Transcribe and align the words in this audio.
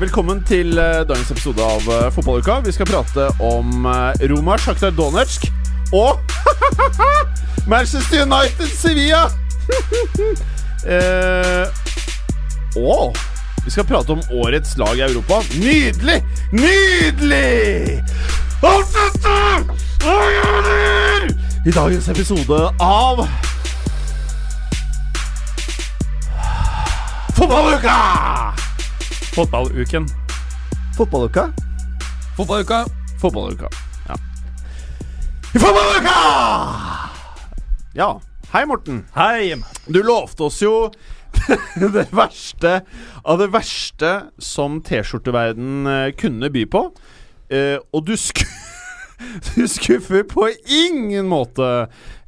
Velkommen 0.00 0.40
til 0.42 0.78
eh, 0.78 1.02
dagens 1.06 1.30
episode 1.30 1.62
av 1.62 1.84
eh, 1.86 2.06
Fotballuka. 2.10 2.56
Vi 2.64 2.72
skal 2.74 2.88
prate 2.88 3.28
om 3.44 3.86
eh, 3.86 4.24
Roma, 4.30 4.56
Shakhtar 4.58 4.90
Donetsk 4.96 5.46
og 5.94 6.18
Manchester 7.70 8.24
United 8.24 8.72
Sevilla! 8.74 9.28
eh, 10.96 11.68
og 12.80 13.14
vi 13.64 13.70
skal 13.70 13.86
prate 13.86 14.16
om 14.16 14.24
årets 14.34 14.74
lag 14.80 14.98
i 14.98 15.06
Europa. 15.06 15.42
Nydelig! 15.60 16.18
Nydelig! 16.52 18.02
Alt 18.64 18.98
dette 18.98 19.38
avgjør 20.10 21.30
i 21.64 21.78
dagens 21.78 22.10
episode 22.16 22.60
av 22.82 23.26
Fotballuka! 27.38 28.63
Fotballuken. 29.34 30.06
Fotballuka? 30.96 31.52
Fotballuka. 32.36 32.84
Fotballuka. 33.20 33.68
Ja. 34.08 34.14
Fotballuka! 35.52 36.18
Ja. 37.94 38.20
Hei, 38.52 38.66
Morten. 38.66 39.04
Hei! 39.14 39.56
Du 39.86 40.02
lovte 40.02 40.42
oss 40.46 40.60
jo 40.62 40.92
det 41.96 42.06
verste 42.14 42.76
av 43.24 43.42
det 43.42 43.50
verste 43.50 44.12
som 44.38 44.78
T-skjorteverden 44.86 45.86
eh, 45.86 46.12
kunne 46.14 46.52
by 46.54 46.62
på. 46.70 46.84
Eh, 47.50 47.82
og 47.90 48.06
du, 48.06 48.14
sku 48.14 48.46
du 49.54 49.64
skuffer 49.70 50.24
på 50.28 50.48
ingen 50.64 51.26
måte 51.30 51.66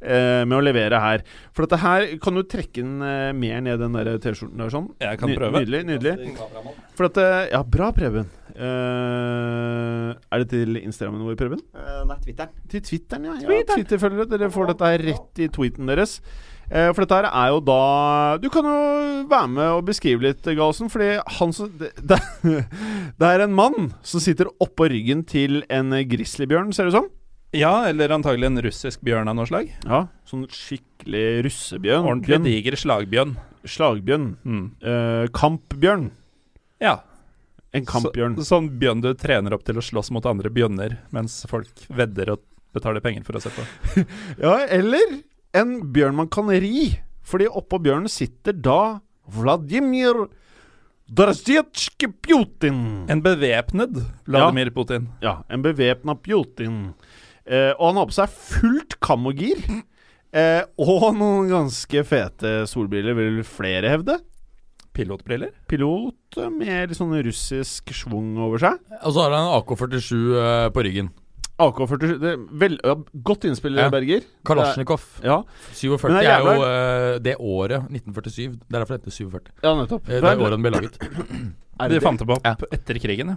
eh, 0.01 0.43
med 0.47 0.55
å 0.57 0.63
levere 0.63 0.99
her. 1.03 1.23
For 1.55 1.65
dette 1.65 1.79
her 1.81 2.07
kan 2.23 2.37
du 2.37 2.43
trekke 2.43 2.81
den 2.83 3.01
eh, 3.05 3.31
mer 3.37 3.61
ned 3.65 3.81
den 3.83 3.97
der 3.97 4.11
T-skjorten 4.23 4.61
der 4.61 4.73
sånn. 4.73 4.89
Jeg 5.03 5.21
kan 5.21 5.31
Ny- 5.31 5.37
prøve. 5.39 5.61
Nydelig. 5.63 5.83
nydelig 5.91 6.35
For 6.97 7.09
at 7.09 7.21
eh, 7.23 7.39
Ja, 7.53 7.63
bra, 7.63 7.91
Preben. 7.95 8.29
Eh, 8.57 10.11
er 10.17 10.43
det 10.43 10.49
til 10.53 10.79
Instagrammen 10.81 11.25
vår, 11.27 11.37
Preben? 11.39 11.61
nei, 12.07 12.17
Twitteren. 12.23 12.53
Til 12.71 12.83
Twitteren, 12.87 13.27
ja. 13.29 13.37
ja 13.43 13.63
Twitter-følgere. 13.73 14.29
Dere 14.33 14.51
får 14.53 14.71
dette 14.73 14.91
her 14.93 15.05
rett 15.11 15.43
i 15.43 15.49
tweeten 15.53 15.89
deres. 15.91 16.17
Eh, 16.67 16.89
for 16.91 17.05
dette 17.05 17.15
her 17.15 17.27
er 17.29 17.51
jo 17.53 17.61
da 17.63 18.37
Du 18.43 18.49
kan 18.51 18.65
jo 18.67 18.79
være 19.31 19.47
med 19.47 19.69
og 19.77 19.85
beskrive 19.87 20.25
litt, 20.25 20.43
Galsen. 20.43 20.89
Fordi 20.91 21.13
han 21.39 21.53
som 21.55 21.71
det, 21.79 21.91
det, 22.03 23.29
er 23.29 23.45
en 23.45 23.55
mann 23.55 23.93
som 24.03 24.23
sitter 24.23 24.51
oppå 24.63 24.89
ryggen 24.91 25.23
til 25.27 25.61
en 25.71 25.95
grizzlybjørn, 26.11 26.73
ser 26.75 26.89
det 26.89 26.95
ut 26.95 26.99
som. 26.99 27.09
Ja, 27.55 27.87
eller 27.87 28.11
antagelig 28.11 28.49
en 28.49 28.61
russisk 28.65 29.03
bjørn 29.07 29.31
av 29.31 29.37
noe 29.37 29.47
slag. 29.47 29.69
Ja, 29.87 30.05
Sånn 30.27 30.43
skikkelig 30.51 31.45
russebjørn. 31.47 32.03
Ordentlig 32.03 32.35
Bjørn. 32.35 32.47
diger 32.49 32.75
slagbjørn. 32.81 33.37
Slagbjørn. 33.67 34.25
Mm. 34.43 34.65
Eh, 34.83 35.29
kampbjørn. 35.35 36.09
Ja. 36.83 36.97
En 37.75 37.87
kampbjørn. 37.87 38.35
Så, 38.41 38.49
sånn 38.51 38.67
bjørn 38.81 39.01
du 39.05 39.13
trener 39.19 39.55
opp 39.55 39.63
til 39.67 39.79
å 39.79 39.85
slåss 39.85 40.11
mot 40.15 40.27
andre 40.27 40.51
bjørner, 40.53 40.99
mens 41.15 41.39
folk 41.49 41.87
vedder 41.87 42.35
og 42.35 42.43
betaler 42.75 43.03
penger 43.03 43.23
for 43.27 43.39
å 43.39 43.43
se 43.43 43.53
på. 43.55 43.65
Ja, 44.43 44.59
eller 44.67 45.17
en 45.57 45.77
bjørn 45.93 46.17
man 46.21 46.31
kan 46.31 46.49
ri. 46.51 46.89
Fordi 47.27 47.49
oppå 47.49 47.79
bjørnen 47.83 48.11
sitter 48.11 48.55
da 48.55 48.99
Vladimir 49.35 50.27
Drasjetsjke 51.07 52.09
Putin. 52.23 53.07
En 53.11 53.23
bevæpnet 53.23 53.99
Vladimir 54.27 54.71
Putin. 54.75 55.09
Ja, 55.23 55.41
en 55.49 55.63
bevæpna 55.63 56.15
Putin. 56.19 56.93
Eh, 57.47 57.71
og 57.77 57.91
han 57.91 58.01
har 58.01 58.09
på 58.09 58.17
seg 58.17 58.33
fullt 58.33 58.97
kamogir. 59.03 59.61
Eh, 60.35 60.63
og 60.83 61.13
noen 61.15 61.47
ganske 61.51 62.03
fete 62.07 62.57
solbriller, 62.67 63.15
vil 63.15 63.39
flere 63.47 63.91
hevde. 63.93 64.17
Pilotbriller. 64.97 65.53
Pilot 65.69 66.39
med 66.57 66.89
litt 66.89 66.97
sånn 66.97 67.13
russisk 67.23 67.93
schwung 67.95 68.33
over 68.41 68.61
seg. 68.63 68.81
Og 69.03 69.13
så 69.13 69.23
har 69.23 69.35
han 69.35 69.47
en 69.47 69.55
AK-47 69.59 70.11
eh, 70.41 70.67
på 70.73 70.83
ryggen. 70.87 71.11
AK-47 71.59 72.19
det 72.21 72.31
er 72.35 72.41
vel, 72.61 72.75
ja, 72.85 72.93
Godt 73.25 73.45
innspill, 73.49 73.77
Ja. 73.79 73.87
Berger. 73.89 74.21
Kalasjnikov. 74.45 75.01
Ja, 75.25 75.39
47 75.73 76.11
Men 76.11 76.17
er, 76.21 76.27
er 76.29 76.39
jo 76.45 76.65
eh, 76.67 77.19
det 77.25 77.35
året 77.39 77.87
1947. 77.89 78.59
Det 78.61 78.75
er 78.75 78.79
derfor 78.83 78.97
det 78.97 79.01
heter 79.01 79.15
47. 79.17 79.53
ja 79.63 79.75
nettopp. 79.79 80.05
Det 80.05 80.19
er 80.21 80.37
året 80.37 80.53
den 80.57 80.61
ble 80.67 80.71
laget. 80.75 80.99
Er 81.79 81.89
De 81.89 81.95
det 81.97 82.03
fant 82.05 82.19
det 82.21 82.29
opp 82.29 82.45
Ja. 82.45 82.53
etter 82.71 82.99
krigen, 83.01 83.33
ja. 83.33 83.35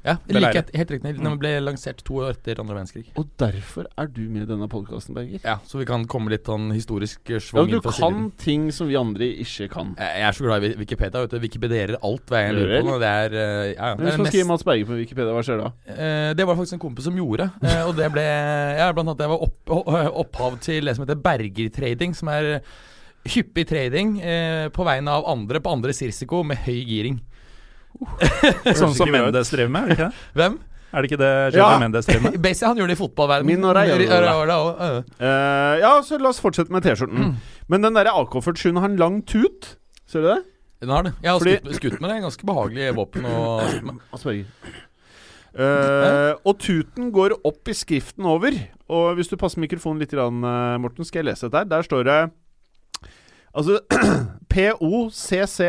Ja, 0.00 0.14
like, 0.32 0.62
helt 0.72 0.90
riktig. 0.94 1.10
Den 1.20 1.34
ble 1.38 1.50
lansert 1.60 1.98
to 2.08 2.14
år 2.22 2.30
etter 2.32 2.56
andre 2.62 2.72
verdenskrig. 2.78 3.10
Og 3.20 3.26
derfor 3.36 3.84
er 4.00 4.06
du 4.08 4.22
med 4.32 4.46
i 4.46 4.48
denne 4.48 4.64
podkasten, 4.72 5.12
Berger. 5.14 5.42
Ja, 5.44 5.58
Så 5.68 5.76
vi 5.76 5.84
kan 5.84 6.06
komme 6.08 6.30
litt 6.32 6.46
sånn 6.48 6.70
historisk 6.72 7.20
eh, 7.28 7.34
Ja, 7.36 7.42
schwung 7.44 7.68
du 7.68 7.74
inn 7.76 7.82
fra 7.84 7.92
kan 7.92 8.14
siden. 8.16 8.30
ting 8.40 8.62
som 8.72 8.88
vi 8.88 8.96
andre 8.96 9.28
ikke 9.44 9.68
kan. 9.74 9.90
Jeg 10.00 10.16
jeg 10.22 10.28
er 10.30 10.32
så 10.38 10.46
glad 10.46 10.64
i 10.64 10.72
Wikipedia. 10.80 11.20
vet 11.20 11.30
du 11.30 11.38
Wikipedierer 11.44 11.96
alt 12.02 12.32
hva 12.32 12.40
jeg 12.46 12.54
lurer 12.56 12.82
på. 12.88 12.98
Det 13.02 13.10
er, 13.20 13.34
eh, 13.36 13.74
ja, 13.74 13.90
ja, 13.90 13.94
Hvis 14.00 14.16
man 14.22 14.26
skriver 14.32 14.48
Mats 14.48 14.64
Berger 14.64 14.86
på 14.88 14.96
Wikipedia, 15.02 15.32
hva 15.36 15.42
skjer 15.44 15.58
da? 15.66 15.72
eh, 15.92 16.32
det 16.34 16.46
var 16.48 16.56
faktisk 16.56 16.78
en 16.78 16.84
kompis 16.86 17.04
som 17.04 17.16
gjorde. 17.20 17.50
og 17.86 17.92
det 18.00 18.08
ble 18.12 18.24
ja, 18.24 18.92
blant 18.96 19.08
annet 19.08 19.18
det 19.20 19.28
var 19.28 19.42
opp, 19.44 19.74
opphav 20.24 20.56
til 20.64 20.84
det 20.88 20.96
som 20.96 21.04
heter 21.04 21.20
bergertrading, 21.20 22.14
som 22.16 22.28
er 22.32 22.62
hyppig 23.28 23.66
trading 23.68 24.14
eh, 24.24 24.68
på 24.72 24.84
vegne 24.88 25.12
av 25.12 25.26
andre 25.28 25.60
på 25.60 25.68
andres 25.76 26.00
risiko 26.00 26.40
med 26.42 26.56
høy 26.64 26.80
giring. 26.88 27.20
Sånn 28.76 28.94
som. 28.96 29.10
Mendes 29.12 29.50
driver 29.52 29.72
med, 29.74 29.82
er 29.82 29.88
det 29.88 29.96
ikke 29.98 30.08
det? 30.10 30.26
Hvem? 30.40 30.58
Er 30.90 31.02
det 31.04 31.10
ikke 31.10 31.18
det 31.20 31.32
Ja. 31.54 31.66
Mendes 31.78 32.06
driver 32.08 32.24
med? 32.30 32.38
Basie, 32.46 32.66
han 32.66 32.78
gjør 32.80 32.90
det 32.90 32.96
i 32.96 33.00
fotballverdenen. 33.00 33.66
Øh. 33.66 35.02
Eh, 35.20 35.74
ja, 35.84 35.92
så 36.06 36.18
la 36.18 36.32
oss 36.32 36.40
fortsette 36.42 36.72
med 36.74 36.82
T-skjorten. 36.86 37.34
Men 37.70 37.84
den 37.86 37.94
derre 37.98 38.14
AK-47 38.22 38.72
har 38.80 38.88
en 38.90 38.96
lang 38.98 39.20
tut. 39.26 39.76
Ser 40.10 40.24
du 40.24 40.30
det? 40.32 40.38
Den 40.80 40.90
har 40.94 41.04
det. 41.06 41.12
Jeg 41.22 41.30
har 41.30 41.38
Fordi- 41.42 41.58
skutt, 41.60 41.76
skutt 41.76 42.00
med 42.00 42.10
det. 42.10 42.20
Ganske 42.24 42.46
behagelig 42.48 42.94
våpen 42.96 43.26
Og... 43.28 43.60
Berger. 43.60 44.46
Eh, 45.50 46.34
og 46.46 46.58
tuten 46.62 47.10
går 47.12 47.34
opp 47.44 47.68
i 47.68 47.74
skriften 47.74 48.24
over. 48.26 48.54
Og 48.90 49.14
hvis 49.18 49.28
du 49.30 49.36
passer 49.36 49.60
mikrofonen 49.62 50.00
litt, 50.02 50.10
grann, 50.14 50.42
eh, 50.46 50.78
Morten, 50.82 51.04
skal 51.04 51.20
jeg 51.24 51.32
lese 51.34 51.46
dette 51.50 51.58
her. 51.58 51.70
Der 51.70 51.82
står 51.86 52.06
det 52.08 52.18
Altså 53.50 53.80
POCC, 54.52 55.60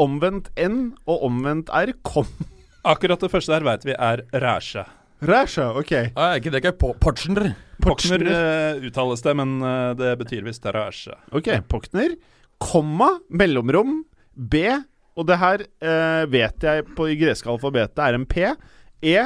omvendt 0.00 0.50
N 0.58 0.92
og 1.06 1.26
omvendt 1.28 1.70
R, 1.74 1.92
kom 2.06 2.28
Akkurat 2.90 3.20
det 3.20 3.28
første 3.32 3.52
der 3.52 3.66
veit 3.66 3.84
vi 3.84 3.92
er 3.92 4.22
ræsje. 4.40 4.86
Ræsja, 5.20 5.66
ok. 5.76 5.90
Ah, 6.16 6.38
ikke 6.38 6.48
det 6.54 6.62
ikke 6.62 6.72
po- 6.80 6.94
Portschner? 6.96 7.50
Pochner 7.84 8.22
eh, 8.24 8.78
uttales 8.88 9.20
det, 9.24 9.34
men 9.36 9.58
eh, 9.60 9.90
det 9.98 10.14
betyr 10.22 10.46
visst 10.46 10.64
ræsje. 10.64 11.12
Ok, 11.36 11.50
Pochner, 11.68 12.14
komma, 12.60 13.10
mellomrom, 13.28 13.98
B, 14.32 14.62
og 15.16 15.26
det 15.28 15.36
her 15.42 15.66
eh, 15.84 16.24
vet 16.32 16.64
jeg 16.64 16.86
på 16.96 17.10
i 17.12 17.18
greske 17.20 17.52
alfabetet 17.52 18.00
er 18.06 18.16
en 18.16 18.24
P, 18.28 18.48
E, 19.04 19.16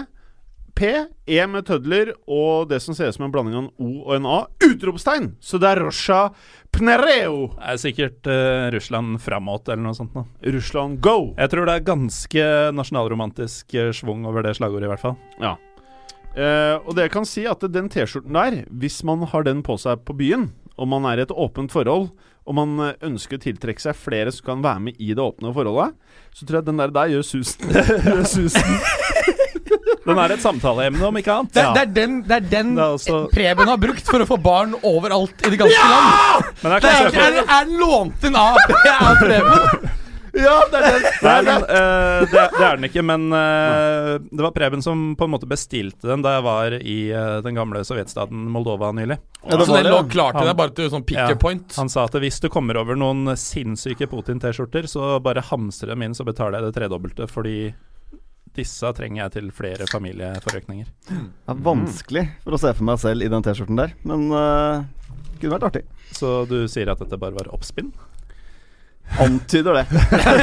P, 0.74 0.90
E 1.30 1.44
med 1.46 1.66
tødler, 1.68 2.10
og 2.26 2.66
det 2.70 2.80
som 2.82 2.96
ser 2.96 3.12
ut 3.12 3.16
som 3.16 3.28
en 3.28 3.32
blanding 3.34 3.54
av 3.54 3.62
en 3.62 3.70
O 3.78 3.90
og 4.02 4.16
en 4.16 4.26
A, 4.26 4.38
utropstegn! 4.66 5.28
Så 5.38 5.60
det 5.62 5.70
er 5.70 5.80
Rosha 5.84 6.18
Pnereo! 6.74 7.52
Det 7.54 7.68
er 7.70 7.78
sikkert 7.78 8.26
uh, 8.26 8.66
Russland 8.74 9.20
framåt 9.22 9.70
eller 9.70 9.84
noe 9.86 9.94
sånt. 9.94 10.16
Da. 10.16 10.24
Russland 10.56 10.98
go! 11.04 11.30
Jeg 11.38 11.52
tror 11.52 11.70
det 11.70 11.76
er 11.78 11.86
ganske 11.86 12.48
nasjonalromantisk 12.74 13.78
eh, 13.78 13.92
schwung 13.94 14.26
over 14.26 14.42
det 14.42 14.56
slagordet, 14.58 14.88
i 14.88 14.92
hvert 14.92 15.04
fall. 15.04 15.16
Ja. 15.38 15.54
Uh, 16.34 16.82
og 16.82 16.96
det 16.98 17.06
jeg 17.06 17.14
kan 17.14 17.30
si 17.30 17.46
at 17.46 17.62
den 17.70 17.86
T-skjorten 17.94 18.34
der, 18.34 18.60
hvis 18.74 18.98
man 19.06 19.22
har 19.30 19.46
den 19.46 19.62
på 19.62 19.78
seg 19.78 20.02
på 20.02 20.18
byen, 20.18 20.50
og 20.74 20.90
man 20.90 21.06
er 21.06 21.22
i 21.22 21.28
et 21.28 21.34
åpent 21.34 21.70
forhold, 21.70 22.10
og 22.44 22.58
man 22.58 22.74
ønsker 22.98 23.38
å 23.38 23.44
tiltrekke 23.46 23.80
seg 23.80 23.96
flere 23.96 24.32
som 24.34 24.50
kan 24.50 24.64
være 24.64 24.82
med 24.88 24.98
i 25.00 25.14
det 25.14 25.22
åpne 25.22 25.54
forholdet, 25.54 25.94
så 26.34 26.44
tror 26.44 26.60
jeg 26.60 26.66
den 26.66 26.82
der 26.82 26.92
der 26.92 27.14
gjør 27.14 27.24
susen. 27.30 27.70
gjør 28.10 28.26
susen. 28.28 28.74
Den 30.04 30.18
er 30.20 30.34
et 30.36 30.42
samtaleemne, 30.44 31.00
om 31.08 31.16
ikke 31.16 31.32
annet. 31.32 31.52
Det, 31.56 31.64
det 31.74 31.82
er 31.86 31.92
den, 31.96 32.16
det 32.28 32.36
er 32.36 32.46
den 32.52 32.74
Det 32.76 32.84
er 32.84 32.94
også- 32.98 33.20
Preben 33.32 33.68
har 33.72 33.78
brukt 33.80 34.04
for 34.10 34.20
å 34.20 34.28
få 34.28 34.36
barn 34.44 34.74
overalt 34.82 35.46
i 35.46 35.50
det 35.54 35.58
ganske 35.62 35.90
land. 35.90 36.54
Men 36.62 36.78
Det 36.84 36.94
er, 36.94 37.20
er, 37.24 37.38
er 37.60 37.74
lånt 37.80 38.24
inn 38.28 38.36
av, 38.36 38.58
av 39.00 39.20
Preben? 39.22 39.90
Ja, 40.34 40.54
det 40.66 40.78
er 40.82 40.96
den! 40.98 41.04
Nei, 41.22 41.34
men, 41.46 41.62
uh, 41.62 42.24
det, 42.26 42.44
det 42.58 42.64
er 42.66 42.78
den 42.80 42.86
ikke, 42.88 43.04
men 43.06 43.28
uh, 43.30 44.16
det 44.18 44.42
var 44.42 44.50
Preben 44.56 44.82
som 44.82 45.12
på 45.14 45.28
en 45.28 45.30
måte 45.30 45.46
bestilte 45.46 46.08
den 46.10 46.24
da 46.26 46.32
jeg 46.36 46.44
var 46.48 46.74
i 46.80 46.96
uh, 47.14 47.36
den 47.44 47.54
gamle 47.54 47.84
sovjetstaten 47.86 48.40
Moldova 48.50 48.90
nylig. 48.98 49.20
Ja, 49.44 49.54
det 49.60 49.68
Så 49.68 49.76
den 49.76 49.86
det, 49.86 49.92
lå 49.94 50.00
klar 50.10 50.34
til 50.34 50.48
deg 50.50 50.56
bare 50.58 50.74
til 50.74 50.90
sånn 50.90 51.06
pick 51.06 51.20
Ja. 51.22 51.30
point? 51.38 51.70
Han 51.78 51.88
sa 51.92 52.08
at 52.10 52.18
hvis 52.18 52.40
du 52.42 52.48
kommer 52.50 52.80
over 52.82 52.98
noen 52.98 53.30
sinnssyke 53.38 54.10
Putin-T-skjorter, 54.10 54.90
så 54.90 55.14
bare 55.22 55.44
hamstre 55.52 55.94
dem 55.94 56.02
inn, 56.02 56.18
så 56.18 56.26
betaler 56.26 56.58
jeg 56.58 56.66
det 56.72 56.80
tredobbelte, 56.80 57.30
fordi 57.30 57.56
disse 58.54 58.90
trenger 58.96 59.24
jeg 59.24 59.34
til 59.36 59.52
flere 59.54 59.88
familieforøkninger. 59.90 60.90
Det 61.08 61.54
er 61.54 61.62
vanskelig 61.66 62.24
for 62.44 62.56
å 62.56 62.60
se 62.62 62.72
for 62.74 62.88
meg 62.88 63.00
selv 63.02 63.26
i 63.26 63.30
den 63.32 63.44
T-skjorten 63.44 63.80
der, 63.80 63.94
men 64.06 64.26
uh, 64.30 64.84
kunne 65.40 65.56
vært 65.56 65.68
artig. 65.70 65.84
Så 66.14 66.42
du 66.50 66.60
sier 66.70 66.92
at 66.92 67.02
dette 67.02 67.18
bare 67.20 67.36
var 67.36 67.50
oppspinn? 67.54 67.90
Antyder 69.20 69.82
det. 69.82 69.86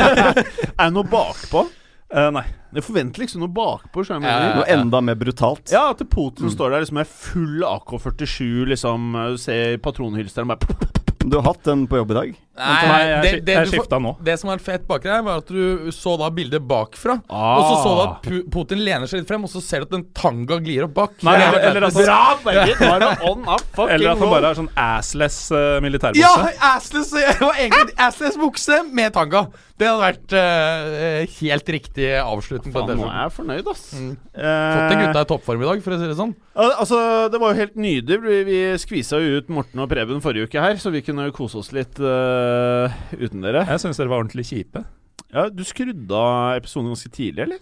Er 0.79 0.89
det 0.89 0.93
noe 0.95 1.07
bakpå? 1.07 1.65
Uh, 2.11 2.27
nei. 2.35 2.43
Jeg 2.75 2.85
forventer 2.85 3.23
liksom 3.23 3.43
noe 3.43 3.51
bakpå. 3.51 4.03
Ja, 4.07 4.17
jeg 4.19 4.23
ja, 4.27 4.35
mener? 4.43 4.59
Noe 4.59 4.67
enda 4.75 5.01
mer 5.03 5.17
brutalt. 5.19 5.71
Ja, 5.71 5.89
at 5.91 6.03
Putin 6.11 6.51
står 6.51 6.75
der 6.75 6.83
liksom 6.83 6.99
er 7.01 7.07
full 7.09 7.65
AK-47, 7.67 8.67
liksom. 8.71 9.15
Du 9.35 9.39
ser 9.41 9.77
patronhylsteren 9.83 10.51
bare 10.51 10.91
Du 11.23 11.37
har 11.37 11.45
hatt 11.49 11.63
den 11.67 11.87
på 11.87 11.99
jobb 12.01 12.13
i 12.13 12.19
dag? 12.19 12.37
Nei, 12.51 12.79
jeg, 12.83 13.21
det, 13.23 13.29
det, 13.47 13.53
jeg 13.55 13.69
skifta 13.71 13.97
nå. 14.03 14.11
det 14.27 14.33
som 14.41 14.49
var 14.51 14.59
fett 14.61 14.83
bak 14.87 15.05
deg, 15.05 15.23
var 15.23 15.39
at 15.39 15.47
du 15.47 15.87
så 15.95 16.17
da 16.19 16.27
bildet 16.35 16.65
bakfra. 16.67 17.15
Ah. 17.31 17.53
Og 17.55 17.63
så 17.63 17.77
så 17.79 17.93
du 17.95 18.01
at 18.03 18.51
Putin 18.51 18.83
lener 18.83 19.07
seg 19.07 19.21
litt 19.23 19.31
frem, 19.31 19.45
og 19.47 19.53
så 19.53 19.61
ser 19.63 19.85
du 19.85 19.87
at 19.87 19.95
en 20.01 20.03
tanga 20.17 20.59
glir 20.61 20.83
opp 20.85 20.93
bak. 20.97 21.15
Nei, 21.23 21.37
er- 21.39 21.47
eller, 21.47 21.69
eller, 21.71 21.87
at, 21.87 21.97
Bra, 22.01 22.19
Bergen! 22.43 22.75
Nå 22.81 22.91
er 22.91 23.25
on 23.31 23.47
up 23.47 23.63
fucking 23.71 23.95
eller 23.95 24.13
at 24.13 24.23
han 24.25 24.33
bare 24.35 24.51
har 24.51 24.59
sånn 24.59 24.71
assless 24.83 25.39
uh, 25.55 25.79
militærbukse. 25.85 26.27
Ja! 26.27 26.75
Assless, 26.75 27.15
det 27.15 27.39
var 27.39 27.55
egentlig 27.55 27.97
assless 28.09 28.39
bukse 28.41 28.81
med 28.91 29.15
tanga. 29.15 29.45
Det 29.81 29.87
hadde 29.89 30.03
vært 30.03 30.33
uh, 30.37 31.37
helt 31.39 31.71
riktig 31.73 32.11
avslutning 32.21 32.75
på 32.75 32.83
Faen, 32.83 32.99
nå 32.99 33.07
er 33.07 33.23
jeg 33.23 33.33
fornøyd, 33.39 33.69
ass. 33.71 33.87
Mm. 33.97 34.11
Eh, 34.35 34.75
Fått 34.75 34.93
en 34.93 35.01
gutta 35.01 35.23
i 35.23 35.29
toppform 35.31 35.63
i 35.63 35.69
dag, 35.71 35.81
for 35.81 35.95
å 35.95 35.97
si 36.03 36.09
det 36.11 36.17
sånn. 36.19 36.35
Altså, 36.61 36.99
Det 37.31 37.39
var 37.41 37.55
jo 37.55 37.61
helt 37.63 37.79
nydelig. 37.79 38.19
Vi, 38.21 38.37
vi 38.45 38.59
skvisa 38.81 39.17
jo 39.23 39.39
ut 39.39 39.49
Morten 39.55 39.81
og 39.81 39.89
Preben 39.89 40.21
forrige 40.21 40.51
uke 40.51 40.61
her, 40.61 40.77
så 40.81 40.91
vi 40.93 41.01
kunne 41.05 41.31
kose 41.33 41.57
oss 41.63 41.71
litt 41.73 41.97
eh, 42.41 43.01
uten 43.21 43.43
dere. 43.45 43.65
Jeg 43.69 43.83
syns 43.83 43.99
dere 44.01 44.11
var 44.11 44.23
ordentlig 44.23 44.47
kjipe. 44.49 44.83
Ja, 45.31 45.47
Du 45.49 45.63
skrudde 45.67 46.17
av 46.17 46.57
episoden 46.59 46.91
ganske 46.91 47.11
tidlig, 47.13 47.45
eller? 47.47 47.61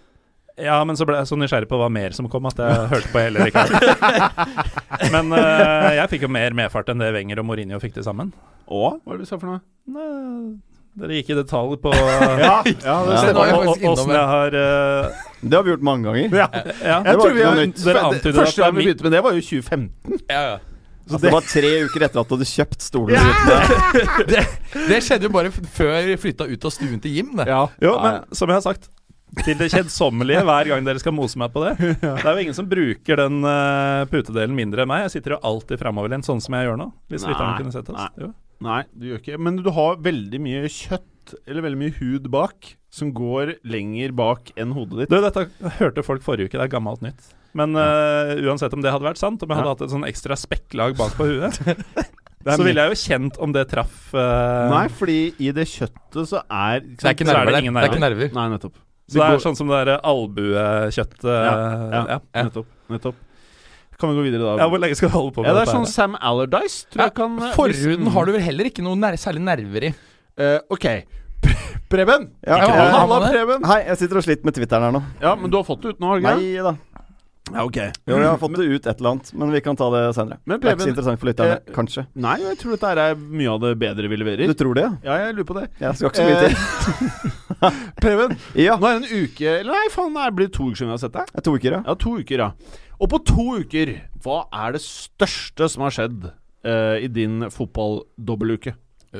Ja, 0.59 0.81
men 0.83 0.97
så 0.99 1.05
ble 1.07 1.15
jeg 1.21 1.27
så 1.29 1.37
nysgjerrig 1.39 1.69
på 1.71 1.77
hva 1.79 1.87
mer 1.93 2.11
som 2.15 2.27
kom, 2.31 2.47
at 2.49 2.57
jeg 2.59 2.87
hørte 2.93 3.11
på 3.13 3.21
hele 3.21 3.45
ikke 3.47 3.61
Men 5.13 5.31
uh, 5.31 5.91
jeg 5.95 6.09
fikk 6.11 6.25
jo 6.27 6.31
mer 6.35 6.55
medfart 6.57 6.89
enn 6.91 6.99
det 6.99 7.13
Wenger 7.15 7.39
og 7.39 7.47
Mourinho 7.47 7.79
fikk 7.79 7.93
til 7.95 8.03
sammen. 8.03 8.33
Og? 8.67 8.97
Hva 9.05 9.13
er 9.15 9.21
det 9.21 9.27
du 9.27 9.29
sa 9.29 9.39
for 9.39 9.53
noe? 9.53 9.61
Nei, 9.89 10.57
Dere 10.99 11.15
gikk 11.19 11.29
i 11.31 11.37
detalj 11.37 11.77
på 11.79 11.93
Ja, 11.95 12.09
ja 12.41 12.63
det 12.65 12.83
Ja. 12.83 13.21
Stemmer. 13.21 13.53
innom 13.53 13.93
åssen 13.93 14.11
jeg 14.11 14.25
har 14.33 14.57
uh, 14.57 15.21
Det 15.39 15.55
har 15.55 15.63
vi 15.63 15.71
gjort 15.75 15.85
mange 15.85 16.09
ganger. 16.09 16.35
Ja. 16.41 16.49
Ja, 16.83 16.97
Det 17.05 17.15
var 17.21 17.31
ikke 17.31 17.45
noe 17.53 17.61
nytt. 17.69 17.79
Dere 17.85 18.03
antyder 18.09 18.33
at 18.33 18.41
Første 18.41 18.65
gang 18.65 18.75
vi 18.75 18.83
begynte 18.89 19.07
med 19.07 19.15
det, 19.15 19.23
var 19.29 19.37
jo 19.37 19.45
2015. 19.45 20.19
Ja, 20.27 20.41
ja. 20.49 20.57
Altså, 21.09 21.19
det 21.25 21.33
var 21.33 21.45
tre 21.49 21.71
uker 21.87 22.05
etter 22.05 22.21
at 22.21 22.29
du 22.29 22.35
hadde 22.37 22.47
kjøpt 22.49 22.83
stolen. 22.85 23.17
Ja! 23.17 23.59
Det, 24.29 24.43
det 24.89 24.99
skjedde 25.01 25.25
jo 25.25 25.33
bare 25.33 25.49
før 25.51 25.95
vi 26.05 26.15
flytta 26.21 26.45
ut 26.49 26.65
av 26.69 26.73
stuen 26.75 26.99
til 27.01 27.15
Jim. 27.17 27.31
Det. 27.39 27.47
Ja. 27.49 27.63
Jo, 27.81 27.95
men 28.03 28.21
som 28.37 28.51
jeg 28.51 28.59
har 28.59 28.65
sagt 28.67 28.89
til 29.45 29.57
det 29.59 29.67
kjedsommelige 29.73 30.41
hver 30.45 30.69
gang 30.71 30.85
dere 30.87 31.01
skal 31.01 31.13
mose 31.13 31.37
meg 31.41 31.51
på 31.53 31.61
det. 31.65 31.73
Det 32.01 32.25
er 32.25 32.29
jo 32.33 32.43
ingen 32.45 32.57
som 32.57 32.69
bruker 32.69 33.19
den 33.21 33.41
eh, 33.45 34.03
putedelen 34.09 34.55
mindre 34.57 34.85
enn 34.85 34.89
meg. 34.91 35.03
Jeg 35.07 35.17
sitter 35.17 35.35
jo 35.35 35.41
alltid 35.49 35.81
framoverlent, 35.81 36.25
sånn 36.27 36.41
som 36.41 36.57
jeg 36.57 36.69
gjør 36.69 36.79
nå. 36.81 36.89
Hvis 37.13 37.25
Nei, 37.25 37.33
lytterne 37.33 37.57
kunne 37.61 37.73
sett 37.75 37.91
oss. 37.93 37.97
nei. 37.99 38.27
Jo. 38.27 38.31
Nei, 38.59 38.81
du 38.91 39.05
gjør 39.07 39.19
ikke 39.21 39.37
Men 39.39 39.61
du 39.63 39.69
har 39.71 39.99
veldig 40.03 40.39
mye 40.43 40.67
kjøtt, 40.73 41.35
eller 41.47 41.63
veldig 41.63 41.79
mye 41.79 41.93
hud 42.01 42.25
bak, 42.33 42.73
som 42.93 43.13
går 43.15 43.53
lenger 43.69 44.11
bak 44.17 44.49
enn 44.59 44.73
hodet 44.75 45.05
ditt. 45.05 45.13
Du, 45.13 45.21
dette 45.23 45.75
hørte 45.77 46.03
folk 46.05 46.25
forrige 46.25 46.49
uke. 46.49 46.57
Det 46.57 46.65
er 46.65 46.73
gammelt 46.73 47.05
nytt. 47.05 47.29
Men 47.57 47.73
uh, 47.77 48.35
uansett 48.45 48.73
om 48.75 48.83
det 48.83 48.91
hadde 48.93 49.07
vært 49.07 49.21
sant, 49.21 49.41
om 49.41 49.49
jeg 49.49 49.57
hadde 49.57 49.69
Ja. 49.69 49.75
hatt 49.75 49.85
et 49.87 49.93
sånn 49.93 50.05
ekstra 50.07 50.37
spekklag 50.37 50.97
bak 50.99 51.15
på 51.17 51.25
huet, 51.29 51.57
er 52.45 52.55
så 52.55 52.63
ville 52.63 52.83
jeg 52.85 52.93
jo 52.93 52.99
kjent 53.01 53.39
om 53.41 53.53
det 53.55 53.65
traff 53.71 54.13
uh, 54.13 54.69
Nei, 54.71 54.85
fordi 54.93 55.17
i 55.43 55.49
det 55.55 55.65
kjøttet 55.67 56.29
så 56.29 56.43
er 56.45 56.83
Det 56.85 57.03
er 57.03 57.17
ikke 57.17 57.25
Så 57.27 57.33
er 57.33 57.39
nerver 57.41 57.55
det 57.57 57.63
ingen 57.65 57.79
Det 57.79 57.83
er 57.83 57.91
ikke 57.91 58.03
nerver. 58.05 58.29
Nei, 58.37 58.45
nettopp. 58.53 58.77
Så 59.09 59.17
det 59.17 59.25
er 59.25 59.41
sånn 59.41 59.57
som 59.57 59.71
det 59.73 59.79
der 59.89 59.97
albuekjøttet 60.05 61.25
Ja, 61.25 61.39
eh, 61.41 61.87
ja, 61.95 62.03
ja. 62.13 62.19
Nettopp. 62.45 62.69
nettopp. 62.93 63.25
Kan 63.99 64.13
vi 64.13 64.19
gå 64.19 64.25
videre, 64.29 64.43
da? 64.45 64.53
Ja, 64.61 64.67
Hvor 64.71 64.79
lenge 64.79 64.95
skal 64.95 65.09
du 65.09 65.15
holde 65.17 65.33
på 65.35 65.43
med 65.43 65.49
Ja, 65.49 65.55
det 65.57 65.63
er 65.65 65.71
sånn 65.73 65.87
her, 65.87 65.91
Sam 65.91 66.13
Allardyce, 66.21 66.85
tror 66.93 67.07
jeg 67.07 67.15
kan 67.17 67.39
Forhuden 67.57 68.11
har 68.13 68.29
du 68.29 68.35
vel 68.37 68.45
heller 68.45 68.69
ikke 68.69 68.85
noe 68.85 68.99
ner 69.01 69.17
særlig 69.19 69.41
nerver 69.43 69.89
i. 69.89 69.95
Uh, 70.39 70.59
ok. 70.71 70.85
Preben! 71.89 72.29
Ja, 72.45 72.59
Halla. 72.93 73.17
Preben! 73.31 73.65
Hei, 73.65 73.79
jeg 73.89 73.99
sitter 74.03 74.19
og 74.21 74.25
sliter 74.27 74.47
med 74.47 74.55
Twitteren 74.55 74.85
her 74.87 74.93
nå. 74.93 75.01
Ja, 75.23 75.33
men 75.39 75.51
du 75.51 75.57
har 75.57 75.65
fått 75.67 75.81
det 75.83 75.95
ut 75.95 76.03
nå, 76.03 76.13
ikke? 76.19 76.35
Nei 76.37 76.63
da. 76.63 76.75
Ja, 77.53 77.63
ok. 77.65 77.77
Jo, 78.07 78.17
jeg 78.19 78.27
har 78.27 78.37
fått 78.41 78.55
det 78.59 78.67
ut 78.69 78.87
et 78.87 78.99
eller 78.99 79.11
annet, 79.15 79.31
men 79.41 79.53
vi 79.53 79.61
kan 79.65 79.77
ta 79.79 79.89
det 79.93 80.01
senere. 80.17 80.39
Men 80.45 80.59
Det 80.59 80.69
er 80.69 80.75
ikke 80.77 80.87
så 80.87 80.91
interessant 80.93 81.21
for 81.21 81.29
lytterne, 81.31 81.57
eh, 81.57 81.73
kanskje. 81.75 82.05
Nei, 82.15 82.37
jeg 82.43 82.59
tror 82.61 82.75
dette 82.75 83.05
er 83.05 83.15
mye 83.15 83.53
av 83.53 83.59
det 83.63 83.71
bedre 83.81 84.11
vi 84.11 84.19
leverer. 84.21 84.47
Du 84.47 84.57
tror 84.57 84.77
det, 84.77 84.83
ja? 84.85 84.91
Ja, 85.03 85.17
jeg 85.25 85.37
lurer 85.37 85.49
på 85.49 85.57
det. 85.59 85.65
Jeg 85.79 85.95
skal 85.99 86.09
ikke 86.09 86.21
så 86.21 86.27
mye 86.29 86.41
til. 86.45 87.35
Preben, 88.03 88.37
Ja, 88.55 88.77
nå 88.79 88.87
er 88.87 88.99
det 89.01 89.09
en 89.09 89.25
uke 89.25 89.49
Eller 89.59 89.73
nei, 89.73 89.87
faen, 89.91 90.13
det 90.15 90.27
blir 90.37 90.47
to 90.47 90.69
uker 90.69 90.79
siden 90.79 90.91
vi 90.91 90.95
har 90.95 91.01
sett 91.01 91.17
deg. 91.17 91.33
er 91.35 91.43
to 91.43 91.55
uker, 91.57 91.75
ja. 91.75 91.81
Ja, 91.85 91.95
to 91.99 92.15
uker, 92.21 92.45
ja. 92.45 92.51
Og 92.99 93.09
på 93.11 93.19
to 93.27 93.47
uker, 93.63 93.95
hva 94.23 94.43
er 94.65 94.75
det 94.77 94.83
største 94.85 95.67
som 95.71 95.83
har 95.83 95.95
skjedd 95.95 96.29
eh, 96.63 97.03
i 97.03 97.11
din 97.11 97.49
fotball-dobbeltuke? 97.51 98.75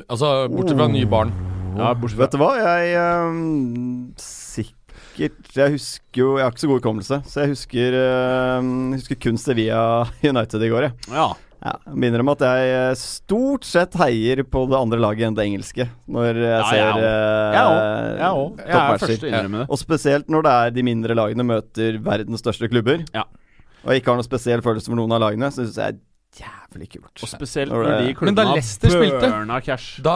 Altså, 0.06 0.48
bortsett 0.52 0.78
fra 0.78 0.88
nye 0.88 1.08
barn. 1.10 1.32
Ja, 1.76 1.92
bortsett 1.94 2.20
Vet 2.20 2.34
du 2.34 2.40
hva, 2.42 2.50
jeg 2.58 2.94
um, 2.98 4.12
Sikkert 4.20 4.79
Jeg 5.20 5.74
husker 5.74 6.20
jo 6.22 6.30
Jeg 6.38 6.44
har 6.46 6.52
ikke 6.54 6.62
så 6.62 6.70
god 6.70 6.80
hukommelse, 6.80 7.18
så 7.28 7.42
jeg 7.44 7.52
husker, 7.52 7.96
ehm, 8.00 8.72
husker 8.96 9.18
kun 9.20 9.38
Sevilla 9.40 9.82
United 10.32 10.64
i 10.64 10.70
går, 10.72 10.88
jeg. 10.88 10.98
Ja. 11.12 11.28
Ja, 11.60 11.74
minner 11.92 12.22
om 12.24 12.30
at 12.32 12.40
jeg 12.40 12.68
eh, 12.72 12.94
stort 12.96 13.66
sett 13.68 13.92
heier 14.00 14.40
på 14.48 14.62
det 14.70 14.78
andre 14.78 14.96
laget 15.02 15.26
enn 15.28 15.34
det 15.36 15.44
engelske 15.44 15.84
når 16.08 16.38
jeg 16.40 16.46
Ja, 16.54 16.62
ser 16.70 16.78
ja, 16.80 16.86
eh, 16.96 17.50
Jeg 17.52 18.30
òg. 18.30 18.62
Jeg 18.64 19.50
òg. 19.52 19.66
Og 19.68 19.76
spesielt 19.82 20.32
når 20.32 20.46
det 20.46 20.54
er 20.56 20.72
de 20.78 20.84
mindre 20.88 21.18
lagene 21.18 21.44
møter 21.44 21.98
verdens 22.00 22.40
største 22.40 22.70
klubber. 22.72 23.04
Ja. 23.12 23.26
Og 23.84 23.92
jeg 23.92 24.00
ikke 24.00 24.12
har 24.14 24.22
noen 24.22 24.28
spesiell 24.30 24.64
følelse 24.64 24.88
for 24.88 24.96
noen 24.96 25.12
av 25.16 25.20
lagene, 25.26 25.52
så 25.52 25.66
syns 25.66 25.76
jeg 25.80 26.00
jævlig 26.38 26.88
kult. 26.92 27.22
Og 27.22 27.28
spesielt 27.28 27.72
Når 27.72 27.88
de 28.06 28.14
klubbene 28.14 28.46
har 28.46 29.20
burna 29.24 29.60
cash. 29.60 30.00
Da 30.04 30.14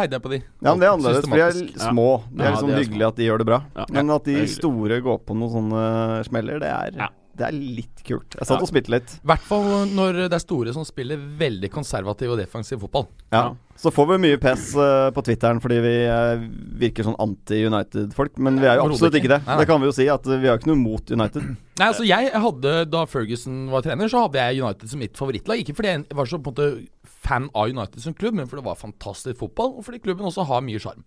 heide 0.00 0.16
jeg 0.18 0.22
på 0.22 0.32
de. 0.32 0.40
Ja, 0.42 0.70
men 0.74 0.80
det 0.80 0.88
er 0.88 0.92
annerledes, 0.92 1.28
for 1.28 1.36
de 1.36 1.42
er 1.42 1.90
små. 1.90 2.08
Det 2.30 2.46
er 2.46 2.50
liksom 2.56 2.68
de 2.68 2.74
er 2.74 2.82
hyggelig 2.82 3.04
små. 3.04 3.08
at 3.08 3.16
de 3.16 3.28
gjør 3.28 3.38
det 3.38 3.46
bra. 3.46 3.60
Ja. 3.76 3.84
Men 3.90 4.10
at 4.10 4.24
de 4.24 4.46
store 4.50 5.00
går 5.00 5.18
på 5.24 5.36
noen 5.38 5.52
sånne 5.54 6.24
smeller, 6.26 6.58
det 6.64 6.68
er, 6.72 6.98
Ja. 7.04 7.08
Det 7.36 7.46
er 7.48 7.54
litt 7.56 8.02
kult. 8.06 8.36
Jeg 8.38 8.46
satt 8.46 8.56
Ja. 8.58 8.62
og 8.62 8.68
spilte 8.70 8.92
litt. 8.94 9.14
I 9.24 9.26
hvert 9.32 9.44
fall 9.48 9.64
når 9.90 10.18
det 10.28 10.32
er 10.36 10.42
store 10.42 10.72
som 10.76 10.84
spiller 10.86 11.16
veldig 11.18 11.70
konservativ 11.72 12.30
og 12.34 12.38
defensiv 12.38 12.80
fotball. 12.84 13.08
Ja. 13.32 13.54
Så 13.76 13.90
får 13.90 14.06
vi 14.12 14.18
mye 14.22 14.38
pes 14.38 14.68
eh, 14.78 15.10
på 15.10 15.22
Twitteren 15.26 15.58
fordi 15.60 15.80
vi 15.82 15.94
eh, 16.06 16.44
virker 16.78 17.02
sånn 17.08 17.16
anti-United-folk. 17.18 18.38
Men 18.38 18.60
vi 18.62 18.68
er 18.70 18.78
jo 18.78 18.86
absolutt 18.86 19.16
ikke 19.18 19.32
det. 19.34 19.40
Nei, 19.42 19.50
nei. 19.54 19.58
Det 19.64 19.66
kan 19.72 19.82
vi 19.82 19.88
jo 19.90 19.94
si, 19.96 20.06
at 20.12 20.28
vi 20.30 20.46
har 20.46 20.58
ikke 20.60 20.70
noe 20.70 20.78
mot 20.80 21.10
United. 21.10 21.42
Nei, 21.80 21.88
altså 21.90 22.04
jeg 22.06 22.30
hadde 22.38 22.72
Da 22.86 23.00
Ferguson 23.10 23.64
var 23.72 23.82
trener, 23.82 24.06
så 24.06 24.20
hadde 24.28 24.38
jeg 24.38 24.62
United 24.62 24.92
som 24.92 25.00
mitt 25.02 25.18
favorittlag. 25.18 25.58
Ikke 25.64 25.74
fordi 25.74 25.90
jeg 25.90 26.04
var 26.14 26.30
så 26.30 26.38
på 26.38 26.52
en 26.52 26.54
måte 26.54 27.12
fan 27.24 27.48
av 27.56 27.72
United 27.72 27.98
som 28.04 28.14
klubb, 28.14 28.36
men 28.38 28.46
fordi 28.46 28.62
det 28.62 28.68
var 28.68 28.78
fantastisk 28.78 29.40
fotball, 29.40 29.72
og 29.80 29.86
fordi 29.86 29.98
klubben 30.04 30.28
også 30.28 30.44
har 30.46 30.62
mye 30.62 30.78
sjarm. 30.78 31.02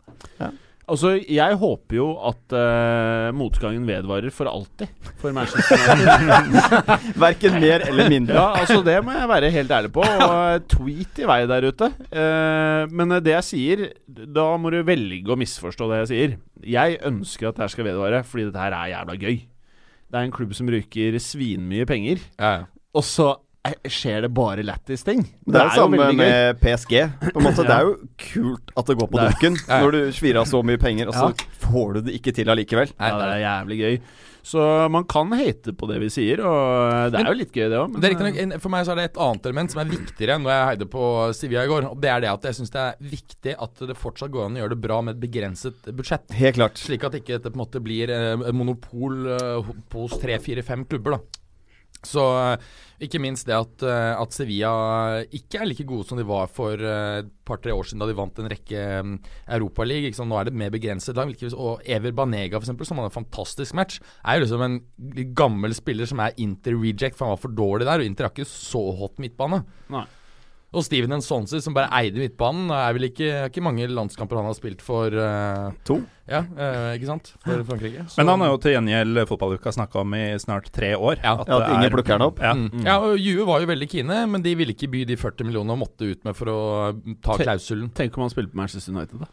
Altså, 0.87 1.17
jeg 1.19 1.57
håper 1.59 1.97
jo 1.97 2.05
at 2.29 2.53
uh, 2.55 3.35
motgangen 3.35 3.83
vedvarer 3.89 4.31
for 4.31 4.47
alltid 4.47 4.87
for 5.19 5.35
Manchester 5.35 5.81
United. 5.83 7.17
Verken 7.25 7.57
mer 7.59 7.83
eller 7.89 8.07
mindre. 8.13 8.37
ja, 8.39 8.61
altså 8.61 8.79
det 8.85 8.95
må 9.03 9.11
jeg 9.11 9.27
være 9.27 9.49
helt 9.51 9.73
ærlig 9.75 9.91
på. 9.97 10.05
Og 10.05 10.63
tweet 10.77 11.19
i 11.19 11.27
vei 11.27 11.41
der 11.51 11.67
ute. 11.67 11.91
Uh, 12.07 12.87
men 12.95 13.17
det 13.19 13.35
jeg 13.35 13.47
sier, 13.49 13.83
da 14.07 14.47
må 14.55 14.71
du 14.71 14.79
velge 14.87 15.35
å 15.35 15.39
misforstå 15.39 15.91
det 15.91 15.99
jeg 16.05 16.11
sier. 16.13 16.37
Jeg 16.77 17.01
ønsker 17.11 17.49
at 17.49 17.59
dette 17.59 17.75
skal 17.75 17.89
vedvare, 17.89 18.23
fordi 18.23 18.47
dette 18.47 18.63
her 18.63 18.77
er 18.79 18.93
jævla 18.93 19.19
gøy. 19.19 19.37
Det 20.07 20.15
er 20.15 20.23
en 20.23 20.31
klubb 20.31 20.55
som 20.55 20.71
bruker 20.71 21.19
svinmye 21.19 21.87
penger, 21.89 22.23
og 22.95 23.03
så 23.03 23.27
eh, 23.33 23.46
skjer 23.87 24.21
det 24.23 24.29
bare 24.33 24.63
lættis 24.63 25.03
ting. 25.03 25.25
Det 25.45 25.59
er 25.59 25.67
jo 25.67 25.75
samme 25.81 26.11
med 26.15 26.59
PSG. 26.61 26.93
På 27.33 27.39
en 27.41 27.43
måte, 27.49 27.65
Det 27.67 27.73
er 27.75 27.83
jo 27.89 27.97
kult 28.17 28.71
at 28.77 28.85
det 28.87 28.95
går 29.01 29.09
på 29.11 29.19
er- 29.19 29.33
dukken 29.33 29.57
Ja. 29.67 29.81
når 29.83 29.91
du 29.91 29.99
svir 30.15 30.39
av 30.39 30.47
så 30.47 30.61
mye 30.63 30.79
penger, 30.79 31.09
og 31.11 31.13
så 31.17 31.33
Ja. 31.33 31.51
får 31.67 31.93
du 31.97 32.01
det 32.07 32.15
ikke 32.21 32.33
til 32.37 32.47
allikevel. 32.53 32.93
Nei, 32.99 33.11
det 33.11 33.27
er 33.33 33.43
jævlig 33.43 33.79
gøy. 33.83 33.99
Så 34.47 34.61
man 34.89 35.03
kan 35.03 35.27
hate 35.35 35.73
på 35.75 35.89
det 35.89 35.97
vi 35.99 36.07
sier, 36.07 36.39
og 36.39 37.11
det 37.11 37.19
er 37.19 37.23
Men- 37.25 37.33
jo 37.33 37.39
litt 37.41 37.51
gøy, 37.51 37.67
det 37.67 37.79
òg. 37.81 37.97
Det 37.99 38.11
er 38.13 38.39
en- 38.45 38.59
For 38.63 38.69
meg 38.71 38.85
så 38.87 38.91
er 38.93 38.95
det 39.01 39.05
et 39.11 39.17
annet 39.19 39.45
element 39.49 39.71
som 39.73 39.81
er 39.81 39.91
viktigere 39.91 40.37
når 40.39 40.47
jeg 40.53 40.67
heide 40.69 40.85
på 40.93 41.33
Sivia 41.35 41.63
i 41.65 41.67
går. 41.67 41.89
Og 41.91 41.99
Det 41.99 42.09
er 42.09 42.21
det 42.21 42.29
at 42.31 42.43
jeg 42.47 42.53
syns 42.55 42.71
det 42.71 42.79
er 42.79 42.95
viktig 43.03 43.55
at 43.59 43.75
det 43.87 43.97
fortsatt 43.97 44.31
går 44.31 44.45
an 44.45 44.55
å 44.55 44.61
gjøre 44.63 44.69
det 44.69 44.81
bra 44.81 45.01
med 45.01 45.17
et 45.17 45.29
begrenset 45.29 45.75
budsjett. 45.91 46.31
Helt 46.31 46.55
klart. 46.55 46.75
Slik 46.79 47.03
at 47.03 47.11
ikke 47.19 47.35
dette 47.35 47.51
på 47.51 47.59
en 47.59 47.65
måte 47.67 47.83
blir 47.83 48.07
eh, 48.09 48.51
monopol 48.53 49.27
eh, 49.35 49.61
hos 49.91 50.17
tre, 50.21 50.39
fire, 50.39 50.63
fem 50.63 50.85
klubber. 50.85 51.17
da 51.17 51.19
så 52.05 52.53
eh, 52.53 52.57
ikke 53.05 53.19
minst 53.21 53.45
det 53.45 53.53
at, 53.53 53.83
eh, 53.85 54.13
at 54.17 54.33
Sevilla 54.33 54.71
ikke 55.29 55.59
er 55.61 55.69
like 55.69 55.85
gode 55.85 56.07
som 56.09 56.17
de 56.17 56.25
var 56.25 56.49
for 56.49 56.81
eh, 56.81 57.19
et 57.21 57.29
par-tre 57.45 57.73
år 57.75 57.85
siden 57.85 58.01
da 58.01 58.07
de 58.09 58.15
vant 58.17 58.41
en 58.41 58.49
rekke 58.49 58.85
um, 59.05 59.13
Liksom. 59.47 60.27
Nå 60.27 60.39
er 60.39 60.49
det 60.49 60.57
mer 60.57 60.73
begrenset 60.73 61.15
lag. 61.15 61.29
Og 61.53 61.83
Ever 61.85 62.11
Banega, 62.11 62.57
for 62.57 62.65
eksempel, 62.65 62.87
som 62.89 62.97
hadde 62.97 63.11
en 63.11 63.19
fantastisk 63.19 63.77
match, 63.77 64.01
er 64.25 64.37
jo 64.37 64.45
liksom 64.45 64.65
en 64.65 64.79
gammel 65.37 65.75
spiller 65.77 66.09
som 66.09 66.19
er 66.23 66.35
Inter-reject, 66.41 67.15
for 67.15 67.27
han 67.27 67.35
var 67.35 67.43
for 67.43 67.53
dårlig 67.53 67.87
der. 67.87 68.01
Og 68.01 68.09
Inter 68.09 68.27
har 68.27 68.33
ikke 68.33 68.49
så 68.49 68.81
hot 68.97 69.21
midtbane. 69.21 69.61
Nei. 69.93 70.05
Og 70.75 70.83
Steven 70.83 71.15
Ensonsi, 71.15 71.61
som 71.63 71.71
bare 71.73 71.87
eide 71.95 72.19
midtbanen, 72.19 72.67
er 72.75 72.91
vel 72.97 73.05
ikke, 73.07 73.27
er 73.31 73.45
ikke 73.47 73.61
mange 73.63 73.85
landskamper 73.87 74.35
han 74.35 74.49
har 74.49 74.55
spilt 74.57 74.81
for 74.83 75.13
uh, 75.15 75.69
To. 75.87 76.01
Ja, 76.27 76.41
uh, 76.43 76.89
ikke 76.97 77.07
sant? 77.07 77.29
For 77.45 77.63
Frankrike. 77.69 78.03
Så- 78.11 78.19
Men 78.19 78.27
han 78.33 78.43
har 78.43 78.51
jo 78.51 78.57
til 78.65 78.73
gjengjeld 78.75 79.21
fotballuka 79.29 79.71
snakka 79.71 80.01
om 80.03 80.13
i 80.19 80.25
snart 80.43 80.67
tre 80.75 80.91
år. 80.99 81.21
Ja. 81.23 81.37
Ja, 81.47 81.61
at 81.61 81.71
ingen 81.77 81.93
plukker 81.95 82.17
den 82.19 82.25
opp. 82.27 82.41
Ja. 82.43 82.51
Mm. 82.53 82.83
Ja, 82.83 82.97
og 82.99 83.15
Juve 83.17 83.47
var 83.47 83.63
jo 83.63 83.69
veldig 83.71 83.87
kine, 83.95 84.19
men 84.27 84.43
de 84.43 84.53
ville 84.59 84.75
ikke 84.75 84.91
by 84.91 85.05
de 85.07 85.15
40 85.15 85.47
millionene 85.47 85.77
og 85.77 85.85
måtte 85.85 86.11
ut 86.11 86.27
med 86.27 86.35
for 86.35 86.51
å 86.51 86.59
eh, 86.91 87.15
ta 87.23 87.37
Te- 87.39 87.47
klausulen. 87.47 87.87
Tenk 87.95 88.19
om 88.19 88.27
han 88.27 88.35
spilte 88.35 88.51
på 88.51 88.59
Manchester 88.59 88.91
United, 88.91 89.23
da. 89.23 89.31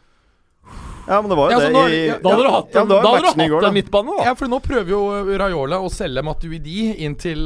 Ja, 1.05 1.19
men 1.21 1.29
det 1.29 1.35
var 1.37 1.51
jo 1.51 1.53
Ja, 1.53 1.59
så 1.59 1.67
det 1.67 1.75
når, 1.75 1.91
i 1.93 1.99
ja, 2.07 2.15
Da 2.23 2.31
hadde 2.31 2.41
du 2.47 2.49
hatt 2.55 2.71
ja, 2.73 2.81
en, 2.81 2.87
det 2.89 2.95
var 2.95 3.03
da 3.03 3.09
hadde 3.11 3.21
du 3.21 3.27
hatt 3.27 3.51
går, 3.51 3.61
da. 3.61 3.67
en 3.67 3.75
midtbane, 3.75 4.15
da. 4.17 4.23
Ja, 4.25 4.33
for 4.39 4.47
nå 4.55 4.61
prøver 4.65 4.89
jo 4.95 5.01
Raiola 5.37 5.77
å 5.83 5.91
selge 5.93 6.23
Matuidi 6.25 6.87
inn 7.05 7.13
til, 7.21 7.43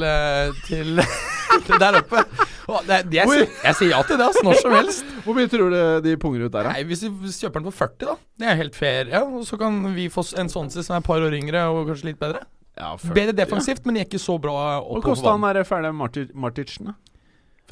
til, 0.70 1.02
til 1.02 1.04
der 1.84 1.98
oppe. 2.02 2.24
Og 2.70 2.84
det, 2.86 3.00
det, 3.10 3.18
jeg, 3.22 3.48
jeg 3.64 3.76
sier 3.80 3.92
ja 3.96 4.02
til 4.06 4.18
det, 4.20 4.26
altså, 4.30 4.44
når 4.46 4.60
som 4.62 4.76
helst. 4.78 5.06
Hvor 5.26 5.38
mye 5.38 5.50
tror 5.52 5.74
du 5.74 5.80
de 6.06 6.16
punger 6.22 6.46
ut 6.48 6.52
der, 6.54 6.68
da? 6.70 6.74
Nei, 6.76 6.84
Hvis 6.90 7.04
vi 7.08 7.32
kjøper 7.34 7.64
den 7.64 7.72
for 7.72 7.78
40, 7.88 8.06
da. 8.06 8.16
Det 8.44 8.48
er 8.52 8.60
helt 8.62 8.76
fair. 8.78 9.10
Ja, 9.14 9.24
og 9.26 9.46
Så 9.50 9.58
kan 9.62 9.82
vi 9.96 10.08
få 10.14 10.24
en 10.40 10.50
sånn 10.54 10.70
som 10.74 10.84
er 10.96 11.02
et 11.02 11.08
par 11.10 11.22
år 11.26 11.36
yngre 11.40 11.66
og 11.74 11.88
kanskje 11.90 12.12
litt 12.12 12.20
bedre. 12.22 12.44
Ja, 12.80 12.94
40, 12.96 13.14
Bedre 13.18 13.34
defensivt, 13.36 13.84
men 13.90 13.98
ikke 14.00 14.20
så 14.22 14.38
bra 14.40 14.54
Hvor 14.80 15.00
opp 15.00 15.04
på 15.04 15.10
kosta 15.12 15.34
han 15.34 15.42
der 15.44 15.66
ferdige 15.68 15.92
Marti- 16.00 16.30
Marticen, 16.34 16.94
da? 16.94 16.94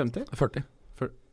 50? 0.01 0.25
40. 0.35 0.65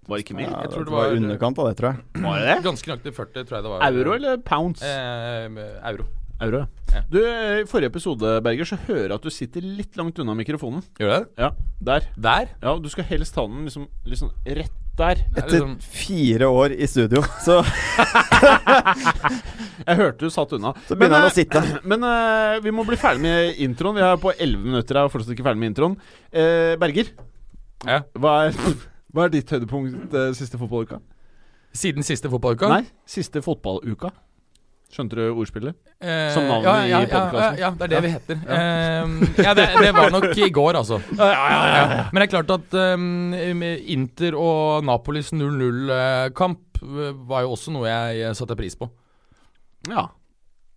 Var 0.04 0.20
ikke 0.20 0.34
mer? 0.36 0.50
Ja, 0.50 0.58
Jeg 0.66 0.70
tror 0.74 0.84
det 0.84 0.90
det 0.90 0.92
var 0.94 1.06
var- 1.08 1.16
underkant 1.16 1.58
av 1.58 1.66
det, 1.70 1.76
tror 1.78 1.88
jeg. 1.94 2.22
Var 2.22 2.38
det 2.38 2.48
det? 2.50 2.56
Ganske 2.66 2.90
nøyaktig 2.90 3.12
40, 3.16 3.44
tror 3.48 3.56
jeg 3.56 3.64
det 3.64 3.70
var. 3.72 3.84
Euro 3.88 4.12
eller 4.12 4.36
pounds? 4.44 4.82
Eh, 4.84 5.46
euro. 5.90 6.04
Euro, 6.42 6.64
ja. 6.64 6.68
Ja. 6.94 7.00
Du, 7.10 7.18
eh, 7.26 7.60
I 7.62 7.66
forrige 7.66 7.90
episode, 7.90 8.36
Berger, 8.42 8.64
så 8.68 8.76
hører 8.88 9.08
jeg 9.08 9.14
at 9.16 9.22
du 9.26 9.30
sitter 9.30 9.60
litt 9.64 9.96
langt 9.98 10.18
unna 10.22 10.34
mikrofonen. 10.38 10.82
Gjør 10.98 11.10
det? 11.14 11.22
Ja, 11.38 11.50
der. 11.82 12.06
Der? 12.16 12.48
Ja, 12.62 12.76
Du 12.78 12.88
skal 12.90 13.04
helst 13.08 13.34
ta 13.34 13.46
den 13.46 13.64
liksom, 13.66 13.88
liksom 14.06 14.30
rett 14.46 14.72
der. 14.98 15.18
Er 15.34 15.42
Etter 15.42 15.58
liksom- 15.58 15.78
fire 15.80 16.46
år 16.50 16.74
i 16.78 16.86
studio, 16.86 17.22
så, 17.42 17.62
Jeg 19.84 19.96
hørte 19.98 20.24
du 20.24 20.30
satt 20.30 20.52
unna. 20.54 20.72
så 20.88 20.94
begynner 20.96 21.18
han 21.18 21.26
eh, 21.28 21.32
å 21.32 21.34
sitte. 21.34 21.62
Men 21.84 22.04
uh, 22.06 22.58
vi 22.64 22.70
må 22.74 22.84
bli 22.86 22.96
ferdig 23.00 23.22
med 23.24 23.58
introen. 23.64 23.96
Vi 23.98 24.04
er 24.06 24.20
på 24.22 24.32
11 24.34 24.60
minutter 24.62 24.98
her 25.00 25.08
og 25.08 25.12
fortsatt 25.14 25.34
ikke 25.34 25.46
ferdig 25.46 25.60
med 25.64 25.72
introen. 25.74 25.96
Uh, 26.34 26.74
Berger, 26.80 27.10
Ja. 27.86 28.00
hva 28.16 28.36
er, 28.48 28.58
hva 29.14 29.26
er 29.26 29.34
ditt 29.34 29.50
høydepunkt 29.50 30.14
uh, 30.14 30.30
siste 30.36 30.58
fotballuka? 30.60 31.00
Siden 31.74 32.06
siste 32.06 32.30
fotballuka? 32.30 32.68
Nei, 32.70 32.84
siste 33.10 33.42
fotballuka. 33.42 34.12
Skjønte 34.92 35.16
du 35.18 35.22
ordspillet? 35.32 35.74
Eh, 35.98 36.28
Som 36.34 36.44
navnet 36.46 36.68
ja, 36.68 36.74
ja, 36.86 36.98
i 37.02 37.08
podkasten? 37.10 37.56
Ja, 37.58 37.64
ja, 37.64 37.70
det 37.74 37.86
er 37.86 37.92
det 37.94 38.02
vi 38.04 38.10
heter. 38.12 38.42
Eh, 38.56 39.14
ja, 39.42 39.54
det, 39.58 39.64
det 39.80 39.92
var 39.96 40.12
nok 40.14 40.28
i 40.36 40.50
går, 40.54 40.78
altså. 40.82 41.00
Ja, 41.18 42.10
Men 42.12 42.20
det 42.20 42.26
er 42.28 42.32
klart 42.36 42.52
at 42.54 42.76
um, 42.94 43.32
Inter 43.96 44.36
og 44.38 44.84
Napolis 44.86 45.32
0-0-kamp 45.34 46.84
var 46.84 47.46
jo 47.46 47.56
også 47.56 47.74
noe 47.74 47.88
jeg, 47.88 48.36
satte 48.38 48.58
pris 48.58 48.78
på. 48.78 48.90
Ja. 49.90 50.08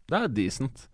Det 0.07 0.15
er 0.23 0.29
decent. 0.31 0.85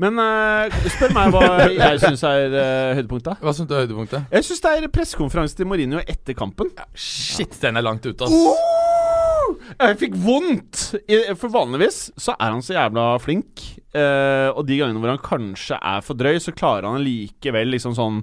Men 0.00 0.16
uh, 0.16 0.72
spør 0.88 1.12
meg 1.14 1.34
hva 1.34 1.42
jeg 1.76 2.00
syns 2.00 2.22
er 2.26 2.54
uh, 2.56 2.94
høydepunktet. 2.96 3.42
Hva 3.44 3.52
syns 3.54 3.68
du 3.68 3.74
er 3.76 3.84
høydepunktet? 3.84 4.30
Jeg 4.32 4.46
syns 4.48 4.64
det 4.64 4.72
er 4.78 4.90
pressekonferanse 4.94 5.58
til 5.58 5.68
Mourinho 5.68 6.00
etter 6.00 6.34
kampen. 6.38 6.72
Shit, 6.96 7.54
den 7.60 7.76
er 7.76 7.84
langt 7.84 8.08
ute, 8.08 8.24
ass. 8.24 9.03
Jeg 9.78 9.98
fikk 10.00 10.16
vondt! 10.22 10.80
For 11.40 11.52
vanligvis 11.52 11.98
så 12.20 12.34
er 12.38 12.54
han 12.54 12.62
så 12.64 12.76
jævla 12.76 13.06
flink. 13.22 13.62
eh, 13.94 14.48
og 14.50 14.64
de 14.68 14.78
gangene 14.80 15.02
hvor 15.02 15.12
han 15.14 15.22
kanskje 15.24 15.78
er 15.78 16.02
for 16.04 16.18
drøy, 16.18 16.38
så 16.42 16.54
klarer 16.56 16.88
han 16.90 17.04
likevel 17.04 17.72
liksom 17.74 17.94
sånn 17.98 18.20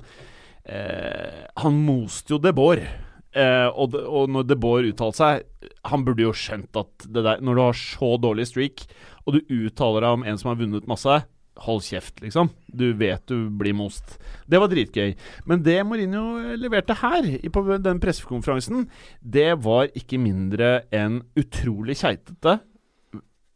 eh, 0.66 1.46
Han 1.64 1.80
moste 1.86 2.36
jo 2.36 2.42
Debord. 2.44 2.84
Eh, 3.32 3.68
og, 3.72 3.96
og 3.96 4.32
når 4.34 4.48
Debord 4.50 4.90
uttalte 4.90 5.22
seg 5.22 5.70
Han 5.88 6.02
burde 6.04 6.26
jo 6.26 6.34
skjønt 6.36 6.76
at 6.76 7.06
det 7.08 7.22
der 7.24 7.40
Når 7.40 7.56
du 7.56 7.62
har 7.64 7.78
så 7.80 8.10
dårlig 8.20 8.50
streak, 8.50 8.84
og 9.24 9.38
du 9.38 9.54
uttaler 9.56 10.04
deg 10.04 10.18
om 10.18 10.26
en 10.28 10.42
som 10.42 10.50
har 10.52 10.60
vunnet 10.60 10.90
masse 10.92 11.22
Hold 11.66 11.84
kjeft, 11.86 12.22
liksom. 12.24 12.50
Du 12.66 12.88
vet 12.98 13.22
du 13.30 13.50
blir 13.60 13.76
most. 13.78 14.18
Det 14.50 14.60
var 14.62 14.72
dritgøy. 14.72 15.14
Men 15.50 15.62
det 15.66 15.78
Mourinho 15.86 16.56
leverte 16.58 16.98
her, 17.02 17.28
på 17.54 17.64
den 17.84 18.02
pressekonferansen, 18.02 18.88
det 19.22 19.52
var 19.62 19.92
ikke 19.98 20.20
mindre 20.22 20.82
enn 20.96 21.22
utrolig 21.38 22.00
keitete. 22.02 22.58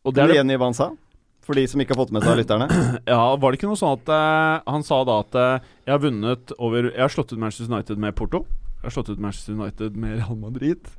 Og 0.06 0.14
det 0.14 0.22
er 0.22 0.32
du 0.32 0.38
det, 0.38 0.54
i 0.54 0.60
hva 0.62 0.70
han 0.70 0.78
sa? 0.78 0.92
For 1.46 1.58
de 1.58 1.66
som 1.70 1.82
ikke 1.82 1.94
har 1.94 2.02
fått 2.02 2.14
med 2.14 2.26
seg 2.26 2.40
lytterne. 2.40 2.68
ja, 3.14 3.22
var 3.38 3.54
det 3.54 3.60
ikke 3.60 3.70
noe 3.70 3.80
sånn 3.80 4.00
at 4.00 4.10
uh, 4.10 4.66
Han 4.72 4.86
sa 4.86 5.02
da 5.06 5.20
at 5.22 5.38
uh, 5.38 5.68
jeg 5.86 5.94
har 5.94 6.02
vunnet 6.02 6.54
over 6.58 6.90
Jeg 6.90 7.02
har 7.02 7.14
slått 7.14 7.34
ut 7.34 7.42
Manchester 7.42 7.70
United 7.70 8.02
med 8.02 8.18
Porto. 8.18 8.46
Jeg 8.80 8.88
har 8.88 8.96
slått 8.98 9.12
ut 9.14 9.22
Manchester 9.22 9.58
United 9.58 10.00
med 10.02 10.18
Real 10.20 10.40
Madrid. 10.42 10.90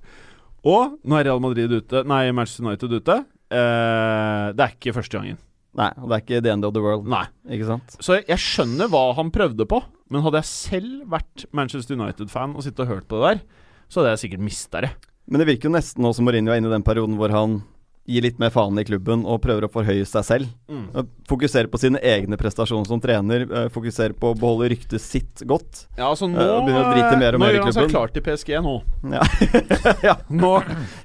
Og 0.67 0.99
nå 1.03 1.19
er 1.19 1.29
Real 1.29 1.43
Madrid 1.43 1.75
ute 1.75 2.03
Nei, 2.07 2.29
Manchester 2.35 2.67
United 2.67 2.95
ute. 2.95 3.19
Uh, 3.51 4.55
det 4.55 4.67
er 4.67 4.79
ikke 4.79 4.95
første 4.97 5.19
gangen. 5.19 5.43
Nei, 5.77 5.91
og 6.01 6.09
det 6.09 6.17
er 6.17 6.25
ikke 6.25 6.43
the 6.45 6.53
end 6.55 6.65
of 6.65 6.73
the 6.73 6.83
world. 6.83 7.05
Nei. 7.11 7.27
Ikke 7.53 7.69
sant? 7.69 7.99
Så 8.01 8.21
jeg 8.23 8.41
skjønner 8.41 8.89
hva 8.93 9.11
han 9.19 9.33
prøvde 9.35 9.67
på, 9.69 9.83
men 10.13 10.25
hadde 10.25 10.41
jeg 10.41 10.51
selv 10.51 11.11
vært 11.13 11.45
Manchester 11.57 11.99
United-fan 11.99 12.57
og 12.57 12.65
sittet 12.65 12.87
og 12.87 12.95
hørt 12.95 13.09
på 13.11 13.21
det 13.21 13.35
der, 13.35 13.43
så 13.91 14.01
hadde 14.01 14.15
jeg 14.15 14.23
sikkert 14.25 14.47
mista 14.47 14.83
det. 14.87 14.95
Men 15.27 15.43
det 15.43 15.49
virker 15.51 15.69
jo 15.69 15.75
nesten 15.75 16.05
nå 16.07 16.13
som 16.15 16.27
Mourinho 16.27 16.55
er 16.55 16.61
inne 16.61 16.71
i 16.71 16.77
den 16.77 16.87
perioden 16.87 17.19
hvor 17.19 17.35
han 17.35 17.61
gir 18.07 18.23
litt 18.23 18.39
mer 18.39 18.51
faen 18.55 18.79
i 18.79 18.85
klubben 18.87 19.25
og 19.27 19.41
prøver 19.43 19.65
å 19.67 19.71
forhøye 19.73 20.05
seg 20.07 20.25
selv. 20.25 20.51
Mm. 20.71 21.09
Fokuserer 21.27 21.67
på 21.73 21.79
sine 21.83 21.99
egne 22.07 22.37
prestasjoner 22.39 22.87
som 22.87 23.01
trener. 23.03 23.47
Fokusere 23.47 23.73
Fokuserer 23.87 24.15
på 24.19 24.31
å 24.33 24.37
beholde 24.39 24.69
ryktet 24.73 25.01
sitt 25.03 25.43
godt. 25.47 25.85
Ja, 25.99 26.09
altså 26.13 26.29
nå, 26.31 26.39
og 26.39 26.65
begynner 26.67 26.87
å 26.87 26.95
drite 26.95 27.19
mer 27.19 27.35
og 27.35 27.41
mer 27.43 27.51
i 27.55 27.59
gjør 27.59 27.65
han 27.67 27.73
seg 27.75 27.83
klubben. 27.83 27.95
klar 27.97 28.13
til 28.15 28.23
PSG 28.27 28.53
nå. 28.63 28.75
Ja. 30.07 30.15
Nå, 30.31 30.53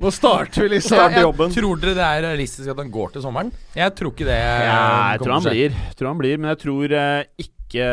nå 0.02 0.12
starter 0.14 0.64
vi 0.66 0.70
liksom. 0.76 0.96
Start 0.98 1.18
Ja, 1.18 1.24
jobben. 1.26 1.54
Tror 1.56 1.82
dere 1.82 1.94
det 1.98 2.06
er 2.06 2.24
realistisk 2.30 2.70
at 2.74 2.78
han 2.82 2.92
går 2.94 3.14
til 3.18 3.26
sommeren? 3.26 3.52
Jeg 3.78 3.96
tror 3.98 4.14
ikke 4.14 4.28
det. 4.30 4.40
Ja, 4.42 4.80
jeg 5.16 5.24
tror 5.26 5.36
han 5.40 5.46
blir. 5.50 5.78
Tror 5.98 6.12
han 6.14 6.22
blir, 6.22 6.38
men 6.42 6.54
jeg 6.54 6.62
tror 6.66 6.98
eh, 7.02 7.24
ikke 7.46 7.86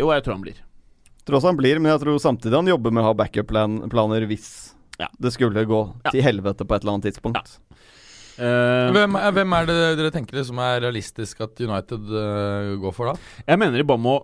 Jo, 0.00 0.10
jeg 0.14 0.24
tror 0.24 0.36
han 0.38 0.44
blir. 0.44 0.60
Tror 1.26 1.38
også 1.38 1.50
han 1.52 1.58
blir, 1.60 1.78
men 1.82 1.92
jeg 1.92 2.02
tror 2.02 2.18
samtidig 2.22 2.56
han 2.58 2.70
jobber 2.72 2.94
med 2.94 3.04
å 3.04 3.10
ha 3.10 3.16
backup-planer 3.22 4.26
hvis 4.30 4.48
Ja. 4.98 5.08
det 5.18 5.32
skulle 5.34 5.64
gå 5.66 5.82
Ja. 6.04 6.10
til 6.10 6.22
helvete 6.22 6.64
på 6.66 6.74
et 6.74 6.82
eller 6.82 6.92
annet 6.96 7.08
tidspunkt. 7.10 7.38
Eh, 7.38 7.71
Hvem, 8.36 9.16
er- 9.18 9.32
hvem 9.36 9.52
er 9.58 9.66
det 9.68 9.76
dere 9.98 10.10
tenker 10.14 10.38
det 10.40 10.46
som 10.48 10.58
er 10.64 10.80
realistisk 10.84 11.40
at 11.44 11.60
United 11.60 12.08
eh, 12.08 12.72
går 12.80 12.94
for 12.96 13.10
da? 13.12 13.14
jeg 13.46 13.58
mener 13.60 13.76
de 13.76 13.84
bare 13.84 14.00
må 14.00 14.14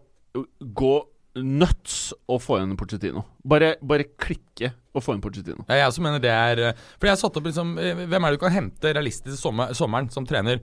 gå 0.62 0.94
nuts 1.38 2.12
og 2.26 2.40
få 2.42 2.56
inn 2.62 2.72
Pochettino. 2.78 3.20
Bare, 3.46 3.74
bare 3.84 4.08
klikke 4.18 4.72
og 4.96 5.04
få 5.04 5.14
inn 5.14 5.20
Pochettino. 5.22 5.62
Ja, 5.68 5.76
Jeg 5.82 5.90
også 5.92 6.02
mener 6.02 6.18
det 6.24 6.32
er 6.32 6.62
eh, 6.70 6.80
For 6.98 7.06
jeg 7.06 7.14
har 7.14 7.20
satt 7.20 7.36
opp 7.38 7.46
liksom 7.46 7.76
eh, 7.78 8.00
Hvem 8.10 8.24
er 8.26 8.32
det 8.34 8.38
du 8.40 8.42
kan 8.42 8.54
hente 8.56 8.94
realistisk 8.96 9.38
sommer, 9.38 9.70
sommeren 9.76 10.08
som 10.10 10.26
trener? 10.26 10.58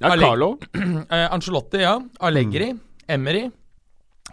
Ja, 0.00 0.10
Alleg- 0.12 0.26
Carlo. 0.28 0.50
Eh, 1.10 1.26
Ancelotti, 1.32 1.80
ja. 1.84 1.94
Allegri. 2.20 2.72
Emery. 3.08 3.46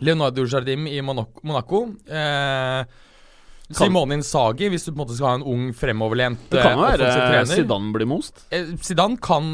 Leonardo 0.03 0.43
Jardim 0.45 0.86
i 0.88 1.00
Monaco. 1.01 1.41
Monaco. 1.47 1.79
Eh, 2.07 2.83
Simone 3.75 4.15
Insagi, 4.15 4.69
hvis 4.71 4.86
du 4.86 4.93
på 4.93 4.95
en 4.95 5.01
måte 5.01 5.15
skal 5.17 5.27
ha 5.27 5.38
en 5.41 5.43
ung, 5.43 5.63
fremoverlent 5.75 6.45
Det 6.53 6.62
kan 6.63 6.77
jo 6.77 6.86
eh, 6.88 7.01
være. 7.01 7.41
Zidane 7.50 7.91
blir 7.91 8.07
most. 8.07 8.45
Eh, 8.55 8.69
Zidane 8.79 9.19
kan 9.19 9.50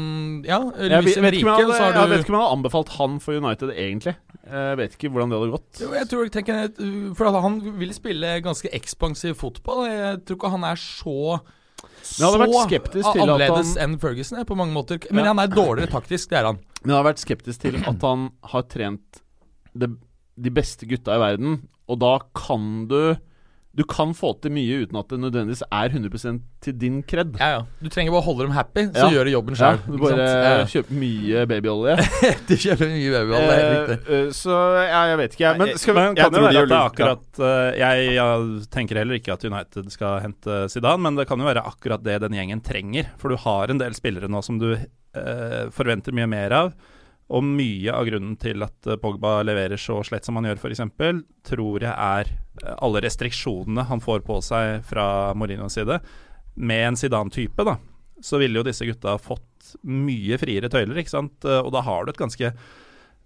Ja. 0.46 0.60
Luis 0.62 1.16
vet, 1.16 1.24
vet, 1.24 1.38
ikke 1.40 1.48
om 1.50 1.58
Enrique, 1.58 1.64
jeg, 1.64 1.74
så 1.74 2.06
vet 2.12 2.22
ikke 2.22 2.30
om 2.30 2.38
jeg 2.38 2.44
hadde 2.44 2.52
anbefalt 2.58 2.94
han 2.94 3.18
for 3.24 3.34
United, 3.34 3.72
egentlig. 3.74 4.14
Jeg 4.44 4.78
vet 4.78 4.94
ikke 4.94 5.10
hvordan 5.10 5.32
det 5.32 5.40
hadde 5.40 5.56
gått. 5.56 5.82
Jo, 5.82 5.90
jeg 5.98 6.08
tror 6.10 6.22
jeg 6.26 6.32
tenker 6.36 6.70
uh, 6.78 7.10
For 7.18 7.40
han 7.40 7.58
vil 7.80 7.92
spille 7.96 8.38
ganske 8.44 8.70
ekspansiv 8.76 9.34
fotball. 9.40 9.86
Jeg 9.90 10.22
tror 10.28 10.38
ikke 10.38 10.54
han 10.54 10.66
er 10.70 10.80
så 10.80 11.40
så 12.04 12.30
annerledes 12.36 13.74
han- 13.74 13.94
enn 13.94 13.98
Ferguson 14.00 14.38
er 14.38 14.44
på 14.44 14.56
mange 14.56 14.72
måter. 14.72 15.00
Men 15.10 15.24
Ja. 15.24 15.32
han 15.34 15.38
er 15.38 15.48
dårligere 15.48 15.90
taktisk, 15.90 16.28
det 16.30 16.38
er 16.38 16.44
han. 16.44 16.58
Men 16.84 16.94
jeg 16.94 17.02
har 17.02 17.12
vært 17.12 17.22
skeptisk 17.24 17.60
til 17.60 17.76
at 17.76 18.02
han 18.02 18.30
har 18.44 18.62
trent 18.62 19.22
det, 19.74 19.90
de 20.36 20.50
beste 20.50 20.86
gutta 20.86 21.16
i 21.16 21.18
verden, 21.18 21.68
og 21.88 21.98
da 21.98 22.18
kan 22.34 22.86
du 22.86 23.16
Du 23.74 23.82
kan 23.90 24.12
få 24.14 24.30
til 24.38 24.52
mye 24.54 24.84
uten 24.84 24.98
at 25.00 25.10
det 25.10 25.18
nødvendigvis 25.18 25.64
er 25.66 25.90
100% 25.90 26.42
til 26.62 26.76
din 26.78 27.00
kred. 27.02 27.34
Ja, 27.40 27.48
ja. 27.56 27.62
Du 27.82 27.90
trenger 27.90 28.14
bare 28.14 28.22
å 28.22 28.26
holde 28.28 28.46
dem 28.46 28.54
happy, 28.54 28.84
så 28.94 29.08
Ja. 29.08 29.10
gjør 29.10 29.24
du 29.26 29.32
jobben 29.34 29.58
Ja, 29.58 29.72
du 29.82 29.98
bare 29.98 30.66
kjøper 30.70 30.94
mye 31.00 31.46
babyolje. 31.50 31.96
Du 32.48 32.54
kjøper 32.54 32.92
mye 32.92 33.10
babyolje, 33.16 33.48
det 33.50 33.58
helt 33.58 33.74
riktig. 33.74 33.98
Eh, 34.06 34.20
eh, 34.20 34.30
så 34.30 34.58
ja, 34.84 35.02
jeg 35.10 35.18
vet 35.18 35.34
ikke, 35.34 35.44
jeg. 35.44 35.58
Men 35.58 35.78
skal 35.82 35.94
vi 35.94 36.00
Men 36.00 36.14
det 36.14 36.28
tror 36.28 36.34
de 36.34 36.54
gjør 36.54 36.54
det 36.54 36.60
er 36.60 36.70
lurt, 36.70 36.92
akkurat 36.92 37.42
uh, 37.42 37.70
jeg, 37.82 38.08
jeg 38.14 38.64
tenker 38.78 39.02
heller 39.02 39.20
ikke 39.20 39.34
at 39.34 39.46
United 39.50 39.90
skal 39.90 40.20
hente 40.22 40.60
Zidane, 40.70 41.02
men 41.02 41.18
det 41.18 41.26
kan 41.30 41.42
jo 41.42 41.50
være 41.50 41.66
akkurat 41.66 42.04
det 42.04 42.20
den 42.22 42.38
gjengen 42.38 42.62
trenger. 42.62 43.10
For 43.18 43.34
du 43.34 43.40
har 43.42 43.74
en 43.74 43.82
del 43.82 43.96
spillere 43.98 44.30
nå 44.30 44.42
som 44.44 44.62
du 44.62 44.70
eh, 44.74 45.64
forventer 45.74 46.14
mye 46.14 46.30
mer 46.30 46.54
av. 46.62 46.74
Og 47.32 47.44
mye 47.46 47.94
av 47.94 48.04
grunnen 48.08 48.36
til 48.40 48.64
at 48.66 48.90
eh, 48.90 48.98
Pogba 49.00 49.38
leverer 49.46 49.80
så 49.80 50.00
slett 50.04 50.26
som 50.26 50.36
han 50.38 50.50
gjør, 50.50 50.60
f.eks., 50.60 50.82
tror 51.48 51.86
jeg 51.86 51.94
er 51.94 52.30
eh, 52.30 52.76
alle 52.76 53.02
restriksjonene 53.06 53.86
han 53.88 54.04
får 54.04 54.24
på 54.26 54.38
seg 54.44 54.84
fra 54.88 55.06
Mourinhos 55.38 55.78
side. 55.78 56.00
Med 56.54 56.90
en 56.90 57.00
Zidane-type, 57.00 57.64
da, 57.66 57.78
så 58.22 58.38
ville 58.42 58.60
jo 58.60 58.66
disse 58.66 58.86
gutta 58.86 59.16
fått 59.18 59.74
mye 59.88 60.36
friere 60.38 60.68
tøyler, 60.70 61.00
ikke 61.00 61.16
sant. 61.16 61.46
Og 61.48 61.72
da 61.74 61.80
har 61.82 62.04
du 62.04 62.12
et 62.12 62.20
ganske 62.20 62.52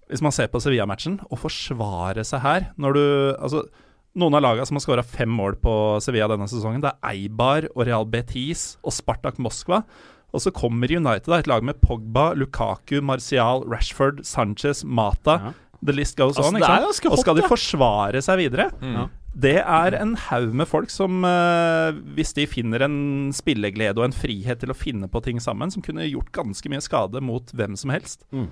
hvis 0.08 0.24
man 0.24 0.32
ser 0.32 0.48
på 0.48 0.60
Sevilla-matchen, 0.62 1.18
å 1.28 1.36
forsvare 1.36 2.24
seg 2.26 2.40
her 2.44 2.70
når 2.80 2.96
du 2.96 3.04
Altså, 3.36 3.64
noen 4.18 4.38
av 4.38 4.42
lagene 4.42 4.66
som 4.66 4.78
har 4.78 4.84
skåra 4.84 5.04
fem 5.06 5.30
mål 5.30 5.58
på 5.62 5.72
Sevilla 6.02 6.30
denne 6.30 6.48
sesongen, 6.50 6.82
det 6.82 6.94
er 6.94 7.12
Eibar 7.12 7.68
og 7.74 7.84
Real 7.86 8.08
Betis 8.08 8.72
og 8.82 8.94
Spartak 8.96 9.38
Moskva. 9.42 9.82
Og 10.36 10.42
så 10.44 10.52
kommer 10.52 10.90
United, 10.92 11.30
da, 11.30 11.38
et 11.40 11.48
lag 11.48 11.64
med 11.64 11.78
Pogba, 11.80 12.32
Lukaku, 12.36 12.98
Martial, 13.04 13.62
Rashford, 13.68 14.20
Sanchez, 14.28 14.84
Mata. 14.84 15.38
Ja. 15.48 15.52
The 15.80 15.94
list 15.94 16.18
goes 16.18 16.36
Altså, 16.36 16.50
on. 16.50 16.58
ikke 16.58 16.68
sant? 16.68 17.08
Og 17.12 17.22
skal 17.22 17.38
de 17.38 17.46
forsvare 17.48 18.20
seg 18.24 18.40
videre? 18.42 18.68
Ja. 18.82 19.06
Det 19.38 19.54
er 19.60 19.94
en 20.00 20.16
haug 20.18 20.54
med 20.56 20.66
folk 20.66 20.90
som, 20.90 21.20
uh, 21.22 21.94
hvis 22.16 22.34
de 22.34 22.48
finner 22.50 22.82
en 22.88 22.96
spilleglede 23.36 24.00
og 24.00 24.08
en 24.08 24.16
frihet 24.16 24.58
til 24.58 24.72
å 24.72 24.76
finne 24.76 25.06
på 25.08 25.22
ting 25.22 25.38
sammen, 25.40 25.70
som 25.70 25.84
kunne 25.84 26.08
gjort 26.08 26.32
ganske 26.34 26.72
mye 26.72 26.82
skade 26.82 27.22
mot 27.22 27.52
hvem 27.54 27.76
som 27.78 27.92
helst. 27.94 28.24
Mm. 28.34 28.48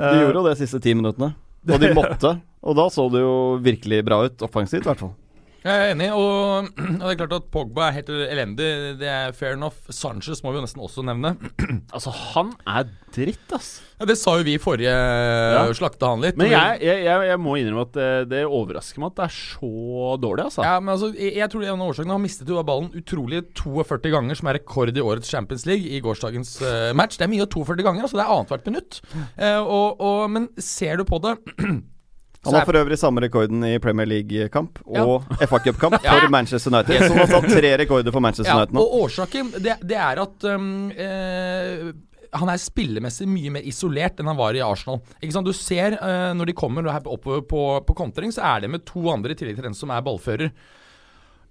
De 0.00 0.14
gjorde 0.22 0.38
jo 0.38 0.44
det 0.46 0.54
de 0.54 0.62
siste 0.62 0.80
ti 0.80 0.94
minuttene. 0.96 1.34
Og 1.68 1.82
de 1.82 1.92
måtte. 1.98 2.38
Og 2.64 2.76
da 2.78 2.86
så 2.92 3.06
det 3.12 3.20
jo 3.20 3.34
virkelig 3.60 4.00
bra 4.06 4.22
ut, 4.24 4.46
offensivt 4.46 4.86
i 4.86 4.90
hvert 4.90 5.02
fall. 5.04 5.12
Jeg 5.60 5.76
er 5.76 5.90
enig, 5.92 6.08
og, 6.16 6.70
og 7.00 7.02
det 7.04 7.10
er 7.10 7.18
klart 7.20 7.34
at 7.36 7.48
Pogba 7.52 7.88
er 7.90 7.98
helt 7.98 8.08
elendig. 8.08 8.68
Det 9.00 9.08
er 9.10 9.34
fair 9.36 9.58
enough. 9.58 9.76
Sanchez 9.92 10.40
må 10.44 10.54
vi 10.54 10.60
jo 10.60 10.64
nesten 10.64 10.80
også 10.84 11.04
nevne. 11.06 11.36
Altså, 11.90 12.12
han 12.14 12.52
er 12.70 12.86
dritt, 13.12 13.50
ass. 13.52 13.80
Ja, 13.98 14.06
det 14.08 14.14
sa 14.16 14.36
jo 14.38 14.44
vi 14.46 14.54
i 14.54 14.60
forrige 14.62 14.92
Ja. 14.92 15.64
Slakta 15.76 16.12
han 16.12 16.22
litt. 16.22 16.38
Men 16.38 16.52
jeg, 16.52 16.78
jeg, 16.86 17.02
jeg, 17.28 17.40
må 17.42 17.56
innrømme 17.58 17.84
at 17.88 17.92
det, 17.96 18.08
det 18.30 18.42
overrasker 18.46 19.02
meg 19.02 19.10
at 19.10 19.18
det 19.18 19.26
er 19.26 19.34
så 19.34 20.14
dårlig, 20.22 20.46
altså. 20.46 20.64
Ja, 20.64 20.78
men 20.80 20.94
altså, 20.94 21.10
jeg, 21.16 21.34
jeg 21.40 21.50
tror 21.50 21.64
det 21.64 21.68
er 21.68 21.74
en 21.74 21.84
av 21.84 21.92
årsakene 21.92 22.16
Han 22.16 22.24
mistet 22.24 22.52
jo 22.52 22.60
av 22.60 22.68
ballen 22.70 22.90
utrolig 22.96 23.42
42 23.58 24.14
ganger, 24.14 24.38
som 24.38 24.50
er 24.50 24.60
rekord 24.60 24.94
i 24.94 25.04
årets 25.04 25.34
Champions 25.34 25.66
League 25.68 25.90
i 25.90 26.00
gårsdagens 26.04 26.56
uh, 26.62 26.90
match. 26.96 27.18
Det 27.18 27.26
er 27.26 27.34
mye 27.34 27.44
av 27.44 27.52
42 27.52 27.88
ganger, 27.88 28.06
altså 28.06 28.20
det 28.20 28.24
er 28.24 28.34
annethvert 28.36 28.70
minutt. 28.70 29.00
Uh, 29.34 29.60
og, 29.60 29.88
og, 29.98 30.20
men 30.36 30.52
ser 30.62 31.00
du 31.00 31.08
på 31.08 31.20
det 31.26 31.36
Han 32.44 32.54
har 32.56 32.64
for 32.64 32.78
øvrig 32.80 32.96
samme 32.98 33.20
rekorden 33.20 33.64
i 33.68 33.78
Premier 33.82 34.08
League-kamp 34.08 34.78
Ja. 34.94 35.02
og 35.04 35.26
FA 35.44 35.58
Cup-kamp 35.60 35.98
for 36.00 36.28
Manchester 36.32 36.72
United. 36.72 37.02
Så 37.02 37.08
han 37.12 37.18
har 37.18 37.32
satt 37.34 37.50
tre 37.52 37.72
rekorder 37.82 38.14
for 38.14 38.24
Manchester 38.24 38.48
Ja, 38.52 38.62
United 38.62 38.74
nå. 38.78 38.80
og 38.80 39.02
årsaken 39.04 39.50
det, 39.58 39.76
det 39.84 39.98
er 40.00 40.22
at 40.24 40.46
um, 40.48 40.70
eh, 40.96 41.90
han 42.32 42.48
er 42.52 42.62
spillemessig 42.62 43.26
mye 43.28 43.52
mer 43.58 43.66
isolert 43.68 44.20
enn 44.22 44.30
han 44.30 44.38
var 44.38 44.56
i 44.56 44.62
Arsenal. 44.64 45.02
Ikke 45.20 45.34
sant? 45.36 45.50
Du 45.50 45.52
ser 45.56 45.98
uh, 46.00 46.30
når 46.38 46.48
de 46.48 46.56
kommer 46.56 46.86
oppover 47.02 47.42
på, 47.44 47.64
på 47.84 47.96
kontring, 47.98 48.32
så 48.32 48.44
er 48.54 48.64
det 48.64 48.70
med 48.72 48.86
to 48.88 49.02
andre 49.12 49.34
i 49.34 49.40
tillegg 49.40 49.58
til 49.60 49.68
den 49.68 49.76
som 49.76 49.92
er 49.92 50.04
ballfører. 50.06 50.52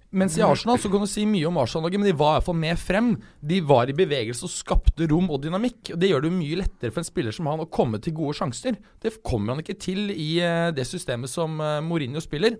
Mens 0.09 0.37
i 0.39 0.41
Arsenal 0.41 0.79
så 0.81 0.89
kan 0.89 1.03
du 1.03 1.09
si 1.09 1.21
mye 1.29 1.45
om 1.45 1.57
Arsenal-laget, 1.61 2.01
men 2.01 2.09
de 2.09 2.17
var 2.17 2.31
i 2.31 2.39
hvert 2.39 2.47
fall 2.47 2.57
med 2.57 2.79
frem. 2.81 3.09
De 3.45 3.59
var 3.61 3.91
i 3.91 3.93
bevegelse 3.97 4.47
og 4.47 4.53
skapte 4.53 5.05
rom 5.11 5.29
og 5.29 5.43
dynamikk. 5.43 5.93
og 5.93 5.99
Det 6.01 6.09
gjør 6.09 6.25
det 6.25 6.31
mye 6.33 6.57
lettere 6.63 6.93
for 6.95 7.03
en 7.03 7.09
spiller 7.09 7.35
som 7.35 7.49
han 7.51 7.61
å 7.61 7.69
komme 7.69 8.01
til 8.01 8.15
gode 8.17 8.39
sjanser. 8.39 8.79
Det 9.03 9.19
kommer 9.21 9.53
han 9.53 9.61
ikke 9.61 9.77
til 9.77 10.09
i 10.09 10.31
eh, 10.41 10.71
det 10.73 10.87
systemet 10.89 11.29
som 11.29 11.61
eh, 11.61 11.77
Mourinho 11.85 12.23
spiller. 12.25 12.57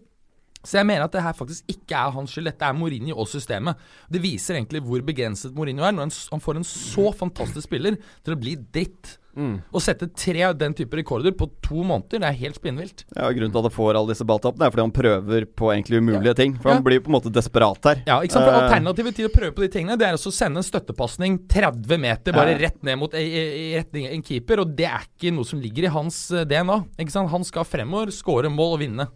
Så 0.64 0.76
jeg 0.82 0.86
mener 0.90 1.06
at 1.08 1.14
det 1.16 1.22
her 1.24 1.34
faktisk 1.38 1.64
ikke 1.72 1.96
er 1.96 2.12
hans 2.12 2.34
skyld. 2.36 2.50
Dette 2.52 2.68
er 2.68 2.74
Mourinho 2.76 3.16
og 3.16 3.30
systemet. 3.32 3.80
Det 4.12 4.20
viser 4.22 4.58
egentlig 4.60 4.82
hvor 4.84 5.00
begrenset 5.08 5.54
Mourinho 5.56 5.86
er, 5.88 5.94
når 5.96 6.10
han, 6.12 6.42
får 6.44 6.60
en 6.60 6.68
så 6.68 7.14
fantastisk 7.16 7.64
spiller 7.70 7.96
til 8.26 8.36
å 8.36 8.40
bli 8.40 8.56
dritt. 8.60 9.16
Å 9.40 9.80
sette 9.80 10.10
tre 10.20 10.42
av 10.44 10.58
den 10.60 10.74
type 10.76 10.98
rekorder 11.00 11.32
på 11.32 11.46
to 11.64 11.80
måneder, 11.88 12.20
det 12.20 12.28
er 12.28 12.36
helt 12.42 12.58
spinnvilt. 12.60 13.06
Ja, 13.16 13.30
Grunnen 13.32 13.54
til 13.54 13.62
at 13.62 13.68
han 13.70 13.72
får 13.72 13.96
alle 13.96 14.12
disse 14.12 14.26
balltappene, 14.28 14.68
er 14.68 14.74
fordi 14.74 14.84
han 14.84 14.92
prøver 14.98 15.46
på 15.62 15.70
egentlig 15.72 16.02
umulige 16.04 16.34
ting. 16.36 16.58
For 16.60 16.68
Ja. 16.68 16.76
han 16.76 16.84
blir 16.84 17.00
på 17.00 17.08
en 17.08 17.16
måte 17.16 17.32
desperat 17.32 17.80
her. 17.88 18.02
Ja, 18.06 18.20
ikke 18.20 18.34
sant? 18.36 18.44
For 18.50 18.52
Eh, 18.60 18.68
Alternativet 18.68 19.16
til 19.16 19.30
å 19.30 19.32
prøve 19.32 19.56
på 19.56 19.64
de 19.64 19.70
tingene, 19.70 19.96
Det 19.98 20.08
er 20.10 20.14
å 20.20 20.34
sende 20.34 20.58
en 20.60 20.64
støttepasning 20.68 21.48
30 21.48 21.98
meter 21.98 22.34
bare 22.34 22.52
Ja. 22.52 22.58
rett 22.68 22.84
ned 22.84 22.98
mot 23.00 23.14
en, 23.14 23.22
i 23.22 24.08
en 24.12 24.22
keeper, 24.22 24.60
og 24.60 24.76
det 24.76 24.88
er 24.88 25.08
ikke 25.08 25.32
noe 25.34 25.46
som 25.46 25.62
ligger 25.62 25.86
i 25.86 25.94
hans 25.94 26.32
eh, 26.32 26.44
DNA. 26.44 26.84
Ikke 27.00 27.12
sant? 27.12 27.30
Han 27.30 27.44
skal 27.46 27.64
fremover, 27.64 28.12
skåre 28.12 28.52
mål 28.52 28.74
og 28.74 28.80
vinne. 28.82 29.08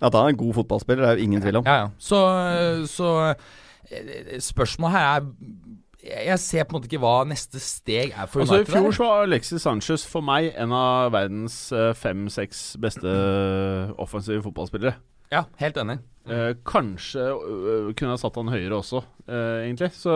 At 0.00 0.14
han 0.14 0.26
er 0.28 0.34
en 0.34 0.40
god 0.40 0.54
fotballspiller, 0.60 1.04
det 1.04 1.10
er 1.10 1.20
jo 1.20 1.28
ingen 1.28 1.44
tvil 1.44 1.60
om. 1.60 1.68
Ja, 1.68 1.76
ja. 1.84 1.88
Så, 1.98 2.20
så 2.90 3.08
eh, 3.90 4.36
spørsmålet 4.44 4.94
her 4.96 5.08
er 5.14 5.24
jeg 6.04 6.36
ser 6.42 6.66
på 6.68 6.74
en 6.74 6.76
måte 6.76 6.88
ikke 6.90 7.00
hva 7.00 7.14
neste 7.24 7.56
steg 7.64 8.12
er 8.12 8.28
for 8.28 8.42
Altså, 8.44 8.58
I 8.60 8.66
fjor 8.68 8.92
så 8.92 9.06
var 9.08 9.22
Alexis 9.24 9.64
Sanchez 9.64 10.02
for 10.04 10.20
meg 10.20 10.50
en 10.60 10.74
av 10.76 11.14
verdens 11.14 11.56
fem-seks 11.96 12.74
beste 12.82 13.08
eh, 13.08 13.94
offensive 13.96 14.44
fotballspillere. 14.44 14.98
Ja, 15.32 15.46
helt 15.62 15.78
enig. 15.80 16.02
Eh, 16.24 16.52
kanskje 16.64 17.24
uh, 17.32 17.90
kunne 17.96 18.14
jeg 18.14 18.22
satt 18.22 18.36
han 18.40 18.52
høyere 18.52 18.78
også, 18.78 19.02
eh, 19.28 19.64
egentlig. 19.66 19.90
Så 19.96 20.14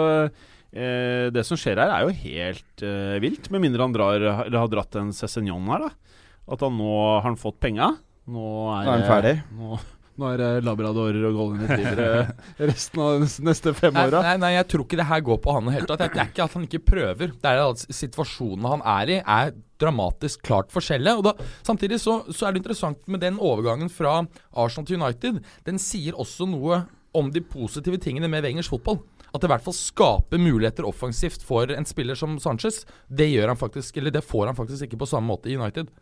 eh, 0.73 1.29
det 1.35 1.45
som 1.49 1.59
skjer 1.61 1.81
her, 1.81 1.93
er 1.93 2.07
jo 2.07 2.15
helt 2.23 2.85
eh, 2.85 3.17
vilt. 3.25 3.51
Med 3.53 3.65
mindre 3.65 3.85
han 3.85 3.97
drar, 3.97 4.21
eller 4.21 4.61
har 4.61 4.71
dratt 4.73 5.01
en 5.01 5.13
Cézignon 5.17 5.69
her, 5.73 5.89
da. 5.89 6.21
At 6.49 6.65
han 6.65 6.79
nå 6.81 6.93
har 6.97 7.27
han 7.27 7.37
fått 7.41 7.59
penga. 7.61 7.91
Nå 8.29 8.49
er, 8.75 8.83
Nå 8.85 8.93
er 8.93 8.99
han 8.99 9.07
ferdig. 9.09 9.37
Nå, 9.59 9.79
nå 10.19 10.27
er 10.33 10.41
det 10.43 10.49
labradorer 10.67 11.29
og 11.29 11.37
golden 11.39 11.61
retrievere 11.63 12.25
resten 12.73 13.03
av 13.05 13.21
de 13.23 13.29
neste 13.47 13.71
fem 13.79 13.95
Nei, 13.95 14.03
åra. 14.11 14.23
nei, 14.27 14.33
nei, 14.43 14.51
jeg 14.57 14.67
tror 14.73 14.83
ikke 14.83 14.99
det 14.99 15.07
her 15.07 15.23
går 15.29 15.39
på 15.45 15.55
han 15.55 15.63
i 15.63 15.71
det 15.71 15.75
hele 15.77 15.89
tatt. 15.93 16.03
Det 16.03 16.09
er 16.25 16.33
ikke 16.33 16.47
at 16.49 16.57
han 16.59 16.65
ikke 16.67 16.81
prøver. 16.91 17.35
Det 17.39 17.53
er 17.53 17.63
at 17.63 17.85
situasjonen 18.01 18.67
han 18.73 18.83
er 18.99 19.13
i, 19.15 19.19
er 19.23 19.53
dramatisk 19.79 20.43
klart 20.49 20.75
forskjellig. 20.75 21.15
Og 21.21 21.23
da, 21.29 21.37
samtidig 21.67 22.01
så, 22.03 22.17
så 22.35 22.49
er 22.49 22.57
det 22.57 22.65
interessant 22.65 23.05
med 23.07 23.23
den 23.23 23.39
overgangen 23.39 23.93
fra 23.95 24.17
Arsenal 24.59 24.89
til 24.91 24.99
United. 24.99 25.39
Den 25.71 25.79
sier 25.79 26.19
også 26.19 26.49
noe 26.51 26.83
om 27.17 27.31
de 27.33 27.41
positive 27.55 28.03
tingene 28.03 28.29
med 28.31 28.43
Wengers 28.45 28.69
fotball. 28.75 28.99
At 29.29 29.39
det 29.43 29.49
i 29.49 29.53
hvert 29.53 29.65
fall 29.65 29.77
skaper 29.77 30.41
muligheter 30.43 30.87
offensivt 30.89 31.43
for 31.47 31.71
en 31.71 31.87
spiller 31.87 32.19
som 32.19 32.39
Sanchez. 32.43 32.83
Det 33.07 33.31
gjør 33.31 33.53
han 33.55 33.61
faktisk, 33.61 34.03
eller 34.03 34.19
det 34.19 34.27
får 34.27 34.51
han 34.51 34.59
faktisk 34.59 34.89
ikke 34.89 34.99
på 35.05 35.09
samme 35.15 35.31
måte 35.31 35.53
i 35.53 35.57
United. 35.61 35.95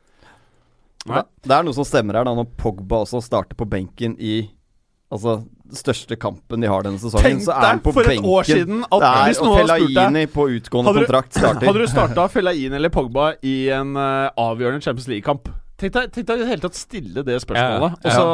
Nei. 1.09 1.23
Det 1.47 1.55
er 1.57 1.63
noe 1.67 1.77
som 1.77 1.87
stemmer 1.87 2.19
her, 2.19 2.25
da, 2.29 2.35
når 2.35 2.49
Pogba 2.59 3.03
også 3.05 3.23
starter 3.25 3.55
på 3.59 3.69
benken 3.69 4.17
i 4.19 4.51
Altså, 5.07 5.37
største 5.71 6.17
kampen 6.19 6.61
de 6.61 6.67
har 6.67 6.83
denne 6.83 6.99
sesongen, 6.99 7.23
Tenk 7.23 7.45
så 7.45 7.53
er 7.55 7.61
han 7.63 7.77
deg 7.79 7.83
på 7.85 7.93
for 7.95 8.09
et 8.11 8.25
år 8.27 8.43
siden 8.49 8.81
at 8.83 8.99
det 9.05 9.07
er, 9.07 9.21
hvis 9.29 9.39
noen 9.39 9.53
hadde 9.61 9.77
spurt 9.79 9.95
deg- 10.17 10.33
på 10.35 10.47
utgående 10.57 10.89
Hadde 10.91 10.99
du- 10.99 11.07
kontrakt 11.07 11.37
starter. 11.39 11.67
Hadde 11.69 11.79
du 11.85 11.87
starta 11.93 12.25
Felaini 12.33 12.75
eller 12.81 12.91
Pogba 12.91 13.29
i 13.47 13.55
en 13.71 13.93
uh, 13.95 14.31
avgjørende 14.35 14.83
Champions 14.83 15.07
League-kamp 15.13 15.47
Tenk 15.79 15.93
deg 15.95 16.11
tenk 16.11 16.27
deg 16.27 16.41
i 16.41 16.43
det 16.43 16.49
hele 16.51 16.65
tatt 16.67 16.75
stille 16.81 17.23
det 17.23 17.39
spørsmålet. 17.45 18.03
Ja, 18.03 18.11
ja. 18.11 18.11
Og 18.11 18.19
så 18.19 18.27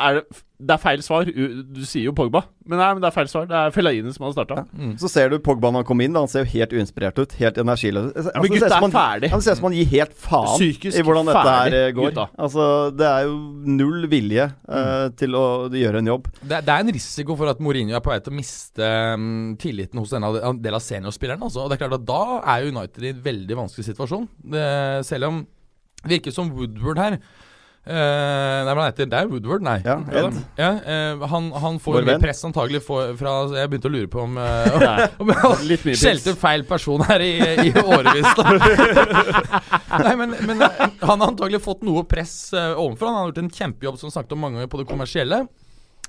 er 0.00 0.14
det 0.20 0.24
Det 0.64 0.72
er 0.72 0.80
feil 0.80 1.02
svar. 1.04 1.26
Du 1.28 1.80
sier 1.84 2.06
jo 2.06 2.12
Pogba, 2.16 2.40
men 2.64 2.78
nei, 2.80 2.86
men 2.94 3.02
det 3.02 3.08
er 3.10 3.12
feil 3.12 3.26
svar. 3.28 3.44
Det 3.50 3.56
er 3.58 3.72
Fellaini 3.74 4.12
som 4.14 4.24
har 4.24 4.32
starta. 4.32 4.62
Så 5.02 5.10
ser 5.12 5.28
du 5.28 5.36
Pogba 5.44 5.68
når 5.68 5.82
han 5.82 5.88
kommer 5.90 6.06
inn. 6.06 6.14
Da, 6.14 6.22
han 6.24 6.30
ser 6.32 6.46
jo 6.46 6.50
helt 6.54 6.72
uinspirert 6.72 7.18
ut. 7.20 7.34
Helt 7.36 7.58
energiløs. 7.60 8.06
Altså, 8.16 8.32
men 8.40 8.54
gutta 8.54 8.70
er 8.70 8.84
han- 8.86 8.94
ferdig. 8.94 9.30
Han 9.34 9.42
ser 9.44 9.52
ut 9.52 9.60
som 9.60 9.66
han 9.68 9.76
gir 9.76 9.90
helt 9.90 10.14
faen 10.16 10.54
Psykisk 10.54 10.96
i 10.96 11.04
hvordan 11.04 11.28
dette 11.28 11.42
ferdig, 11.44 11.76
her 11.82 11.88
eh, 11.90 11.92
går. 11.98 12.08
gutta. 12.08 12.26
Altså, 12.46 12.68
det 12.96 13.10
er 13.10 13.26
jo 13.28 13.36
null 13.82 14.08
vilje 14.14 14.46
eh, 14.48 15.04
til 15.20 15.36
å 15.36 15.44
gjøre 15.74 16.00
en 16.00 16.10
jobb. 16.14 16.30
Det, 16.40 16.64
det 16.64 16.76
er 16.78 16.86
en 16.86 16.94
risiko 16.96 17.36
for 17.42 17.52
at 17.52 17.60
Mourinho 17.60 17.98
er 17.98 18.04
på 18.06 18.14
vei 18.14 18.20
til 18.24 18.32
å 18.32 18.38
miste 18.40 18.92
um, 19.18 19.56
tilliten 19.60 20.00
hos 20.00 20.14
en 20.16 20.62
del 20.64 20.78
av 20.80 20.86
seniorspillerne. 20.86 21.44
Altså. 21.50 21.66
Og 21.66 21.68
det 21.68 21.76
er 21.76 21.84
klart 21.84 21.98
at 22.00 22.08
Da 22.08 22.22
er 22.56 22.70
United 22.72 23.02
i 23.04 23.12
en 23.12 23.20
veldig 23.28 23.60
vanskelig 23.66 23.90
situasjon. 23.92 24.30
Det, 24.54 24.68
selv 25.10 25.28
om 25.28 25.42
det 26.04 26.18
virker 26.18 26.32
som 26.36 26.48
Woodward 26.52 26.98
her 27.00 27.14
eh, 27.18 27.20
Nei, 27.84 28.70
men 28.70 28.78
han 28.80 28.86
heter 28.86 29.08
Det 29.12 29.18
er 29.18 29.26
Woodward, 29.28 29.64
nei. 29.64 29.76
Ja, 29.84 29.98
Ed. 30.08 30.38
Ja, 30.56 30.70
eh, 30.88 31.24
han, 31.28 31.50
han 31.52 31.76
får 31.82 31.98
Vår 31.98 32.06
mye 32.06 32.14
venn. 32.14 32.22
press 32.22 32.40
antagelig 32.48 32.80
for, 32.86 33.10
fra 33.20 33.34
Jeg 33.58 33.72
begynte 33.72 33.90
å 33.90 33.92
lure 33.92 34.08
på 34.08 34.22
om, 34.24 34.38
eh, 34.40 35.04
om 35.20 35.32
jeg 35.34 35.98
skjelte 36.00 36.32
feil 36.40 36.64
person 36.68 37.04
her 37.04 37.24
i, 37.24 37.34
i 37.68 37.74
årevis. 37.82 38.30
Nei, 40.04 40.14
men, 40.22 40.32
men 40.48 40.64
eh, 40.64 40.86
han 41.04 41.20
har 41.20 41.28
antagelig 41.28 41.60
fått 41.64 41.84
noe 41.86 42.06
press 42.08 42.34
uh, 42.56 42.72
ovenfra. 42.80 43.10
Han 43.10 43.20
har 43.20 43.30
gjort 43.30 43.42
en 43.44 43.52
kjempejobb 43.58 44.00
som 44.00 44.12
snakket 44.14 44.34
om 44.36 44.42
mange 44.46 44.58
ganger 44.60 44.72
på 44.72 44.80
det 44.80 44.88
kommersielle. 44.88 45.44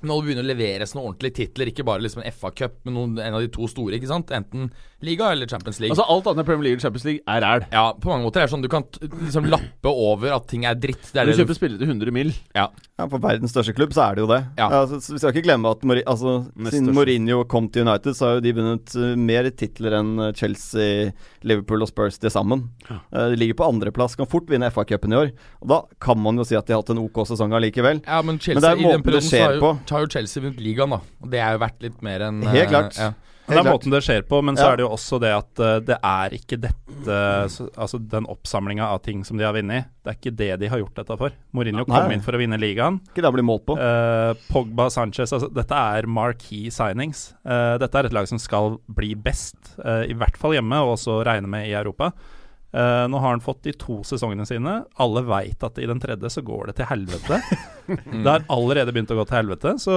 Nå 0.04 0.18
begynner 0.20 0.44
å 0.44 0.50
leveres 0.50 0.92
noen 0.92 1.08
ordentlige 1.12 1.38
titler, 1.38 1.70
ikke 1.72 1.84
bare 1.86 2.04
liksom 2.04 2.20
en 2.20 2.34
FA-cup, 2.34 2.74
men 2.84 2.96
noen, 2.98 3.14
en 3.22 3.36
av 3.38 3.40
de 3.40 3.48
to 3.52 3.64
store. 3.70 3.96
ikke 3.96 4.10
sant? 4.10 4.28
Enten 4.34 4.68
liga 5.04 5.30
eller 5.32 5.48
Champions 5.48 5.78
League. 5.80 5.92
Altså 5.94 6.04
Alt 6.08 6.26
annet 6.28 6.42
enn 6.42 6.48
Premier 6.48 6.66
League 6.68 6.80
og 6.80 6.84
Champions 6.84 7.04
League 7.04 7.22
er 7.28 7.40
ræl. 7.44 7.64
ja, 7.72 7.84
på 8.00 8.10
mange 8.10 8.24
måter 8.24 8.42
er 8.42 8.48
det 8.48 8.52
sånn 8.52 8.64
du 8.64 8.68
kan 8.72 8.84
liksom 9.00 9.48
lappe 9.52 9.92
over 9.92 10.34
at 10.36 10.46
ting 10.48 10.64
er 10.68 10.76
dritt. 10.76 11.00
Det 11.12 11.20
er 11.20 11.28
Du 11.28 11.32
det 11.32 11.38
kjøper 11.40 11.58
spillere 11.58 11.80
til 11.80 11.88
100 11.92 12.12
mil. 12.12 12.34
ja. 12.56 12.68
Ja, 12.96 13.04
For 13.12 13.20
verdens 13.20 13.52
største 13.52 13.74
klubb 13.76 13.92
så 13.92 14.06
er 14.06 14.16
det 14.16 14.22
jo 14.24 14.28
det. 14.30 14.38
Ja. 14.56 14.70
Altså, 14.72 14.96
så 15.04 15.12
vi 15.12 15.18
skal 15.20 15.34
ikke 15.34 15.44
glemme 15.44 15.68
at 15.68 15.82
Mori 15.84 16.00
altså, 16.08 16.46
siden. 16.72 16.94
Mourinho 16.96 17.42
kom 17.44 17.68
til 17.68 17.84
United, 17.84 18.16
så 18.16 18.24
har 18.30 18.38
jo 18.38 18.44
de 18.46 18.54
vunnet 18.56 18.94
eh, 18.96 19.10
mer 19.20 19.50
titler 19.52 19.98
enn 19.98 20.14
eh, 20.24 20.32
Chelsea, 20.32 21.10
Liverpool 21.44 21.84
og 21.84 21.90
Spurs 21.90 22.16
til 22.16 22.32
sammen. 22.32 22.70
Ja. 22.88 23.02
de 23.28 23.36
ligger 23.36 23.58
på 23.60 23.68
andreplass, 23.68 24.16
kan 24.16 24.28
fort 24.30 24.48
vinne 24.48 24.70
FA-cupen 24.72 25.12
i 25.12 25.20
år. 25.20 25.34
Og 25.60 25.68
Da 25.68 25.82
kan 26.00 26.16
man 26.24 26.40
jo 26.40 26.44
si 26.48 26.56
at 26.56 26.64
de 26.64 26.72
har 26.72 26.80
hatt 26.80 26.94
en 26.96 27.02
OK 27.04 27.20
sesong 27.28 27.52
allikevel. 27.52 28.00
Ja, 28.06 28.22
men 28.24 28.40
Chelsea 28.40 28.56
Men 28.56 28.64
det 28.64 28.72
er 28.72 28.80
i 28.80 28.88
måten 28.88 29.12
det 29.12 29.22
skjer 29.28 29.60
har 29.60 29.76
jo, 29.86 29.96
har 29.96 30.04
jo 30.04 30.10
Chelsea 30.16 30.42
vunnet 30.42 30.60
ligaen, 30.62 30.92
da. 30.96 31.00
Og 31.22 31.32
det 31.32 31.40
er 31.42 31.56
jo 31.56 31.62
verdt 31.62 31.86
litt 31.86 32.04
mer 32.04 32.26
enn 32.28 32.42
Helt 32.46 32.66
eh, 32.66 32.72
klart. 32.72 32.98
Ja. 33.00 33.14
Det 33.46 33.54
er 33.54 33.62
klart. 33.62 33.76
måten 33.76 33.92
det 33.94 34.00
skjer 34.02 34.24
på, 34.26 34.40
men 34.42 34.56
så 34.58 34.72
er 34.72 34.78
det 34.78 34.82
jo 34.82 34.88
også 34.90 35.20
det 35.22 35.30
at 35.30 35.60
eh, 35.62 35.76
det 35.86 35.96
er 36.02 36.34
ikke 36.34 36.58
dette 36.64 37.18
så, 37.52 37.68
Altså 37.78 38.00
den 38.02 38.26
oppsamlinga 38.26 38.88
av 38.90 39.04
ting 39.04 39.20
som 39.26 39.38
de 39.38 39.44
har 39.46 39.54
vunnet, 39.54 39.86
det 40.02 40.10
er 40.10 40.18
ikke 40.18 40.32
det 40.34 40.48
de 40.62 40.70
har 40.72 40.80
gjort 40.82 40.98
dette 40.98 41.18
for. 41.20 41.36
Mourinho 41.54 41.84
kom 41.86 41.94
Nei. 41.94 42.16
inn 42.16 42.24
for 42.24 42.34
å 42.34 42.40
vinne 42.40 42.58
ligaen. 42.58 42.98
Ikke 43.12 43.22
det 43.22 43.30
han 43.30 43.36
blir 43.36 43.46
målt 43.46 43.66
på. 43.68 43.76
Uh, 43.78 44.34
Pogba, 44.50 44.88
Sanchez 44.90 45.30
altså, 45.30 45.50
Dette 45.54 45.78
er 45.78 46.08
marquee 46.10 46.72
signings. 46.74 47.28
Uh, 47.46 47.76
dette 47.82 48.00
er 48.00 48.08
et 48.08 48.16
lag 48.16 48.26
som 48.26 48.40
skal 48.42 48.80
bli 48.90 49.12
best, 49.14 49.76
uh, 49.78 50.02
i 50.08 50.16
hvert 50.18 50.38
fall 50.40 50.56
hjemme, 50.56 50.82
og 50.82 50.96
også 50.96 51.20
regne 51.28 51.50
med 51.52 51.68
i 51.70 51.76
Europa. 51.78 52.10
Eh, 52.76 53.08
nå 53.08 53.18
har 53.18 53.30
han 53.30 53.40
fått 53.40 53.62
de 53.64 53.72
to 53.72 54.02
sesongene 54.04 54.44
sine. 54.48 54.80
Alle 55.00 55.22
veit 55.24 55.62
at 55.64 55.78
i 55.80 55.86
den 55.88 56.00
tredje 56.02 56.28
så 56.32 56.42
går 56.44 56.70
det 56.70 56.80
til 56.80 56.90
helvete. 56.90 57.38
det 58.24 58.26
har 58.28 58.44
allerede 58.52 58.92
begynt 58.92 59.14
å 59.14 59.16
gå 59.20 59.24
til 59.30 59.38
helvete. 59.40 59.76
Så 59.80 59.96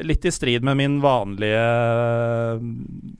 litt 0.00 0.24
i 0.24 0.32
strid 0.32 0.64
med 0.64 0.78
min 0.78 1.00
vanlige 1.02 1.58
eh, 1.58 2.62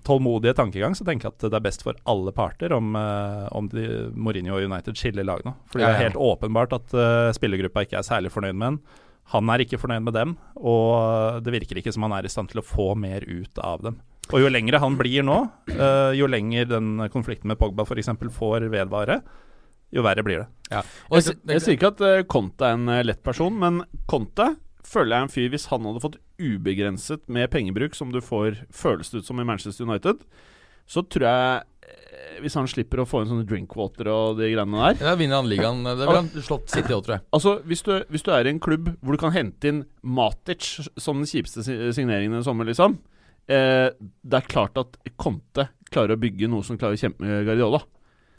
tålmodige 0.06 0.54
tankegang, 0.56 0.94
så 0.96 1.04
tenker 1.08 1.28
jeg 1.28 1.34
at 1.34 1.48
det 1.50 1.58
er 1.58 1.64
best 1.66 1.82
for 1.84 1.98
alle 2.08 2.32
parter 2.36 2.72
om, 2.76 2.94
eh, 2.96 3.48
om 3.52 3.68
de, 3.72 3.88
Mourinho 4.14 4.56
og 4.56 4.68
United 4.70 4.96
skiller 5.00 5.26
lag 5.26 5.42
nå. 5.44 5.56
For 5.72 5.82
det 5.82 5.88
Ja, 5.88 5.96
er 5.96 6.06
helt 6.06 6.20
åpenbart 6.20 6.76
at 6.78 6.94
uh, 6.96 7.32
spillergruppa 7.36 7.84
ikke 7.84 7.98
er 8.00 8.06
særlig 8.06 8.32
fornøyd 8.32 8.56
med 8.56 8.68
en. 8.70 8.78
Han 9.34 9.50
er 9.52 9.64
ikke 9.64 9.80
fornøyd 9.80 10.06
med 10.06 10.16
dem, 10.16 10.32
og 10.58 11.42
det 11.44 11.52
virker 11.54 11.78
ikke 11.78 11.92
som 11.94 12.06
han 12.06 12.14
er 12.16 12.26
i 12.26 12.32
stand 12.32 12.50
til 12.52 12.60
å 12.62 12.66
få 12.66 12.92
mer 12.98 13.24
ut 13.26 13.60
av 13.62 13.84
dem. 13.84 14.00
Og 14.30 14.38
jo 14.40 14.48
lengre 14.54 14.78
han 14.80 14.94
blir 14.96 15.24
nå, 15.26 15.38
eh, 15.74 16.12
jo 16.16 16.28
lenger 16.30 16.68
den 16.70 16.92
konflikten 17.12 17.50
med 17.50 17.58
Pogba 17.58 17.82
f.eks. 17.84 18.08
får 18.36 18.68
vedvare, 18.72 19.18
jo 19.92 20.04
verre 20.06 20.22
blir 20.24 20.44
det. 20.44 20.46
Ja. 20.70 20.80
Og 21.10 21.18
Jeg, 21.20 21.34
jeg 21.50 21.60
sier 21.64 21.74
ikke 21.76 21.90
at 21.92 22.00
eh, 22.06 22.22
Conte 22.30 22.64
er 22.70 22.78
en 22.78 22.88
eh, 22.88 23.02
lett 23.04 23.22
person, 23.26 23.52
men 23.58 23.82
Conte 24.08 24.54
føler 24.86 25.12
jeg 25.14 25.18
er 25.18 25.26
en 25.26 25.32
fyr 25.32 25.50
Hvis 25.52 25.66
han 25.70 25.84
hadde 25.86 26.00
fått 26.02 26.16
ubegrenset 26.42 27.26
med 27.32 27.50
pengebruk, 27.52 27.94
som 27.98 28.10
du 28.14 28.20
får 28.24 28.62
føles 28.74 29.12
ut 29.14 29.26
som 29.26 29.38
i 29.42 29.44
Manchester 29.46 29.84
United, 29.88 30.22
så 30.90 31.02
tror 31.06 31.26
jeg 31.28 32.40
Hvis 32.42 32.56
han 32.58 32.66
slipper 32.70 33.02
å 33.02 33.06
få 33.08 33.20
inn 33.22 33.28
sånne 33.30 33.46
drinkwater 33.48 34.08
og 34.10 34.38
de 34.40 34.48
greiene 34.54 34.80
der 34.82 34.98
Da 35.02 35.12
vinner 35.20 35.38
han 35.42 35.48
ligaen. 35.50 35.84
Det 35.84 36.06
vil 36.08 36.16
han 36.18 36.28
slått 36.42 36.72
City 36.72 36.92
òg, 36.96 37.04
tror 37.06 37.18
jeg. 37.18 37.24
Altså, 37.36 37.52
hvis 37.68 37.84
du, 37.86 37.92
hvis 38.10 38.24
du 38.26 38.30
er 38.34 38.48
i 38.48 38.52
en 38.54 38.60
klubb 38.64 38.90
hvor 39.02 39.14
du 39.16 39.20
kan 39.22 39.34
hente 39.36 39.68
inn 39.70 39.82
Matic 40.02 40.72
som 40.96 41.20
den 41.20 41.28
kjipeste 41.30 41.62
si- 41.66 41.78
signeringen 42.00 42.40
i 42.40 42.44
sommer, 42.46 42.66
liksom 42.68 42.96
eh, 43.48 43.88
Det 44.22 44.38
er 44.38 44.48
klart 44.48 44.78
at 44.80 44.98
Conte 45.16 45.68
klarer 45.92 46.16
å 46.16 46.20
bygge 46.20 46.48
noe 46.48 46.64
som 46.66 46.78
klarer 46.80 46.96
å 46.96 47.00
kjempe 47.02 47.24
med 47.24 47.44
Guardiola. 47.46 47.82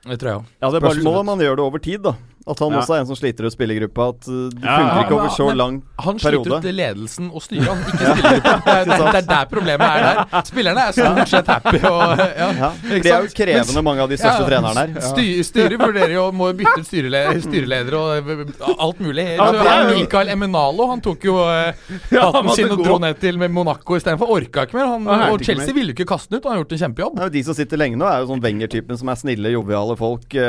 Det 0.04 0.18
tror 0.20 0.30
jeg 0.30 0.39
òg. 0.42 0.48
Ja, 0.60 0.70
det 0.70 0.78
er 0.80 0.84
bare 0.84 0.96
Spørsmålet 0.98 1.22
om 1.22 1.32
han 1.32 1.44
gjør 1.46 1.60
det 1.60 1.63
over 1.63 1.84
tid, 1.84 2.02
da. 2.04 2.13
At 2.46 2.60
han 2.60 2.72
Ja. 2.74 2.80
også 2.82 2.96
er 2.96 3.00
en 3.00 3.08
som 3.08 3.16
sliter 3.16 3.46
ut 3.48 3.54
spillergruppa. 3.56 4.10
At 4.12 4.28
uh, 4.28 4.50
det 4.52 4.64
Ja, 4.64 4.78
funker 4.78 4.96
ja, 4.98 5.04
ikke 5.06 5.16
over 5.16 5.30
så 5.32 5.46
men- 5.48 5.58
lang 5.58 5.76
Han 6.04 6.18
sliter 6.20 6.44
Periode. 6.44 6.58
ut 6.60 6.76
ledelsen 6.76 7.30
og 7.32 7.42
styret, 7.42 7.68
han, 7.70 7.78
ikke 7.88 8.16
spillergruppa. 8.18 8.54
Det, 8.64 8.74
er- 8.74 8.86
det, 8.86 8.94
er- 8.94 9.12
det 9.14 9.22
er 9.22 9.28
der 9.30 9.46
problemet 9.54 9.88
er 9.88 10.04
der. 10.04 10.44
Spillerne 10.50 10.82
er 10.88 10.92
stort 10.98 11.30
sett 11.32 11.48
happy 11.48 11.80
og 11.88 12.18
ja. 12.20 12.72
De 12.84 13.00
er 13.00 13.24
jo 13.24 13.30
krevende, 13.38 13.84
mange 13.88 14.02
av 14.04 14.10
de 14.12 14.18
største 14.20 14.44
Ja, 14.44 14.48
trenerne 14.50 14.84
her. 14.84 15.44
Styret 15.44 15.80
vurderer 15.80 16.14
jo 16.18 16.26
må 16.36 16.50
bytte 16.58 16.82
ut 16.84 16.88
styreleder, 16.90 17.40
styreleder 17.46 17.96
og 17.96 18.28
øh, 18.34 18.46
alt 18.80 19.00
mulig. 19.00 19.26
Ja, 19.38 19.48
det 19.56 19.64
er 19.64 19.94
Mikael 19.96 20.30
Eminalo 20.36 20.90
han 20.92 21.02
tok 21.06 21.24
jo 21.30 21.38
uh, 21.40 21.72
Ja, 22.12 22.26
han 22.28 22.34
hatten 22.44 22.56
sin 22.58 22.72
og 22.76 22.84
dro 22.84 22.98
ned 23.00 23.20
til 23.24 23.38
med 23.40 23.52
Monaco 23.56 23.96
istedenfor. 23.96 24.28
Orka 24.36 24.66
ikke 24.68 24.76
mer. 24.82 24.92
Han, 24.98 25.08
og 25.32 25.40
Chelsea 25.44 25.68
mer. 25.72 25.74
ville 25.80 25.94
jo 25.94 25.98
ikke 26.02 26.10
kaste 26.12 26.30
den 26.34 26.40
ut, 26.42 26.46
og 26.46 26.52
han 26.52 26.58
har 26.60 26.64
gjort 26.66 26.76
en 26.76 26.84
kjempejobb. 26.84 27.24
De 27.34 27.44
som 27.48 27.54
sitter 27.58 27.78
lenge 27.80 27.96
nå, 28.00 28.06
er 28.10 28.20
jo 28.26 28.30
sånn 28.34 28.44
Wenger-typen 28.44 28.98
som 29.00 29.10
er 29.14 29.16
snille, 29.24 29.52
joviale 29.56 29.96
folk. 30.00 30.28
eh, 30.36 30.42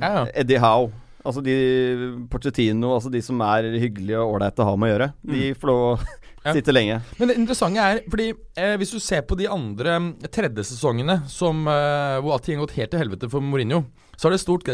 Ja, 0.00 0.10
ja. 0.20 0.24
Eddie 0.34 0.58
Howe. 0.62 0.83
Altså 1.24 1.40
de 1.44 1.54
Porcettino, 2.28 2.90
altså 2.98 3.10
de 3.12 3.22
som 3.24 3.40
er 3.46 3.70
hyggelige 3.80 4.18
og 4.20 4.34
ålreite 4.36 4.60
å 4.60 4.68
ha 4.68 4.76
med 4.76 4.90
å 4.90 4.92
gjøre. 4.94 5.08
De 5.24 5.54
får 5.56 5.70
lov 5.70 5.82
å 5.86 5.98
Ja. 6.44 6.52
sitte 6.52 6.74
lenge. 6.74 6.98
Men 7.16 7.28
det 7.30 7.38
interessante 7.40 7.80
er, 7.80 8.02
fordi 8.12 8.26
eh, 8.60 8.74
hvis 8.76 8.90
du 8.92 8.98
ser 9.00 9.22
på 9.24 9.32
de 9.40 9.46
andre 9.48 9.94
mm, 9.96 10.08
tredje 10.28 10.60
sesongene 10.68 11.22
som, 11.32 11.62
eh, 11.72 12.18
hvor 12.20 12.36
ting 12.44 12.58
har 12.58 12.66
gått 12.66 12.76
helt 12.76 12.90
til 12.92 13.00
helvete 13.00 13.30
for 13.32 13.40
Mourinho, 13.40 13.78
så 14.16 14.26
har 14.26 14.34
det 14.34 14.40
stort, 14.42 14.68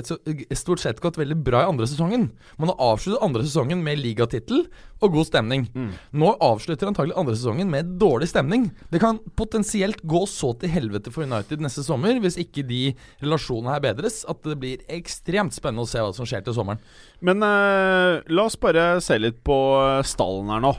stort 0.59 0.83
sett 0.83 1.01
gått 1.03 1.19
veldig 1.21 1.39
bra 1.45 1.63
i 1.65 1.71
andre 1.71 1.89
sesongen. 1.89 2.29
Man 2.61 2.73
har 2.73 2.81
avsluttet 2.93 3.23
andre 3.25 3.45
sesongen 3.47 3.83
med 3.85 4.01
ligatittel 4.01 4.67
og 5.01 5.15
god 5.17 5.29
stemning. 5.31 5.67
Nå 6.13 6.33
avslutter 6.45 6.91
antagelig 6.91 7.17
andre 7.19 7.37
sesongen 7.39 7.71
med 7.73 7.95
dårlig 8.01 8.31
stemning. 8.33 8.69
Det 8.93 9.01
kan 9.03 9.21
potensielt 9.39 10.03
gå 10.03 10.25
så 10.29 10.53
til 10.61 10.73
helvete 10.73 11.13
for 11.15 11.25
United 11.29 11.65
neste 11.65 11.85
sommer 11.87 12.21
hvis 12.21 12.39
ikke 12.41 12.67
de 12.69 12.83
relasjonene 13.23 13.75
her 13.75 13.85
bedres, 13.85 14.23
at 14.29 14.45
det 14.45 14.59
blir 14.61 14.85
ekstremt 14.93 15.57
spennende 15.57 15.87
å 15.87 15.91
se 15.91 16.03
hva 16.03 16.13
som 16.17 16.29
skjer 16.29 16.45
til 16.47 16.57
sommeren. 16.57 16.83
Men 17.25 17.45
eh, 17.45 18.21
la 18.29 18.47
oss 18.47 18.59
bare 18.61 18.93
se 19.05 19.19
litt 19.21 19.41
på 19.47 19.57
eh, 19.81 20.01
stallen 20.07 20.53
her 20.53 20.65
nå. 20.65 20.75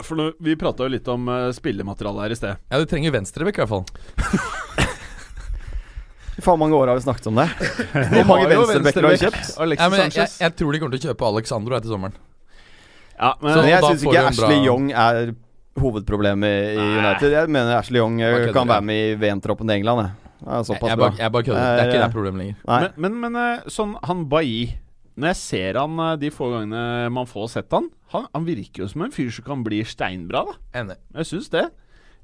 For 0.00 0.16
nå, 0.16 0.30
Vi 0.40 0.56
prata 0.56 0.86
jo 0.86 0.94
litt 0.94 1.08
om 1.12 1.28
uh, 1.28 1.50
spillemateriale 1.52 2.24
her 2.24 2.32
i 2.32 2.38
sted. 2.38 2.62
Ja, 2.70 2.80
du 2.80 2.88
trenger 2.88 3.12
venstrebekk 3.18 3.60
i 3.60 3.66
hvert 3.66 3.74
fall. 3.74 4.78
Faen, 6.44 6.58
mange 6.60 6.76
år 6.78 6.90
har 6.92 6.98
vi 6.98 7.04
snakket 7.04 7.26
om 7.30 7.38
det. 7.40 7.46
Hvor 8.14 8.26
mange 8.30 8.48
venstrebacker 8.50 9.06
har 9.06 9.14
vi 9.14 9.20
kjøpt? 9.24 9.52
Ja, 9.80 9.88
men 9.92 10.02
jeg, 10.04 10.14
jeg, 10.16 10.32
jeg 10.40 10.56
tror 10.60 10.72
de 10.74 10.80
kommer 10.82 10.96
til 10.96 11.02
å 11.02 11.10
kjøpe 11.12 11.28
Alexandro 11.34 11.76
etter 11.78 11.92
sommeren. 11.92 12.16
Ja, 13.20 13.34
men, 13.42 13.52
Så 13.52 13.60
Men 13.60 13.68
jeg 13.70 13.84
syns 13.84 14.04
ikke 14.08 14.26
Ashley 14.30 14.56
bra- 14.56 14.66
Young 14.70 14.90
er 14.96 15.32
hovedproblemet 15.80 16.74
i 16.74 16.84
United. 17.00 17.34
Jeg 17.36 17.52
mener 17.52 17.76
Ashley 17.78 18.00
Young 18.00 18.18
kødder, 18.20 18.52
kan 18.56 18.68
være 18.70 18.84
med 18.88 19.00
i 19.10 19.14
VM-troppen 19.20 19.68
til 19.68 19.76
England. 19.80 20.06
Jeg. 20.06 20.16
Jeg, 20.40 20.64
såpass 20.70 20.88
jeg, 20.88 20.96
bra. 20.96 21.08
bare, 21.10 21.18
jeg 21.20 21.32
bare 21.34 21.44
kødder. 21.44 21.60
Det 21.60 21.80
er 21.82 21.90
ikke 21.90 21.98
Eh, 22.00 22.04
det 22.06 22.14
problemet 22.14 22.40
lenger. 22.40 22.56
Nei. 22.70 22.78
men, 22.80 22.94
men, 23.04 23.18
men 23.26 23.40
eh, 23.42 23.66
sånn 23.68 23.92
han 24.08 24.22
Bailly 24.32 24.70
Når 25.20 25.34
jeg 25.34 25.36
ser 25.36 25.76
han 25.82 25.98
eh, 26.00 26.14
de 26.22 26.30
få 26.32 26.48
gangene 26.54 27.10
man 27.12 27.28
får 27.28 27.50
sett 27.58 27.76
han, 27.76 27.90
han 28.14 28.24
Han 28.32 28.46
virker 28.48 28.86
jo 28.86 28.88
som 28.88 29.04
en 29.04 29.12
fyr 29.12 29.28
som 29.36 29.44
kan 29.50 29.64
bli 29.66 29.82
steinbra, 29.84 30.46
da. 30.48 30.54
Enig. 30.80 30.96
Jeg 31.20 31.28
syns 31.28 31.50
det. 31.52 31.66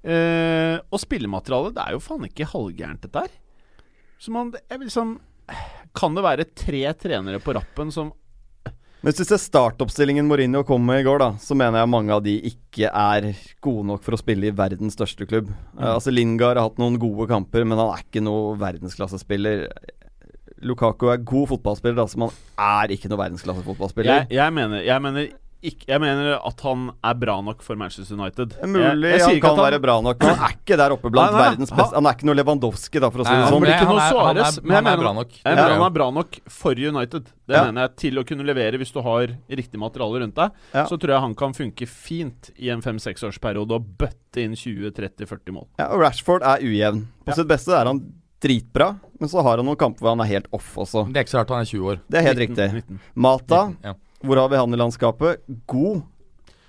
Eh, 0.07 0.79
og 0.88 1.02
spillematerialet, 1.02 1.74
det 1.76 1.85
er 1.85 1.96
jo 1.96 2.00
faen 2.07 2.24
ikke 2.29 2.48
halvgærent, 2.55 3.05
dette 3.05 3.26
her. 3.26 3.35
Så 4.18 4.33
man 4.33 4.52
sånn 4.92 5.16
Kan 5.96 6.16
det 6.16 6.24
være 6.24 6.46
tre 6.57 6.85
trenere 6.98 7.40
på 7.42 7.55
rappen 7.57 7.92
som 7.94 8.12
Men 8.66 9.11
hvis 9.11 9.20
du 9.20 9.29
ser 9.29 9.40
startoppstillingen 9.40 10.26
Mourinho 10.26 10.64
kom 10.66 10.83
med 10.83 11.02
i 11.02 11.07
går, 11.07 11.20
da, 11.22 11.29
så 11.38 11.55
mener 11.55 11.83
jeg 11.83 11.92
mange 11.92 12.14
av 12.14 12.24
de 12.24 12.33
ikke 12.48 12.88
er 12.90 13.29
gode 13.62 13.85
nok 13.92 14.02
for 14.02 14.16
å 14.16 14.18
spille 14.18 14.48
i 14.48 14.55
verdens 14.57 14.96
største 14.96 15.29
klubb. 15.29 15.52
Eh, 15.76 15.90
altså 15.92 16.11
Lingard 16.11 16.59
har 16.59 16.66
hatt 16.66 16.81
noen 16.83 16.96
gode 16.98 17.29
kamper, 17.31 17.62
men 17.68 17.79
han 17.79 17.92
er 17.92 18.02
ikke 18.02 18.24
noe 18.24 18.57
verdensklassespiller. 18.59 19.68
Lukaku 20.66 21.12
er 21.12 21.22
god 21.22 21.52
fotballspiller, 21.52 22.00
altså, 22.02 22.18
men 22.18 22.33
han 22.33 22.83
er 22.83 22.96
ikke 22.96 23.12
noe 23.12 23.20
verdensklassefotballspiller. 23.20 24.24
jeg, 24.24 24.38
jeg, 24.40 24.57
mener, 24.57 24.83
jeg, 24.88 25.05
mener 25.05 25.31
ikke, 25.62 25.87
jeg 25.88 26.01
mener 26.01 26.37
at 26.47 26.61
han 26.61 26.90
er 27.03 27.14
bra 27.14 27.40
nok 27.42 27.62
for 27.62 27.75
Manchester 27.77 28.14
United. 28.16 28.55
Mulig 28.62 29.11
Jeg- 29.11 29.19
jeg 29.19 29.27
han 29.27 29.40
kan 29.40 29.57
han, 29.57 29.73
være 29.73 29.81
bra 29.83 30.01
nok, 30.01 30.19
men 30.21 30.35
han 30.35 30.45
er 30.51 30.55
ikke 30.57 30.77
der 30.77 30.90
oppe 30.92 31.11
blant 31.11 31.33
Nei, 31.33 31.40
nei, 31.40 31.49
verdens 31.51 31.71
beste. 31.71 31.95
Han 31.95 32.07
er 32.07 32.12
ikke 32.14 32.27
noe 32.29 32.35
Lewandowski, 32.37 33.01
da, 33.01 33.11
for 33.11 33.19
å 33.19 33.25
si 33.27 33.31
det 33.33 33.42
Han 33.45 33.53
sånn. 33.53 33.61
blir 33.62 33.73
ikke 33.73 33.87
han 33.87 33.88
noe 33.88 33.97
er- 33.97 34.01
han 34.01 34.12
Suarez, 34.37 34.62
men 34.62 34.75
jeg 34.77 34.85
mener- 34.85 35.03
bra 35.03 35.12
nok. 35.14 35.31
Jeg 35.33 35.57
mener 35.57 35.69
han 35.77 35.83
er 35.87 35.90
bra 35.90 36.11
nok 36.11 36.38
for 36.49 36.73
United. 36.73 37.25
Det 37.47 37.57
Ja. 37.57 37.64
mener 37.64 37.81
jeg 37.88 37.97
Til 37.97 38.14
å 38.19 38.25
kunne 38.27 38.45
levere 38.45 38.79
hvis 38.79 38.92
du 38.92 39.01
har 39.03 39.27
riktig 39.51 39.79
materiale 39.79 40.21
rundt 40.21 40.35
deg. 40.35 40.51
Ja. 40.75 40.85
Så 40.87 40.99
tror 40.99 41.09
jeg 41.09 41.21
han 41.21 41.35
kan 41.35 41.53
funke 41.53 41.87
fint 41.88 42.51
i 42.59 42.69
en 42.71 42.81
fem-seksårsperiode 42.83 43.71
og 43.73 43.85
bøtte 43.99 44.42
inn 44.42 44.53
20-30-40 44.55 45.53
mål. 45.53 45.66
Ja, 45.79 45.87
og 45.88 46.01
Rashford 46.01 46.42
er 46.42 46.59
ujevn. 46.61 47.07
På 47.25 47.29
Ja. 47.29 47.33
sitt 47.35 47.49
beste 47.49 47.73
er 47.73 47.87
han 47.87 48.12
dritbra, 48.40 48.99
men 49.19 49.29
så 49.29 49.42
har 49.42 49.57
han 49.57 49.64
noen 49.66 49.77
kamper 49.77 50.01
hvor 50.01 50.11
han 50.16 50.21
er 50.21 50.29
helt 50.35 50.47
off 50.53 50.77
også. 50.77 51.07
Det 51.11 51.16
er 51.16 51.25
ikke 51.25 51.35
så 51.35 51.38
rart 51.40 51.49
han 51.49 51.61
er 51.61 51.64
20 51.64 51.85
år. 51.87 52.01
Det 52.11 52.19
er 52.19 52.23
helt 52.23 52.38
19, 52.38 52.57
riktig. 52.57 52.73
19. 52.88 53.01
Mata, 53.14 53.75
Ja. 53.83 53.95
Hvor 54.24 54.37
har 54.40 54.48
vi 54.48 54.57
han 54.57 54.72
i 54.72 54.76
landskapet? 54.76 55.38
God. 55.66 56.02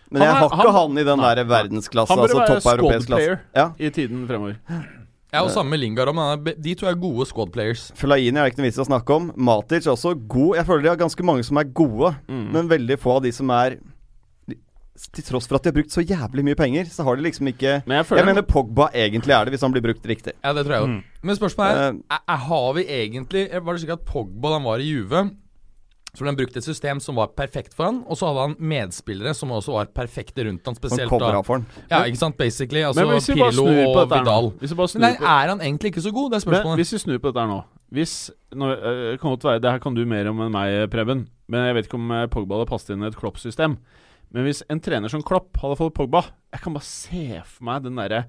Men 0.10 0.22
Han 0.22 0.28
jeg 0.28 0.36
er- 0.36 0.40
har 0.40 0.50
ikke 0.50 0.72
han- 0.72 0.90
han 0.90 0.98
i 0.98 1.04
den 1.04 1.20
Nei, 1.20 1.36
der 1.36 1.46
verdensklasse, 1.46 2.08
Han 2.10 2.20
altså 2.20 2.48
topp 2.48 2.80
europeisk 2.80 3.08
klasse. 3.08 3.40
Ja. 3.56 3.72
i 3.80 3.90
tiden 3.90 4.28
fremover. 4.28 4.56
Ja, 5.34 5.42
og 5.44 5.50
samme 5.52 5.70
med 5.72 5.80
Lingard. 5.82 6.46
De 6.62 6.74
to 6.76 6.86
er 6.88 6.96
gode 6.96 7.26
squad 7.28 7.52
players. 7.52 7.92
Fellaini 7.94 8.38
er 8.40 8.46
ikke 8.50 8.60
noe 8.60 8.68
vits 8.70 8.78
i 8.78 8.82
å 8.82 8.88
snakke 8.88 9.10
om. 9.14 9.32
Matic 9.36 9.86
er 9.86 9.92
også 9.92 10.16
god. 10.28 10.56
Jeg 10.56 10.66
føler 10.66 10.82
de 10.84 10.90
har 10.90 10.96
ganske 10.96 11.24
mange 11.26 11.44
som 11.44 11.58
er 11.58 11.66
gode, 11.66 12.16
Mm. 12.30 12.52
men 12.54 12.70
veldig 12.70 12.98
få 12.98 13.18
av 13.18 13.24
de 13.24 13.32
som 13.32 13.50
er 13.52 13.78
Til 15.14 15.24
tross 15.24 15.46
for 15.46 15.56
at 15.58 15.62
de 15.62 15.68
har 15.70 15.74
brukt 15.76 15.92
så 15.94 16.02
jævlig 16.04 16.44
mye 16.44 16.56
penger, 16.56 16.86
så 16.86 17.04
har 17.04 17.16
de 17.18 17.22
liksom 17.22 17.46
ikke 17.54 17.86
Men 17.86 17.98
jeg 18.04 18.06
føler 18.08 18.18
Jeg 18.18 18.26
mener 18.26 18.42
Pogba 18.42 18.90
egentlig 18.96 19.30
er 19.30 19.46
det, 19.46 19.52
hvis 19.54 19.62
han 19.62 19.72
blir 19.72 19.84
brukt 19.84 20.02
riktig. 20.04 20.34
Ja, 20.44 20.54
det 20.54 20.66
tror 20.66 20.74
jeg 20.74 20.82
også. 20.82 20.88
Mm. 20.90 21.04
Men 21.22 21.36
spørsmålet 21.38 21.70
er, 21.76 21.92
Eh, 21.94 22.00
er, 22.10 22.20
er 22.28 22.38
Har 22.38 22.74
vi 22.74 22.84
egentlig 22.86 23.64
Var 23.64 23.74
det 23.74 23.82
slik 23.84 23.92
at 23.94 24.06
Pogba 24.06 24.50
da 24.50 24.54
han 24.58 24.64
var 24.64 24.78
i 24.80 24.90
Juve 24.90 25.32
så 26.18 26.26
ble 26.26 26.32
han 26.32 26.38
brukt 26.40 26.56
et 26.58 26.66
system 26.66 26.98
som 27.04 27.18
var 27.20 27.30
perfekt 27.38 27.76
for 27.78 27.92
han, 27.92 28.00
og 28.10 28.18
så 28.18 28.32
hadde 28.32 28.46
han 28.48 28.56
medspillere 28.72 29.36
som 29.38 29.52
også 29.54 29.76
var 29.76 29.90
perfekte 29.94 30.48
rundt 30.48 30.66
han, 30.66 30.78
spesielt 30.80 31.12
han 31.14 31.22
da 31.22 31.30
av 31.38 31.46
for 31.46 31.60
han. 31.60 31.68
Ja, 31.92 32.00
ikke 32.10 32.18
sant, 32.24 32.38
basically. 32.40 32.82
Altså 32.88 33.06
Men 33.06 33.22
Pirlo 33.22 33.68
og 33.92 34.00
Vidal. 34.10 34.50
Men 34.58 35.20
på 35.20 35.28
er 35.30 35.52
han 35.54 35.62
egentlig 35.62 35.94
ikke 35.94 36.04
så 36.08 36.14
god? 36.16 36.32
Det 36.34 36.40
er 36.40 36.42
Men 36.42 36.48
spørsmålet. 36.48 36.82
hvis 36.82 36.94
vi 36.96 37.02
snur 37.04 37.22
på 37.22 37.30
dette 37.30 37.44
her 37.46 37.52
nå 37.52 37.60
Hvis 37.94 38.16
nå, 38.58 38.72
øh, 38.74 39.20
kan 39.22 39.30
godt 39.30 39.46
være, 39.46 39.62
Det 39.62 39.72
her 39.72 39.84
kan 39.86 39.94
du 39.96 40.02
mer 40.06 40.32
om 40.32 40.42
enn 40.42 40.52
meg, 40.52 40.90
Preben. 40.92 41.28
Men 41.48 41.68
jeg 41.70 41.76
vet 41.78 41.86
ikke 41.86 42.02
om 42.02 42.12
øh, 42.12 42.28
Pogba 42.34 42.58
hadde 42.58 42.70
passet 42.74 42.96
inn 42.96 43.06
i 43.06 43.08
et 43.08 43.16
Klopp-system. 43.16 43.78
Men 44.34 44.44
hvis 44.44 44.64
en 44.70 44.82
trener 44.82 45.08
som 45.14 45.22
Klopp 45.24 45.56
hadde 45.62 45.78
fått 45.80 45.94
Pogba 45.96 46.26
Jeg 46.52 46.66
kan 46.66 46.74
bare 46.74 46.84
se 46.84 47.42
for 47.46 47.64
meg 47.70 47.86
den 47.86 47.96
derre 47.96 48.26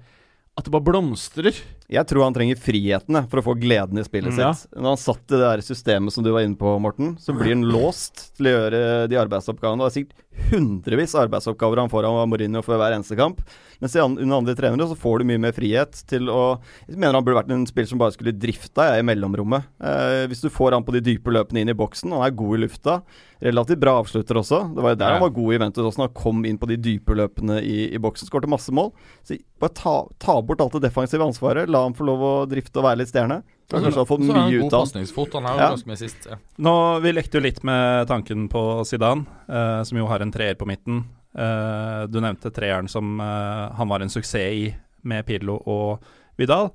At 0.55 0.63
det 0.63 0.71
bare 0.71 0.85
blomstrer. 0.85 1.57
Jeg 1.89 2.05
tror 2.05 2.23
han 2.27 2.35
trenger 2.35 2.59
frihetene 2.61 3.23
for 3.31 3.41
å 3.41 3.45
få 3.47 3.55
gleden 3.57 3.97
i 3.97 4.03
spillet 4.05 4.29
Mm, 4.35 4.39
ja. 4.43 4.51
sitt. 4.53 4.69
Når 4.77 4.89
han 4.93 5.01
satt 5.01 5.23
i 5.25 5.35
det 5.35 5.39
der 5.41 5.63
systemet 5.65 6.13
som 6.13 6.23
du 6.23 6.29
var 6.31 6.41
inne 6.45 6.55
på, 6.59 6.75
Morten, 6.79 7.15
så 7.17 7.33
blir 7.33 7.55
han 7.55 7.65
låst 7.65 8.35
til 8.37 8.45
å 8.45 8.53
gjøre 8.53 8.81
de 9.09 9.17
arbeidsoppgavene. 9.17 9.81
Det 9.81 9.89
er 9.89 9.97
sikkert 9.97 10.25
hundrevis 10.53 11.15
av 11.17 11.25
arbeidsoppgaver 11.27 11.81
han 11.81 11.89
får 11.91 12.05
av 12.07 12.27
Mourinho 12.29 12.61
for 12.63 12.77
hver 12.79 12.93
eneste 12.95 13.17
kamp. 13.19 13.41
Mens 13.81 13.95
under 13.95 14.37
andre 14.37 14.55
trenere 14.55 14.87
så 14.91 14.95
får 14.99 15.19
du 15.19 15.25
mye 15.29 15.39
mer 15.39 15.53
frihet 15.55 16.01
til 16.07 16.27
å 16.31 16.59
Jeg 16.87 16.97
mener 16.99 17.15
han 17.15 17.23
burde 17.23 17.39
vært 17.41 17.51
en 17.55 17.65
spiller 17.67 17.87
som 17.89 17.99
bare 18.01 18.11
skulle 18.15 18.33
drifta 18.35 18.89
i 18.99 19.03
mellomrommet. 19.07 19.65
Eh, 19.81 20.27
hvis 20.31 20.41
du 20.43 20.49
får 20.51 20.75
han 20.75 20.83
på 20.83 20.93
de 20.95 21.01
dype 21.01 21.31
løpene 21.31 21.63
inn 21.63 21.71
i 21.71 21.77
boksen, 21.79 22.11
han 22.11 22.25
er 22.27 22.35
god 22.35 22.57
i 22.57 22.61
lufta. 22.65 22.97
Relativt 23.41 23.79
bra 23.79 23.93
avslutter 24.01 24.35
også. 24.41 24.61
Det 24.75 24.83
var 24.83 24.91
jo 24.93 24.99
der 24.99 25.07
Ja. 25.07 25.13
han 25.17 25.23
var 25.23 25.29
god 25.35 25.53
i 25.55 25.57
Ventus 25.63 25.85
også, 25.87 25.97
når 26.03 26.09
han 26.11 26.21
kom 26.23 26.45
inn 26.45 26.57
på 26.59 26.67
de 26.67 26.75
dype 26.77 27.15
løpene 27.15 27.61
i, 27.63 27.77
i 27.95 27.97
boksen. 27.97 28.27
Skårte 28.27 28.51
masse 28.51 28.69
mål. 28.75 28.91
Så 29.23 29.37
bare 29.59 29.73
ta, 29.73 29.95
ta 30.19 30.41
bort 30.41 30.59
alt 30.61 30.75
det 30.75 30.83
defensive 30.89 31.23
ansvaret. 31.23 31.69
La 31.71 31.78
la 31.79 31.85
ham 31.87 31.95
få 31.97 32.05
lov 32.11 32.25
å 32.27 32.33
drifte 32.51 32.81
og 32.81 32.85
være 32.89 33.01
litt 33.03 33.11
stjerne. 33.13 33.39
Så 33.69 33.77
han 33.77 33.85
kanskje 33.85 34.01
har 34.01 34.07
fått 34.09 34.23
er 34.25 34.33
mye 34.33 34.59
ut 34.65 34.73
av 34.73 34.81
han. 34.81 35.03
er 35.45 35.55
jo 35.55 35.59
Ja. 35.61 35.87
med 35.91 35.97
sist. 36.01 36.25
Ja. 36.29 36.37
Nå, 36.57 36.75
Vi 37.03 37.11
lekte 37.13 37.37
jo 37.37 37.41
litt 37.45 37.63
med 37.63 38.07
tanken 38.09 38.47
på 38.49 38.63
Zidane, 38.85 39.25
eh, 39.47 39.83
som 39.83 39.97
jo 39.97 40.07
har 40.09 40.19
en 40.25 40.31
treer 40.33 40.55
på 40.57 40.65
midten. 40.65 41.03
Eh, 41.37 42.07
du 42.09 42.19
nevnte 42.19 42.49
treeren 42.51 42.89
som 42.89 43.19
eh, 43.21 43.69
han 43.77 43.87
var 43.87 44.01
en 44.01 44.09
suksess 44.09 44.53
i, 44.53 44.75
med 45.03 45.25
Pirlo 45.27 45.59
og 45.69 45.99
Vidal. 46.37 46.71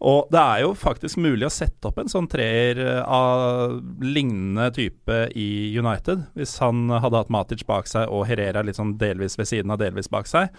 Og 0.00 0.28
det 0.30 0.38
er 0.38 0.60
jo 0.62 0.74
faktisk 0.78 1.18
mulig 1.18 1.42
å 1.48 1.50
sette 1.50 1.88
opp 1.90 1.98
en 1.98 2.06
sånn 2.06 2.28
treer 2.30 2.78
eh, 2.78 3.02
av 3.02 3.80
lignende 4.00 4.70
type 4.76 5.16
i 5.34 5.76
United. 5.76 6.22
Hvis 6.38 6.54
han 6.62 6.86
hadde 6.88 7.18
hatt 7.18 7.32
Matic 7.34 7.66
bak 7.66 7.88
seg 7.90 8.06
og 8.08 8.28
Herrera 8.30 8.62
litt 8.62 8.78
sånn 8.78 8.94
delvis 9.00 9.34
ved 9.36 9.48
siden 9.50 9.74
av, 9.74 9.78
delvis 9.82 10.08
bak 10.08 10.30
seg. 10.30 10.54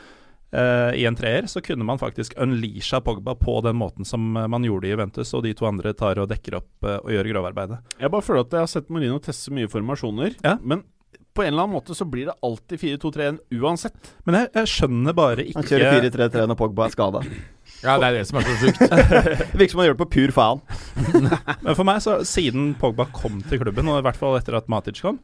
Eh, 0.51 0.91
I 1.01 1.05
en 1.09 1.17
treer 1.17 1.47
så 1.51 1.61
kunne 1.65 1.85
man 1.87 2.01
faktisk 2.01 2.35
unleasha 2.37 3.01
Pogba 3.05 3.35
på 3.39 3.59
den 3.65 3.79
måten 3.79 4.07
som 4.07 4.37
eh, 4.37 4.47
man 4.51 4.65
gjorde 4.67 4.89
i 4.89 4.93
Juventus, 4.93 5.33
og 5.37 5.43
de 5.45 5.55
to 5.57 5.67
andre 5.69 5.93
tar 5.97 6.21
og 6.21 6.29
dekker 6.31 6.59
opp 6.59 6.87
uh, 6.87 6.97
og 6.99 7.11
gjør 7.13 7.31
grovarbeidet. 7.33 7.81
Jeg 7.99 8.13
bare 8.13 8.25
føler 8.25 8.45
at 8.45 8.55
jeg 8.55 8.65
har 8.65 8.71
sett 8.71 8.89
Marino 8.93 9.19
teste 9.23 9.53
mye 9.55 9.69
formasjoner, 9.71 10.39
Ja. 10.45 10.57
men 10.61 10.85
på 11.33 11.43
en 11.45 11.53
eller 11.53 11.63
annen 11.63 11.77
måte 11.77 11.95
så 11.95 12.05
blir 12.09 12.25
det 12.27 12.33
alltid 12.43 12.81
4-2-3-1 12.81 13.37
uansett. 13.61 14.11
Men 14.27 14.35
jeg, 14.35 14.49
jeg 14.57 14.71
skjønner 14.73 15.15
bare 15.15 15.45
ikke 15.45 15.61
Han 15.61 15.67
kjører 15.69 16.07
4-3-3 16.09 16.47
når 16.49 16.57
Pogba 16.59 16.87
er 16.87 16.95
skada. 16.95 17.21
ja, 17.85 17.95
det 18.01 18.09
er 18.09 18.17
det 18.17 18.23
som 18.27 18.39
er 18.41 18.47
så 18.49 18.55
sjukt. 18.59 18.81
Virker 19.59 19.71
som 19.71 19.81
han 19.81 19.87
gjør 19.87 19.95
det 19.95 20.01
på 20.01 20.09
pur 20.17 20.33
faen. 20.35 20.63
Men 21.63 21.77
for 21.77 21.87
meg, 21.87 22.01
så 22.03 22.17
siden 22.27 22.73
Pogba 22.81 23.07
kom 23.15 23.39
til 23.47 23.61
klubben, 23.61 23.87
og 23.87 24.01
i 24.01 24.07
hvert 24.09 24.19
fall 24.19 24.35
etter 24.39 24.57
at 24.59 24.67
Matic 24.73 24.99
kom 25.05 25.21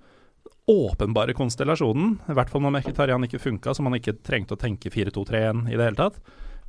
Åpenbare 0.72 1.34
konstellasjonen, 1.38 2.16
i 2.26 2.34
hvert 2.34 2.50
fall 2.50 2.64
når 2.66 2.72
Mkhitaryan 2.80 3.26
ikke 3.28 3.38
funka, 3.44 3.74
så 3.78 3.84
man 3.86 3.94
ikke 4.00 4.16
trengte 4.26 4.56
å 4.56 4.60
tenke 4.62 4.90
4-2-3-1 4.90 5.68
i 5.70 5.76
det 5.78 5.86
hele 5.92 6.00
tatt, 6.00 6.16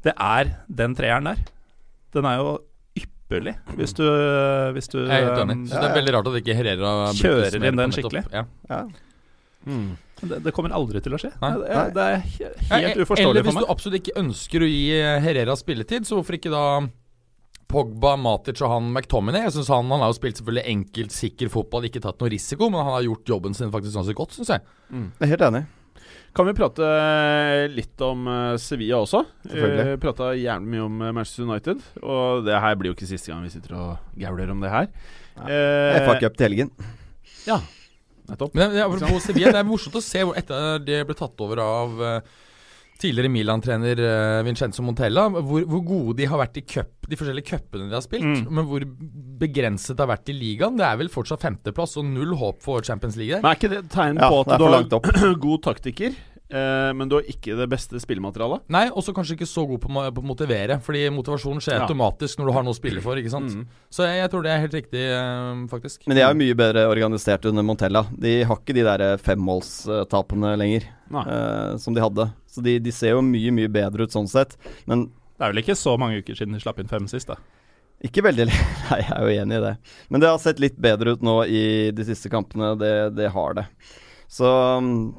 det 0.04 0.12
er 0.20 0.50
den 0.68 0.92
treeren 0.98 1.30
der. 1.30 1.40
Den 2.12 2.28
er 2.28 2.36
jo 2.42 2.50
ypperlig, 3.00 3.54
hvis 3.78 3.96
du, 3.96 4.04
hvis 4.76 4.90
du 4.92 4.98
Jeg 5.00 5.08
er 5.08 5.24
helt 5.30 5.40
enig. 5.46 5.56
Så 5.70 5.80
det 5.80 5.88
er 5.88 5.96
veldig 5.96 6.14
rart 6.18 6.28
at 6.30 6.36
ikke 6.42 6.56
Herrera 6.58 6.92
Kjører 7.16 7.56
inn 7.70 7.80
den 7.80 7.96
skikkelig. 7.96 8.22
Ja. 8.36 8.44
Ja. 8.68 8.82
det, 9.66 10.42
det 10.44 10.52
kommer 10.54 10.76
aldri 10.76 11.00
til 11.02 11.16
å 11.16 11.18
skje. 11.20 11.32
Nei. 11.42 11.50
Det, 11.56 11.72
er- 11.72 11.90
det 11.96 12.06
er 12.92 13.00
uforståelig 13.02 13.08
for 13.08 13.16
meg. 13.16 13.26
Eller 13.32 13.42
hvis 13.48 13.58
du 13.64 13.72
absolutt 13.72 13.98
ikke 14.02 14.18
ønsker 14.22 14.62
å 14.62 14.70
gi 14.70 14.84
eh, 15.00 15.16
Herrera 15.24 15.56
spilletid, 15.58 16.06
så 16.08 16.20
hvorfor 16.20 16.36
ikke 16.38 16.52
da 16.52 16.62
Pogba, 17.70 18.14
Matic 18.20 18.60
og 18.62 18.70
han 18.70 18.92
McTominay? 18.92 19.46
Jeg 19.48 19.56
synes 19.56 19.72
han, 19.74 19.88
han 19.90 20.04
har 20.04 20.12
jo 20.12 20.18
spilt 20.18 20.38
selvfølgelig 20.38 20.74
enkelt, 20.74 21.14
sikker 21.16 21.50
fotball, 21.52 21.88
ikke 21.88 22.02
tatt 22.04 22.20
noe 22.22 22.30
risiko, 22.32 22.70
men 22.70 22.84
han 22.84 22.94
har 22.98 23.08
gjort 23.08 23.34
jobben 23.34 23.56
sin 23.58 23.72
faktisk 23.74 23.98
ganske 23.98 24.14
godt, 24.18 24.36
syns 24.36 24.54
jeg. 24.54 24.64
Jeg 24.92 25.26
er 25.26 25.32
helt 25.34 25.46
enig. 25.48 25.66
Kan 26.36 26.44
vi 26.44 26.52
prate 26.52 26.86
litt 27.72 28.02
om 28.04 28.26
eh, 28.28 28.56
Sevilla 28.60 28.98
også? 29.00 29.22
Selvfølgelig. 29.46 29.86
Uh, 29.88 30.00
prata 30.02 30.32
jævlig 30.36 30.72
mye 30.74 30.82
om 30.84 30.98
eh, 31.00 31.14
Manchester 31.16 31.46
United, 31.46 31.86
og 32.02 32.42
det 32.44 32.58
her 32.60 32.76
blir 32.76 32.92
jo 32.92 32.96
ikke 32.98 33.08
siste 33.08 33.32
gang 33.32 33.40
vi 33.46 33.52
sitter 33.54 33.72
og 33.78 34.18
gauler 34.20 34.52
om 34.52 34.60
det 34.60 34.72
her. 34.74 34.90
Eh, 35.46 35.96
FA 36.04 36.18
Cup 36.20 36.36
til 36.36 36.50
helgen. 36.50 36.72
Ja, 37.48 37.56
nettopp. 38.28 38.52
Men 38.52 38.74
det, 38.74 38.84
det, 38.84 39.08
på 39.08 39.22
Sevilla, 39.24 39.54
det 39.54 39.62
er 39.62 39.68
morsomt 39.68 39.96
å 39.96 40.04
se 40.04 40.26
hvor 40.26 40.36
etter 40.36 40.82
det 40.84 41.00
ble 41.08 41.16
tatt 41.16 41.40
over 41.46 41.62
av 41.64 42.04
eh, 42.04 42.36
tidligere 43.02 43.30
Milan-trener 43.32 44.00
eh, 44.00 44.42
Vincenzo 44.46 44.82
Montella, 44.86 45.26
hvor, 45.36 45.64
hvor 45.68 45.82
gode 45.86 46.16
de 46.20 46.26
har 46.30 46.38
vært 46.40 46.56
i 46.60 46.64
cup, 46.66 46.92
de 47.08 47.16
forskjellige 47.20 47.50
cupene 47.50 47.88
de 47.90 47.94
har 47.98 48.04
spilt, 48.04 48.24
Mm. 48.26 48.46
men 48.56 48.64
hvor 48.70 48.84
begrenset 49.40 49.96
det 49.96 50.04
har 50.06 50.10
vært 50.14 50.30
i 50.32 50.36
ligaen. 50.36 50.76
Det 50.78 50.86
er 50.86 50.96
vel 51.00 51.10
fortsatt 51.12 51.42
femteplass 51.44 51.96
og 52.00 52.06
null 52.08 52.32
håp 52.40 52.62
for 52.64 52.80
Champions 52.86 53.16
League 53.20 53.34
der. 53.36 53.42
Men 53.44 53.52
er 53.52 53.58
ikke 53.60 53.72
det 53.74 53.82
et 53.84 53.90
tegn 53.92 54.16
Ja, 54.20 54.30
på 54.32 54.40
at 54.44 54.58
du 54.58 54.64
har 54.66 55.36
god 55.46 55.62
taktiker, 55.66 56.16
eh, 56.50 56.92
men 56.94 57.08
du 57.10 57.16
har 57.18 57.26
ikke 57.30 57.56
det 57.58 57.66
beste 57.72 57.98
spillematerialet? 58.02 58.62
Nei, 58.72 58.84
også 58.90 59.14
kanskje 59.16 59.34
ikke 59.36 59.48
så 59.50 59.64
god 59.68 59.80
på, 59.82 59.88
å- 59.90 60.22
motivere, 60.24 60.78
fordi 60.82 61.04
motivasjonen 61.10 61.60
skjer 61.64 61.78
Ja. 61.80 61.86
automatisk 61.86 62.38
når 62.38 62.46
du 62.46 62.52
har 62.52 62.62
noe 62.66 62.74
å 62.74 62.78
spille 62.78 63.00
for, 63.02 63.16
ikke 63.16 63.30
sant. 63.32 63.50
Mm. 63.54 63.66
Så 63.90 64.04
jeg, 64.06 64.20
jeg 64.22 64.30
tror 64.30 64.42
det 64.46 64.52
er 64.54 64.62
helt 64.62 64.76
riktig, 64.78 65.02
eh, 65.10 65.66
faktisk. 65.72 66.06
Men 66.06 66.16
de 66.16 66.22
er 66.22 66.30
jo 66.32 66.40
mye 66.42 66.54
bedre 66.58 66.86
organisert 66.90 67.44
under 67.50 67.62
Montella. 67.66 68.04
De 68.12 68.42
har 68.44 68.56
ikke 68.62 68.74
de 68.74 68.86
der 68.86 69.16
femmålstapene 69.18 70.54
lenger 70.58 70.86
eh, 70.86 71.76
som 71.82 71.94
de 71.94 72.00
hadde. 72.04 72.28
Så 72.46 72.62
de, 72.64 72.78
de 72.80 72.92
ser 72.94 73.14
jo 73.16 73.22
mye, 73.22 73.52
mye 73.52 73.68
bedre 73.72 74.06
ut 74.06 74.14
sånn 74.14 74.28
sett. 74.30 74.56
Men 74.86 75.08
Det 75.36 75.44
er 75.44 75.52
vel 75.52 75.62
ikke 75.64 75.76
så 75.76 75.98
mange 76.00 76.22
uker 76.22 76.34
siden 76.38 76.54
de 76.56 76.60
slapp 76.62 76.78
inn 76.80 76.88
fem 76.88 77.06
sist, 77.10 77.28
da. 77.28 77.36
ikke 78.04 78.22
veldig 78.24 78.46
Nei, 78.90 79.00
jeg 79.02 79.12
er 79.12 79.22
jo 79.26 79.42
enig 79.42 79.58
i 79.58 79.64
det. 79.66 79.74
Men 80.10 80.20
det 80.22 80.28
har 80.30 80.38
sett 80.42 80.60
litt 80.62 80.76
bedre 80.80 81.12
ut 81.16 81.22
nå 81.26 81.40
i 81.48 81.62
de 81.96 82.04
siste 82.08 82.30
kampene. 82.32 82.74
Det, 82.80 82.94
det 83.16 83.30
har 83.34 83.54
det. 83.58 83.66
Så 84.28 84.48
mm, 84.80 85.14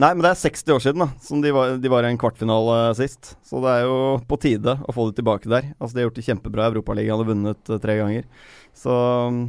Nei, 0.00 0.14
men 0.16 0.24
det 0.24 0.30
er 0.32 0.38
60 0.40 0.72
år 0.72 0.80
siden 0.80 1.02
da 1.04 1.08
som 1.20 1.42
de 1.44 1.50
var, 1.52 1.74
de 1.76 1.90
var 1.92 2.06
i 2.06 2.10
en 2.10 2.18
kvartfinale 2.20 2.76
sist. 2.96 3.34
Så 3.44 3.60
det 3.60 3.72
er 3.74 3.82
jo 3.84 3.96
på 4.30 4.38
tide 4.40 4.78
å 4.88 4.94
få 4.96 5.10
det 5.10 5.18
tilbake 5.18 5.50
der. 5.50 5.72
Altså 5.76 5.96
De 5.96 6.00
har 6.00 6.08
gjort 6.08 6.20
det 6.20 6.24
kjempebra 6.24 6.64
i 6.68 6.72
Europaligaen 6.72 7.20
og 7.20 7.28
vunnet 7.34 7.72
eh, 7.72 7.80
tre 7.82 7.98
ganger. 8.00 8.28
Så 8.76 8.94
mm, 9.34 9.42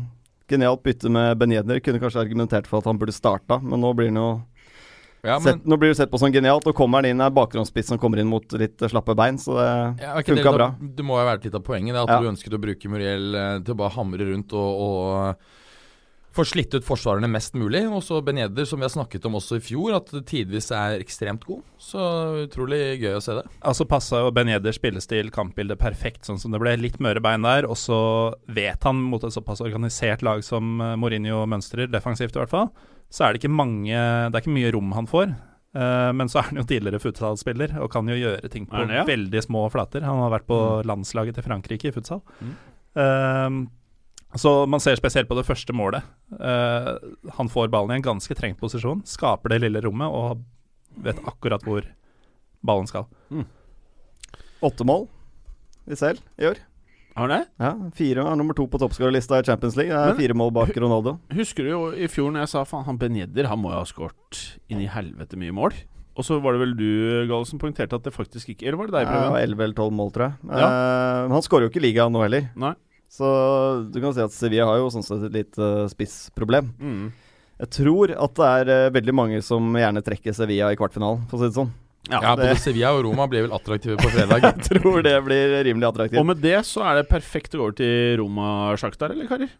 genialt 0.52 0.84
bytte 0.84 1.12
med 1.14 1.38
Ben 1.40 1.56
Yedner. 1.56 1.80
Kunne 1.86 2.02
kanskje 2.04 2.24
argumentert 2.26 2.68
for 2.68 2.82
at 2.82 2.90
han 2.90 3.00
burde 3.00 3.16
starta, 3.16 3.62
men 3.64 3.80
nå 3.80 3.94
blir 3.96 4.12
han 4.12 4.20
jo 4.20 4.32
Ja, 5.22 5.38
men, 5.38 5.46
sett, 5.46 5.66
Nå 5.70 5.78
blir 5.78 5.94
det 5.94 6.00
sett 6.02 6.12
på 6.12 6.20
som 6.20 6.34
genialt, 6.34 6.68
og 6.68 6.76
kommer 6.76 7.00
han 7.00 7.12
inn 7.14 7.24
er 7.24 7.32
bakgrunnsspiss 7.32 7.92
som 7.94 8.02
kommer 8.02 8.20
inn 8.20 8.30
mot 8.32 8.58
litt 8.58 8.82
eh, 8.82 8.92
slappe 8.92 9.16
bein, 9.16 9.40
så 9.40 9.56
det 9.56 9.72
ja, 10.04 10.18
funka 10.26 10.56
bra. 10.58 10.72
Det 10.82 11.06
må 11.06 11.20
jo 11.22 11.28
være 11.30 11.46
litt 11.46 11.58
av 11.62 11.64
poenget, 11.64 11.96
det 11.96 12.04
at 12.04 12.12
Ja. 12.12 12.20
du 12.20 12.32
ønsket 12.34 12.58
å 12.58 12.64
bruke 12.68 12.92
Muriel 12.92 13.36
eh, 13.38 13.58
til 13.62 13.78
å 13.78 13.82
bare 13.86 13.96
hamre 13.96 14.28
rundt 14.34 14.52
og, 14.58 14.86
og 14.90 15.61
få 16.36 16.46
slitt 16.48 16.74
ut 16.74 16.86
forsvarerne 16.88 17.30
mest 17.32 17.56
mulig. 17.60 17.84
Og 17.92 18.04
så 18.06 18.22
Ben 18.24 18.40
Yedder, 18.40 18.68
som 18.68 18.80
vi 18.80 18.88
har 18.88 18.94
snakket 18.94 19.26
om 19.28 19.36
også 19.40 19.60
i 19.60 19.64
fjor, 19.64 19.96
at 19.98 20.12
tidvis 20.28 20.72
er 20.76 21.02
ekstremt 21.02 21.46
god. 21.48 21.62
Så 21.82 22.00
utrolig 22.46 22.80
gøy 23.02 23.18
å 23.18 23.24
se 23.24 23.36
det. 23.40 23.46
Altså 23.60 23.88
passa 23.90 24.24
jo 24.24 24.32
Ben 24.36 24.52
Yedders 24.52 24.80
spillestil, 24.80 25.32
kampbildet, 25.36 25.80
perfekt, 25.82 26.24
sånn 26.28 26.40
som 26.42 26.56
det 26.56 26.62
ble. 26.64 26.78
Litt 26.80 27.02
møre 27.04 27.24
bein 27.24 27.46
der, 27.46 27.68
og 27.70 27.78
så 27.80 28.00
vet 28.52 28.88
han 28.88 29.04
mot 29.12 29.24
et 29.28 29.36
såpass 29.36 29.64
organisert 29.66 30.24
lag 30.26 30.44
som 30.48 30.80
eh, 30.80 30.98
Mourinho 31.00 31.44
mønstrer, 31.50 31.92
defensivt 31.92 32.38
i 32.38 32.44
hvert 32.44 32.54
fall, 32.54 32.72
så 33.12 33.26
er 33.26 33.34
det 33.34 33.42
ikke 33.42 33.52
mange 33.52 33.92
Det 33.92 34.38
er 34.38 34.44
ikke 34.44 34.56
mye 34.56 34.70
rom 34.72 34.94
han 34.96 35.10
får. 35.10 35.34
Eh, 35.76 36.10
men 36.16 36.32
så 36.32 36.42
er 36.42 36.50
han 36.50 36.62
jo 36.62 36.68
tidligere 36.68 37.00
futsalspiller 37.00 37.78
og 37.84 37.92
kan 37.94 38.08
jo 38.12 38.18
gjøre 38.20 38.50
ting 38.52 38.66
på 38.68 38.82
det, 38.84 39.02
ja? 39.02 39.06
veldig 39.08 39.44
små 39.44 39.66
flater. 39.72 40.04
Han 40.08 40.24
har 40.26 40.34
vært 40.34 40.48
på 40.50 40.60
landslaget 40.88 41.38
til 41.38 41.48
Frankrike 41.48 41.92
i 41.92 41.96
futsal. 41.96 42.24
Mm. 42.40 42.56
Eh, 43.04 43.48
så 44.40 44.66
man 44.70 44.80
ser 44.84 44.96
spesielt 45.00 45.28
på 45.30 45.36
det 45.36 45.46
første 45.48 45.74
målet. 45.76 46.06
Uh, 46.32 46.96
han 47.38 47.50
får 47.52 47.72
ballen 47.74 47.96
i 47.96 48.00
en 48.00 48.06
ganske 48.06 48.36
trengt 48.38 48.60
posisjon, 48.62 49.02
skaper 49.08 49.54
det 49.56 49.62
lille 49.66 49.82
rommet 49.84 50.08
og 50.08 50.44
vet 51.04 51.20
akkurat 51.28 51.64
hvor 51.68 51.86
ballen 52.64 52.88
skal. 52.90 53.08
Åtte 54.62 54.86
mål 54.86 55.08
i 55.90 55.98
selv 55.98 56.22
i 56.38 56.48
år. 56.52 56.60
Har 57.16 57.28
han 57.28 57.34
det? 57.34 57.46
Ja, 57.60 57.72
fire 57.98 58.24
er 58.24 58.38
nummer 58.40 58.56
to 58.56 58.64
på 58.72 58.80
toppskårerlista 58.80 59.42
i 59.42 59.44
Champions 59.44 59.76
League. 59.76 59.92
Det 59.92 60.00
er 60.00 60.14
Men- 60.14 60.22
fire 60.22 60.34
mål 60.38 60.52
bak 60.56 60.70
Ronaldo. 60.78 61.18
Husker 61.36 61.64
du 61.64 61.70
jo 61.70 61.82
i 61.92 62.08
fjor 62.08 62.32
når 62.32 62.46
jeg 62.46 62.52
sa 62.54 62.64
faen, 62.64 62.86
han 62.86 62.98
Ben 62.98 63.16
Yedder 63.18 63.50
han 63.52 63.60
må 63.60 63.72
jo 63.74 63.80
ha 63.82 63.84
skåret 63.84 64.60
inn 64.70 64.80
i 64.80 64.88
helvete 64.88 65.36
mye 65.36 65.52
mål? 65.52 65.74
Og 66.16 66.24
så 66.24 66.42
var 66.44 66.54
det 66.54 66.62
vel 66.62 66.74
du, 66.76 67.28
Gall, 67.28 67.46
som 67.48 67.60
poengterte 67.60 67.96
at 67.96 68.04
det 68.04 68.12
faktisk 68.14 68.50
ikke 68.52 68.68
Eller 68.68 68.78
var 68.78 68.88
det 68.88 68.96
deg, 68.98 69.08
Ja, 69.08 69.12
Preben? 69.12 69.42
Elleve 69.42 69.64
eller 69.64 69.74
tolv 69.76 69.94
mål, 69.96 70.12
tror 70.12 70.26
jeg. 70.28 70.34
Ja. 70.52 70.68
Uh, 70.68 71.32
han 71.32 71.42
skårer 71.42 71.68
jo 71.68 71.72
ikke 71.72 71.80
i 71.82 71.86
ligaen 71.88 72.12
nå 72.12 72.22
heller. 72.24 72.50
Nei. 72.56 72.74
Så 73.12 73.28
du 73.92 74.00
kan 74.00 74.14
si 74.16 74.24
at 74.24 74.32
Sevilla 74.32 74.70
har 74.70 74.80
jo 74.80 74.90
sånn 74.94 75.04
sett 75.04 75.26
et 75.28 75.34
lite 75.36 75.70
spissproblem. 75.92 76.70
Mm. 76.80 77.10
Jeg 77.62 77.70
tror 77.76 78.14
at 78.16 78.38
det 78.40 78.52
er 78.62 78.72
eh, 78.74 78.92
veldig 78.96 79.14
mange 79.14 79.42
som 79.46 79.68
gjerne 79.78 80.02
trekker 80.06 80.34
Sevilla 80.34 80.70
i 80.72 80.78
kvartfinalen, 80.80 81.26
for 81.30 81.38
å 81.38 81.42
si 81.44 81.50
det 81.52 81.58
sånn. 81.60 81.74
Ja, 82.10 82.22
det- 82.36 82.48
Både 82.48 82.56
Sevilla 82.64 82.94
og 82.96 83.04
Roma 83.06 83.28
blir 83.30 83.44
vel 83.46 83.54
attraktive 83.54 84.00
på 84.00 84.10
fredag. 84.16 84.48
Jeg 84.48 84.72
tror 84.80 85.04
det 85.06 85.18
blir 85.28 85.58
rimelig 85.68 85.92
attraktivt. 85.92 86.20
Og 86.24 86.26
med 86.32 86.42
det 86.42 86.56
så 86.66 86.86
er 86.88 87.02
det 87.02 87.10
perfekt 87.12 87.54
å 87.54 87.60
gå 87.62 87.68
over 87.68 87.78
til 87.78 88.18
Roma-Sjaktar, 88.24 89.12
eller 89.14 89.28
karer? 89.30 89.52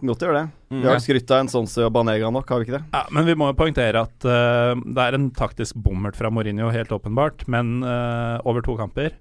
Godt 0.00 0.22
å 0.24 0.30
gjøre 0.30 0.40
det. 0.40 0.50
Mm. 0.72 0.80
Vi 0.80 0.88
har 0.88 1.00
skrytt 1.04 1.30
av 1.36 1.42
en 1.44 1.52
Sonsi 1.52 1.82
og 1.84 1.92
Banega 1.92 2.32
nok, 2.32 2.48
har 2.48 2.62
vi 2.62 2.70
ikke 2.70 2.78
det? 2.78 2.84
Ja, 2.96 3.04
men 3.12 3.28
vi 3.28 3.36
må 3.36 3.50
jo 3.52 3.56
poengtere 3.60 4.00
at 4.08 4.24
uh, 4.24 4.72
det 4.80 5.04
er 5.04 5.16
en 5.18 5.28
taktisk 5.36 5.76
bommert 5.76 6.16
fra 6.16 6.32
Mourinho, 6.32 6.70
helt 6.72 6.88
åpenbart. 6.96 7.44
Men 7.52 7.82
uh, 7.84 8.40
over 8.48 8.64
to 8.64 8.78
kamper 8.80 9.12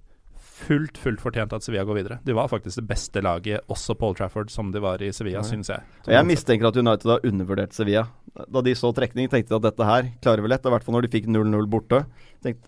fullt, 0.60 0.98
fullt 1.02 1.22
fortjent 1.24 1.54
at 1.56 1.64
Sevilla 1.66 1.86
går 1.88 1.98
videre. 2.02 2.18
De 2.28 2.36
var 2.38 2.50
faktisk 2.52 2.82
det 2.82 2.88
beste 2.90 3.22
laget, 3.26 3.62
også 3.72 3.96
på 3.98 4.10
Old 4.10 4.18
Trafford, 4.20 4.52
som 4.54 4.72
de 4.74 4.82
var 4.84 5.02
i 5.06 5.12
Sevilla, 5.16 5.40
Ja. 5.42 5.48
syns 5.48 5.70
jeg. 5.72 5.82
Og 6.08 6.12
jeg 6.14 6.26
mistenker 6.30 6.68
at 6.70 6.78
United 6.78 7.10
har 7.16 7.20
undervurdert 7.24 7.74
Sevilla. 7.74 8.08
Da 8.50 8.62
de 8.62 8.76
så 8.78 8.94
trekning, 8.94 9.30
tenkte 9.32 9.50
de 9.50 9.56
at 9.60 9.68
dette 9.70 9.86
her 9.86 10.12
klarer 10.22 10.42
vi 10.46 10.52
lett. 10.52 10.66
I 10.66 10.70
hvert 10.74 10.84
fall 10.84 10.96
når 11.00 11.08
de 11.08 11.14
fikk 11.18 11.28
0-0 11.28 11.68
borte. 11.70 12.06
Tenkte, 12.44 12.68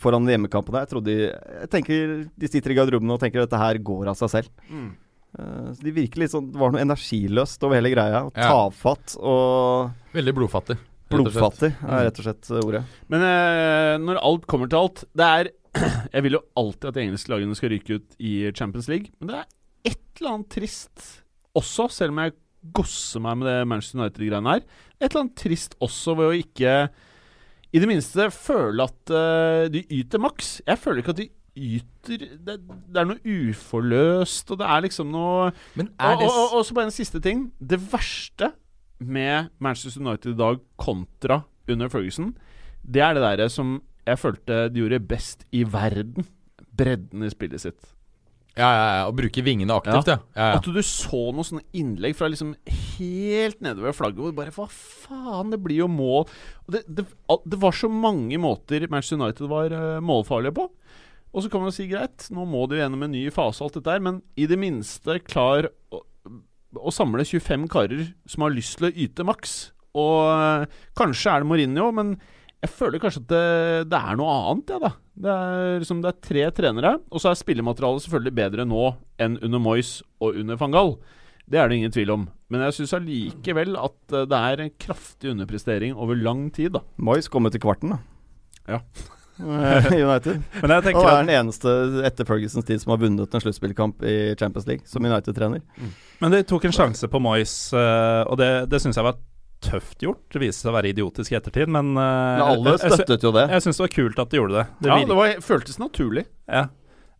foran 0.00 0.24
hjemmekampen 0.26 0.72
der. 0.72 0.86
Jeg, 0.86 0.88
tror 0.94 1.04
de, 1.04 1.16
jeg 1.60 1.68
tenker 1.70 2.30
de 2.38 2.48
sitter 2.48 2.72
i 2.72 2.74
garderoben 2.78 3.10
og 3.12 3.20
tenker 3.20 3.42
at 3.42 3.50
dette 3.50 3.60
her 3.60 3.78
går 3.78 4.08
av 4.08 4.16
seg 4.16 4.30
selv. 4.32 4.48
Mm. 4.70 4.90
Eh, 5.38 5.72
så 5.76 5.82
de 5.84 5.92
virker 5.92 6.22
litt 6.22 6.32
sånn 6.32 6.46
Det 6.52 6.56
var 6.58 6.72
noe 6.72 6.80
energiløst 6.80 7.62
over 7.66 7.76
hele 7.76 7.90
greia. 7.92 8.22
Og 8.24 8.32
Ja. 8.34 8.48
Tafatt 8.48 9.16
og 9.20 9.90
Veldig 10.14 10.34
blodfattig. 10.38 10.78
blodfattig 11.10 11.74
er 11.84 12.04
rett 12.08 12.18
og 12.18 12.24
slett 12.24 12.50
eh, 12.50 12.64
ordet. 12.64 12.84
Men 13.12 13.20
eh, 13.28 13.98
når 14.00 14.22
alt 14.24 14.46
kommer 14.48 14.68
til 14.72 14.78
alt 14.80 15.04
Det 15.14 15.24
er 15.28 15.50
Jeg 16.14 16.24
vil 16.26 16.38
jo 16.38 16.42
alltid 16.58 16.90
at 16.90 16.98
de 16.98 17.06
engelske 17.06 17.32
lagene 17.32 17.56
skal 17.58 17.72
ryke 17.74 17.98
ut 17.98 18.18
i 18.18 18.34
Champions 18.56 18.90
League, 18.90 19.12
men 19.18 19.30
det 19.30 19.40
er 19.40 19.48
et 19.92 20.20
eller 20.20 20.36
annet 20.36 20.52
trist 20.52 21.08
også, 21.58 21.88
selv 21.92 22.14
om 22.14 22.20
jeg 22.22 22.36
gosser 22.74 23.22
meg 23.22 23.38
med 23.40 23.48
det 23.48 23.56
Manchester 23.70 24.00
United-greiene 24.02 24.54
her. 24.56 24.64
Et 24.98 25.08
eller 25.08 25.24
annet 25.24 25.38
trist 25.38 25.76
også 25.84 26.14
ved 26.18 26.28
å 26.28 26.38
ikke 26.38 26.74
i 27.68 27.82
det 27.82 27.88
minste 27.90 28.28
føle 28.32 28.86
at 28.88 29.12
uh, 29.12 29.64
de 29.72 29.82
yter 30.00 30.22
maks. 30.22 30.58
Jeg 30.66 30.80
føler 30.80 31.02
ikke 31.02 31.14
at 31.14 31.20
de 31.20 31.28
yter 31.58 32.24
det, 32.46 32.56
det 32.62 33.00
er 33.00 33.08
noe 33.08 33.36
uforløst, 33.50 34.54
og 34.54 34.60
det 34.60 34.68
er 34.70 34.84
liksom 34.86 35.10
noe 35.12 35.50
Men 35.78 35.90
er 35.98 36.18
det 36.20 36.28
og, 36.28 36.38
og, 36.38 36.56
og 36.60 36.66
så 36.66 36.76
bare 36.76 36.90
en 36.90 36.94
siste 36.94 37.20
ting. 37.24 37.48
Det 37.58 37.80
verste 37.92 38.52
med 38.98 39.52
Manchester 39.62 40.02
United 40.02 40.34
i 40.34 40.38
dag 40.38 40.62
kontra 40.80 41.42
under 41.68 41.90
Ferguson, 41.92 42.32
det 42.82 43.02
er 43.04 43.14
det 43.14 43.22
derre 43.22 43.48
som 43.52 43.76
jeg 44.08 44.20
følte 44.20 44.64
de 44.72 44.82
gjorde 44.82 45.04
best 45.10 45.46
i 45.54 45.64
verden. 45.68 46.26
Bredden 46.78 47.24
i 47.26 47.30
spillet 47.32 47.62
sitt. 47.62 47.94
Ja, 48.58 48.68
ja, 48.74 48.86
ja. 48.98 49.02
Å 49.06 49.14
bruke 49.14 49.42
vingene 49.46 49.74
aktivt, 49.76 50.10
ja. 50.10 50.18
ja. 50.34 50.48
At 50.56 50.66
du 50.66 50.80
så 50.82 51.28
noen 51.30 51.46
sånne 51.46 51.64
innlegg 51.78 52.16
fra 52.18 52.30
liksom 52.30 52.56
helt 52.98 53.60
nede 53.62 53.84
ved 53.84 53.94
flagget 53.94 54.24
hvor 54.24 54.34
bare 54.34 54.54
Hva 54.54 54.66
faen, 54.72 55.52
det 55.52 55.60
blir 55.62 55.84
jo 55.84 55.88
mål 55.92 56.26
det, 56.66 56.82
det, 56.90 57.04
det 57.06 57.60
var 57.62 57.76
så 57.76 57.90
mange 57.92 58.40
måter 58.42 58.88
Manchester 58.90 59.20
United 59.20 59.46
var 59.50 59.74
eh, 59.74 60.02
målfarlige 60.02 60.56
på. 60.58 60.66
Og 61.28 61.44
så 61.44 61.52
kan 61.52 61.62
man 61.62 61.74
si 61.74 61.86
greit, 61.90 62.26
nå 62.34 62.44
må 62.48 62.64
de 62.66 62.80
gjennom 62.80 63.04
en 63.04 63.14
ny 63.14 63.28
fase 63.34 63.62
og 63.62 63.68
alt 63.68 63.78
dette 63.78 63.94
her, 63.94 64.02
men 64.04 64.22
i 64.40 64.48
det 64.50 64.58
minste 64.58 65.20
klar 65.22 65.68
å, 65.94 66.02
å 66.82 66.94
samle 66.94 67.26
25 67.28 67.68
karer 67.70 68.08
som 68.28 68.46
har 68.46 68.56
lyst 68.56 68.80
til 68.80 68.88
å 68.88 68.94
yte 69.06 69.26
maks. 69.28 69.58
Og 69.98 70.18
eh, 70.34 70.82
kanskje 70.98 71.36
er 71.36 71.44
det 71.44 71.50
Mourinho, 71.52 71.92
men 71.94 72.16
jeg 72.58 72.70
føler 72.74 73.02
kanskje 73.02 73.22
at 73.22 73.28
det, 73.30 73.42
det 73.92 73.98
er 73.98 74.16
noe 74.18 74.32
annet, 74.50 74.72
jeg, 74.72 74.82
da. 74.82 74.90
Det 75.18 75.34
er, 75.34 75.76
liksom, 75.82 76.00
det 76.02 76.10
er 76.10 76.24
tre 76.28 76.46
trenere, 76.54 76.90
og 77.10 77.22
så 77.22 77.30
er 77.30 77.38
spillematerialet 77.38 78.04
selvfølgelig 78.04 78.34
bedre 78.38 78.66
nå 78.66 78.88
enn 79.22 79.36
under 79.46 79.62
Moyes 79.62 79.98
og 80.22 80.38
under 80.38 80.58
van 80.58 80.74
Gaal. 80.74 80.96
Det 81.48 81.58
er 81.58 81.70
det 81.70 81.78
ingen 81.78 81.94
tvil 81.94 82.12
om. 82.12 82.24
Men 82.52 82.64
jeg 82.66 82.76
syns 82.76 82.96
allikevel 82.98 83.78
at 83.80 84.14
eh, 84.14 84.26
det 84.28 84.40
er 84.50 84.64
en 84.64 84.74
kraftig 84.80 85.30
underprestering 85.32 85.94
over 85.96 86.18
lang 86.18 86.48
tid, 86.54 86.74
da. 86.76 86.82
Moyes 87.00 87.30
kommer 87.32 87.54
til 87.54 87.62
kvarten, 87.64 87.94
da. 87.96 88.02
Ja. 88.74 88.82
Eh, 89.38 89.84
United. 89.94 90.40
Men 90.64 90.72
jeg 90.72 90.96
Og 90.98 91.04
er 91.06 91.20
den 91.22 91.28
eneste 91.30 91.70
etter 92.02 92.26
Fergusons 92.26 92.66
tid 92.66 92.80
som 92.82 92.90
har 92.90 92.98
vunnet 92.98 93.30
en 93.30 93.42
sluttspillkamp 93.44 94.02
i 94.02 94.34
Champions 94.34 94.66
League, 94.66 94.82
som 94.90 95.04
United-trener. 95.06 95.62
Men 96.18 96.34
de 96.34 96.40
tok 96.42 96.66
en 96.66 96.74
sjanse 96.74 97.06
på 97.06 97.20
Moyes, 97.22 97.52
eh, 97.70 98.24
og 98.26 98.34
det, 98.40 98.48
det 98.72 98.80
syns 98.82 98.98
jeg 98.98 99.06
var 99.06 99.14
tøft 99.64 100.02
gjort. 100.04 100.24
Det 100.32 100.42
viste 100.42 100.64
seg 100.64 100.72
å 100.72 100.76
være 100.76 100.92
idiotisk 100.92 101.34
i 101.34 101.38
ettertid, 101.38 101.70
men 101.74 101.94
uh, 101.98 102.02
ja, 102.02 102.48
alle 102.52 102.74
jeg, 102.74 102.82
jeg, 102.84 102.98
støttet 103.00 103.26
jo 103.26 103.32
det. 103.34 103.46
jeg 103.54 103.64
syns 103.64 103.80
det 103.80 103.84
var 103.84 103.94
kult 103.94 104.20
at 104.22 104.30
de 104.30 104.40
gjorde 104.40 104.58
det. 104.58 104.66
Det 104.78 104.90
ja, 104.90 104.98
virker- 104.98 105.10
det 105.10 105.18
var, 105.20 105.40
føltes 105.48 105.80
naturlig. 105.82 106.24
Ja. 106.46 106.68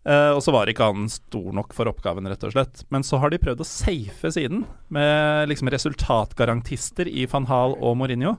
Uh, 0.09 0.31
og 0.33 0.41
så 0.45 0.55
var 0.55 0.71
ikke 0.71 0.87
han 0.89 1.09
stor 1.13 1.51
nok 1.57 1.75
for 1.77 1.91
oppgaven, 1.91 2.29
rett 2.31 2.47
og 2.47 2.55
slett. 2.55 2.85
Men 2.95 3.05
så 3.05 3.21
har 3.21 3.35
de 3.35 3.41
prøvd 3.43 3.65
å 3.65 3.69
safe 3.69 4.33
siden, 4.35 4.63
med 4.95 5.51
liksom 5.51 5.71
resultatgarantister 5.75 7.11
i 7.11 7.27
van 7.29 7.49
Hal 7.51 7.77
og 7.77 7.99
Mourinho. 8.01 8.39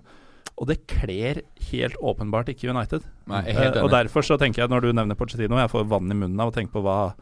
Og 0.59 0.67
det 0.67 0.81
kler 0.91 1.43
helt 1.69 1.95
åpenbart 2.03 2.49
ikke 2.51 2.71
United. 2.71 3.05
Nei, 3.31 3.43
jeg 3.47 3.55
er 3.55 3.63
helt 3.63 3.77
Eh, 3.79 3.85
og 3.85 3.93
derfor 3.93 4.25
så 4.25 4.35
tenker 4.39 4.63
jeg, 4.63 4.71
når 4.71 4.87
du 4.87 4.91
nevner 4.91 5.15
Pochettino, 5.19 5.59
jeg 5.61 5.71
får 5.71 5.87
vann 5.91 6.11
i 6.11 6.17
munnen 6.17 6.41
av 6.43 6.51
å 6.51 6.55
tenke 6.55 6.73
på 6.73 6.83
hva 6.83 7.13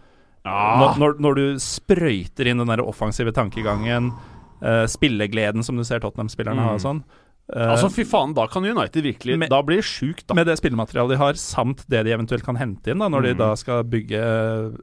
når, 0.48 0.98
når, 1.02 1.16
når 1.20 1.38
du 1.38 1.46
sprøyter 1.60 2.48
inn 2.48 2.62
den 2.62 2.72
der 2.72 2.80
offensive 2.86 3.34
tankegangen, 3.36 4.14
eh, 4.62 4.86
spillegleden 4.90 5.64
som 5.64 5.78
du 5.78 5.84
ser 5.88 6.00
Tottenham-spillerne 6.04 6.62
har 6.70 6.78
og 6.80 6.84
sånn 6.84 7.04
Uh, 7.48 7.70
Altså, 7.78 7.88
fy 7.96 8.04
faen, 8.04 8.34
da 8.36 8.44
kan 8.52 8.66
United 8.68 9.06
virkelig 9.06 9.38
med, 9.40 9.48
Da 9.48 9.62
blir 9.64 9.78
det 9.80 9.86
sjukt, 9.88 10.26
da. 10.28 10.34
med 10.36 10.50
det 10.50 10.58
spillematerialet 10.60 11.14
de 11.14 11.18
har, 11.22 11.38
samt 11.40 11.86
det 11.88 12.02
de 12.04 12.12
eventuelt 12.12 12.44
kan 12.44 12.58
hente 12.60 12.92
inn 12.92 13.00
da, 13.00 13.08
når 13.08 13.22
de 13.24 13.30
Mm. 13.32 13.38
da 13.40 13.56
skal 13.56 13.86
bygge 13.88 14.20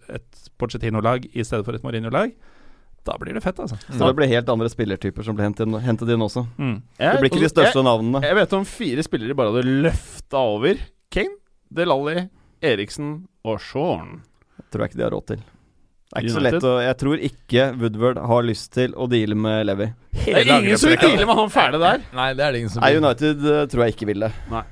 et 0.08 0.48
Pochettino-lag 0.56 1.26
i 1.36 1.44
stedet 1.44 1.62
for 1.66 1.74
et 1.76 1.82
Mourinho-lag, 1.84 2.32
da 3.04 3.18
blir 3.20 3.34
det 3.36 3.42
fett, 3.44 3.60
altså. 3.60 3.76
Så 3.92 4.00
det 4.08 4.16
blir 4.16 4.28
helt 4.32 4.48
andre 4.48 4.70
spillertyper 4.72 5.22
som 5.22 5.36
blir 5.36 5.44
hentet 5.44 5.66
inn, 5.66 5.76
hentet 5.76 6.08
inn 6.08 6.24
også. 6.24 6.46
Mm. 6.56 6.80
Det 6.96 7.20
blir 7.20 7.28
ikke 7.34 7.44
de 7.44 7.52
største 7.52 7.84
navnene. 7.84 8.22
Jeg, 8.24 8.32
jeg 8.32 8.36
vet 8.40 8.52
om 8.56 8.64
fire 8.64 9.02
spillere 9.04 9.36
bare 9.36 9.52
hadde 9.52 9.76
løfta 9.84 10.40
over. 10.56 10.80
Kane, 11.12 11.36
Delali, 11.70 12.30
Eriksen 12.64 13.26
og 13.44 13.60
Shaun. 13.60 14.22
Tror 14.72 14.86
jeg 14.86 14.94
ikke 14.94 15.02
de 15.02 15.04
har 15.04 15.12
råd 15.12 15.26
til. 15.34 15.44
Det 16.14 16.20
er 16.20 16.26
ikke 16.28 16.34
så 16.36 16.42
lett 16.44 16.64
å 16.68 16.72
Jeg 16.78 16.96
tror 17.00 17.22
ikke 17.26 17.62
Woodward 17.80 18.18
har 18.30 18.44
lyst 18.46 18.68
til 18.76 18.92
å 18.94 19.08
deale 19.10 19.34
med 19.34 19.64
Levi. 19.66 19.88
Det 20.14 20.36
er 20.44 20.52
ingen 20.60 20.78
som 20.78 20.92
vil 20.92 21.00
deale 21.02 21.26
med 21.26 21.40
han 21.40 21.50
fæle 21.50 21.80
der. 21.82 22.04
Nei, 22.14 22.28
det 22.38 22.44
er 22.46 22.54
det 22.54 22.60
ingen 22.62 22.70
som 22.70 22.84
Nei, 22.84 22.92
United 23.00 23.42
eh, 23.50 23.64
tror 23.72 23.82
jeg 23.84 23.96
ikke 23.96 24.08
vil 24.12 24.22
det. 24.28 24.30
Nei. 24.52 24.62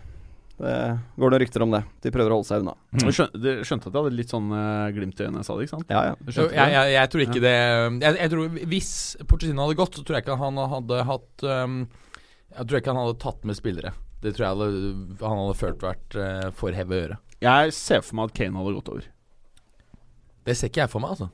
Det 0.63 0.75
går 1.19 1.33
noen 1.33 1.41
rykter 1.43 1.65
om 1.65 1.73
det. 1.75 1.81
De 2.05 2.13
prøver 2.15 2.31
å 2.31 2.37
holde 2.39 2.47
seg 2.47 2.63
unna. 2.63 2.77
Du 2.95 3.09
skjønte, 3.11 3.41
du 3.43 3.49
skjønte 3.67 3.89
at 3.89 3.97
jeg 3.97 4.05
hadde 4.05 4.19
litt 4.21 4.31
sånn 4.31 4.53
eh, 4.55 4.93
glimt 4.95 5.19
i 5.19 5.25
øynene 5.27 5.43
jeg 5.43 5.49
sa 5.49 5.57
det, 5.59 5.67
ikke 5.67 5.75
sant? 5.75 5.91
Ja, 5.91 6.03
ja. 6.07 6.15
Du 6.21 6.29
Jo, 6.29 6.35
skjønte 6.37 6.55
jeg, 6.55 6.63
det? 6.63 6.77
jeg, 6.77 6.93
jeg 6.95 7.11
tror 7.15 7.25
ikke 7.25 7.43
det 7.43 7.55
jeg, 7.57 8.15
jeg 8.21 8.33
tror 8.37 8.61
Hvis 8.77 8.93
Porcetino 9.33 9.67
hadde 9.67 9.79
gått, 9.83 9.99
så 9.99 10.05
tror 10.07 10.19
jeg 10.21 10.27
ikke 10.27 10.39
han 10.45 10.63
hadde 10.77 11.01
hatt 11.11 11.47
um, 11.49 11.77
Jeg 12.53 12.69
tror 12.69 12.79
ikke 12.79 12.95
han 12.95 13.03
hadde 13.03 13.19
tatt 13.27 13.49
med 13.51 13.59
spillere. 13.59 13.95
Det 14.23 14.37
tror 14.37 14.47
jeg 14.47 14.55
hadde, 14.55 15.19
han 15.25 15.41
hadde 15.43 15.59
følt 15.59 15.83
vært 15.83 16.19
uh, 16.21 16.47
for 16.55 16.79
heavy 16.79 16.95
å 16.95 17.03
gjøre. 17.03 17.19
Jeg 17.43 17.75
ser 17.75 18.07
for 18.07 18.21
meg 18.21 18.31
at 18.31 18.37
Kane 18.39 18.55
hadde 18.63 18.77
gått 18.79 18.93
over. 18.95 19.09
Det 20.45 20.57
ser 20.59 20.71
ikke 20.73 20.81
jeg 20.83 20.91
for 20.91 21.03
meg, 21.05 21.11
altså. 21.15 21.29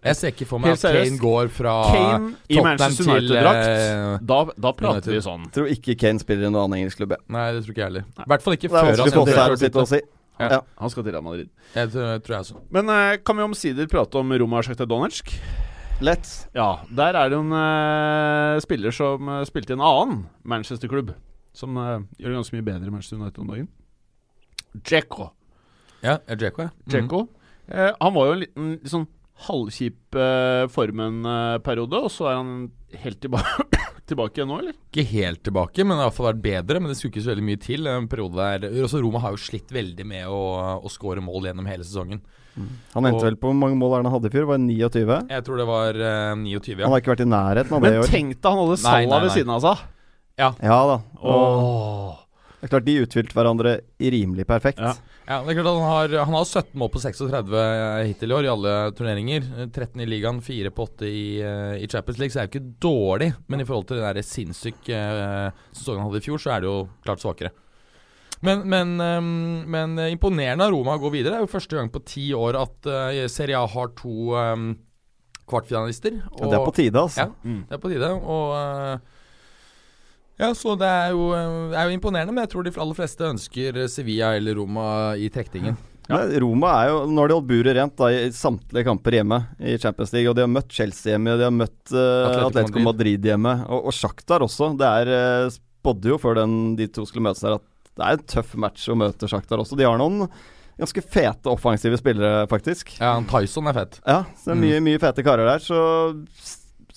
Jeg 0.00 0.16
ser 0.16 0.30
ikke 0.32 0.46
for 0.48 0.62
meg 0.62 0.72
at 0.72 0.84
Kane 0.94 1.18
går 1.20 1.48
fra 1.52 1.72
Kane 1.90 2.28
i 2.48 2.54
Tottenham 2.56 2.68
Manchester 2.70 3.04
til, 3.04 3.10
United-drakt. 3.12 3.66
eh, 3.68 4.22
Da, 4.30 4.38
da 4.64 4.72
prater 4.72 4.94
United. 4.96 5.12
vi 5.12 5.20
sånn. 5.26 5.42
Tror 5.52 5.66
ikke 5.74 5.96
Kane 6.00 6.22
spiller 6.22 6.46
i 6.46 6.50
noen 6.50 6.62
annen 6.62 6.78
engelsk 6.78 7.02
klubb. 7.02 7.16
Nei, 7.28 7.42
det 7.52 7.64
tror 7.66 7.74
ikke 7.74 7.82
jeg 7.82 7.90
heller. 7.90 8.06
I 8.16 8.28
hvert 8.32 8.46
fall 8.46 8.56
ikke 8.56 8.70
før 8.72 8.88
han 8.88 9.56
sitte 9.60 9.86
si. 9.90 10.00
Ja. 10.40 10.60
Han 10.80 10.88
skal 10.94 11.04
til 11.04 11.12
Real 11.12 11.24
Madrid. 11.26 11.50
Jeg 11.74 11.90
tror, 11.92 12.14
tror 12.24 12.32
jeg 12.36 12.44
også. 12.46 12.60
Men 12.72 12.88
uh, 12.88 13.16
kan 13.20 13.36
vi 13.36 13.42
omsider 13.44 13.90
prate 13.92 14.22
om 14.22 14.32
Roma 14.40 14.62
Sjakta 14.64 14.86
Donetsk? 14.88 15.34
Lett. 16.00 16.30
Ja, 16.56 16.70
der 16.88 17.12
er 17.20 17.28
det 17.28 17.36
jo 17.36 17.42
en 17.44 17.52
uh, 17.52 18.56
spiller 18.64 18.94
som 18.96 19.28
uh, 19.28 19.42
spilte 19.44 19.74
i 19.74 19.76
en 19.76 19.84
annen 19.84 20.22
Manchester-klubb. 20.48 21.12
Som 21.52 21.76
uh, 21.76 21.98
gjør 22.16 22.32
det 22.32 22.38
ganske 22.38 22.56
mye 22.56 22.64
bedre 22.70 22.88
i 22.88 22.94
Manchester 22.94 23.20
United 23.20 23.42
om 23.44 23.52
dagen. 23.52 23.68
Djeko. 24.80 25.28
Ja, 26.00 26.16
er 26.24 26.40
Djeko, 26.40 26.62
ja. 26.62 26.72
Mm. 26.86 26.90
Djeko. 26.94 27.20
Eh, 27.70 27.92
han 28.00 28.14
var 28.16 28.26
jo 28.28 28.36
en 28.36 28.42
liten 28.44 28.70
sånn 28.90 29.08
halvkjip 29.46 30.18
eh, 30.20 30.64
formen-periode, 30.72 32.00
og 32.04 32.12
så 32.12 32.28
er 32.28 32.40
han 32.40 32.50
helt 33.00 33.20
tilbake, 33.22 33.64
tilbake 34.10 34.40
igjen 34.40 34.50
nå, 34.50 34.58
eller? 34.60 34.74
Ikke 34.90 35.06
helt 35.12 35.42
tilbake, 35.46 35.84
men 35.86 35.94
det 35.94 36.02
har 36.02 36.10
iallfall 36.10 36.28
vært 36.32 36.42
bedre. 36.44 36.82
Men 36.82 36.92
det 36.92 36.98
skulle 36.98 37.14
ikke 37.14 37.24
så 37.24 37.32
veldig 37.32 37.46
mye 37.46 37.62
til. 37.62 37.88
En 37.88 38.10
periode 38.10 38.36
der 38.36 38.84
Også 38.84 39.00
Roma 39.00 39.22
har 39.24 39.36
jo 39.36 39.40
slitt 39.40 39.72
veldig 39.72 40.06
med 40.10 40.28
å, 40.28 40.42
å 40.82 40.92
score 40.92 41.22
mål 41.24 41.50
gjennom 41.50 41.68
hele 41.70 41.86
sesongen. 41.86 42.20
Han 42.92 43.06
endte 43.06 43.22
Og- 43.22 43.28
vel 43.28 43.36
på 43.38 43.46
hvor 43.48 43.56
mange 43.56 43.78
mål 43.78 43.94
er 43.94 44.02
han 44.02 44.12
hadde 44.12 44.28
i 44.28 44.34
fjor? 44.34 44.48
Var 44.50 44.58
det 44.58 44.66
29? 44.74 45.20
Jeg 45.30 45.44
tror 45.46 45.60
det 45.62 45.66
var 45.70 45.94
eh, 45.94 46.34
29, 46.34 46.82
Han 46.82 46.90
har 46.92 47.00
ikke 47.00 47.14
vært 47.14 47.24
i 47.24 47.30
nærheten 47.30 47.76
av 47.76 47.80
det 47.80 47.92
i 47.92 47.94
Men 47.94 48.02
år. 48.02 48.10
tenk 48.10 48.34
deg, 48.34 48.48
han 48.50 48.60
hadde 48.64 48.80
salla 48.82 49.04
Salah 49.06 49.22
ved 49.24 49.34
siden 49.36 49.54
av 49.54 49.62
seg. 49.64 49.86
Ja 50.40 50.80
da. 50.88 50.96
Og 51.20 51.36
oh. 51.36 52.18
det 52.60 52.66
er 52.66 52.72
klart 52.74 52.86
de 52.88 52.98
utfylte 53.04 53.36
hverandre 53.36 53.72
rimelig 54.00 54.46
perfekt. 54.48 54.80
Ja. 54.80 54.94
Ja 55.30 55.38
det 55.46 55.52
er 55.54 55.60
klart 55.60 55.70
han 55.70 55.86
har, 55.86 56.14
han 56.26 56.36
har 56.36 56.44
17 56.48 56.74
mål 56.82 56.90
på 56.90 57.02
36 57.04 57.62
hittil 58.08 58.32
i 58.32 58.36
år 58.36 58.48
i 58.48 58.52
alle 58.52 58.74
turneringer. 58.98 59.46
Eh, 59.56 59.70
13 59.70 60.02
i 60.02 60.08
ligaen, 60.10 60.42
4 60.42 60.74
på 60.74 60.88
8 60.88 61.06
i, 61.08 61.24
eh, 61.40 61.74
i 61.84 61.88
Champions 61.88 62.18
League, 62.18 62.34
så 62.34 62.42
er 62.42 62.46
det 62.48 62.50
jo 62.50 62.58
ikke 62.58 62.76
dårlig. 62.82 63.30
Men 63.46 63.62
i 63.62 63.68
forhold 63.68 63.86
til 63.88 64.00
den 64.02 64.08
der 64.10 64.26
sinnssyke 64.26 65.02
sesongen 65.70 66.02
han 66.02 66.08
hadde 66.10 66.22
i 66.22 66.26
fjor, 66.26 66.42
så 66.42 66.56
er 66.56 66.64
det 66.64 66.72
jo 66.72 66.78
klart 67.06 67.22
svakere. 67.22 67.54
Men, 68.42 68.62
men, 68.72 68.94
eh, 69.04 69.20
men 69.76 69.98
eh, 70.00 70.12
imponerende 70.14 70.64
av 70.64 70.72
Roma 70.72 70.96
å 70.96 71.02
gå 71.02 71.12
videre. 71.12 71.36
Det 71.36 71.42
er 71.42 71.46
jo 71.46 71.54
første 71.54 71.76
gang 71.76 71.90
på 71.92 72.04
ti 72.08 72.30
år 72.36 72.56
at 72.60 72.88
eh, 72.88 73.24
Serie 73.28 73.58
A 73.60 73.66
har 73.68 73.92
to 73.98 74.32
kvartfinalister. 75.50 76.20
Og, 76.32 76.44
Ja, 76.44 76.50
det 76.52 76.58
er 76.60 76.66
på 76.66 76.76
tide, 76.76 77.00
altså. 77.00 77.26
Ja. 77.26 77.56
Det 77.68 77.76
er 77.76 77.82
på 77.82 77.90
tide. 77.92 78.10
Og 78.16 78.54
eh, 78.56 79.18
ja, 80.40 80.50
så 80.56 80.74
det 80.80 80.88
er, 80.88 81.12
jo, 81.12 81.30
eh, 81.36 81.76
er 81.76 81.86
jo 81.86 81.98
imponerende, 81.98 82.34
men 82.34 82.46
jeg 82.46 82.54
tror 82.54 82.66
de 82.66 82.74
aller 82.74 82.98
fleste 82.98 83.28
ønsker 83.28 83.84
Sevilla 83.92 84.34
eller 84.38 84.56
Roma 84.58 84.88
i 85.20 85.28
trekningen. 85.32 85.78
Men 86.10 86.32
Roma 86.42 86.70
er 86.80 86.90
jo 86.90 87.00
Nå 87.06 87.22
har 87.22 87.30
de 87.30 87.36
holdt 87.38 87.48
buret 87.50 87.76
rent 87.76 87.96
da 87.98 88.10
i 88.10 88.30
samtlige 88.34 88.86
kamper 88.88 89.16
hjemme 89.20 89.40
i 89.62 89.76
Champions 89.78 90.14
League. 90.14 90.30
Og 90.30 90.36
de 90.36 90.44
har 90.44 90.50
møtt 90.50 90.72
Chelsea 90.74 91.14
hjemme, 91.14 91.36
de 91.38 91.46
har 91.46 91.54
møtt 91.54 91.94
uh, 91.94 92.46
Atletico 92.48 92.82
Madrid 92.82 93.26
hjemme. 93.30 93.56
Og, 93.68 93.90
og 93.90 93.94
Shakhtar 93.94 94.44
også. 94.46 94.72
Det 94.80 94.88
er 94.88 95.12
uh, 95.46 95.52
spådde 95.54 96.12
jo 96.12 96.18
før 96.20 96.40
den, 96.42 96.56
de 96.78 96.88
to 96.92 97.06
skulle 97.08 97.28
møtes 97.28 97.44
der 97.44 97.60
at 97.60 97.66
det 98.00 98.06
er 98.06 98.16
en 98.16 98.26
tøff 98.32 98.56
match 98.60 98.88
å 98.90 98.96
møte 98.98 99.28
Shakhtar 99.30 99.60
også. 99.62 99.78
De 99.78 99.86
har 99.86 99.98
noen 100.00 100.24
ganske 100.80 101.02
fete 101.04 101.50
offensive 101.52 101.98
spillere, 102.00 102.46
faktisk. 102.48 102.94
Ja, 103.00 103.18
Tyson 103.28 103.68
er 103.68 103.76
fett. 103.76 104.00
Ja, 104.06 104.22
så 104.38 104.50
det 104.50 104.56
er 104.56 104.62
mye, 104.62 104.78
mye 104.84 105.00
fete 105.02 105.24
karer 105.26 105.50
der. 105.50 105.64
Så 105.64 105.80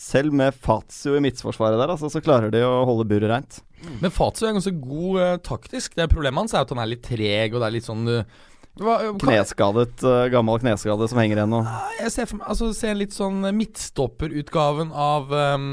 selv 0.04 0.36
med 0.36 0.56
Fazio 0.60 1.16
i 1.18 1.22
midtforsvaret 1.24 1.80
der, 1.80 1.94
altså, 1.96 2.10
så 2.12 2.22
klarer 2.24 2.52
de 2.54 2.60
å 2.68 2.82
holde 2.90 3.06
buret 3.10 3.32
reint. 3.32 3.62
Men 4.02 4.12
Fazio 4.14 4.48
er 4.50 4.58
ganske 4.58 4.74
god 4.84 5.20
uh, 5.20 5.36
taktisk. 5.44 5.96
Det 5.98 6.10
Problemet 6.12 6.44
hans 6.46 6.56
er 6.56 6.64
at 6.66 6.72
han 6.74 6.82
er 6.84 6.92
litt 6.94 7.04
treg, 7.08 7.54
og 7.56 7.64
det 7.64 7.70
er 7.70 7.76
litt 7.78 7.88
sånn 7.88 8.04
uh, 8.08 8.42
hva, 8.80 8.96
kan- 9.06 9.20
Kneskadet, 9.24 10.04
uh, 10.08 10.26
gammel 10.34 10.60
kneskade 10.64 11.08
som 11.12 11.20
henger 11.22 11.42
igjen 11.42 11.52
nå. 11.54 11.60
Jeg 12.00 12.14
ser 12.16 12.30
for 12.30 12.40
meg 12.42 12.48
Altså, 12.54 12.72
ser 12.78 12.96
litt 13.00 13.16
sånn 13.16 13.44
midtstopperutgaven 13.60 14.92
av 14.96 15.32
um, 15.32 15.68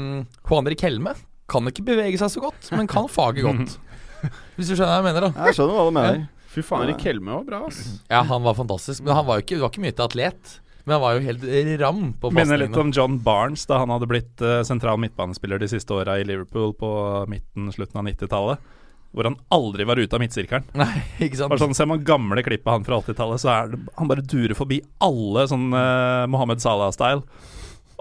Juan 0.47 0.67
Erik 0.69 0.83
Helme. 0.85 1.15
Kan 1.51 1.67
ikke 1.67 1.83
bevege 1.87 2.19
seg 2.21 2.31
så 2.35 2.43
godt, 2.43 2.69
men 2.75 2.87
kan 2.91 3.09
faget 3.11 3.43
godt. 3.47 3.79
Hvis 4.55 4.69
du 4.69 4.75
skjønner 4.75 4.93
hva 4.93 4.99
jeg 5.01 5.07
mener, 5.09 5.25
da. 5.27 5.47
Jeg 5.49 5.57
skjønner 5.57 5.75
hva 5.79 5.87
du 5.89 5.95
mener. 5.97 6.21
Fy 6.51 6.63
faen, 6.67 6.83
Erik 6.85 7.03
Helme 7.07 7.31
var 7.39 7.43
bra, 7.47 7.59
ass. 7.69 7.79
Ja, 8.11 8.21
han 8.27 8.43
var 8.43 8.55
fantastisk. 8.57 9.03
Men 9.07 9.15
han 9.17 9.25
var 9.27 9.39
jo 9.39 9.45
ikke, 9.45 9.55
det 9.57 9.63
var 9.65 9.71
ikke 9.73 9.83
mye 9.87 9.95
til 9.97 10.05
atlet. 10.05 10.53
Men 10.83 10.95
han 10.95 11.01
var 11.03 11.15
jo 11.15 11.23
helt 11.25 11.43
ram 11.81 12.03
på 12.21 12.31
Minner 12.33 12.57
litt 12.61 12.77
om 12.77 12.91
John 12.95 13.19
Barnes 13.21 13.65
da 13.69 13.81
han 13.81 13.93
hadde 13.93 14.09
blitt 14.09 14.41
uh, 14.41 14.61
sentral 14.67 14.99
midtbanespiller 15.01 15.61
de 15.61 15.69
siste 15.71 15.93
åra 15.93 16.17
i 16.19 16.25
Liverpool 16.27 16.73
på 16.77 16.91
midten, 17.29 17.69
slutten 17.73 18.01
av 18.01 18.07
90-tallet. 18.09 18.69
hvor 19.11 19.27
han 19.27 19.35
aldri 19.51 19.83
var 19.83 19.99
ute 19.99 20.15
av 20.15 20.21
midtsirkelen. 20.23 20.67
Nei, 20.81 21.03
ikke 21.19 21.37
sant? 21.37 21.51
Bare 21.51 21.61
sånn, 21.61 21.75
Ser 21.77 21.89
man 21.91 22.03
gamle 22.07 22.43
klipp 22.45 22.67
av 22.67 22.79
han 22.79 22.85
fra 22.87 23.01
80-tallet, 23.01 23.43
så 23.43 23.49
er 23.53 23.73
det, 23.73 23.81
han 23.97 24.11
bare 24.11 24.23
durer 24.23 24.55
forbi 24.57 24.81
alle 25.03 25.47
sånn 25.51 25.67
uh, 25.75 26.27
Mohammed 26.31 26.63
Salah-style. 26.63 27.25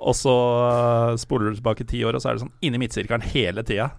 Og 0.00 0.16
så 0.16 0.36
uh, 0.64 1.16
spoler 1.20 1.50
du 1.50 1.58
tilbake 1.58 1.84
ti 1.88 2.04
år, 2.06 2.16
og 2.16 2.22
så 2.22 2.30
er 2.30 2.38
det 2.38 2.46
sånn 2.46 2.54
inni 2.64 2.80
midtsirkelen 2.80 3.26
hele 3.34 3.64
tida. 3.66 3.90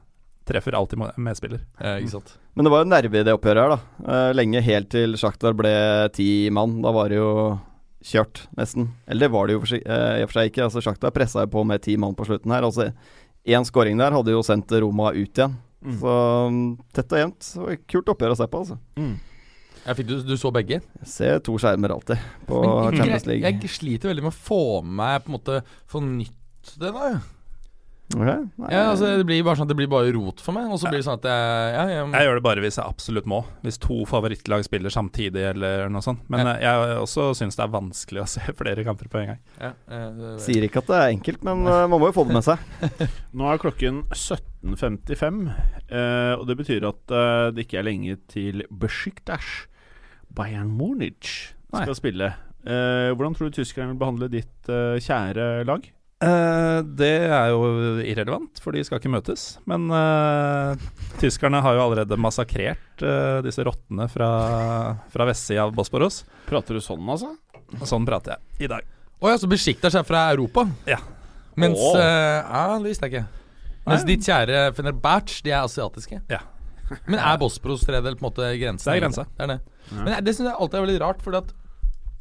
Treffer 0.48 0.74
alltid 0.74 1.04
medspiller. 1.22 1.62
Ja, 1.78 2.00
ikke 2.02 2.16
sant? 2.16 2.32
Men 2.58 2.66
det 2.66 2.72
var 2.74 2.82
jo 2.82 2.90
nerve 2.90 3.20
i 3.20 3.26
det 3.28 3.36
oppgjøret 3.38 3.62
her, 3.62 3.76
da. 3.76 4.08
Eh, 4.14 4.32
lenge 4.34 4.64
helt 4.66 4.90
til 4.92 5.14
Sjaktar 5.20 5.54
ble 5.56 5.74
ti 6.16 6.50
mann. 6.50 6.80
Da 6.82 6.92
var 6.96 7.12
det 7.14 7.20
jo 7.20 7.30
kjørt, 8.06 8.46
nesten. 8.58 8.90
Eller 9.08 9.28
det 9.28 9.34
var 9.34 9.48
det 9.50 9.56
jo 9.58 9.64
for 9.64 9.78
eh, 9.78 10.14
i 10.20 10.24
og 10.26 10.32
for 10.32 10.40
seg 10.40 10.52
ikke. 10.52 10.64
Altså 10.68 10.82
Sjakta 10.84 11.12
pressa 11.14 11.46
jo 11.46 11.52
på 11.54 11.64
med 11.68 11.84
ti 11.86 11.98
mann 12.02 12.16
på 12.18 12.26
slutten 12.30 12.54
her. 12.54 12.66
Altså 12.68 12.92
Én 13.46 13.66
skåring 13.66 13.98
der 13.98 14.14
hadde 14.14 14.34
jo 14.36 14.44
sendt 14.46 14.70
Roma 14.84 15.12
ut 15.16 15.38
igjen. 15.38 15.56
Mm. 15.82 15.94
Så 15.98 16.16
mm, 16.54 16.64
tett 16.94 17.14
og 17.16 17.22
jevnt. 17.24 17.52
Kult 17.90 18.12
oppgjør 18.14 18.36
å 18.36 18.38
se 18.38 18.48
på, 18.52 18.60
altså. 18.62 18.78
Jeg 19.82 19.98
fikk 19.98 20.10
du, 20.12 20.16
du 20.30 20.36
så 20.38 20.52
begge? 20.54 20.78
Jeg 21.02 21.10
ser 21.10 21.40
to 21.42 21.56
skjermer 21.58 21.96
alltid 21.96 22.22
på 22.46 22.60
Men 22.62 23.00
Champions 23.00 23.26
jeg, 23.26 23.30
League. 23.32 23.54
jeg 23.64 23.72
sliter 23.74 24.12
veldig 24.12 24.28
med 24.28 24.34
å 24.34 24.38
få 24.38 24.60
med 24.86 24.94
meg 25.00 25.24
på 25.24 25.32
en 25.32 25.38
måte 25.40 25.56
fornytt 25.90 26.76
det, 26.78 26.92
da. 26.94 27.08
Ok, 28.12 28.28
nei. 28.60 28.70
Ja, 28.74 28.82
altså 28.92 29.08
Det 29.22 29.26
blir 29.30 29.44
bare 29.48 29.56
sånn 29.60 29.68
at 29.68 29.72
det 29.72 29.78
blir 29.80 29.90
bare 29.92 30.12
rot 30.16 30.42
for 30.44 30.56
meg. 30.58 30.68
Og 30.74 30.80
så 30.82 30.90
blir 30.92 31.00
det 31.00 31.06
sånn 31.08 31.20
at 31.20 31.28
jeg, 31.30 31.74
ja, 31.76 31.84
jeg, 31.94 32.08
Jeg 32.18 32.28
gjør 32.28 32.40
det 32.40 32.44
bare 32.48 32.64
hvis 32.66 32.78
jeg 32.80 32.86
absolutt 32.86 33.30
må. 33.32 33.40
Hvis 33.64 33.80
to 33.82 34.02
favorittlag 34.10 34.66
spiller 34.68 34.94
samtidig 34.94 35.46
eller 35.54 35.88
noe 35.94 36.04
sånt. 36.06 36.24
Men 36.32 36.46
Ja. 36.46 36.54
eh, 36.56 36.66
jeg 36.66 36.98
også 37.06 37.30
syns 37.40 37.56
det 37.60 37.64
er 37.68 37.74
vanskelig 37.78 38.24
å 38.24 38.28
se 38.36 38.42
flere 38.58 38.84
kamper 38.88 39.08
på 39.14 39.22
en 39.22 39.28
gang. 39.34 39.42
ja, 39.62 39.72
det, 39.88 40.34
Sier 40.44 40.68
ikke 40.68 40.84
at 40.84 40.92
det 40.92 41.00
er 41.00 41.14
enkelt, 41.16 41.44
men 41.48 41.66
eh, 41.66 41.88
man 41.88 42.00
må 42.02 42.12
jo 42.12 42.18
få 42.20 42.28
det 42.28 42.36
med 42.40 42.44
seg. 42.48 42.58
Nå 43.38 43.48
er 43.54 43.62
klokken 43.64 44.04
17.55, 44.12 45.42
eh, 45.90 46.34
og 46.38 46.46
det 46.50 46.58
betyr 46.60 46.86
at 46.92 47.16
eh, 47.16 47.48
det 47.56 47.66
ikke 47.68 47.80
er 47.82 47.88
lenge 47.88 48.18
til 48.32 48.64
Besiktas 48.70 49.68
Bayern 50.32 50.70
Munich 50.78 51.54
Nei. 51.74 51.84
skal 51.86 51.96
spille. 51.98 52.34
Eh, 52.62 53.10
hvordan 53.16 53.34
tror 53.36 53.50
du 53.50 53.56
tyskerne 53.58 53.94
vil 53.96 54.00
behandle 54.04 54.30
ditt 54.32 54.70
eh, 54.70 55.00
kjære 55.02 55.66
lag? 55.68 55.88
Eh, 56.22 56.80
det 56.86 57.14
er 57.26 57.50
jo 57.50 57.62
irrelevant, 58.06 58.60
for 58.62 58.76
de 58.76 58.84
skal 58.86 59.00
ikke 59.02 59.12
møtes. 59.12 59.56
Men 59.70 59.88
uh, 59.90 60.78
tyskerne 61.22 61.64
har 61.66 61.78
jo 61.78 61.84
allerede 61.88 62.18
massakrert 62.22 63.02
uh, 63.02 63.40
disse 63.46 63.66
rottene 63.66 64.06
fra, 64.12 64.30
fra 65.14 65.28
vestsida 65.32 65.66
av 65.66 65.74
Bosporos. 65.78 66.22
Prater 66.50 66.78
du 66.78 66.84
sånn, 66.84 67.02
altså? 67.10 67.34
Sånn 67.90 68.06
prater 68.06 68.36
jeg 68.36 68.68
i 68.68 68.70
dag. 68.70 68.86
Å 69.22 69.32
ja, 69.32 69.40
så 69.42 69.50
Besiktas 69.50 69.98
er 69.98 70.06
fra 70.06 70.28
Europa? 70.34 70.68
Ja. 70.90 71.00
Mens 71.60 71.82
oh. 71.82 71.98
Ja, 71.98 72.78
det 72.78 72.92
visste 72.92 73.10
jeg 73.10 73.16
ikke. 73.16 73.26
Mens 73.88 74.06
Nei. 74.06 74.14
ditt 74.14 74.28
kjære 74.30 74.62
Fenerbahçe, 74.78 75.42
de 75.46 75.54
er 75.54 75.66
asiatiske? 75.66 76.22
Ja. 76.30 76.44
Men 77.08 77.18
er 77.18 77.40
Bosporos 77.42 77.86
tredel 77.88 78.18
på 78.18 78.26
en 78.26 78.30
måte 78.30 78.52
grensen? 78.62 78.86
Det 78.92 78.94
er 78.94 79.02
grensa. 79.02 79.26
Det 79.38 79.48
er 79.48 79.54
det. 79.56 79.60
Men 79.92 80.14
det 80.26 80.36
syns 80.36 80.52
jeg 80.52 80.54
alltid 80.54 80.78
er 80.78 80.86
veldig 80.86 81.02
rart, 81.02 81.26
fordi 81.26 81.42
at 81.42 81.54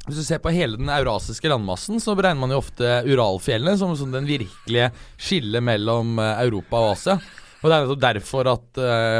hvis 0.07 0.17
du 0.17 0.23
ser 0.25 0.39
på 0.41 0.49
hele 0.53 0.79
den 0.79 0.89
eurasiske 0.89 1.49
landmassen, 1.51 1.99
så 2.01 2.15
beregner 2.17 2.41
man 2.41 2.55
jo 2.55 2.61
ofte 2.63 3.03
Uralfjellene 3.05 3.77
som, 3.77 3.93
som 3.97 4.09
den 4.13 4.25
virkelige 4.25 4.89
skillet 5.21 5.61
mellom 5.61 6.17
eh, 6.17 6.41
Europa 6.47 6.81
og 6.81 6.95
Asia. 6.95 7.19
Og 7.61 7.69
det 7.69 7.75
er 7.75 7.83
nettopp 7.85 8.01
derfor 8.01 8.47
at 8.49 8.79
uh, 8.81 9.19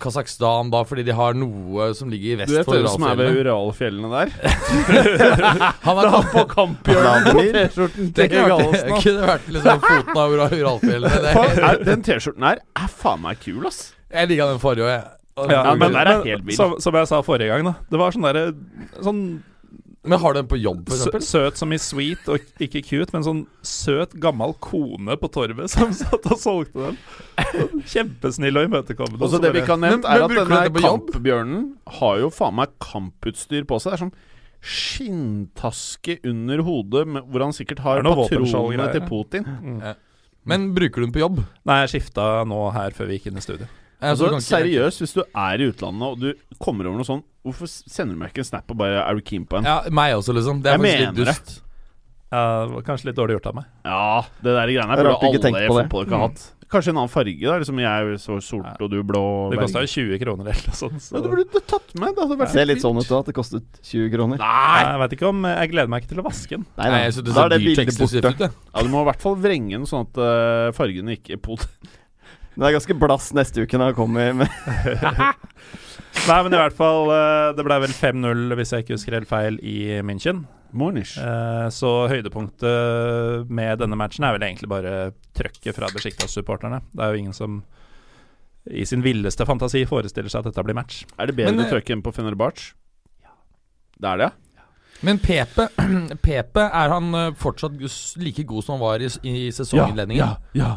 Kasakhstan, 0.00 0.68
da, 0.72 0.82
fordi 0.88 1.06
de 1.08 1.14
har 1.16 1.36
noe 1.36 1.86
som 1.96 2.08
ligger 2.12 2.34
i 2.34 2.36
vest 2.42 2.52
Du 2.52 2.56
vet 2.58 2.68
for 2.68 2.76
hvem 2.76 2.88
som 2.92 3.06
er 3.08 3.18
ved 3.22 3.38
Uralfjellene. 3.40 4.10
Uralfjellene 4.10 4.10
der? 4.12 4.28
Han 5.86 6.00
er 6.02 6.10
Han 6.12 6.28
på 6.34 6.44
kamphjørnet 6.52 7.30
på. 7.30 7.46
T-skjorten 7.56 8.12
Det 8.12 8.28
til 8.28 8.30
kunne 8.34 8.44
vært, 8.44 8.52
Gallosen. 8.52 8.94
kunne 9.06 9.26
vært 9.32 9.50
liksom 9.56 9.82
foten 9.86 10.22
av 10.26 10.36
Uralfjellene. 10.36 11.24
Det, 11.24 11.74
Den 11.88 12.04
T-skjorten 12.04 12.48
her 12.50 12.62
er 12.84 12.94
faen 13.00 13.24
meg 13.24 13.40
kul, 13.44 13.64
ass. 13.72 13.82
jeg 14.12 14.32
liker 14.34 14.52
den 14.52 14.60
forrige 14.62 14.84
òg, 14.84 14.94
jeg. 14.98 15.04
Ja, 15.50 15.64
men 15.74 15.96
vill. 16.22 16.54
Som, 16.54 16.76
som 16.84 17.00
jeg 17.00 17.10
sa 17.10 17.24
forrige 17.26 17.50
gang, 17.50 17.64
da. 17.66 17.74
Det 17.90 17.98
var 17.98 18.14
sånn 18.14 18.28
derre 18.28 18.44
Sånn 19.02 19.24
Men 20.04 20.20
har 20.20 20.34
du 20.34 20.38
den 20.38 20.48
på 20.50 20.58
jobb, 20.60 20.82
for 20.90 20.96
sø, 20.96 21.08
eksempel? 21.08 21.24
søt 21.24 21.60
som 21.62 21.72
i 21.72 21.78
sweet 21.80 22.28
og 22.28 22.62
ikke 22.62 22.82
cute, 22.84 23.14
men 23.14 23.24
sånn 23.24 23.40
søt, 23.64 24.12
gammel 24.20 24.52
kone 24.64 25.16
på 25.20 25.30
torvet 25.32 25.72
som 25.72 25.94
satt 26.00 26.28
og 26.28 26.40
solgte 26.40 26.90
den. 26.90 27.82
Kjempesnill 27.88 28.60
og 28.60 28.68
imøtekommende. 28.68 29.40
Det 29.40 29.52
vi 29.54 29.62
ikke 29.64 29.76
har 29.76 29.82
nevnt, 29.86 30.08
er 30.08 30.26
at 30.26 30.36
denne 30.36 30.84
kampbjørnen 30.84 31.66
har 32.00 32.20
jo 32.20 32.30
faen 32.34 32.58
meg 32.60 32.76
kamputstyr 32.84 33.64
på 33.68 33.80
seg. 33.80 33.94
Det 33.94 33.98
er 33.98 34.04
sånn 34.06 34.16
skinntaske 34.64 36.18
under 36.24 36.62
hodet, 36.64 37.06
med, 37.08 37.26
hvor 37.28 37.44
han 37.44 37.52
sikkert 37.56 37.82
har 37.84 38.00
patronene 38.04 38.90
til. 38.94 39.04
Putin. 39.08 39.44
Mm. 39.44 39.80
Men 40.48 40.68
bruker 40.76 41.00
du 41.00 41.08
den 41.08 41.16
på 41.16 41.20
jobb? 41.24 41.40
Nei, 41.68 41.80
jeg 41.84 41.96
skifta 41.96 42.44
nå 42.48 42.60
her 42.76 42.96
før 42.96 43.08
vi 43.08 43.18
gikk 43.18 43.30
inn 43.32 43.40
i 43.40 43.44
studio. 43.44 43.68
Eh, 44.04 44.10
Altså, 44.12 44.28
ikke- 44.28 44.44
seriøst, 44.44 45.00
hvis 45.00 45.14
du 45.16 45.22
er 45.24 45.62
i 45.64 45.68
utlandet 45.72 46.02
og 46.12 46.20
du 46.20 46.34
kommer 46.60 46.86
over 46.90 47.00
noe 47.00 47.08
sånn, 47.08 47.22
hvorfor 47.44 47.66
sender 47.68 48.14
du 48.14 48.20
meg 48.20 48.32
ikke 48.34 48.44
en 48.44 48.50
snap 48.52 48.70
og 48.70 48.76
bare 48.76 49.00
Er 49.08 49.14
du 49.16 49.22
keen 49.24 49.46
på 49.48 49.58
en? 49.58 49.64
Ja, 49.64 49.80
meg 49.90 50.12
også, 50.14 50.34
liksom. 50.36 50.60
Det 50.62 50.72
er 50.74 50.78
Jeg 50.78 50.84
faktisk 50.84 51.16
litt 51.16 51.26
dust. 51.26 51.60
Ja, 52.34 52.66
det 52.66 52.72
var 52.74 52.82
kanskje 52.82 53.04
litt 53.06 53.16
dårlig 53.16 53.36
gjort 53.38 53.46
av 53.46 53.54
meg. 53.60 53.64
Ja, 53.86 54.20
det 54.42 54.52
der 54.56 54.66
greiene 54.66 54.90
her 54.90 54.98
er 54.98 55.04
burde 55.04 55.22
alle 55.22 55.38
tenker 55.38 55.64
i 55.64 55.68
på 55.70 55.76
det. 55.78 55.84
fotball 55.88 56.04
ikke 56.08 56.18
ha 56.18 56.28
hatt. 56.28 56.50
Kanskje 56.74 56.88
en 56.90 56.96
annen 56.98 57.10
farge, 57.12 57.44
da. 57.44 57.58
Liksom 57.60 57.78
jeg 57.78 58.16
så 58.18 58.36
sort 58.42 58.80
og 58.82 58.90
du 58.90 58.96
blå. 59.06 59.50
Det 59.52 59.60
kosta 59.60 59.82
jo 59.84 59.90
20 59.92 60.18
kroner 60.18 60.48
eller 60.50 60.64
noe 60.66 60.74
sånt. 60.74 60.98
Så. 61.04 61.12
ja, 61.14 61.20
Det 61.22 61.30
burde 61.30 61.44
du 61.52 61.60
tatt 61.60 61.94
med. 61.94 62.08
Det 62.16 62.24
hadde 62.24 62.38
vært 62.40 62.50
Det 62.50 62.56
ser 62.58 62.66
litt 62.66 62.82
sånn 62.82 62.98
ut 62.98 63.06
da, 63.06 63.18
at 63.20 63.26
det 63.26 63.34
kostet 63.36 63.62
20 63.84 64.10
kroner. 64.10 64.38
Nei! 64.42 64.80
Jeg 64.82 64.98
vet 65.04 65.14
ikke 65.18 65.28
om 65.28 65.44
Jeg 65.44 65.70
gleder 65.70 65.88
meg 65.88 66.02
ikke 66.02 66.08
til 66.14 66.22
å 66.24 66.26
vaske 66.26 66.48
den. 66.56 66.66
Nei, 66.80 66.88
Nei, 66.90 67.02
jeg 67.04 67.12
synes 67.14 67.24
det 67.28 67.34
da 67.34 67.34
ser 67.34 67.44
er 67.44 67.48
det 67.54 67.60
bildet 67.62 67.98
borte. 68.00 68.34
ut. 68.34 68.40
Ja, 68.74 68.82
Du 68.82 68.88
må 68.88 69.04
i 69.04 69.08
hvert 69.12 69.20
fall 69.22 69.36
vrenge 69.36 69.70
den 69.70 69.86
sånn 69.86 70.08
at 70.08 70.18
uh, 70.18 70.72
fargene 70.74 71.14
ikke 71.20 71.38
pot... 71.40 71.68
Det 72.54 72.62
er 72.68 72.74
ganske 72.76 72.94
blass 72.98 73.32
neste 73.34 73.64
uke 73.64 73.78
når 73.80 73.90
han 73.92 73.96
kommer 73.98 74.32
med 74.38 74.48
Nei, 76.28 76.36
men 76.46 76.54
i 76.54 76.58
hvert 76.60 76.76
fall 76.78 77.08
eh, 77.10 77.48
Det 77.58 77.64
ble 77.66 77.78
vel 77.82 77.94
5-0, 77.94 78.54
hvis 78.60 78.70
jeg 78.72 78.84
ikke 78.84 78.94
husker 78.94 79.16
helt 79.18 79.28
feil, 79.30 79.56
i 79.66 79.98
München. 80.06 80.44
Mornish. 80.74 81.16
Eh, 81.18 81.66
Så 81.74 81.90
høydepunktet 82.10 83.50
med 83.50 83.82
denne 83.82 83.98
matchen 83.98 84.24
er 84.26 84.36
vel 84.36 84.46
egentlig 84.46 84.70
bare 84.70 84.94
trøkket 85.36 85.76
fra 85.76 85.90
Besjiktas-supporterne. 85.94 86.80
Det 86.94 87.02
er 87.04 87.12
jo 87.16 87.24
ingen 87.24 87.36
som 87.36 87.58
i 88.70 88.86
sin 88.88 89.02
villeste 89.04 89.44
fantasi 89.44 89.82
forestiller 89.90 90.32
seg 90.32 90.40
at 90.44 90.52
dette 90.52 90.64
blir 90.64 90.78
match. 90.78 91.02
Er 91.20 91.28
det 91.28 91.36
bedre 91.36 91.52
Men, 91.52 91.66
eh, 91.66 91.70
trøkk 91.74 91.90
enn 91.92 92.02
på 92.06 92.14
Fenerbahçe? 92.16 92.72
Det 94.00 94.08
er 94.10 94.22
det, 94.22 94.30
ja? 94.30 94.64
Men 95.04 95.18
Pepe, 95.22 95.66
Pepe 96.24 96.64
er 96.70 96.94
han 96.94 97.10
fortsatt 97.38 97.76
like 98.22 98.46
god 98.48 98.64
som 98.64 98.78
han 98.78 98.82
var 98.86 99.02
i, 99.04 99.10
i 99.28 99.50
sesonginnledningen? 99.54 100.38
ja. 100.56 100.72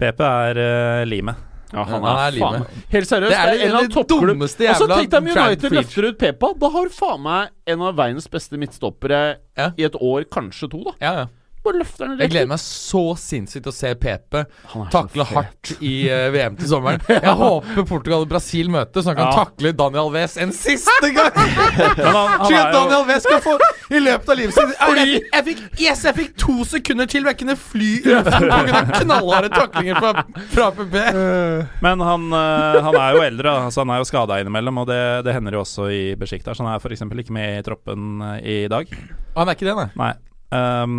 PP 0.00 0.24
er 0.26 0.60
uh, 0.60 1.02
limet. 1.08 1.50
Ja, 1.74 1.82
han, 1.88 2.04
er 2.06 2.10
er, 2.10 2.36
faen 2.36 2.36
limet. 2.38 2.82
Helt 2.92 3.08
seriøst, 3.08 3.32
Det 3.32 3.38
er 3.38 3.48
en 3.48 3.54
eller 3.54 3.78
annen 3.80 3.88
det 3.90 3.96
toppklubb. 3.96 4.28
dummeste 4.34 4.68
Og 4.68 4.76
så 4.78 4.84
jævla 4.86 4.98
tenk 5.00 5.10
deg 5.10 5.20
om 5.20 5.30
United 5.32 5.78
løfter 5.78 6.08
ut 6.08 6.18
Pepa. 6.20 6.50
Da 6.60 6.70
har 6.76 6.92
faen 6.94 7.24
meg 7.24 7.72
en 7.74 7.86
av 7.88 7.96
verdens 7.98 8.28
beste 8.30 8.60
midtstoppere 8.60 9.22
Ja. 9.58 9.70
i 9.76 9.86
et 9.86 9.96
år, 9.98 10.26
kanskje 10.30 10.70
to, 10.70 10.84
da. 10.86 10.94
Ja, 11.02 11.14
ja. 11.22 11.26
Bare 11.64 11.80
løfter 11.80 12.10
den 12.12 12.20
Jeg 12.20 12.30
gleder 12.34 12.50
meg 12.52 12.60
så 12.62 13.02
sinnssykt 13.18 13.64
til 13.64 13.72
å 13.72 13.76
se 13.76 13.94
Pepe 13.98 14.44
takle 14.92 15.24
hardt 15.30 15.72
i 15.80 15.94
uh, 16.12 16.28
VM 16.34 16.58
til 16.60 16.68
sommeren. 16.70 17.00
Jeg 17.08 17.36
håper 17.40 17.88
Portugal 17.88 18.26
og 18.26 18.30
Brasil 18.30 18.70
møtes, 18.70 19.04
så 19.06 19.14
han 19.14 19.18
kan 19.18 19.30
Ja. 19.32 19.44
takle 19.46 19.72
Daniel 19.72 20.12
Wes 20.14 20.36
en 20.38 20.52
siste 20.54 21.10
gang! 21.16 21.32
Men 21.98 22.10
han, 22.12 22.34
han 22.36 22.46
Slik 22.46 22.58
er 22.60 22.66
at 22.68 22.74
Daniel 22.76 23.06
Wes 23.08 23.24
Alves 23.24 23.28
skal 23.28 23.40
få 23.44 23.94
i 23.94 24.00
løpet 24.02 24.30
av 24.32 24.38
livet 24.38 24.54
sitt 24.56 24.72
jeg, 24.74 24.96
jeg, 24.98 25.22
jeg 25.32 25.44
fikk, 25.48 25.62
Yes, 25.80 26.04
jeg 26.06 26.16
fikk 26.18 26.34
to 26.40 26.54
sekunder 26.68 27.08
til 27.10 27.24
hvor 27.24 27.32
jeg 27.34 27.40
kunne 27.42 27.56
fly 27.60 27.90
pga. 28.04 28.82
knallharde 29.00 29.50
taklinger 29.54 30.00
fra, 30.00 30.24
fra 30.52 30.68
PP. 30.74 30.96
Men 31.84 32.04
han, 32.04 32.26
eh, 32.38 32.78
han 32.88 32.98
er 33.00 33.16
jo 33.16 33.24
eldre, 33.24 33.54
så 33.74 33.84
han 33.84 33.92
er 33.94 34.02
jo 34.02 34.08
skada 34.08 34.38
innimellom. 34.42 34.82
Og 34.82 34.88
det, 34.90 35.00
det 35.26 35.34
hender 35.36 35.58
jo 35.58 35.64
også 35.64 35.88
i 35.94 36.02
Besiktas. 36.20 36.60
Han 36.62 36.70
er 36.72 36.80
f.eks. 36.82 37.04
ikke 37.24 37.36
med 37.36 37.58
i 37.60 37.64
troppen 37.66 38.22
eh, 38.34 38.38
i 38.44 38.56
dag. 38.72 38.90
Han 39.36 39.50
er 39.50 39.58
ikke 39.58 39.68
det, 39.70 39.76
nei. 39.80 39.88
Nei. 40.00 40.12
Um, 40.54 40.98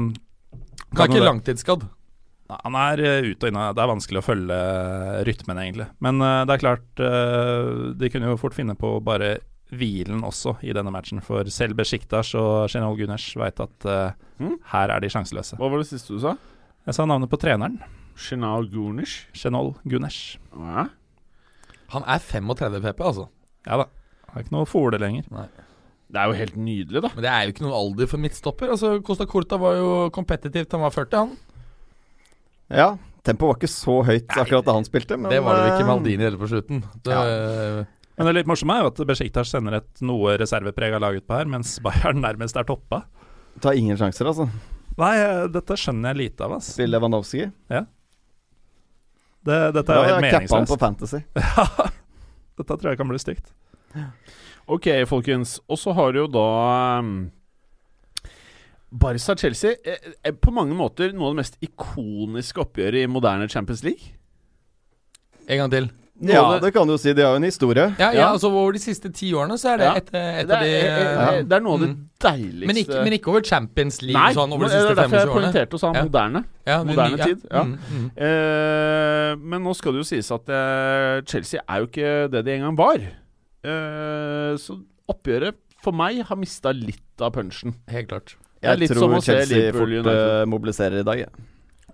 Han 0.93 1.01
er 1.01 1.07
ikke 1.09 1.19
det- 1.21 1.29
langtidsskadd. 1.29 1.87
Nei, 2.49 2.59
Han 2.63 2.75
er 2.75 2.97
ute 3.31 3.47
og 3.47 3.51
inne. 3.51 3.73
Det 3.73 3.81
er 3.81 3.89
vanskelig 3.89 4.19
å 4.21 4.25
følge 4.27 4.53
eh, 4.53 5.23
rytmen, 5.25 5.57
egentlig. 5.57 5.87
Men 5.99 6.21
eh, 6.21 6.45
det 6.45 6.53
er 6.53 6.61
klart 6.61 7.01
eh, 7.01 7.93
De 7.97 8.09
kunne 8.13 8.29
jo 8.29 8.37
fort 8.37 8.53
finne 8.53 8.75
på 8.77 8.99
bare 9.03 9.39
hvilen 9.73 10.21
også 10.23 10.59
i 10.63 10.71
denne 10.77 10.91
matchen. 10.93 11.23
For 11.25 11.43
selv 11.49 11.75
Besjiktas 11.75 12.35
og 12.37 12.69
General 12.69 12.95
Gunesh 12.95 13.35
veit 13.35 13.59
at 13.59 13.85
eh, 13.89 14.11
Mm. 14.37 14.57
her 14.67 14.89
er 14.91 14.99
de 14.99 15.07
sjanseløse. 15.07 15.55
Hva 15.57 15.69
var 15.71 15.79
det 15.79 15.87
siste 15.87 16.11
du 16.13 16.19
sa? 16.19 16.33
Jeg 16.85 16.93
sa 16.93 17.05
navnet 17.07 17.29
på 17.31 17.37
treneren. 17.39 17.79
Shinal 18.19 18.67
Gunish? 18.69 19.25
Shenol 19.33 19.73
Gunesh. 19.87 20.37
Ja. 20.53 20.89
Han 21.95 22.03
er 22.03 22.19
35 22.19 22.81
PP, 22.83 22.99
altså. 22.99 23.29
Ja 23.65 23.77
da. 23.77 23.85
Det 23.85 24.35
er 24.35 24.43
ikke 24.43 24.51
noe 24.57 24.65
fole 24.67 24.99
lenger. 24.99 25.23
Det 26.05 26.21
er 26.21 26.29
jo 26.29 26.37
helt 26.37 26.55
nydelig, 26.59 27.01
da. 27.01 27.09
Men 27.15 27.25
det 27.25 27.31
er 27.31 27.43
jo 27.43 27.53
ikke 27.53 27.65
noen 27.65 27.75
alder 27.79 28.09
for 28.11 28.21
midtstopper. 28.21 28.71
Altså, 28.75 28.91
Costa 29.05 29.25
Corta 29.29 29.57
var 29.61 29.79
jo 29.79 29.89
kompetitivt. 30.15 30.75
Han 30.77 30.85
var 30.85 30.93
40, 30.93 31.17
han. 31.17 31.33
Ja, 32.75 32.87
tempoet 33.25 33.49
var 33.51 33.59
ikke 33.59 33.71
så 33.73 33.97
høyt 34.05 34.37
akkurat 34.37 34.65
da 34.67 34.75
han 34.77 34.87
spilte, 34.87 35.17
men 35.17 35.33
det 35.33 35.41
var 35.45 35.57
det 35.57 35.65
jo 35.65 35.73
ikke 35.73 35.83
eh, 35.85 35.89
Maldini 35.89 36.25
heller 36.25 36.41
på 36.41 36.49
slutten. 36.49 36.83
Det, 37.05 37.17
Men 38.15 38.29
det 38.29 38.35
litt 38.39 38.49
morsomme 38.49 38.77
er 38.77 38.85
jo 38.85 38.93
at 38.93 39.01
Besjiktas 39.09 39.51
sender 39.53 39.79
et 39.81 40.05
noe 40.05 40.37
reserveprega 40.41 41.01
lag 41.01 41.19
utpå 41.19 41.37
her, 41.37 41.49
mens 41.51 41.75
Bayern 41.85 42.21
nærmest 42.23 42.57
er 42.57 42.65
toppa. 42.69 43.03
Tar 43.61 43.77
ingen 43.77 43.97
sjanser, 43.99 44.29
altså. 44.31 44.47
Nei, 45.01 45.11
eh, 45.19 45.43
dette 45.51 45.77
skjønner 45.79 46.13
jeg 46.13 46.21
lite 46.23 46.45
av, 46.45 46.57
Altså. 46.57 46.77
Spiller 46.77 46.99
Lewandowski. 46.99 47.49
Det, 49.45 49.59
dette 49.75 49.93
er 49.93 49.99
jo 49.99 50.09
helt 50.09 50.25
meningsløst. 50.25 50.49
Da 50.49 50.79
capper 50.79 50.87
han 50.87 50.97
på 51.01 51.05
meningsløst. 51.05 51.29
ja, 51.45 51.91
Dette 52.55 52.77
tror 52.79 52.93
jeg 52.93 53.01
kan 53.01 53.11
bli 53.11 53.21
stygt. 53.21 53.53
Ok, 54.67 54.87
folkens. 55.07 55.59
Og 55.69 55.77
så 55.77 55.93
har 55.93 56.11
du 56.15 56.19
jo 56.23 56.27
da 56.27 56.45
um, 56.99 57.31
Barca-Chelsea. 58.95 59.75
Eh, 59.85 59.97
eh, 60.23 60.31
på 60.33 60.51
mange 60.55 60.73
måter 60.77 61.11
noe 61.13 61.29
av 61.29 61.35
det 61.35 61.41
mest 61.43 61.59
ikoniske 61.65 62.63
oppgjøret 62.63 63.03
i 63.03 63.11
moderne 63.11 63.49
Champions 63.51 63.83
League. 63.85 64.15
En 65.47 65.57
gang 65.65 65.71
til. 65.71 65.91
Noe 66.15 66.31
Ja, 66.31 66.43
det- 66.53 66.61
det 66.63 66.73
kan 66.73 66.87
du 66.87 66.93
jo 66.93 66.97
si. 66.97 67.11
De 67.13 67.21
har 67.21 67.31
jo 67.31 67.35
en 67.35 67.43
historie. 67.43 67.93
Ja, 67.99 68.11
ja, 68.11 68.19
Ja. 68.21 68.31
altså 68.31 68.47
Over 68.49 68.71
de 68.71 68.79
siste 68.79 69.11
ti 69.13 69.33
årene 69.33 69.57
så 69.59 69.73
er 69.73 69.77
det 69.77 69.83
Ja. 69.85 69.93
et, 69.95 70.07
et 70.15 70.47
Det 70.47 70.55
av 70.55 70.63
de 70.63 70.69
eh, 70.69 70.85
eh, 70.85 71.37
eh, 71.39 71.41
det 71.43 71.51
er 71.51 71.59
noe 71.59 71.73
av 71.73 71.79
det 71.81 71.89
mm. 71.89 72.09
deiligste 72.21 72.67
men, 72.67 72.75
ikke, 72.77 73.03
men 73.03 73.13
ikke 73.13 73.27
over 73.27 73.41
Champions 73.43 74.01
League 74.01 74.21
Nei, 74.21 74.33
sånn 74.33 74.53
over 74.53 74.63
de 74.65 74.71
det 74.71 74.79
er 74.91 74.95
derfor 74.95 75.17
jeg 75.17 75.27
25 75.27 75.29
årene. 75.29 75.51
poengterte 75.51 75.73
og 75.73 75.79
sa 75.79 75.91
Ja. 75.93 76.03
moderne. 76.03 76.45
Ja, 76.65 76.83
moderne 76.83 77.17
nye- 77.17 77.23
tid, 77.25 77.41
ja. 77.51 77.63
Mm, 77.63 77.77
mm. 77.91 78.11
Eh, 78.17 79.35
men 79.35 79.61
nå 79.63 79.75
skal 79.75 79.91
det 79.91 79.99
jo 79.99 80.03
sies 80.15 80.31
at 80.31 80.47
eh, 80.49 81.21
Chelsea 81.27 81.59
er 81.67 81.79
jo 81.79 81.85
ikke 81.87 82.31
det 82.31 82.45
de 82.45 82.51
en 82.53 82.61
gang 82.61 82.77
var. 82.77 82.97
Eh, 83.65 84.55
så 84.61 84.77
oppgjøret 85.11 85.57
for 85.85 85.95
meg 85.95 86.23
har 86.25 86.39
mista 86.39 86.71
litt 86.75 87.21
av 87.21 87.33
punchen. 87.35 87.75
Helt 87.91 88.09
klart. 88.09 88.35
Jeg 88.65 88.79
litt 88.81 88.93
tror 88.93 89.13
Chelsea 89.21 89.71
fort 89.75 89.91
United. 89.91 90.13
eh, 90.13 90.45
mobiliserer 90.49 91.01
i 91.03 91.05
dag. 91.05 91.19
jeg. 91.25 91.45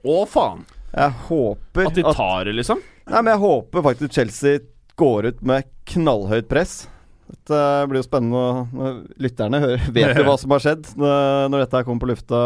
Å, 0.01 0.21
faen! 0.29 0.63
Jeg 0.91 1.11
håper 1.27 1.87
At 1.87 1.95
de 1.95 2.03
tar 2.03 2.45
det, 2.47 2.53
liksom. 2.57 2.81
Nei, 3.07 3.21
men 3.21 3.31
jeg 3.33 3.41
håper 3.43 3.83
faktisk 3.85 4.15
Chelsea 4.15 4.59
går 4.99 5.29
ut 5.31 5.41
med 5.47 5.67
knallhøyt 5.87 6.49
press. 6.51 6.87
Dette 7.31 7.61
blir 7.89 8.01
jo 8.01 8.05
spennende 8.05 8.65
når 8.75 8.99
lytterne 9.23 9.61
hører, 9.63 9.87
vet 9.95 10.19
jo 10.19 10.27
hva 10.27 10.37
som 10.41 10.53
har 10.55 10.63
skjedd 10.63 10.91
når 10.99 11.57
dette 11.63 11.79
her 11.79 11.87
kommer 11.87 12.03
på 12.03 12.11
lufta 12.11 12.41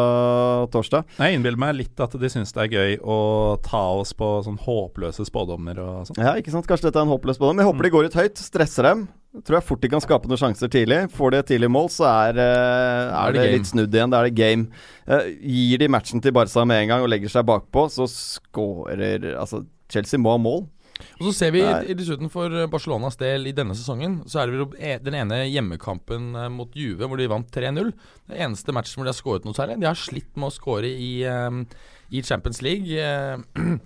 torsdag. 0.74 1.10
Jeg 1.20 1.38
innbiller 1.38 1.60
meg 1.62 1.76
litt 1.80 2.06
at 2.06 2.16
de 2.22 2.32
syns 2.32 2.54
det 2.56 2.68
er 2.68 2.78
gøy 2.78 2.98
å 3.02 3.20
ta 3.66 3.84
oss 4.00 4.14
på 4.18 4.32
sånn 4.46 4.62
håpløse 4.62 5.26
spådommer 5.28 5.82
og 5.84 6.10
sånn. 6.10 6.22
Ja, 6.22 6.36
ikke 6.40 6.54
sant? 6.54 6.70
Kanskje 6.70 6.90
dette 6.90 7.02
er 7.02 7.08
en 7.08 7.14
håpløs 7.14 7.40
spådom. 7.40 7.62
Jeg 7.62 7.70
håper 7.72 7.88
de 7.88 7.94
går 7.98 8.10
ut 8.10 8.20
høyt, 8.22 8.42
stresser 8.42 8.90
dem. 8.90 9.08
Tror 9.44 9.58
jeg 9.58 9.68
fort 9.68 9.82
de 9.84 9.92
kan 9.92 10.04
skape 10.04 10.30
noen 10.32 10.40
sjanser 10.40 10.72
tidlig. 10.72 11.02
Får 11.16 11.34
de 11.34 11.40
et 11.42 11.50
tidlig 11.50 11.70
mål, 11.72 11.90
så 11.92 12.08
er, 12.08 12.40
eh, 12.40 12.46
er 12.46 13.16
er 13.20 13.34
det 13.36 13.42
det 13.42 13.56
litt 13.58 13.68
snudd 13.68 13.96
igjen. 13.98 14.14
Da 14.14 14.22
er 14.22 14.30
det 14.30 14.38
game. 14.38 14.70
Uh, 15.10 15.28
gir 15.42 15.82
de 15.82 15.90
matchen 15.92 16.22
til 16.24 16.32
Barca 16.32 16.64
med 16.64 16.84
en 16.84 16.94
gang 16.94 17.04
og 17.04 17.12
legger 17.12 17.30
seg 17.30 17.46
bakpå, 17.46 17.90
så 17.92 18.08
scorer 18.08 19.36
Altså, 19.36 19.66
Chelsea 19.92 20.20
må 20.20 20.32
ha 20.32 20.38
mål. 20.42 20.66
Og 21.20 21.28
så 21.28 21.34
ser 21.36 21.52
vi 21.52 21.62
i- 21.62 21.94
dessuten 21.98 22.30
for 22.32 22.50
Barcelonas 22.72 23.18
del 23.20 23.48
i 23.48 23.52
denne 23.56 23.76
sesongen, 23.76 24.22
så 24.32 24.42
er 24.44 24.48
det 24.52 24.80
e- 24.80 25.00
den 25.04 25.14
ene 25.20 25.42
hjemmekampen 25.52 26.36
eh, 26.36 26.48
mot 26.50 26.72
Juve 26.76 27.08
hvor 27.08 27.18
de 27.20 27.28
vant 27.28 27.50
3-0. 27.52 27.92
Det 28.30 28.40
eneste 28.40 28.72
matchen 28.76 29.02
hvor 29.02 29.06
de 29.10 29.12
har 29.12 29.20
skåret 29.20 29.46
noe 29.48 29.54
særlig. 29.58 29.80
De 29.82 29.90
har 29.90 29.96
slitt 30.00 30.32
med 30.36 30.48
å 30.50 30.56
skåre 30.56 30.88
i, 30.88 31.24
eh, 31.24 31.64
i 32.12 32.22
Champions 32.24 32.62
League. 32.62 32.88
eh, 32.96 33.38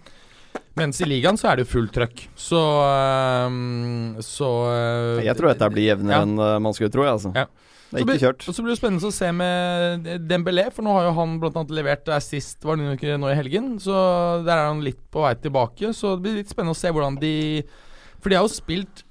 mens 0.80 1.02
i 1.02 1.06
ligaen 1.10 1.38
så 1.38 1.50
er 1.52 1.58
det 1.60 1.66
jo 1.68 1.74
fullt 1.80 1.94
trøkk. 1.98 2.28
Så 2.38 2.60
eh, 2.60 4.22
Så 4.22 4.50
eh, 4.70 5.24
Jeg 5.26 5.36
tror 5.40 5.54
dette 5.54 5.70
blir 5.74 5.90
jevnere 5.96 6.20
Ja. 6.22 6.22
enn 6.28 6.38
eh, 6.40 6.60
man 6.60 6.74
skulle 6.78 6.94
tro. 6.94 7.04
Altså. 7.10 7.34
Ja. 7.36 7.48
Det 7.90 8.04
er 8.04 8.06
ikke 8.06 8.22
kjørt. 8.22 8.46
Og 8.46 8.56
så 8.56 8.64
blir 8.64 8.74
det 8.74 8.80
spennende 8.80 9.10
å 9.10 9.16
se 9.16 9.30
med 9.34 10.10
Dembélé, 10.30 10.68
for 10.74 10.86
nå 10.86 10.94
har 10.94 11.08
jo 11.08 11.18
han 11.18 11.38
blant 11.42 11.58
annet 11.58 11.74
levert 11.74 12.10
assist 12.14 12.66
var 12.66 12.78
det 12.78 12.96
ikke 13.00 13.18
nå 13.18 13.32
i 13.32 13.38
helgen. 13.38 13.76
Så 13.82 13.94
der 14.46 14.56
er 14.56 14.68
han 14.70 14.84
litt 14.86 15.02
på 15.10 15.26
vei 15.26 15.34
tilbake. 15.42 15.94
Så 15.98 16.16
det 16.16 16.26
blir 16.26 16.42
litt 16.42 16.52
spennende 16.54 16.78
å 16.78 16.80
se 16.80 16.92
hvordan 16.94 17.18
de 17.22 17.36
For 18.20 18.30
de 18.30 18.38
har 18.38 18.46
jo 18.46 18.52
spilt 18.54 19.06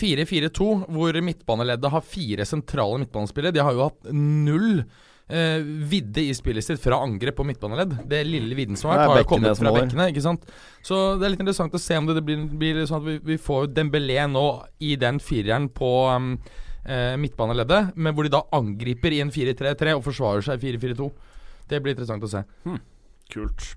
4-4-2, 0.00 0.70
hvor 0.92 1.20
midtbaneleddet 1.24 1.92
har 1.92 2.04
fire 2.04 2.46
sentrale 2.48 3.00
midtbanespillere. 3.02 3.54
De 3.54 3.62
har 3.64 3.76
jo 3.76 3.86
hatt 3.88 4.12
null 4.12 4.82
eh, 5.30 5.60
vidde 5.90 6.24
i 6.24 6.36
spillet 6.36 6.64
sitt 6.64 6.80
fra 6.82 7.00
angrep 7.04 7.38
på 7.38 7.46
midtbaneledd. 7.48 7.96
Det 8.10 8.22
lille 8.28 8.56
vidden 8.58 8.78
som 8.80 8.92
har 8.92 9.02
vært, 9.02 9.12
har 9.12 9.22
jo 9.24 9.28
kommet 9.34 9.60
fra 9.60 9.74
bekkene. 9.76 10.08
Ikke 10.12 10.24
sant? 10.24 10.48
Så 10.86 11.00
det 11.20 11.26
er 11.26 11.34
litt 11.34 11.44
interessant 11.44 11.76
å 11.76 11.82
se 11.82 12.00
om 12.00 12.08
det, 12.08 12.18
det 12.20 12.24
blir, 12.26 12.48
blir 12.60 12.82
sånn 12.84 13.02
at 13.02 13.08
vi, 13.08 13.18
vi 13.32 13.38
får 13.40 13.70
Dembélé 13.76 14.24
nå 14.30 14.46
i 14.84 14.96
den 15.00 15.20
fireren 15.22 15.70
på 15.72 15.92
um, 16.10 16.34
eh, 16.84 17.14
midtbaneleddet, 17.20 17.94
men 17.96 18.14
hvor 18.14 18.26
de 18.26 18.32
da 18.34 18.42
angriper 18.56 19.16
i 19.16 19.22
en 19.24 19.32
4-3-3 19.34 19.96
og 19.98 20.04
forsvarer 20.06 20.46
seg 20.46 20.60
i 20.60 20.74
4-4-2. 20.76 21.10
Det 21.70 21.80
blir 21.82 21.94
interessant 21.94 22.26
å 22.26 22.30
se. 22.30 22.44
Kult. 23.30 23.72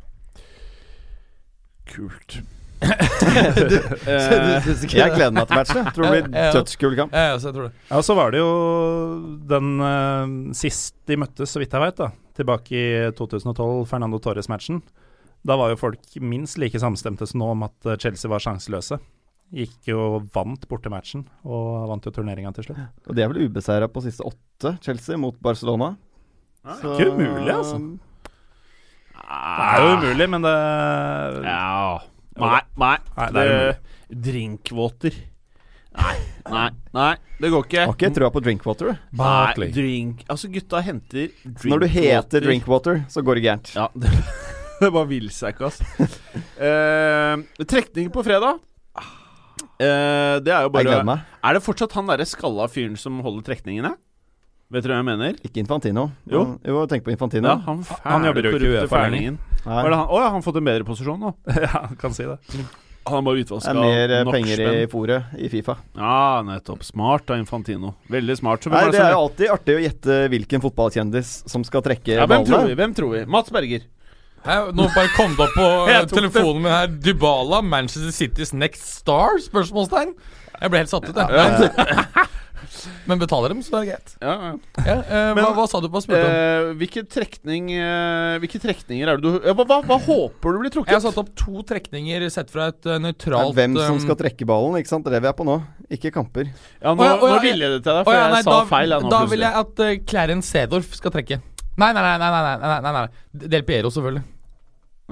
Kult. 1.94 2.42
Jeg 4.04 5.12
gleder 5.14 5.32
meg 5.32 5.48
til 5.48 5.56
matchen. 5.56 5.86
Tror 5.96 6.04
det 6.04 6.12
blir 6.16 6.26
dødskul 6.58 6.98
kamp. 7.00 7.14
Ja, 7.16 7.34
ja, 7.34 7.38
så 7.40 7.54
tror 7.56 7.70
det. 7.70 7.74
Ja, 7.90 8.02
så 8.04 8.16
var 8.18 8.34
det 8.34 8.42
jo 8.42 8.52
den 9.50 9.70
uh, 9.80 10.26
sist 10.58 10.98
de 11.08 11.16
møttes, 11.22 11.54
så 11.54 11.62
vidt 11.62 11.74
jeg 11.76 11.84
veit, 11.84 12.00
da. 12.00 12.12
Tilbake 12.36 12.74
i 12.76 13.12
2012, 13.16 13.86
Fernando 13.90 14.20
Torres-matchen. 14.20 14.82
Da 15.48 15.58
var 15.60 15.74
jo 15.74 15.80
folk 15.80 16.16
minst 16.24 16.58
like 16.62 16.80
samstemte 16.80 17.28
som 17.30 17.44
nå 17.44 17.50
om 17.52 17.66
at 17.68 17.90
eh, 17.90 18.00
Chelsea 18.00 18.32
var 18.32 18.42
sjanseløse. 18.44 18.96
Gikk 19.54 19.86
jo 19.92 20.00
og 20.16 20.24
vant 20.34 20.64
bortematchen, 20.68 21.28
og 21.46 21.84
vant 21.92 22.06
jo 22.08 22.12
turneringa 22.16 22.50
til 22.58 22.66
slutt. 22.66 22.80
Og 23.08 23.14
de 23.16 23.22
er 23.22 23.30
vel 23.30 23.44
ubeseira 23.46 23.86
på 23.92 24.02
siste 24.02 24.26
åtte, 24.26 24.72
Chelsea, 24.82 25.18
mot 25.22 25.36
Barcelona. 25.46 25.92
Så- 26.80 26.96
ikke 26.98 27.12
umulig, 27.14 27.54
altså. 27.54 27.78
Det 29.14 29.68
er 29.68 29.84
jo 29.84 29.92
umulig, 30.00 30.30
men 30.30 30.42
det 30.42 30.56
Ja 31.46 32.00
Nei, 32.36 32.62
nei. 32.82 32.98
Nei, 33.18 33.28
det 33.32 33.44
er 33.46 33.78
Drinkwater. 34.10 35.14
Nei, 35.94 36.16
nei, 36.50 36.70
nei. 36.98 37.12
Det 37.40 37.52
går 37.54 37.66
ikke. 37.68 37.86
Har 37.86 37.94
ikke 37.94 38.10
trua 38.16 38.30
på 38.34 38.42
drinkwater. 38.42 38.90
du. 38.90 38.98
Nei, 39.20 39.54
drink 39.76 40.24
Altså, 40.28 40.50
gutta 40.50 40.82
henter 40.82 41.28
drinkwater. 41.44 41.70
Når 41.70 41.80
du 41.80 41.88
heter 41.94 42.42
drinkwater, 42.42 43.04
så 43.08 43.22
går 43.22 43.36
det 43.38 43.44
gærent. 43.46 43.74
Ja, 43.78 43.88
det, 43.94 44.10
det 44.82 44.90
bare 44.92 45.08
vil 45.12 45.30
seg 45.30 45.54
ikke, 45.54 45.70
altså. 45.70 46.10
Eh, 46.58 47.66
trekning 47.70 48.10
på 48.14 48.24
fredag. 48.26 48.58
Eh, 49.84 50.40
det 50.44 50.54
er 50.54 50.64
jo 50.66 50.70
Jeg 50.70 50.76
bare 50.78 50.88
gleder 50.88 51.08
meg. 51.12 51.28
Er 51.44 51.58
det 51.58 51.64
fortsatt 51.66 51.96
han 51.98 52.10
derre 52.10 52.28
skalla 52.30 52.68
fyren 52.72 52.96
som 53.00 53.20
holder 53.26 53.46
trekningene? 53.52 53.96
Vet 54.74 54.86
dere 54.88 54.96
hva 54.96 55.04
jeg 55.04 55.10
mener? 55.12 55.36
Ikke 55.46 55.62
Infantino. 55.62 56.08
Jo. 56.30 56.46
jo 56.66 56.86
tenk 56.90 57.04
på 57.06 57.12
Infantino. 57.14 57.52
Ja, 57.52 57.60
han, 57.68 57.84
Han 58.08 58.24
jobber 58.26 58.48
jo 58.48 58.54
ikke 58.56 58.64
i 58.64 58.72
UEFA 58.72 58.80
lenger. 58.80 58.96
fælingen. 58.96 59.36
Nei. 59.64 59.76
Var 59.84 59.92
det 59.92 60.00
han? 60.00 60.08
Å 60.08 60.18
ja, 60.24 60.30
han 60.32 60.40
har 60.40 60.48
fått 60.48 60.58
en 60.60 60.72
bedre 60.72 60.88
posisjon 60.88 61.22
nå. 61.22 61.34
ja, 61.68 61.84
kan 62.02 62.16
si 62.16 62.26
det. 62.26 62.40
Han 63.04 63.20
har 63.20 63.24
bare 63.28 63.44
Det 63.44 63.60
er 63.68 63.78
mer 63.78 64.12
eh, 64.16 64.24
nok 64.24 64.34
penger 64.38 64.54
i 64.54 64.58
spenn. 64.64 64.90
fòret 64.90 65.34
i 65.38 65.50
Fifa. 65.52 65.76
Ja, 66.00 66.42
nettopp. 66.48 66.86
Smart 66.88 67.30
av 67.36 67.42
Infantino. 67.42 67.94
Veldig 68.10 68.38
smart. 68.40 68.64
Så 68.64 68.72
Nei, 68.74 68.86
Det 68.96 69.02
er 69.04 69.12
jo 69.14 69.24
alltid 69.28 69.54
artig 69.54 69.76
å 69.76 69.84
gjette 69.84 70.20
hvilken 70.32 70.64
fotballkjendis 70.64 71.34
som 71.52 71.66
skal 71.68 71.84
trekke 71.86 72.16
ja, 72.16 72.26
hvem 72.32 72.48
tror 72.48 72.66
vi? 72.70 72.78
Hvem 72.80 72.96
tror 72.96 73.14
vi? 73.18 73.26
Mats 73.30 73.52
Berger. 73.54 73.84
Hæ, 74.44 74.60
nå 74.76 74.90
bare 74.92 75.10
kom 75.16 75.36
det 75.38 75.46
opp 75.48 75.56
på 75.56 75.68
eh, 75.92 76.06
telefonen 76.12 76.66
min 76.66 76.72
her. 76.74 76.92
Dybala, 77.06 77.62
Manchester 77.64 78.12
Citys 78.12 78.52
next 78.52 78.90
star? 79.00 79.40
Spørsmålstegn. 79.44 80.16
Jeg 80.60 80.72
ble 80.72 80.84
helt 80.84 80.92
satt 80.92 81.08
ut, 81.08 81.20
jeg. 81.20 82.30
Men 83.08 83.20
betaler 83.20 83.52
dem, 83.54 83.62
så 83.64 83.78
er 83.78 83.84
det 83.84 83.94
greit. 83.94 84.14
Ja, 84.24 84.34
ja. 84.34 84.52
Ja, 84.84 84.96
eh, 85.00 85.30
Men- 85.36 85.46
hva, 85.46 85.52
hva 85.56 85.66
sa 85.70 85.80
du 85.84 85.88
på 85.92 86.02
spurte 86.04 86.24
om? 86.24 86.34
Eh, 86.34 86.74
hvilken 86.80 87.08
trekning 87.12 87.72
eh, 87.76 88.40
Hvilke 88.44 88.60
trekninger 88.64 89.08
er 89.08 89.20
det 89.20 89.24
du 89.24 89.38
ja, 89.44 89.54
hva, 89.56 89.66
hva, 89.68 89.80
hva 89.88 89.98
håper 90.04 90.56
du 90.56 90.62
blir 90.64 90.74
trukket? 90.74 90.92
Jeg 90.92 91.00
har 91.00 91.06
satt 91.06 91.22
opp 91.22 91.32
to 91.40 91.64
trekninger 91.70 92.28
sett 92.34 92.52
fra 92.52 92.70
et 92.72 92.90
uh, 92.90 92.96
er 92.96 93.04
nøytralt 93.04 93.56
hvem 93.56 93.78
som 93.80 94.00
skal 94.04 94.20
trekke 94.20 94.48
ballen, 94.50 94.80
ikke 94.80 94.92
sant? 94.92 95.06
Det 95.06 95.14
er 95.14 95.20
det 95.20 95.26
vi 95.28 95.32
er 95.32 95.38
på 95.38 95.48
nå. 95.48 95.60
Ikke 95.94 96.14
kamper. 96.16 96.52
Ja, 96.82 96.94
nå, 96.96 97.00
oh, 97.00 97.08
ja, 97.08 97.16
nå 97.22 97.40
ville 97.44 97.68
jeg 97.68 97.78
det 97.78 97.82
til 97.86 97.92
deg, 97.94 98.04
for 98.08 98.16
ja, 98.18 98.28
jeg 98.28 98.36
nei, 98.38 98.44
sa 98.44 98.56
da, 98.56 98.62
feil. 98.72 98.96
Jeg, 98.96 99.06
nå, 99.06 99.14
da 99.14 99.24
vil 99.32 99.48
jeg 99.48 99.64
at 99.64 99.84
uh, 99.84 99.96
Clarence 100.10 100.56
Sedorf 100.56 100.96
skal 101.00 101.16
trekke. 101.16 101.42
Nei, 101.74 101.90
nei. 101.90 102.02
nei, 102.06 102.18
nei, 102.22 102.30
nei, 102.32 102.56
nei, 102.62 102.80
nei, 102.86 102.94
nei. 103.00 103.50
Del 103.50 103.68
Piero, 103.68 103.92
selvfølgelig. 103.94 104.33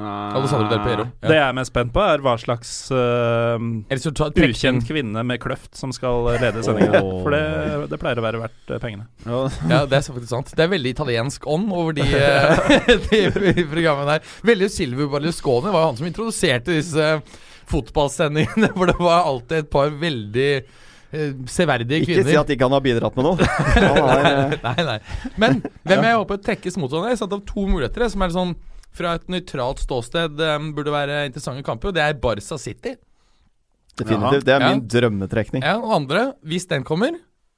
Ah. 0.01 0.33
Alessandro 0.35 0.67
Del 0.71 0.81
Piero. 0.81 1.05
Det 1.21 1.35
jeg 1.35 1.43
er 1.45 1.55
mest 1.55 1.71
spent 1.71 1.93
på, 1.93 2.01
er 2.01 2.23
hva 2.25 2.33
slags 2.41 2.71
eh, 2.95 3.65
trekk 3.91 4.39
ukjent 4.47 4.87
kvinne 4.87 5.23
med 5.27 5.41
kløft 5.43 5.77
som 5.77 5.93
skal 5.95 6.31
lede 6.41 6.63
sendinga. 6.65 7.03
Oh. 7.05 7.21
For 7.21 7.35
det, 7.35 7.43
det 7.91 8.01
pleier 8.01 8.21
å 8.21 8.25
være 8.25 8.41
verdt 8.41 8.73
eh, 8.73 8.81
pengene. 8.81 9.07
Ja. 9.27 9.43
Ja, 9.69 9.81
det 9.85 9.99
er 9.99 10.07
faktisk 10.07 10.33
sant. 10.33 10.53
Det 10.57 10.65
er 10.65 10.73
veldig 10.73 10.95
italiensk 10.95 11.45
ånd 11.49 11.69
over 11.69 11.95
de, 11.97 12.05
eh, 12.07 12.93
de 13.11 13.65
programmene 13.69 14.17
der. 14.17 14.35
Veldig 14.51 14.71
Silvio 14.73 15.09
Berlusconi 15.13 15.69
var 15.69 15.85
jo 15.85 15.91
han 15.91 15.99
som 16.01 16.09
introduserte 16.09 16.79
disse 16.79 17.11
fotballsendingene, 17.71 18.73
for 18.77 18.89
det 18.89 18.97
var 18.99 19.27
alltid 19.29 19.65
et 19.65 19.73
par 19.73 19.93
veldig 20.01 20.53
severdige 20.61 20.89
severdige 21.51 22.05
Ikke 22.05 22.13
kvinner. 22.13 22.29
si 22.31 22.37
at 22.39 22.51
ikke 22.53 22.67
han 22.69 22.71
har 22.71 22.83
bidratt 22.85 23.17
med 23.19 23.25
noe. 23.27 23.47
Nei, 24.63 24.83
nei. 24.87 24.93
Men 25.35 25.57
hvem 25.83 26.05
jeg 26.07 26.19
håper 26.21 26.39
trekkes 26.45 26.77
mot 26.79 26.87
sånn? 26.93 27.09
Jeg 27.11 27.19
satt 27.19 27.33
av 27.35 27.41
to 27.43 27.65
muligheter 27.67 28.07
som 28.13 28.23
er 28.23 28.31
sånn 28.31 28.53
fra 28.93 29.13
et 29.15 29.27
nøytralt 29.31 29.79
ståsted 29.85 30.39
um, 30.55 30.71
burde 30.75 30.91
være 30.93 31.25
interessante 31.29 31.63
kamper, 31.63 31.91
og 31.91 31.95
det 31.95 32.03
er 32.03 32.13
Barca 32.19 32.57
City. 32.59 32.95
definitivt. 33.97 34.45
Det 34.45 34.53
er 34.55 34.61
Ja. 34.61 34.69
min 34.73 34.85
drømmetrekning. 34.87 35.63
Ja, 35.63 35.77
og 35.77 35.93
andre, 35.95 36.33
hvis 36.47 36.65
den 36.67 36.83
kommer, 36.83 37.11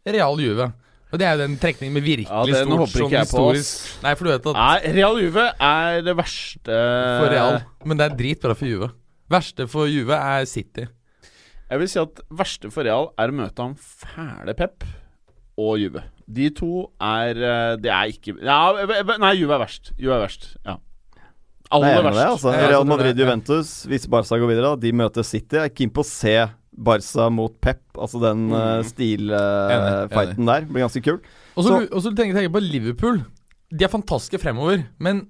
Real 0.06 0.40
Juve. 0.42 0.74
Og 1.14 1.20
det 1.22 1.28
er 1.28 1.36
jo 1.38 1.44
den 1.44 1.58
trekningen 1.62 1.94
med 1.94 2.02
virkelig 2.02 2.26
Ja, 2.28 2.42
den 2.44 2.56
stort 2.56 2.80
håper 2.80 2.98
sånn 2.98 3.06
ikke 3.06 3.20
jeg 3.20 3.30
på, 3.30 4.02
Nei, 4.04 4.14
for 4.16 4.24
du 4.26 4.30
vet 4.32 4.48
at 4.50 4.56
Nei, 4.58 4.94
Real 4.96 5.20
Juve 5.22 5.44
er 5.62 6.02
det 6.02 6.16
verste 6.18 6.80
for 7.22 7.30
Real, 7.30 7.60
men 7.86 7.98
det 8.02 8.08
er 8.12 8.16
dritbra 8.18 8.56
for 8.58 8.66
Juve. 8.66 8.90
Verste 9.30 9.68
for 9.70 9.86
Juve 9.86 10.18
er 10.18 10.46
City. 10.50 10.88
Jeg 11.70 11.80
vil 11.80 11.88
si 11.88 12.00
at 12.02 12.20
verste 12.34 12.72
for 12.74 12.84
Real 12.84 13.12
er 13.18 13.30
å 13.30 13.38
møte 13.38 13.62
han 13.62 13.76
fæle 13.78 14.56
Pep 14.58 14.84
og 15.58 15.78
Juve. 15.80 16.04
De 16.28 16.50
to 16.50 16.90
er 17.00 17.38
eh, 17.38 17.76
Det 17.78 17.92
er 17.94 18.10
ikke 18.10 18.36
ja, 18.42 18.58
eh, 18.82 19.18
Nei, 19.22 19.34
Juve 19.38 19.54
er 19.54 19.62
verst. 19.68 19.94
Juve 20.00 20.18
er 20.18 20.26
verst. 20.26 20.50
Ja. 20.66 20.78
Er 21.72 21.78
Aller 21.80 22.04
verst. 22.04 22.18
det, 22.20 22.26
altså. 22.32 22.50
Real 22.52 22.60
tror 22.62 22.70
det, 22.70 22.76
ja. 22.76 22.90
Madrid-Juventus, 22.92 23.70
hvis 23.90 24.08
Barca 24.12 24.38
går 24.38 24.52
videre, 24.52 24.74
da, 24.74 24.76
de 24.84 24.92
møter 24.94 25.24
City. 25.26 25.56
Jeg 25.58 25.72
er 25.72 25.74
keen 25.74 25.90
på 25.96 26.04
å 26.04 26.06
se 26.10 26.36
Barca 26.74 27.30
mot 27.30 27.54
Pep, 27.62 27.82
altså 27.98 28.20
den 28.22 28.48
Mm. 28.50 28.54
uh, 28.54 28.82
stilfighten 28.86 30.46
der. 30.50 30.66
Blir 30.70 30.86
ganske 30.88 31.02
kul. 31.06 31.22
Og 31.58 32.02
så 32.02 32.14
tenker 32.18 32.42
jeg 32.42 32.52
på 32.54 32.62
Liverpool. 32.62 33.24
De 33.74 33.86
er 33.86 33.90
fantastiske 33.90 34.40
fremover, 34.42 34.84
men 35.02 35.28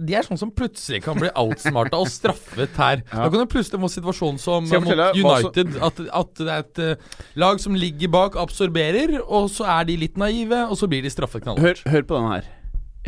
de 0.00 0.14
er 0.16 0.22
sånn 0.24 0.38
som 0.40 0.50
plutselig 0.50 1.02
kan 1.04 1.18
bli 1.18 1.28
outsmarta 1.36 1.98
og 2.00 2.06
straffet 2.08 2.70
her. 2.78 3.02
Ja. 3.12 3.24
Da 3.26 3.28
kan 3.34 3.42
du 3.42 3.46
plutselig 3.50 3.80
få 3.82 3.90
situasjon 3.92 4.38
som 4.40 4.64
mot 4.64 4.94
United. 5.18 5.74
At, 5.82 6.00
at 6.22 6.30
det 6.38 6.48
er 6.54 6.62
et 6.64 6.78
eh, 6.78 7.18
lag 7.36 7.60
som 7.60 7.74
ligger 7.76 8.08
bak, 8.08 8.38
absorberer, 8.40 9.18
og 9.26 9.50
så 9.52 9.66
er 9.68 9.84
de 9.90 9.98
litt 10.00 10.16
naive, 10.16 10.62
og 10.70 10.78
så 10.80 10.88
blir 10.88 11.02
de 11.04 11.10
straffet 11.12 11.44
knallhardt. 11.44 11.82
Hør, 11.84 11.92
hør 11.98 12.06
på 12.08 12.16
denne 12.16 12.32
her. 12.38 12.48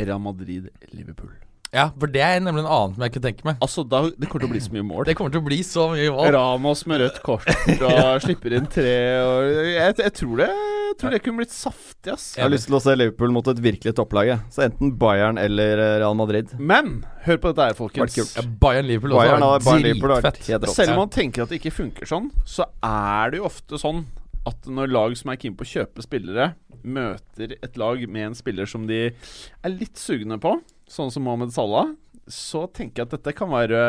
Real 0.03 0.21
Madrid-Liverpool. 0.21 1.33
Ja, 1.73 1.87
for 1.97 2.11
det 2.13 2.21
er 2.21 2.41
nemlig 2.45 2.67
en 2.67 2.69
annen 2.69 2.93
som 2.93 3.03
jeg 3.07 3.15
kunne 3.15 3.29
tenke 3.31 3.47
meg. 3.49 3.61
Altså, 3.65 3.83
da, 3.89 4.03
Det 4.13 4.29
kommer 4.29 4.43
til 4.45 4.51
å 4.51 4.53
bli 4.53 4.61
så 4.61 4.73
mye 4.75 4.85
mål. 4.85 5.07
Det 5.09 5.15
kommer 5.17 5.33
til 5.33 5.41
å 5.41 5.47
bli 5.47 5.59
så 5.65 5.87
mye 5.95 6.11
valg. 6.13 6.35
Ramos 6.37 6.83
med 6.91 7.01
rødt 7.01 7.21
kort 7.25 7.49
og 7.89 8.19
slipper 8.21 8.57
inn 8.59 8.67
tre 8.69 8.93
og 9.23 9.47
jeg, 9.71 9.95
jeg, 10.03 10.13
tror 10.19 10.43
det, 10.43 10.49
jeg 10.53 10.99
tror 11.01 11.17
det 11.17 11.21
kunne 11.25 11.41
blitt 11.41 11.55
saftig, 11.57 12.13
ass. 12.13 12.27
Jeg 12.37 12.45
har 12.45 12.53
lyst 12.53 12.69
til 12.69 12.77
å 12.77 12.83
se 12.85 12.97
Liverpool 12.99 13.33
mot 13.33 13.49
et 13.49 13.63
virkelig 13.65 13.95
topplag. 13.97 14.35
Så 14.53 14.67
enten 14.67 14.93
Bayern 15.01 15.41
eller 15.41 15.81
eh, 15.81 15.95
Real 16.03 16.19
Madrid. 16.19 16.53
Men 16.61 16.99
hør 17.25 17.41
på 17.41 17.55
dette 17.55 17.71
her, 17.71 17.79
folkens. 17.81 18.19
Ja, 18.21 18.45
Bayern 18.45 18.91
Liverpool 18.91 19.17
også 19.17 19.49
Bayern 19.65 19.87
Liverpool 19.87 20.15
har 20.19 20.27
vært 20.29 20.43
dritfett. 20.43 20.75
Selv 20.77 20.93
om 20.99 21.07
man 21.07 21.15
tenker 21.17 21.47
at 21.47 21.55
det 21.55 21.63
ikke 21.63 21.73
funker 21.79 22.13
sånn, 22.13 22.29
så 22.45 22.69
er 22.85 23.33
det 23.33 23.41
jo 23.41 23.49
ofte 23.49 23.81
sånn 23.81 24.05
at 24.45 24.69
når 24.69 24.93
lag 24.93 25.17
som 25.17 25.33
er 25.33 25.41
keen 25.41 25.57
på 25.57 25.65
å 25.65 25.73
kjøpe 25.73 26.05
spillere, 26.05 26.53
møter 26.83 27.57
et 27.63 27.81
lag 27.81 28.05
med 28.11 28.29
en 28.29 28.37
spiller 28.37 28.69
som 28.69 28.85
de 28.89 29.05
er 29.09 29.73
litt 29.73 29.97
sugne 29.97 30.37
på, 30.43 30.57
sånn 30.93 31.11
som 31.13 31.25
Mohammed 31.27 31.53
Salah, 31.55 31.93
så 32.29 32.67
tenker 32.71 33.03
jeg 33.03 33.09
at 33.09 33.15
dette 33.17 33.33
kan 33.37 33.51
være 33.51 33.81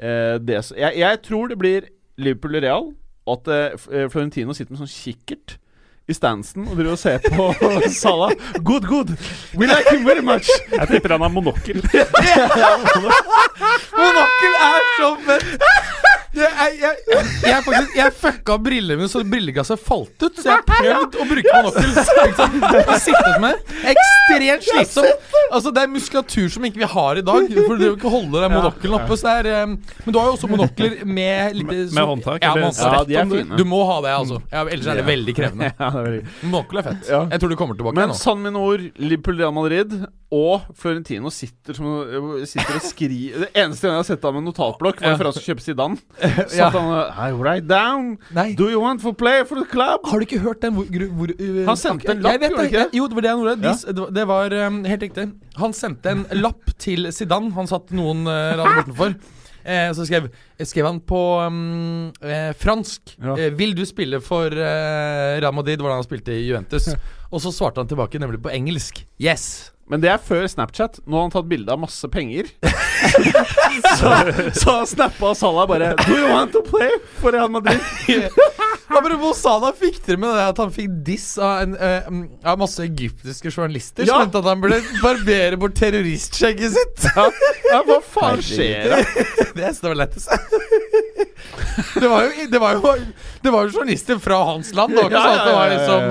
eh, 0.00 0.36
det 0.42 0.58
jeg, 0.74 0.92
jeg 0.98 1.20
tror 1.26 1.48
det 1.52 1.58
blir 1.60 1.88
Liverpool 2.18 2.58
og 2.58 2.64
Real, 2.64 2.86
og 3.28 3.38
at 3.38 3.50
eh, 3.54 3.76
eh, 3.92 4.06
Florentino 4.10 4.56
sitter 4.56 4.72
med 4.74 4.82
sånn 4.82 4.90
kikkert 4.90 5.58
i 6.08 6.14
stansen 6.16 6.64
og 6.64 6.72
driver 6.78 6.94
og 6.94 7.00
ser 7.02 7.18
på 7.20 7.50
Salah. 7.92 8.32
Good, 8.64 8.86
good. 8.88 9.10
We 9.52 9.68
like 9.68 9.92
him 9.92 10.06
very 10.08 10.24
much. 10.24 10.48
Jeg 10.72 10.88
tipper 10.88 11.12
han 11.18 11.26
har 11.26 11.32
monokkel. 11.34 11.82
Monokkel 13.98 14.54
er 14.56 14.80
så 14.96 15.10
fett! 15.28 16.07
Jeg, 16.36 16.72
jeg, 16.82 16.96
jeg, 17.42 17.62
faktisk, 17.64 17.94
jeg 17.96 18.12
fucka 18.20 18.56
brillene 18.60 18.98
mine 19.00 19.08
så 19.10 19.22
brilleglasset 19.24 19.80
falt 19.80 20.20
ut. 20.26 20.36
Så 20.36 20.44
jeg 20.44 20.58
har 20.58 20.64
prøvd 20.68 21.16
å 21.22 21.26
bruke 21.30 21.54
monokkel. 21.56 22.82
Og 22.84 22.92
sittet 23.00 23.38
med. 23.42 23.62
Ekstremt 23.94 24.66
slitsomt. 24.68 25.24
Altså 25.48 25.72
Det 25.72 25.82
er 25.86 25.90
muskulatur 25.92 26.50
som 26.52 26.66
ikke 26.68 26.82
vi 26.82 26.88
har 26.92 27.20
i 27.20 27.24
dag. 27.24 27.48
For 27.64 27.80
du 27.80 27.84
kan 27.86 27.96
ikke 27.96 28.12
holde 28.12 28.42
den 28.44 28.54
monokkelen 28.54 28.98
oppe. 29.00 29.16
Så 29.18 29.24
det 29.28 29.54
er, 29.54 29.64
um, 29.64 29.76
men 30.04 30.12
du 30.14 30.20
har 30.20 30.28
jo 30.28 30.36
også 30.36 30.50
monokler 30.52 30.98
med 31.08 31.56
litt 31.62 31.72
Med 31.96 32.10
håndtak, 32.12 32.44
Ja, 32.44 32.52
man, 32.58 32.76
Ja, 32.76 33.04
de 33.08 33.16
er 33.22 33.24
Du- 33.24 33.36
fine. 33.38 33.56
Du 33.58 33.64
må 33.68 33.80
ha 33.88 33.96
det, 34.04 34.12
altså. 34.18 34.42
Ja, 34.52 34.66
ellers 34.68 34.86
er 34.92 35.00
det 35.00 35.06
veldig 35.08 35.34
krevende. 35.38 35.72
Monokkel 36.44 36.82
er 36.82 36.88
fett. 36.90 37.08
Jeg 37.08 37.40
tror 37.40 37.48
du 37.48 37.56
kommer 37.56 37.78
tilbake 37.78 37.96
Men 37.96 38.12
nå. 38.12 38.18
sann 38.20 38.42
mine 38.44 38.60
ord, 38.60 38.84
Liverpool 39.00 39.40
Real 39.40 39.52
Madrid 39.56 39.96
og 40.30 40.66
Florentino 40.76 41.30
sitter, 41.32 41.72
som, 41.72 41.86
sitter 42.44 42.74
og 42.76 42.82
skriver 42.84 43.46
Det 43.46 43.48
eneste 43.56 43.86
jeg 43.88 43.94
har 43.96 44.04
sett 44.04 44.22
ham 44.28 44.34
med 44.36 44.44
notatblokk, 44.50 44.98
var 45.00 45.14
Ja. 45.14 45.16
for 45.16 45.24
han 45.24 45.32
skulle 45.32 45.54
kjøpe 45.54 45.64
Zidane. 45.64 45.96
Så 46.52 46.58
Ja. 46.58 46.68
han 46.74 46.90
I 47.30 47.32
write 47.32 47.66
down 47.66 48.18
Nei. 48.36 48.52
Do 48.54 48.68
you 48.68 48.82
want 48.82 49.00
for 49.00 49.12
play 49.16 49.44
for 49.48 49.56
the 49.56 49.64
club? 49.64 50.04
Har 50.04 50.18
du 50.20 50.26
ikke 50.26 50.42
hørt 50.44 50.60
den 50.60 50.74
hvor, 50.76 50.84
hvor 50.84 51.32
uh, 51.32 51.64
Han 51.70 51.76
sendte 51.80 52.12
en 52.12 52.20
lapp, 52.20 52.40
gjorde 52.42 52.56
han 52.60 52.66
ikke 52.68 52.84
det? 52.84 52.98
Jo, 52.98 53.06
det 53.08 53.16
var 53.16 53.22
det 53.22 53.30
han 53.30 53.40
gjorde. 53.40 53.94
De, 53.96 54.06
det 54.18 54.26
var- 54.28 54.52
um, 54.66 54.84
helt 54.84 55.02
riktig. 55.08 55.26
Han 55.56 55.72
sendte 55.72 56.10
en 56.12 56.26
lapp 56.42 56.74
til 56.78 57.08
Zidane. 57.12 57.52
Han 57.56 57.66
satt 57.66 57.90
noen 57.96 58.26
uh, 58.28 58.56
bortenfor. 58.66 59.16
Eh, 59.68 59.90
så 59.92 60.04
skrev, 60.08 60.28
skrev 60.64 60.86
han 60.86 61.00
på 61.04 61.18
um, 61.44 62.12
eh, 62.24 62.52
fransk 62.56 63.16
Ja. 63.20 63.34
eh, 63.36 63.50
'Vil 63.52 63.74
du 63.76 63.82
spille 63.84 64.20
for 64.24 64.46
eh, 64.46 65.40
Real 65.42 65.52
Madrid?' 65.52 65.80
Hvordan 65.80 65.98
han 66.00 66.06
spilte 66.06 66.32
i 66.32 66.46
Juventus. 66.48 66.86
Og 67.32 67.40
så 67.42 67.52
svarte 67.52 67.80
han 67.82 67.88
tilbake 67.90 68.16
nemlig 68.20 68.40
på 68.40 68.48
engelsk. 68.54 69.04
'Yes'. 69.20 69.72
Men 69.88 70.02
det 70.02 70.10
er 70.12 70.20
før 70.20 70.46
Snapchat. 70.50 71.00
Nå 71.06 71.16
har 71.16 71.28
han 71.28 71.32
tatt 71.32 71.48
bilde 71.48 71.72
av 71.72 71.80
masse 71.80 72.08
penger. 72.12 72.50
så, 73.98 74.12
så 74.58 74.74
snappa 74.90 75.34
Salah 75.38 75.68
bare 75.70 75.94
Do 76.02 76.16
you 76.16 76.28
want 76.28 76.52
to 76.52 76.62
play 76.66 76.90
for 77.22 77.32
Real 77.32 77.48
Madrid? 77.48 77.80
Apropos 78.98 79.36
Salah, 79.36 79.74
fikk 79.76 79.98
dere 80.06 80.16
med 80.22 80.32
det 80.38 80.44
at 80.48 80.60
han 80.62 80.70
fikk 80.72 80.94
diss 81.04 81.26
av, 81.36 81.60
en, 81.66 81.74
eh, 81.76 82.08
av 82.48 82.58
masse 82.60 82.80
egyptiske 82.86 83.50
journalister 83.52 84.06
Ja. 84.08 84.14
som 84.16 84.26
mente 84.26 84.40
at 84.40 84.48
han 84.48 84.62
burde 84.62 84.78
barbere 85.02 85.58
bort 85.60 85.76
terroristskjegget 85.76 86.72
sitt? 86.76 87.08
Ja, 87.16 87.26
ja 87.72 87.82
hva 87.88 87.98
faen 88.04 88.40
skjer 88.44 88.88
da? 88.94 89.02
Det 89.58 89.74
står 89.76 89.96
lættis. 89.98 90.28
Det 91.98 92.08
var, 92.08 92.24
jo, 92.24 92.46
det, 92.50 92.58
var 92.62 92.72
jo, 92.78 92.92
det 93.42 93.50
var 93.54 93.66
jo 93.66 93.72
journalister 93.78 94.18
fra 94.22 94.38
hans 94.52 94.72
land. 94.74 94.94
Det 94.94 95.02
var 95.02 95.10
ikke 95.10 95.18
Ja, 95.18 95.24
sånn 95.24 95.38
at 95.38 95.46
det 95.46 95.54
var 95.54 95.66
ja, 95.66 95.72
ja, 95.72 95.78
liksom 95.78 96.02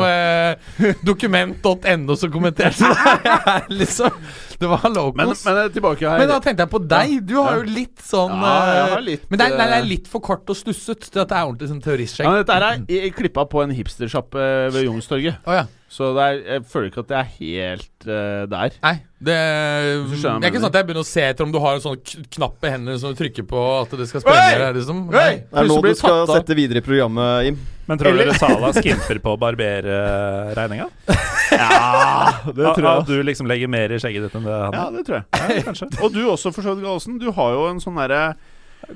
eh, 0.88 1.02
Dokument.no 1.08 2.16
som 2.20 2.32
kommenterte 2.34 2.92
det 2.92 3.38
her, 3.48 3.66
liksom. 3.82 4.12
Det 4.62 4.66
var 4.66 4.82
Men, 4.84 4.94
locals. 4.94 5.46
men 5.46 5.54
Men, 5.54 5.64
eh, 5.66 5.72
tilbake 5.74 6.10
her. 6.10 6.28
da 6.28 6.40
tenkte 6.42 6.66
jeg 6.66 6.72
på 6.72 6.82
deg. 6.90 7.16
Du 7.30 7.36
har 7.38 7.60
jo 7.60 7.66
litt 7.70 8.02
sånn 8.02 8.34
Ja, 8.34 8.54
jeg 8.66 8.82
eh, 8.82 8.94
har 8.96 9.04
litt, 9.06 9.26
Men 9.30 9.40
det 9.40 9.46
er, 9.48 9.58
det 9.58 9.68
eh, 9.68 9.78
er 9.78 9.86
litt 9.86 10.10
for 10.10 10.24
kort 10.26 10.50
og 10.50 10.58
stusset 10.58 11.06
til 11.06 11.22
at 11.22 11.30
det 11.30 11.38
er 11.38 11.46
ordentlig 11.46 11.70
sånn 11.70 11.82
ja, 11.82 11.86
terroristskjegg. 11.86 12.30
men 12.32 12.42
Dette 12.42 13.02
er 13.06 13.12
klippa 13.18 13.46
på 13.52 13.62
en 13.62 13.76
hipstersjappe 13.78 14.48
ved 14.74 14.88
Youngstorget. 14.88 15.44
Oh, 15.46 15.54
ja. 15.54 15.68
Så 15.94 16.10
det 16.18 16.24
er, 16.26 16.40
jeg 16.56 16.66
føler 16.68 16.90
ikke 16.90 17.04
at 17.06 17.12
det 17.12 17.18
er 17.18 17.30
helt 17.38 18.08
uh, 18.10 18.42
der. 18.52 18.74
Nei, 18.84 18.96
det, 19.24 19.38
det 19.38 19.38
er 19.38 20.50
ikke 20.50 20.60
sånn 20.60 20.68
at 20.74 20.76
jeg 20.82 20.88
begynner 20.90 21.06
å 21.06 21.08
se 21.08 21.24
etter 21.30 21.48
om 21.48 21.54
du 21.54 21.62
har 21.64 21.78
en 21.78 21.86
sånn 21.86 22.26
knapp 22.36 22.68
i 22.68 22.74
hendene 22.74 22.98
som 23.00 23.14
du 23.14 23.22
trykker 23.22 23.48
på 23.48 23.64
at 23.78 23.96
det 23.96 24.10
skal 24.10 24.26
sprenge 24.26 24.74
liksom. 24.82 25.06
Nei. 25.16 25.32
Det 25.48 25.64
er 25.64 25.72
nå 25.72 25.80
du 25.86 25.90
skal 25.96 26.26
tatt 26.26 26.42
sette 26.42 26.58
videre 26.60 26.84
i 26.84 26.86
programmet, 26.86 27.48
Jim. 27.48 27.62
Men 27.88 28.00
tror 28.00 28.12
Eller- 28.12 28.30
dere 28.32 28.40
Sala 28.40 28.70
skimper 28.76 29.20
på 29.24 29.38
barberregninga? 29.40 30.90
Ja, 31.48 32.34
det 32.44 32.74
tror 32.76 32.84
jeg. 32.84 33.02
At 33.02 33.08
du 33.08 33.22
liksom 33.24 33.48
legger 33.48 33.70
mer 33.72 33.94
i 33.96 33.98
skjegget 34.04 34.26
ditt 34.28 34.34
enn 34.36 34.44
det 34.46 34.56
han 34.60 34.76
Ja, 34.76 34.82
det 34.92 35.04
tror 35.08 35.16
jeg. 35.22 35.62
Ja, 35.64 35.74
Og 36.04 36.12
du 36.12 36.20
også, 36.28 36.52
for 36.52 36.66
så 36.66 36.74
vidt, 36.76 36.84
Gallosen. 36.84 37.16
Du 37.22 37.30
har 37.32 37.54
jo 37.56 37.62
en 37.72 37.80
sånn 37.80 37.96
derre 37.98 38.36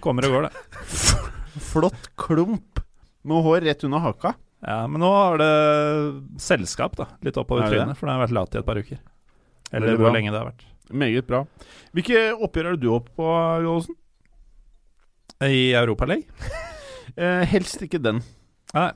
Kommer 0.04 0.28
og 0.28 0.36
går, 0.36 0.48
det. 0.50 0.90
flott 1.72 2.10
klump 2.20 2.82
med 3.24 3.44
hår 3.46 3.64
rett 3.70 3.86
under 3.88 4.04
haka. 4.04 4.34
Ja, 4.68 4.82
Men 4.92 5.02
nå 5.02 5.10
har 5.16 5.40
det 5.42 5.50
selskap, 6.44 6.96
da. 7.00 7.08
Litt 7.26 7.40
oppover 7.40 7.66
Er 7.66 7.72
trynet, 7.74 7.98
for 7.98 8.08
det 8.12 8.18
har 8.18 8.24
vært 8.26 8.36
lat 8.36 8.56
i 8.56 8.62
et 8.62 8.68
par 8.68 8.82
uker. 8.84 9.00
Eller 9.72 9.98
hvor 9.98 10.14
lenge 10.14 10.32
det 10.36 10.38
har 10.42 10.52
vært. 10.52 10.68
Meget 10.92 11.28
bra. 11.32 11.46
Hvilke 11.96 12.26
oppgjør 12.36 12.68
er 12.74 12.76
det 12.78 12.84
du 12.84 12.92
opp 12.94 13.08
på, 13.16 13.32
Gallosen? 13.64 13.96
I 15.48 15.72
Europaligaen? 15.80 16.28
Eh, 17.16 17.42
helst 17.50 17.82
ikke 17.82 18.00
den. 18.04 18.20
Nei. 18.74 18.92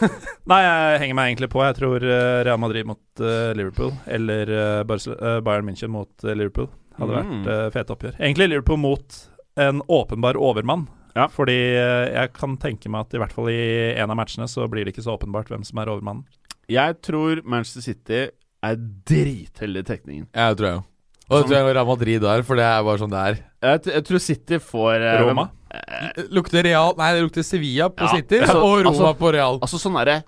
Nei, 0.50 0.60
jeg 0.64 1.00
henger 1.04 1.16
meg 1.18 1.28
egentlig 1.30 1.48
på. 1.52 1.60
Jeg 1.62 1.76
tror 1.78 2.02
eh, 2.02 2.38
Real 2.48 2.58
Madrid 2.58 2.88
mot 2.88 3.22
uh, 3.22 3.50
Liverpool, 3.54 3.92
eller 4.10 4.50
uh, 4.50 5.40
Bayern 5.46 5.68
München 5.68 5.92
mot 5.94 6.10
uh, 6.26 6.32
Liverpool, 6.34 6.70
hadde 6.98 7.10
Mm. 7.14 7.20
vært 7.44 7.50
uh, 7.50 7.66
fete 7.74 7.94
oppgjør. 7.94 8.16
Egentlig 8.18 8.48
Liverpool 8.50 8.80
mot 8.82 9.20
en 9.60 9.82
åpenbar 9.86 10.38
overmann. 10.40 10.88
Ja. 11.14 11.24
Fordi 11.32 11.54
jeg 11.74 12.30
kan 12.36 12.52
tenke 12.62 12.90
meg 12.92 13.06
at 13.08 13.14
i 13.16 13.20
hvert 13.22 13.32
fall 13.34 13.48
i 13.50 13.56
en 13.98 14.12
av 14.12 14.18
matchene 14.18 14.46
så 14.50 14.66
blir 14.70 14.86
det 14.86 14.92
ikke 14.94 15.02
så 15.02 15.16
åpenbart 15.16 15.48
hvem 15.50 15.64
som 15.66 15.80
er 15.82 15.90
overmannen. 15.90 16.22
Jeg 16.70 17.00
tror 17.02 17.40
Manchester 17.50 17.82
City 17.82 18.20
er 18.62 18.76
dritheldig 19.10 19.82
i 19.82 19.88
trekningen. 19.88 20.26
Ja, 20.36 20.50
det 20.52 20.60
tror 20.60 20.68
jeg 20.68 20.76
jo. 20.78 20.84
Og 21.30 21.34
det 21.34 21.46
tror 21.48 21.56
jeg 21.58 21.74
Real 21.74 21.88
Madrid 21.88 22.22
der, 22.22 22.44
for 22.46 22.58
det 22.58 22.66
er 22.66 22.84
bare 22.86 23.02
sånn 23.02 23.10
det 23.14 23.24
er. 23.26 23.40
Jeg, 23.66 23.82
jeg 23.94 24.04
tror 24.06 24.22
City 24.22 24.60
får 24.62 25.04
Roma? 25.24 25.48
hvem- 25.48 25.56
Lukter 26.34 26.64
Real 26.66 26.94
Nei, 26.98 27.12
det 27.14 27.22
lukter 27.22 27.44
Sevilla 27.46 27.86
på 27.94 28.02
Ja, 28.08 28.16
City, 28.16 28.40
altså- 28.42 28.58
og 28.58 28.84
Roma 28.84 28.90
altså- 28.90 29.14
på 29.20 29.32
Real. 29.36 29.58
Altså 29.62 29.78
sånn 29.78 29.94
derre 30.00 30.22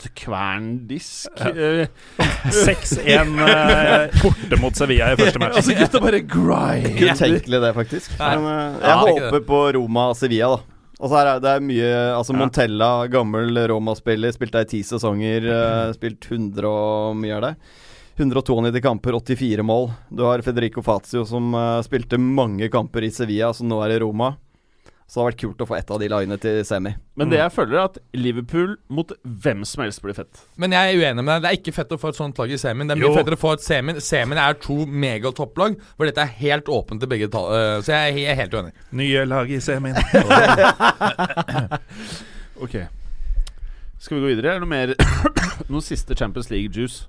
kjøttkverndisk 0.00 1.40
ja. 1.44 1.86
6-1 2.50 3.40
eh, 3.44 4.14
borte 4.22 4.58
mot 4.60 4.76
Sevilla 4.78 5.10
i 5.12 5.18
første 5.20 5.40
match. 5.42 5.58
Altså 5.60 5.76
gutta 5.76 6.00
bare 6.02 6.20
grind. 6.24 6.96
Utenkelig 6.96 7.60
det, 7.66 7.72
faktisk. 7.76 8.14
Nei. 8.20 8.30
Men 8.38 8.46
uh, 8.48 8.78
jeg 8.80 8.94
ja, 8.94 8.98
håper 9.04 9.44
på 9.50 9.60
Roma-Sevilla, 9.76 10.48
da. 10.56 10.78
Og 11.00 11.08
så 11.08 11.16
er 11.16 11.24
det, 11.30 11.34
det 11.46 11.52
er 11.56 11.62
mye 11.64 11.92
Altså 12.12 12.34
Ja. 12.34 12.38
Montella, 12.42 12.90
gammel 13.12 13.60
Roma-spiller, 13.72 14.34
spilt 14.36 14.52
der 14.56 14.66
i 14.66 14.70
ti 14.72 14.80
sesonger. 14.84 15.46
uh, 15.48 15.92
spilt 15.96 16.26
100 16.30 16.64
og 16.70 17.16
mye 17.20 17.36
er 17.38 17.46
det. 17.50 17.54
192 18.20 18.80
kamper, 18.84 19.12
84 19.20 19.62
mål. 19.62 19.90
Du 20.08 20.22
har 20.28 20.42
Federico 20.42 20.82
Fazio 20.82 21.24
som 21.24 21.54
uh, 21.56 21.80
spilte 21.82 22.18
mange 22.20 22.68
kamper 22.68 23.06
i 23.06 23.10
Sevilla, 23.10 23.52
som 23.56 23.68
nå 23.70 23.80
er 23.84 23.96
i 23.96 24.00
Roma. 24.02 24.34
Så 25.10 25.18
det 25.18 25.22
har 25.24 25.28
vært 25.32 25.40
kult 25.40 25.62
å 25.64 25.66
få 25.66 25.74
ett 25.74 25.88
av 25.90 25.98
de 25.98 26.06
lagene 26.06 26.36
til 26.38 26.60
semi. 26.62 26.92
Men 27.18 27.32
det 27.32 27.40
jeg 27.40 27.50
føler, 27.50 27.80
er 27.80 27.88
at 27.88 27.96
Liverpool 28.14 28.76
mot 28.94 29.10
hvem 29.26 29.64
som 29.66 29.82
helst 29.82 30.04
blir 30.04 30.14
fett. 30.14 30.44
Men 30.54 30.70
jeg 30.76 30.92
er 30.92 31.00
uenig 31.00 31.24
med 31.24 31.32
deg. 31.32 31.42
Det 31.42 31.50
er 31.50 31.58
ikke 31.58 31.74
fett 31.80 31.94
å 31.96 31.98
få 31.98 32.12
et 32.12 32.20
sånt 32.20 32.38
lag 32.38 32.52
i 32.54 32.58
semien. 32.62 32.86
Det 32.86 32.94
er 32.94 33.00
mye 33.00 33.08
Jo. 33.08 33.16
fettere 33.18 33.34
å 33.34 33.42
få 33.42 33.56
et 33.56 33.64
semien. 33.64 33.98
Semien 34.06 34.38
er 34.38 34.54
to 34.62 34.76
megatopplag, 34.86 35.74
hvor 35.96 36.06
dette 36.06 36.22
er 36.22 36.30
helt 36.44 36.70
åpent 36.70 37.02
til 37.02 37.10
begge 37.10 37.26
ta 37.32 37.42
øh, 37.42 37.82
Så 37.82 37.90
jeg 37.96 38.22
er 38.30 38.38
helt 38.38 38.54
uenig. 38.54 38.70
Nye 39.02 39.24
lag 39.26 39.50
i 39.50 39.58
semien. 39.64 39.98
Ok 42.60 42.74
Skal 43.98 44.18
vi 44.18 44.20
gå 44.20 44.28
videre? 44.34 44.50
Er 44.52 44.58
det 44.60 44.66
noe 44.66 44.68
mer 44.68 44.94
Noe 45.72 45.82
siste 45.84 46.14
Champions 46.14 46.50
League-juice? 46.52 47.08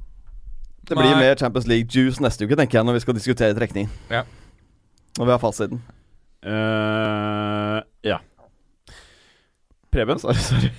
Det 0.89 0.95
blir 0.97 1.11
Nei. 1.13 1.19
mer 1.21 1.35
Champions 1.39 1.67
League 1.69 1.87
juice 1.93 2.19
neste 2.23 2.43
uke, 2.47 2.55
tenker 2.59 2.79
jeg, 2.79 2.85
når 2.87 2.97
vi 2.97 3.03
skal 3.05 3.15
diskutere 3.15 3.55
trekning. 3.55 3.87
Når 4.11 5.25
vi 5.27 5.31
har 5.31 5.39
fasiten. 5.39 5.81
Uh, 6.41 7.81
ja. 8.07 8.17
Preben, 9.91 10.19
Sorry, 10.19 10.39
sorry. 10.39 10.71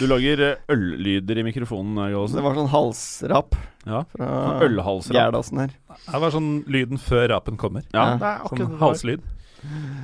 du 0.00 0.06
lager 0.10 0.40
eh, 0.42 0.56
øllyder 0.72 1.38
i 1.40 1.44
mikrofonen. 1.46 1.96
eh, 2.02 2.16
Det 2.32 2.42
var 2.44 2.56
sånn 2.56 2.68
halsrap 2.72 3.54
Ja. 3.86 4.02
fra 4.12 4.60
Ølhalsrap. 4.66 5.16
Gerdasen 5.16 5.60
her. 5.62 5.74
Det 6.10 6.20
var 6.24 6.32
sånn 6.34 6.50
lyden 6.66 6.98
før 7.00 7.28
rapen 7.34 7.56
kommer. 7.60 7.84
Ja, 7.94 8.16
Ja. 8.18 8.32
Sånn 8.50 8.78
halslyd. 8.80 9.22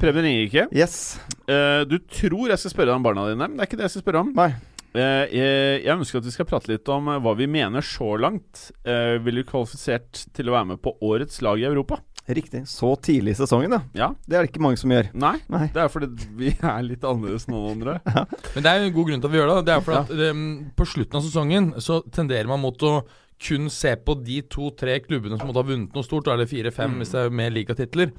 Preben 0.01 0.25
ringer 0.25 0.47
ikke. 0.47 0.67
Yes. 0.73 1.19
Uh, 1.49 1.85
du 1.89 1.99
tror 2.09 2.49
jeg 2.53 2.59
skal 2.63 2.73
spørre 2.77 2.93
deg 2.93 3.01
om 3.01 3.05
barna 3.05 3.27
dine, 3.29 3.49
men 3.49 3.57
det 3.59 3.65
er 3.67 3.71
ikke 3.71 3.81
det 3.83 3.89
jeg 3.91 3.97
skal 3.97 4.05
spørre 4.07 4.23
om. 4.25 4.33
Nei. 4.39 4.51
Eh, 4.93 5.25
jeg, 5.33 5.83
jeg 5.87 5.97
ønsker 5.97 6.21
at 6.21 6.29
vi 6.29 6.35
skal 6.35 6.49
prate 6.49 6.73
litt 6.73 6.89
om 6.93 7.11
eh, 7.13 7.21
hva 7.25 7.35
vi 7.39 7.49
mener 7.51 7.85
så 7.87 8.15
langt. 8.21 8.69
Vil 8.85 9.41
du 9.41 9.45
kvalifisert 9.49 10.27
til 10.37 10.51
å 10.51 10.57
være 10.57 10.75
med 10.75 10.83
på 10.85 10.97
årets 11.09 11.41
lag 11.45 11.61
i 11.61 11.69
Europa? 11.69 12.03
Riktig. 12.27 12.69
Så 12.71 12.93
tidlig 13.03 13.35
i 13.35 13.39
sesongen, 13.41 13.73
da. 13.75 13.81
Ja. 13.99 14.13
Det 14.27 14.37
er 14.37 14.45
det 14.45 14.53
ikke 14.53 14.63
mange 14.63 14.79
som 14.79 14.93
gjør. 14.95 15.09
Nei. 15.19 15.35
Nei. 15.51 15.65
Det 15.75 15.83
er 15.83 15.91
fordi 15.91 16.29
vi 16.39 16.53
er 16.55 16.85
litt 16.87 17.03
annerledes 17.03 17.49
enn 17.49 17.57
noen 17.57 17.73
andre. 17.75 17.97
Men 18.55 18.63
det 18.63 18.71
er 18.71 18.85
en 18.85 18.95
god 18.95 19.09
grunn 19.09 19.25
til 19.25 19.31
at 19.31 19.35
vi 19.35 19.41
gjør 19.41 19.51
det. 19.51 19.57
Det 19.67 19.75
er 19.75 19.83
fordi 19.89 19.99
at 20.05 20.37
um, 20.37 20.45
På 20.79 20.87
slutten 20.87 21.19
av 21.19 21.27
sesongen 21.27 21.73
så 21.83 21.99
tenderer 22.15 22.51
man 22.51 22.63
mot 22.63 22.87
å 22.87 22.95
kun 23.43 23.69
se 23.71 23.97
på 23.97 24.15
de 24.23 24.41
to-tre 24.43 25.01
klubbene 25.05 25.39
som 25.39 25.49
måtte 25.51 25.63
ha 25.65 25.69
vunnet 25.73 25.95
noe 25.97 26.07
stort, 26.07 26.29
eller 26.31 26.47
fire-fem 26.47 26.95
hvis 27.01 27.11
det 27.15 27.25
er 27.27 27.31
mer 27.43 27.51
ligatitler. 27.51 28.13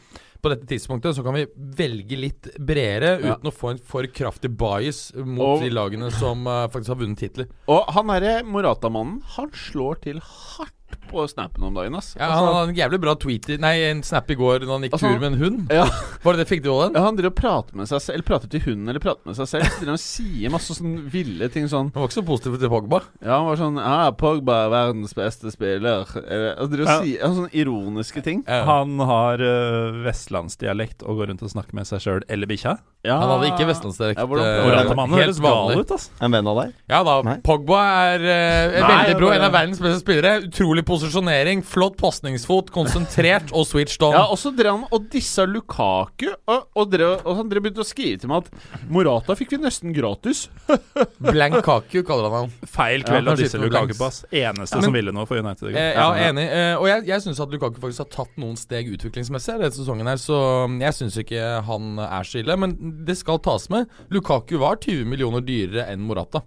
På 0.43 0.51
dette 0.51 0.67
tidspunktet 0.67 1.15
så 1.15 1.23
kan 1.23 1.37
vi 1.37 1.45
velge 1.79 2.17
litt 2.19 2.49
bredere 2.59 3.13
Ja. 3.23 3.35
uten 3.37 3.47
å 3.47 3.53
få 3.55 3.71
en 3.71 3.77
for 3.79 4.03
kraftig 4.11 4.51
bias 4.59 5.13
mot 5.15 5.39
Og- 5.57 5.61
de 5.63 5.69
lagene 5.71 6.11
som 6.11 6.45
uh, 6.45 6.67
faktisk 6.67 6.89
har 6.91 6.99
vunnet 6.99 7.17
titler. 7.23 7.47
Og 7.71 7.85
han 7.95 8.07
derre 8.11 8.43
Morata-mannen, 8.43 9.21
han 9.37 9.49
slår 9.51 10.01
til 10.03 10.19
hardt 10.19 10.75
på 11.13 11.23
snappen 11.29 11.63
om 11.69 11.73
dagen, 11.77 11.95
ass. 11.99 12.11
Ja, 12.19 12.27
han 12.33 12.47
hadde 12.49 12.69
en 12.71 12.75
jævlig 12.81 12.99
bra 13.03 13.13
tweet 13.21 13.49
i, 13.53 13.57
Nei, 13.61 13.75
en 13.91 14.01
snap 14.03 14.29
i 14.33 14.35
går 14.39 14.65
da 14.65 14.71
han 14.73 14.83
gikk 14.87 14.97
Altså, 14.97 15.11
tur 15.13 15.19
med 15.21 15.29
en 15.33 15.39
hund. 15.43 15.71
Ja. 15.73 15.85
Var 16.23 16.33
det 16.35 16.43
det 16.43 16.47
fikk 16.49 16.63
du 16.65 16.69
òg 16.73 16.81
den? 16.89 16.97
Ja, 16.99 17.05
han 17.07 17.15
driver 17.19 17.31
og 17.31 17.37
prater 17.39 17.77
med 17.79 17.87
seg 17.91 18.01
selv 18.01 18.15
Eller 18.17 18.27
prater 18.27 18.49
til 18.51 18.63
hunden, 18.65 18.89
eller 18.89 19.03
prater 19.03 19.29
med 19.29 19.37
seg 19.37 19.47
selv. 19.53 19.69
Så 19.69 19.79
driver 19.79 19.93
han 19.93 19.99
og 20.01 20.03
sier 20.03 20.53
masse 20.53 20.75
sånn 20.77 20.95
ville 21.13 21.49
ting 21.53 21.69
sånn 21.71 21.91
Han 21.93 22.01
var 22.03 22.09
ikke 22.09 22.19
så 22.19 22.25
positiv 22.27 22.57
til 22.59 22.71
Pogba. 22.73 23.01
Ja, 23.23 23.37
han 23.37 23.47
var 23.51 23.61
sånn 23.61 23.77
Ja, 23.79 24.11
Pogba 24.17 24.57
er 24.65 24.73
verdens 24.73 25.13
beste 25.17 25.53
spiller. 25.53 26.03
Eller, 26.23 26.57
og 26.57 26.71
driver 26.73 26.83
og 26.83 26.91
Ja. 26.93 26.99
sier 27.05 27.19
ja, 27.23 27.31
sånne 27.37 27.53
ironiske 27.63 28.23
ting. 28.25 28.43
Ja. 28.47 28.63
Han 28.67 28.97
har 28.99 29.39
øh, 29.43 30.01
vestlandsdialekt 30.05 31.03
og 31.05 31.17
går 31.21 31.29
rundt 31.31 31.43
og 31.45 31.51
snakker 31.53 31.77
med 31.77 31.87
seg 31.89 32.01
sjøl 32.03 32.23
eller 32.31 32.49
bikkja. 32.49 32.77
Ja. 33.03 33.17
Han 33.19 33.29
hadde 33.35 33.49
ikke 33.51 33.67
vestlandsdialekt. 33.67 34.19
Ja, 34.19 34.25
hvordan- 34.25 34.47
eh, 34.47 34.63
Morata-mannen 34.63 35.15
helt 35.17 35.25
høres 35.27 35.39
gal 35.43 35.57
vanlig. 35.67 35.79
ut, 35.83 35.91
altså. 35.91 36.09
En 36.23 36.31
venn 36.31 36.47
av 36.47 36.55
deg? 36.61 36.73
Ja 36.89 37.03
da, 37.03 37.21
Nei. 37.21 37.37
Pogba 37.43 37.79
er 38.13 38.19
eh, 38.23 38.79
Nei, 38.79 38.87
veldig 38.89 39.17
bra. 39.19 39.29
det 39.29 39.35
En 39.37 39.43
av 39.43 39.51
verdens 39.51 39.79
beste 39.83 39.99
spillere. 40.03 40.33
Utrolig 40.47 40.85
posisjonering, 41.03 41.61
flott 41.67 41.97
pasningsfot, 41.99 42.69
konsentrert 42.73 43.51
og 43.55 43.65
switched 43.67 44.03
on. 44.07 44.15
Ja, 44.15 44.23
og 44.31 44.39
så 44.39 44.51
drev 44.55 44.77
han 44.77 44.85
og 44.93 45.07
dissa 45.11 45.43
Lukaku, 45.49 46.29
og, 46.47 46.69
og, 46.77 46.89
drev, 46.93 47.17
og 47.27 47.39
han 47.41 47.49
drev 47.51 47.65
begynte 47.65 47.83
å 47.83 47.87
skrive 47.87 48.21
til 48.21 48.31
meg 48.31 48.45
at 48.47 48.87
Morata 48.93 49.35
fikk 49.37 49.55
vi 49.55 49.59
nesten 49.63 49.93
gratis. 49.95 50.45
Blank 51.33 51.59
Kaku 51.65 52.01
kaller 52.07 52.29
han 52.29 52.45
han. 52.45 52.55
Feil 52.71 53.03
kveld 53.07 53.27
Ja, 53.29 53.35
å 53.35 53.39
disse 53.39 53.59
Lukaku 53.59 53.95
på. 53.99 54.07
ass. 54.07 54.23
Eneste 54.31 54.79
Ja, 54.79 54.85
som 54.87 54.95
ville 54.95 55.13
noe 55.15 55.27
for 55.29 55.43
United. 55.43 55.75
Eh, 55.75 55.91
ja, 55.97 56.07
enig. 56.29 56.47
Eh, 56.47 56.73
og 56.79 56.87
jeg, 56.89 57.05
jeg 57.11 57.25
syns 57.27 57.43
at 57.43 57.53
Lukaku 57.53 57.83
faktisk 57.83 58.05
har 58.05 58.11
tatt 58.15 58.41
noen 58.41 58.55
steg 58.59 58.91
utviklingsmessig 58.95 59.59
denne 59.59 59.75
sesongen, 59.75 60.09
her 60.09 60.21
så 60.21 60.39
mm, 60.71 60.79
jeg 60.87 60.99
syns 61.01 61.19
ikke 61.25 61.53
han 61.67 62.03
er 62.07 62.27
så 62.27 62.39
ille. 62.43 62.59
Men 62.63 62.77
det 63.07 63.19
skal 63.19 63.43
tas 63.43 63.67
med. 63.73 63.91
Lukaku 64.13 64.55
var 64.63 64.79
20 64.79 65.07
millioner 65.11 65.43
dyrere 65.43 65.89
enn 65.91 66.07
Morata. 66.07 66.45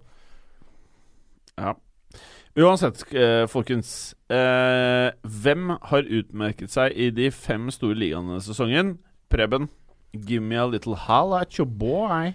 Ja. 1.57 1.77
Uansett, 2.57 3.03
eh, 3.13 3.45
folkens. 3.49 4.15
Eh, 4.27 5.09
hvem 5.23 5.69
har 5.91 6.09
utmerket 6.19 6.73
seg 6.73 6.97
i 6.99 7.11
de 7.15 7.29
fem 7.31 7.69
store 7.71 7.95
ligaene 7.95 8.33
denne 8.33 8.43
sesongen? 8.43 8.97
Preben, 9.31 9.69
give 10.13 10.43
me 10.43 10.59
a 10.59 10.67
little 10.67 10.95
hall 11.07 11.35
at 11.37 11.59
your 11.59 11.67
boy. 11.67 12.33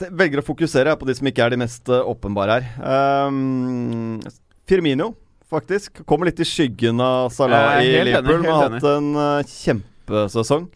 Det 0.00 0.08
velger 0.16 0.40
å 0.40 0.44
fokusere 0.44 0.94
på 0.96 1.08
de 1.08 1.14
som 1.18 1.28
ikke 1.28 1.44
er 1.44 1.52
de 1.52 1.60
mest 1.60 1.90
eh, 1.92 2.06
åpenbare 2.08 2.56
her. 2.56 3.26
Um, 3.28 4.20
Firmino, 4.68 5.10
faktisk. 5.50 6.00
Kommer 6.08 6.30
litt 6.30 6.40
i 6.40 6.46
skyggen 6.48 7.02
av 7.04 7.28
Salah 7.34 7.80
Jeg 7.80 7.90
i 7.90 7.96
enig, 7.98 8.14
Liverpool, 8.14 8.46
har 8.48 8.76
hatt 8.78 8.86
en 8.94 9.10
uh, 9.18 9.50
kjempesesong. 9.50 10.70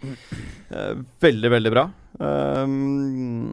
Eh, 0.74 0.92
veldig, 1.24 1.50
veldig 1.56 1.72
bra. 1.72 1.86
Um, 2.20 3.48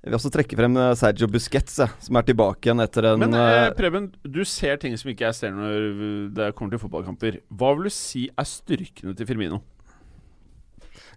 jeg 0.00 0.08
vil 0.08 0.16
også 0.16 0.32
trekke 0.32 0.56
frem 0.56 0.78
eh, 0.80 0.92
Sergio 0.96 1.28
Busquets, 1.28 1.80
som 2.06 2.16
er 2.16 2.24
tilbake 2.28 2.68
igjen 2.68 2.80
etter 2.80 3.10
en 3.10 3.20
Men 3.20 3.36
eh, 3.36 3.56
eh, 3.66 3.72
Preben, 3.76 4.08
du 4.24 4.40
ser 4.48 4.80
ting 4.80 4.96
som 4.96 5.12
ikke 5.12 5.28
jeg 5.28 5.36
ser 5.36 5.52
når 5.56 5.90
det 6.36 6.54
kommer 6.56 6.72
til 6.72 6.82
fotballkamper. 6.86 7.42
Hva 7.52 7.74
vil 7.76 7.90
du 7.90 7.94
si 7.94 8.28
er 8.32 8.48
styrkene 8.48 9.12
til 9.18 9.28
Firmino? 9.28 9.60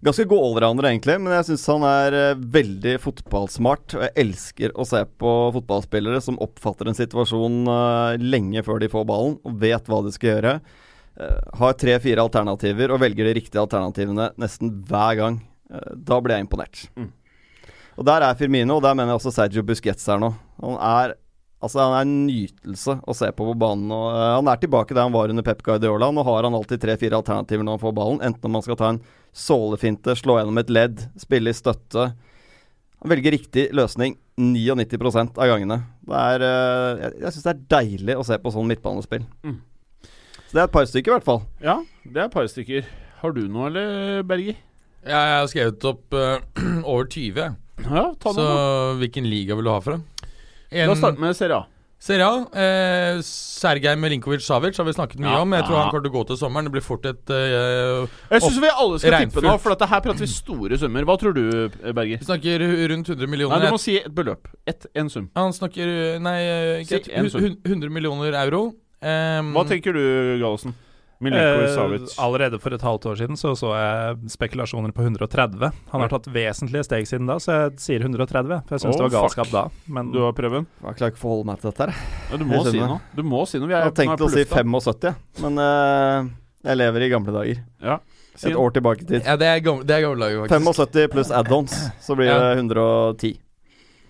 Ganske 0.04 0.26
god 0.28 0.42
allrounder, 0.44 0.90
egentlig, 0.90 1.14
men 1.22 1.32
jeg 1.32 1.46
syns 1.48 1.64
han 1.70 1.84
er 1.88 2.14
eh, 2.18 2.40
veldig 2.56 2.98
fotballsmart. 3.00 3.94
Og 3.96 4.04
jeg 4.04 4.14
elsker 4.20 4.74
å 4.76 4.84
se 4.88 5.00
på 5.20 5.32
fotballspillere 5.54 6.20
som 6.24 6.36
oppfatter 6.44 6.90
en 6.90 6.98
situasjon 6.98 7.62
eh, 7.72 8.20
lenge 8.20 8.64
før 8.66 8.82
de 8.82 8.90
får 8.92 9.06
ballen, 9.08 9.38
og 9.48 9.56
vet 9.64 9.88
hva 9.88 10.02
de 10.04 10.12
skal 10.12 10.34
gjøre. 10.34 10.54
Eh, 11.24 11.40
har 11.60 11.76
tre-fire 11.80 12.20
alternativer 12.20 12.92
og 12.92 13.00
velger 13.00 13.30
de 13.30 13.36
riktige 13.40 13.64
alternativene 13.64 14.32
nesten 14.40 14.76
hver 14.90 15.20
gang. 15.22 15.40
Eh, 15.72 15.92
da 15.96 16.20
blir 16.20 16.36
jeg 16.36 16.50
imponert. 16.50 16.84
Mm. 17.00 17.12
Og 17.94 18.06
der 18.06 18.24
er 18.26 18.38
Firmino, 18.38 18.78
og 18.78 18.82
der 18.82 18.96
mener 18.96 19.14
jeg 19.14 19.20
også 19.20 19.34
Sergio 19.34 19.62
Busquets 19.66 20.08
er 20.10 20.22
nå. 20.22 20.32
Han 20.62 20.80
er 20.80 21.14
Altså 21.64 21.80
Han 21.80 21.94
er 21.96 22.04
en 22.04 22.26
nytelse 22.28 22.98
å 23.00 23.14
se 23.16 23.30
på 23.32 23.46
på 23.48 23.54
banen. 23.56 23.88
Og, 23.94 24.08
uh, 24.12 24.34
han 24.36 24.50
er 24.52 24.60
tilbake 24.60 24.92
der 24.92 25.06
han 25.06 25.14
var 25.14 25.32
under 25.32 25.46
Pep 25.46 25.62
Guardiola. 25.64 26.10
Nå 26.12 26.24
har 26.26 26.44
han 26.44 26.56
alltid 26.58 26.82
tre-fire 26.82 27.16
alternativer 27.20 27.64
når 27.64 27.78
han 27.78 27.84
får 27.86 27.94
ballen. 27.96 28.20
Enten 28.26 28.50
om 28.50 28.58
han 28.58 28.66
skal 28.66 28.78
ta 28.80 28.90
en 28.92 29.00
sålefinte, 29.34 30.12
slå 30.18 30.38
gjennom 30.38 30.60
et 30.60 30.72
ledd, 30.72 31.06
spille 31.20 31.54
i 31.54 31.56
støtte. 31.56 32.10
Han 33.00 33.12
velger 33.12 33.34
riktig 33.38 33.66
løsning 33.76 34.18
99% 34.40 35.40
av 35.40 35.50
gangene. 35.54 35.80
Det 36.04 36.20
er, 36.34 36.44
uh, 36.44 37.00
jeg 37.00 37.16
jeg 37.24 37.36
syns 37.36 37.48
det 37.48 37.54
er 37.54 37.64
deilig 37.78 38.18
å 38.20 38.28
se 38.28 38.40
på 38.44 38.52
sånn 38.52 38.68
midtbanespill. 38.68 39.24
Mm. 39.46 39.58
Så 40.44 40.52
det 40.52 40.62
er 40.62 40.68
et 40.68 40.76
par 40.76 40.86
stykker, 40.90 41.10
i 41.10 41.16
hvert 41.16 41.28
fall. 41.32 41.42
Ja, 41.64 41.80
det 42.04 42.20
er 42.20 42.28
et 42.28 42.36
par 42.36 42.48
stykker. 42.50 42.88
Har 43.22 43.32
du 43.32 43.46
noe, 43.48 43.72
eller, 43.72 44.20
Berger? 44.28 44.60
Jeg 45.04 45.36
har 45.38 45.48
skrevet 45.48 45.88
opp 45.88 46.16
uh, 46.16 46.44
over 46.90 47.08
20. 47.08 47.54
Ja, 47.82 48.14
ta 48.20 48.32
Så 48.32 48.44
hvilken 49.00 49.26
liga 49.28 49.54
vil 49.58 49.64
du 49.64 49.70
ha 49.70 49.80
fra? 49.82 49.98
La 50.74 50.90
oss 50.90 50.98
starte 51.02 51.18
med 51.22 51.34
Serie 51.36 51.56
A. 51.56 51.64
Serie 52.04 52.26
A. 52.26 52.40
Eh, 52.52 53.18
Sergej 53.24 53.96
Melinkovic-Savic 53.96 54.76
har 54.76 54.84
vi 54.84 54.92
snakket 54.92 55.20
mye 55.22 55.30
Ja. 55.32 55.40
om. 55.40 55.52
Jeg 55.52 55.64
tror 55.64 55.72
Ja. 55.76 55.82
han 55.82 55.90
kommer 55.90 56.02
til 56.04 56.10
å 56.12 56.14
gå 56.14 56.26
til 56.26 56.36
sommeren. 56.36 56.64
Det 56.64 56.72
blir 56.72 56.82
fort 56.84 57.06
et 57.06 57.30
eh, 57.30 58.06
Jeg 58.30 58.42
syns 58.42 58.60
vi 58.60 58.68
alle 58.68 58.98
skal 58.98 59.10
tippe 59.10 59.40
Regnfullt. 59.40 59.44
nå, 59.44 59.60
for 59.60 59.70
dette 59.74 59.88
her 59.88 60.00
prater 60.00 60.18
vi 60.20 60.26
store 60.26 60.76
summer. 60.78 61.02
Hva 61.04 61.18
tror 61.18 61.32
du, 61.34 61.68
Berger? 61.94 62.18
Vi 62.18 62.24
snakker 62.24 62.88
rundt 62.90 63.08
100 63.08 63.26
millioner. 63.26 63.58
Nei. 63.58 63.66
Du 63.66 63.72
må 63.72 63.80
si 63.80 63.96
et 63.96 64.14
beløp. 64.14 64.46
Et, 64.66 64.86
en 64.94 65.08
sum. 65.08 65.30
Han 65.34 65.52
snakker 65.52 66.20
Nei, 66.20 66.40
eh, 66.42 66.80
ikke 66.84 66.88
Si 66.88 66.94
et, 66.96 67.08
en 67.18 67.30
sum. 67.30 67.40
hu- 67.40 67.48
hu- 67.48 67.56
100 67.64 67.88
millioner 67.90 68.32
euro. 68.44 68.74
Um, 69.02 69.52
Hva 69.54 69.64
tenker 69.68 69.92
du, 69.92 70.38
Gallosen? 70.40 70.74
Eh, 71.32 72.04
allerede 72.18 72.58
for 72.60 72.74
et 72.76 72.82
halvt 72.84 73.06
år 73.06 73.16
siden 73.16 73.36
så 73.40 73.54
så 73.56 73.70
jeg 73.72 74.30
spekulasjoner 74.34 74.92
på 74.92 75.02
130. 75.06 75.72
Han 75.92 76.00
har 76.04 76.08
tatt 76.12 76.26
vesentlige 76.34 76.84
steg 76.84 77.06
siden 77.08 77.26
da, 77.26 77.38
så 77.40 77.52
jeg 77.70 77.78
sier 77.80 78.00
130. 78.04 78.60
For 78.68 78.76
jeg 78.76 78.80
syns 78.84 78.94
oh, 78.94 78.98
det 78.98 79.06
var 79.08 79.14
galskap 79.22 79.46
fuck. 79.46 79.52
da. 79.52 79.64
Men 79.88 80.12
Du 80.12 80.20
har 80.26 80.32
prøven? 80.36 80.66
Jeg 80.84 80.98
klarer 80.98 81.14
ikke 81.14 81.20
å 81.22 81.24
forholde 81.24 81.46
meg 81.46 81.60
til 81.62 81.70
dette 81.70 81.86
her. 81.86 81.94
Ja, 82.30 82.36
du 82.36 82.44
må 82.44 82.64
si 82.68 82.78
noe. 82.82 83.00
Du 83.14 83.22
må 83.22 83.44
si 83.48 83.58
noe. 83.62 83.68
Vi 83.70 83.74
Jeg 83.78 83.82
har 83.88 83.96
tenkt 83.96 84.20
å 84.20 84.28
si 84.28 84.44
75, 84.44 85.08
jeg. 85.08 85.14
Men 85.40 85.58
uh, 85.58 86.28
jeg 86.64 86.76
lever 86.80 87.06
i 87.06 87.08
gamle 87.14 87.32
dager. 87.38 87.64
Ja. 87.80 87.98
Si 88.34 88.50
Et 88.50 88.56
år 88.58 88.70
tilbake 88.74 89.04
i 89.04 89.06
tid. 89.06 89.22
Ja, 89.22 89.36
det 89.38 89.46
er 89.46 89.60
gamle, 89.62 89.84
det 89.86 89.94
er 89.94 90.00
gamle 90.08 90.26
dager, 90.26 90.44
faktisk. 90.48 90.78
75 90.90 91.10
pluss 91.12 91.30
add-ons, 91.30 91.74
så 92.02 92.16
blir 92.18 92.26
Ja. 92.32 92.38
det 92.50 92.58
110. 92.58 93.38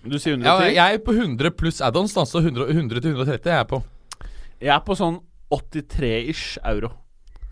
Du 0.05 0.17
sier 0.19 0.33
Ja, 0.37 0.55
110? 0.57 0.73
jeg 0.75 0.93
er 0.95 0.97
på 1.05 1.13
100 1.13 1.51
pluss 1.57 1.81
add-ons, 1.81 2.13
da, 2.13 2.23
så 2.25 2.41
100, 2.41 2.69
100 2.73 3.01
til 3.01 3.11
130 3.13 3.51
er 3.51 3.57
jeg 3.59 3.67
på. 3.69 3.83
Jeg 4.61 4.73
er 4.73 4.79
på 4.85 4.95
sånn 4.97 5.19
83-ish 5.53 6.57
euro. 6.65 6.89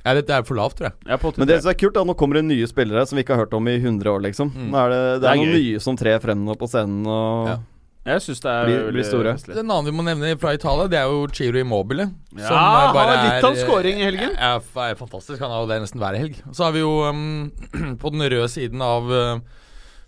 Ja, 0.03 0.13
Dette 0.17 0.35
er 0.35 0.43
for 0.43 0.55
lavt, 0.59 0.75
tror 0.79 0.89
jeg. 0.89 0.95
Jeg 1.07 1.13
er 1.15 1.21
på 1.21 1.29
83. 1.31 1.37
Men 1.39 1.47
det 1.47 1.59
som 1.63 1.69
er 1.71 1.77
kult, 1.79 1.93
da, 1.95 2.03
nå 2.03 2.15
kommer 2.19 2.35
det 2.41 2.45
nye 2.49 2.67
spillere 2.67 3.05
som 3.07 3.15
vi 3.15 3.23
ikke 3.23 3.37
har 3.37 3.45
hørt 3.45 3.53
om 3.55 3.67
i 3.71 3.77
100 3.79 4.09
år, 4.11 4.19
liksom. 4.25 4.49
Mm. 4.51 4.65
Nå 4.73 4.81
er 4.81 4.89
det, 4.91 4.97
det, 5.03 5.21
Det 5.23 5.29
er 5.29 5.31
er 5.37 5.43
noen 5.43 5.53
nye 5.61 5.79
som 5.85 5.95
trer 6.01 6.19
frem 6.19 6.41
nå 6.43 6.57
på 6.59 6.67
scenen 6.67 7.05
og 7.07 7.47
Ja. 7.53 7.59
Jeg 8.03 8.19
syns 8.19 8.41
det 8.43 8.51
er 8.51 8.65
Blir- 8.67 8.91
blir 8.91 9.05
store. 9.07 9.31
Den 9.47 9.69
andre 9.71 9.87
vi 9.87 9.95
må 9.95 10.03
nevne 10.03 10.33
fra 10.37 10.51
Italia, 10.51 10.89
det 10.91 10.97
er 10.99 11.07
jo 11.07 11.21
Chiro 11.31 11.55
Immobile. 11.61 12.09
Ja, 12.35 12.49
som, 12.49 12.57
han 12.57 12.95
har 12.97 13.13
litt 13.23 13.45
av 13.47 13.53
en 13.53 13.61
scoring 13.63 14.01
i 14.01 14.03
helgen. 14.03 14.33
Ja, 14.35 14.57
f- 14.59 14.75
er 14.75 14.95
fantastisk. 14.99 15.39
Han 15.39 15.49
har 15.55 15.61
jo 15.63 15.69
det 15.71 15.77
nesten 15.85 16.01
hver 16.03 16.17
helg. 16.19 16.35
Så 16.51 16.65
har 16.65 16.73
vi 16.75 16.81
jo 16.83 16.91
um, 17.07 17.47
På 18.03 18.11
den 18.11 18.19
røde 18.27 18.49
siden 18.51 18.83
av 18.83 19.07
uh, 19.07 19.39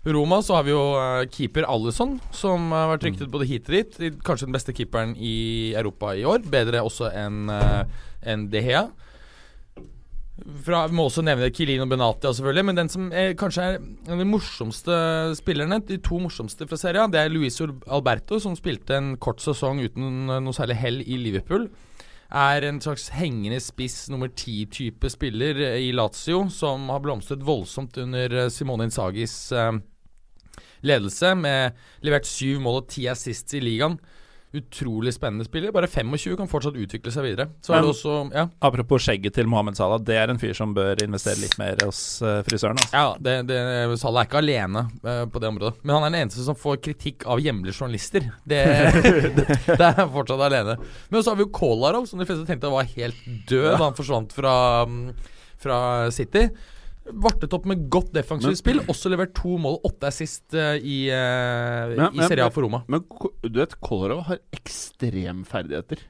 Roma 0.04 0.42
så 0.44 0.58
har 0.58 0.66
vi 0.68 0.74
jo 0.74 0.82
uh, 0.92 1.24
keeper 1.32 1.64
Alison, 1.64 2.18
som 2.36 2.68
har 2.76 2.92
vært 2.92 3.08
ryktet 3.08 3.32
både 3.32 3.48
hit 3.48 3.66
og 3.72 3.78
dit. 3.78 4.20
Kanskje 4.28 4.44
den 4.50 4.58
beste 4.60 4.76
keeperen 4.76 5.16
i 5.16 5.72
Europa 5.72 6.12
i 6.14 6.22
år. 6.28 6.44
Bedre 6.52 6.84
også 6.84 7.08
enn 7.16 7.48
uh, 7.48 7.80
enn 8.28 8.44
De 8.52 8.60
Gea. 8.60 8.84
Fra, 10.36 10.82
vi 10.90 10.92
må 10.98 11.06
også 11.08 11.22
nevne 11.24 11.48
Kilino 11.48 11.86
Benatia, 11.88 12.28
selvfølgelig. 12.36 12.64
Men 12.68 12.76
den 12.76 12.90
som 12.92 13.08
er, 13.08 13.32
kanskje 13.40 13.64
er 13.64 13.78
en 13.80 14.12
av 14.12 14.20
de 14.20 14.28
morsomste 14.28 14.96
spillerne, 15.38 15.80
de 15.88 15.96
to 16.04 16.18
morsomste 16.20 16.68
fra 16.68 16.76
serien, 16.80 17.12
det 17.12 17.22
er 17.22 17.32
Luis 17.32 17.56
Alberto, 17.62 18.36
som 18.42 18.56
spilte 18.58 18.98
en 18.98 19.14
kort 19.16 19.40
sesong 19.40 19.80
uten 19.80 20.28
noe 20.28 20.56
særlig 20.56 20.76
hell 20.82 21.00
i 21.00 21.16
Liverpool. 21.22 21.70
er 22.28 22.66
en 22.66 22.80
slags 22.82 23.08
hengende 23.14 23.62
spiss 23.62 24.10
nummer 24.10 24.28
ti-type 24.28 25.08
spiller 25.08 25.56
eh, 25.62 25.88
i 25.88 25.92
Lazio, 25.94 26.48
som 26.50 26.90
har 26.90 27.00
blomstret 27.00 27.44
voldsomt 27.46 27.96
under 28.02 28.34
eh, 28.34 28.50
Simone 28.50 28.90
Insagis 28.90 29.52
eh, 29.52 29.72
ledelse, 30.82 31.32
med 31.38 31.72
levert 32.02 32.26
syv 32.26 32.60
mål 32.60 32.82
og 32.82 32.88
ti 32.92 33.06
assists 33.08 33.54
i 33.54 33.62
ligaen. 33.62 33.96
Utrolig 34.56 35.12
spennende 35.14 35.44
spiller. 35.46 35.72
Bare 35.74 35.88
25 35.90 36.36
kan 36.38 36.48
fortsatt 36.50 36.76
utvikle 36.80 37.12
seg 37.12 37.26
videre. 37.26 37.48
Så 37.60 37.74
er 37.74 37.82
det 37.82 37.86
Men- 37.86 37.92
også 37.92 38.14
Ja, 38.34 38.46
Apropos 38.64 39.02
skjegget 39.04 39.34
til 39.36 39.46
Mohammed 39.46 39.76
Salah, 39.76 39.98
det 40.00 40.16
er 40.16 40.30
en 40.32 40.38
fyr 40.40 40.54
som 40.56 40.74
bør 40.74 41.02
investere 41.04 41.40
litt 41.42 41.56
mer 41.60 41.76
hos 41.84 42.22
eh, 42.22 42.42
frisøren. 42.46 42.78
Altså. 42.80 42.92
ja 42.96 43.14
det, 43.20 43.36
det, 43.50 43.58
Salah 44.00 44.22
er 44.24 44.28
ikke 44.30 44.40
alene 44.42 44.84
uh, 45.04 45.24
på 45.30 45.42
det 45.42 45.48
området. 45.50 45.82
Men 45.82 45.96
han 45.96 46.06
er 46.06 46.10
den 46.14 46.20
eneste 46.26 46.44
som 46.46 46.58
får 46.58 46.80
kritikk 46.84 47.26
av 47.26 47.42
hjemlige 47.42 47.76
journalister. 47.76 48.30
Det, 48.44 48.62
det, 49.36 49.46
det 49.80 49.90
er 49.92 50.06
fortsatt 50.14 50.46
alene. 50.48 50.78
Men 51.10 51.22
så 51.22 51.32
har 51.32 51.40
vi 51.40 51.46
jo 51.46 51.52
Kolarov, 51.56 52.06
som 52.08 52.18
de 52.22 52.28
fleste 52.28 52.46
tenkte 52.48 52.72
var 52.72 52.88
helt 52.96 53.20
død 53.48 53.72
da 53.76 53.82
han 53.84 53.98
forsvant 53.98 54.32
fra, 54.36 54.56
um, 54.88 55.12
fra 55.62 55.78
City. 56.14 56.48
Vartet 57.12 57.52
opp 57.54 57.66
med 57.70 57.84
godt 57.92 58.12
defensivt 58.12 58.58
spill. 58.58 58.80
Også 58.90 59.10
levert 59.12 59.34
to 59.38 59.56
mål 59.62 59.78
åtte 59.86 60.08
er 60.08 60.12
assist 60.12 60.54
uh, 60.54 60.74
i, 60.74 61.06
uh, 61.10 61.92
Men- 61.94 62.12
i 62.12 62.16
men- 62.18 62.28
Serie 62.28 62.44
A 62.44 62.50
for 62.50 62.62
Roma. 62.66 62.82
Men 62.88 63.04
du 63.42 63.60
vet, 63.60 63.76
Kolarov 63.80 64.24
har 64.26 64.38
ekstremferdigheter. 64.52 66.02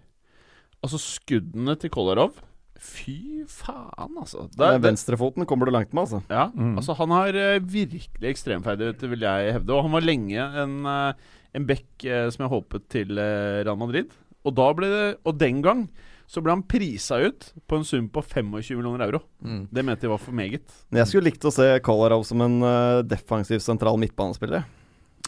Altså, 0.85 1.01
skuddene 1.01 1.77
til 1.81 1.91
Kolarov 1.91 2.37
Fy 2.77 3.43
faen, 3.49 4.19
altså. 4.21 4.51
Det 4.53 4.61
er- 4.67 4.79
venstrefoten 4.85 5.47
kommer 5.49 5.65
du 5.65 5.73
langt 5.73 5.95
med, 5.95 6.03
altså. 6.05 6.23
Ja, 6.29 6.49
Mm. 6.53 6.77
altså 6.77 6.95
han 6.95 7.09
har 7.11 7.29
uh, 7.31 7.59
virkelig 7.59 8.29
ekstremferdigheter, 8.29 9.09
vil 9.09 9.21
jeg 9.21 9.53
hevde. 9.55 9.71
Og 9.73 9.83
han 9.83 9.93
var 9.93 10.01
lenge 10.05 10.37
en, 10.63 10.85
uh, 10.85 11.13
en 11.55 11.67
back 11.67 11.87
uh, 12.05 12.29
som 12.31 12.45
jeg 12.45 12.51
håpet 12.53 12.89
til 12.91 13.17
eh, 13.19 13.65
Real 13.65 13.77
Madrid. 13.79 14.11
Og, 14.45 14.55
da 14.55 14.73
ble 14.75 14.87
det, 14.87 15.17
og 15.25 15.39
den 15.39 15.63
gang 15.63 15.89
så 16.27 16.43
ble 16.43 16.51
han 16.57 16.63
prisa 16.67 17.21
ut 17.23 17.53
på 17.71 17.77
en 17.79 17.85
sum 17.87 18.09
på 18.11 18.23
25 18.25 18.77
millioner 18.77 19.05
euro. 19.07 19.21
Mm. 19.45 19.69
Det 19.71 19.85
mente 19.87 20.07
de 20.07 20.11
var 20.11 20.19
for 20.19 20.33
meget. 20.35 20.65
Men 20.91 20.99
Jeg 21.05 21.09
skulle 21.13 21.29
likt 21.31 21.45
å 21.47 21.53
se 21.55 21.69
Kolarov 21.87 22.25
som 22.27 22.41
en 22.43 22.57
uh, 22.63 23.03
defensiv 23.07 23.63
sentral 23.63 23.97
midtbanespiller. 24.03 24.65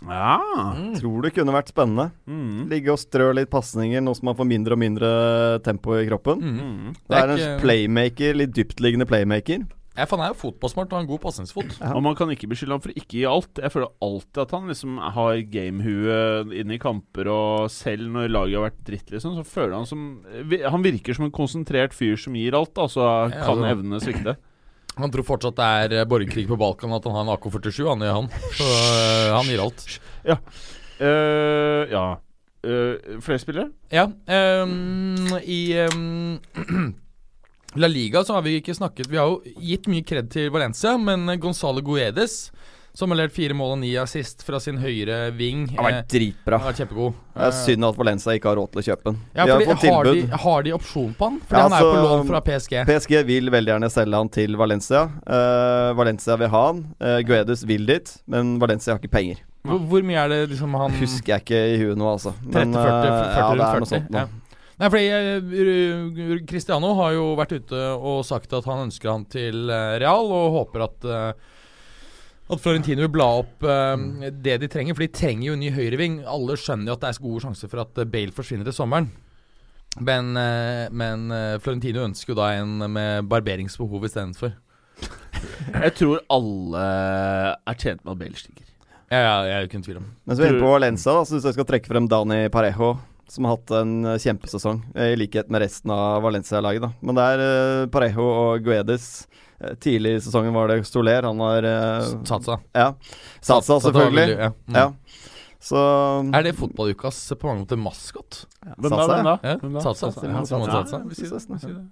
Ja. 0.03 0.39
Mm. 0.77 0.93
Tror 1.01 1.23
det 1.23 1.33
kunne 1.35 1.55
vært 1.55 1.71
spennende. 1.73 2.11
Mm. 2.27 2.69
Ligge 2.71 2.93
og 2.95 3.01
strø 3.03 3.31
litt 3.35 3.51
pasninger, 3.51 4.03
nå 4.03 4.15
som 4.15 4.29
man 4.31 4.37
får 4.39 4.47
mindre 4.51 4.77
og 4.77 4.83
mindre 4.83 5.09
tempo 5.67 5.97
i 5.99 6.07
kroppen. 6.07 6.43
Mm. 6.43 6.93
er, 6.93 6.95
Det 7.09 7.19
er 7.19 7.29
en 7.29 7.39
ikke- 7.39 7.61
playmaker, 7.65 8.35
litt 8.43 8.55
dyptliggende 8.55 9.07
playmaker. 9.11 9.67
Ja, 9.99 10.07
for 10.07 10.15
han 10.21 10.29
er 10.29 10.35
jo 10.35 10.39
fotballsmart 10.45 10.93
og 10.93 10.95
har 10.95 11.03
en 11.03 11.11
god 11.11 11.21
pasningsfot. 11.25 11.73
Ja. 11.81 11.91
Og 11.99 12.03
man 12.07 12.15
kan 12.19 12.31
ikke 12.31 12.47
beskylde 12.53 12.77
ham 12.77 12.83
for 12.85 12.95
ikke 12.95 13.17
å 13.17 13.19
gi 13.19 13.25
alt. 13.27 13.63
Jeg 13.65 13.75
føler 13.75 13.91
alltid 14.07 14.43
at 14.45 14.53
han 14.55 14.71
liksom 14.71 15.01
har 15.17 15.41
gamehue 15.51 16.19
inne 16.61 16.77
i 16.77 16.83
kamper, 16.83 17.31
og 17.35 17.73
selv 17.75 18.07
når 18.15 18.31
laget 18.31 18.61
har 18.61 18.69
vært 18.69 18.85
dritt, 18.87 19.11
liksom, 19.15 19.35
så 19.41 19.47
føler 19.47 19.75
han 19.81 19.89
som 19.91 20.05
Han 20.71 20.87
virker 20.87 21.19
som 21.19 21.27
en 21.27 21.35
konsentrert 21.35 21.97
fyr 21.97 22.15
som 22.21 22.37
gir 22.39 22.55
alt, 22.55 22.73
da, 22.79 22.87
så 22.87 23.03
Ja, 23.03 23.43
kan 23.43 23.59
altså. 23.59 23.73
evnene 23.73 24.01
svikte. 24.05 24.37
Han 24.99 25.13
tror 25.15 25.27
fortsatt 25.27 25.59
det 25.59 25.67
er 25.83 25.97
eh, 26.01 26.07
borgerkrig 26.11 26.47
på 26.51 26.59
Balkan, 26.59 26.95
at 26.95 27.05
han 27.07 27.15
har 27.19 27.27
en 27.27 27.35
AK-47, 27.37 27.85
han 27.87 28.03
gjør 28.03 28.17
han. 28.17 28.31
Så 28.59 28.71
eh, 28.71 29.35
han 29.35 29.51
gir 29.51 29.63
alt. 29.63 29.85
Eh, 30.99 31.93
ja. 31.93 32.07
Uh, 32.67 33.21
flere 33.23 33.39
spillere? 33.39 33.69
Ja, 33.95 34.09
Um, 34.27 35.29
i 35.47 35.61
ehm, 35.79 36.41
La 37.77 37.89
Liga 37.91 38.25
så 38.25 38.39
har 38.39 38.43
vi 38.47 38.59
ikke 38.63 38.75
snakket 38.75 39.11
Vi 39.13 39.19
har 39.21 39.29
jo 39.29 39.43
gitt 39.61 39.89
mye 39.93 40.05
kred 40.07 40.31
til 40.33 40.49
Valencia, 40.55 40.97
men 40.97 41.29
Gonzalo 41.41 41.83
Guedes, 41.85 42.49
som 42.97 43.13
har 43.13 43.21
lært 43.21 43.35
fire 43.37 43.55
mål 43.55 43.75
og 43.77 43.81
ni 43.83 43.91
assist 44.01 44.41
fra 44.47 44.59
sin 44.63 44.79
høyre 44.81 45.29
ving, 45.37 45.67
Han 45.75 45.85
har 45.85 45.91
eh, 45.91 45.99
vært 45.99 46.15
dritbra. 46.15 46.59
Han 46.65 46.79
kjempegod. 46.79 47.19
Det 47.37 47.45
er 47.51 47.55
synd 47.61 47.87
at 47.87 48.01
Valencia 48.01 48.35
ikke 48.35 48.51
har 48.51 48.59
råd 48.59 48.73
til 48.73 48.83
å 48.83 48.87
kjøpe 48.89 49.11
den. 49.11 49.21
Ja, 49.37 49.45
de 49.45 49.53
har 49.53 49.83
har, 49.85 50.09
de, 50.09 50.25
har 50.47 50.65
de 50.67 50.73
opsjon 50.75 51.13
på 51.19 51.29
han? 51.29 51.37
Fordi 51.45 51.61
Ja, 51.61 51.67
han 51.69 51.77
er 51.77 51.85
jo 51.85 51.93
på 51.93 51.99
altså, 52.01 52.17
lån 52.17 52.33
fra 52.33 52.41
PSG. 52.49 52.75
PSG 52.89 53.15
vil 53.29 53.53
veldig 53.55 53.75
gjerne 53.75 53.93
selge 53.93 54.23
han 54.25 54.33
til 54.39 54.59
Valencia. 54.59 55.05
Uh, 55.29 55.93
Valencia 56.01 56.39
vil 56.41 56.51
ha 56.57 56.65
han. 56.73 56.83
Uh, 56.99 57.19
Guedes 57.29 57.63
vil 57.69 57.87
dit, 57.93 58.17
men 58.27 58.57
Valencia 58.65 58.97
har 58.97 59.05
ikke 59.05 59.15
penger. 59.15 59.45
Hvor, 59.69 59.79
hvor 59.93 60.05
mye 60.07 60.25
er 60.25 60.33
det 60.33 60.43
liksom 60.55 60.75
han 60.81 60.95
Husker 60.99 61.35
jeg 61.35 61.45
ikke 61.45 61.63
i 61.75 61.79
huet 61.83 61.99
nå, 62.01 62.11
altså. 62.17 62.33
30, 62.49 62.75
40, 62.75 62.75
40, 62.75 63.09
eh, 63.15 63.39
ja, 63.39 63.49
det 63.53 63.67
er 63.69 63.83
noe 63.83 63.91
sånt 63.93 64.13
nå. 64.15 64.23
ja. 64.25 64.48
Nei, 64.79 64.89
fordi 64.93 65.07
eh, 65.11 66.43
Cristiano 66.47 66.93
har 67.01 67.15
jo 67.17 67.31
vært 67.39 67.57
ute 67.59 67.79
og 67.99 68.21
sagt 68.27 68.53
at 68.55 68.67
han 68.69 68.85
ønsker 68.87 69.11
han 69.11 69.25
til 69.31 69.67
eh, 69.75 69.97
Real, 69.99 70.31
og 70.31 70.55
håper 70.55 70.85
at 70.87 71.09
eh, 71.09 71.55
at 72.49 72.63
Florentino 72.65 73.03
vil 73.03 73.11
bla 73.13 73.27
opp 73.43 73.65
eh, 73.67 74.29
det 74.33 74.55
de 74.63 74.69
trenger, 74.71 74.95
for 74.97 75.05
de 75.05 75.11
trenger 75.13 75.51
jo 75.51 75.57
en 75.57 75.65
ny 75.65 75.73
høyreving. 75.75 76.21
Alle 76.31 76.57
skjønner 76.57 76.93
jo 76.93 76.95
at 76.97 77.03
det 77.03 77.11
er 77.11 77.27
gode 77.27 77.43
sjanser 77.45 77.73
for 77.73 77.83
at 77.83 77.99
Bale 78.09 78.33
forsvinner 78.37 78.71
til 78.71 78.77
sommeren. 78.79 79.11
Men, 79.99 80.31
eh, 80.39 80.87
men 80.95 81.27
Florentino 81.65 82.07
ønsker 82.07 82.33
jo 82.33 82.39
da 82.39 82.53
en 82.61 82.87
med 82.95 83.29
barberingsbehov 83.29 84.07
istedenfor. 84.09 84.55
Jeg 85.85 85.95
tror 85.99 86.23
alle 86.33 86.87
er 87.67 87.77
tjent 87.83 88.01
med 88.07 88.15
at 88.15 88.23
Bale 88.23 88.39
stikker. 88.39 88.65
Ja, 89.09 89.19
ja, 89.25 89.37
jeg 89.47 89.53
er 89.57 89.63
jo 89.63 89.69
ikke 89.71 89.79
i 89.79 89.85
tvil 89.87 89.99
om 90.03 90.09
Men 90.29 90.37
så 90.37 90.43
er 90.43 90.51
vi 90.51 90.51
inne 90.53 90.65
på 90.67 90.73
Lensa. 90.83 91.13
syns 91.25 91.47
jeg 91.49 91.55
skal 91.57 91.65
trekke 91.65 91.89
frem 91.89 92.09
Dani 92.13 92.43
Parejo, 92.53 92.91
som 93.29 93.45
har 93.45 93.57
hatt 93.57 93.71
en 93.81 93.93
eh, 94.05 94.19
kjempesesong, 94.19 94.83
eh, 94.95 95.13
i 95.13 95.17
likhet 95.21 95.51
med 95.53 95.63
resten 95.63 95.91
av 95.95 96.23
Valencia-laget. 96.25 96.83
da 96.83 96.93
Men 97.03 97.15
det 97.19 97.27
er 97.35 97.43
eh, 97.45 97.87
Parejo 97.93 98.25
og 98.29 98.63
Guedes. 98.65 99.27
Tidlig 99.83 100.13
i 100.15 100.21
sesongen 100.23 100.55
var 100.55 100.69
det 100.71 100.85
Stoler. 100.87 101.23
Han 101.27 101.41
har 101.43 101.65
Satsa. 102.25 102.61
Ja. 102.79 102.93
Satsa, 103.41 103.81
Satsa 103.81 103.89
selvfølgelig. 103.91 104.37
ja. 104.39 104.53
Mm. 104.69 104.77
Ja. 104.79 104.93
Så 105.61 105.81
Er 106.39 106.43
det 106.47 106.53
fotballukas 106.55 107.17
på 107.41 107.49
mange 107.49 107.65
måter 107.65 107.77
maskot? 107.83 108.45
Hvem? 108.79 108.93
Satsa, 108.93 109.17
da? 109.27 109.33
Ja, 109.43 109.57
Hvem 109.59 109.73
da? 109.75 109.81
Satsa. 109.83 110.13
Ja, 110.23 111.01
vi 111.09 111.15
sier 111.19 111.35
det. 111.35 111.89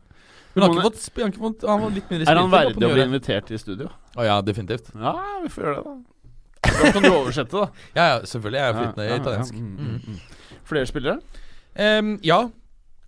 Men 0.55 0.63
han 0.63 0.71
har 0.71 0.79
ikke 0.79 0.85
fått, 0.87 1.01
sp- 1.03 1.21
han 1.25 1.33
ikke 1.35 1.43
fått 1.43 1.65
Han 1.69 1.83
var 1.83 1.91
litt 1.93 2.07
mindre 2.15 2.31
Er 2.33 2.39
han 2.39 2.53
verdig 2.55 2.87
å 2.87 2.93
bli 2.95 3.03
invitert 3.03 3.51
i 3.51 3.59
studio? 3.59 3.91
Å 4.15 4.25
ja, 4.25 4.37
definitivt. 4.47 4.93
Ja, 4.95 5.17
vi 5.43 5.51
får 5.53 5.67
gjøre 5.67 5.83
det, 5.83 5.85
da. 5.91 6.71
Da 6.71 6.93
kan 6.95 7.03
du 7.03 7.11
oversette, 7.11 7.51
da. 7.59 7.67
Ja, 7.99 8.07
ja, 8.15 8.17
selvfølgelig. 8.31 8.63
Jeg 8.63 8.71
er 8.71 8.79
flytende 8.79 9.05
Ja, 9.05 9.11
ja, 9.11 9.17
ja. 9.17 9.23
italiensk. 9.27 9.55
Mm, 9.59 10.01
Mm. 10.07 10.21
Flere 10.67 10.87
spillere? 10.89 11.21
Um, 11.77 12.17
ja. 12.25 12.41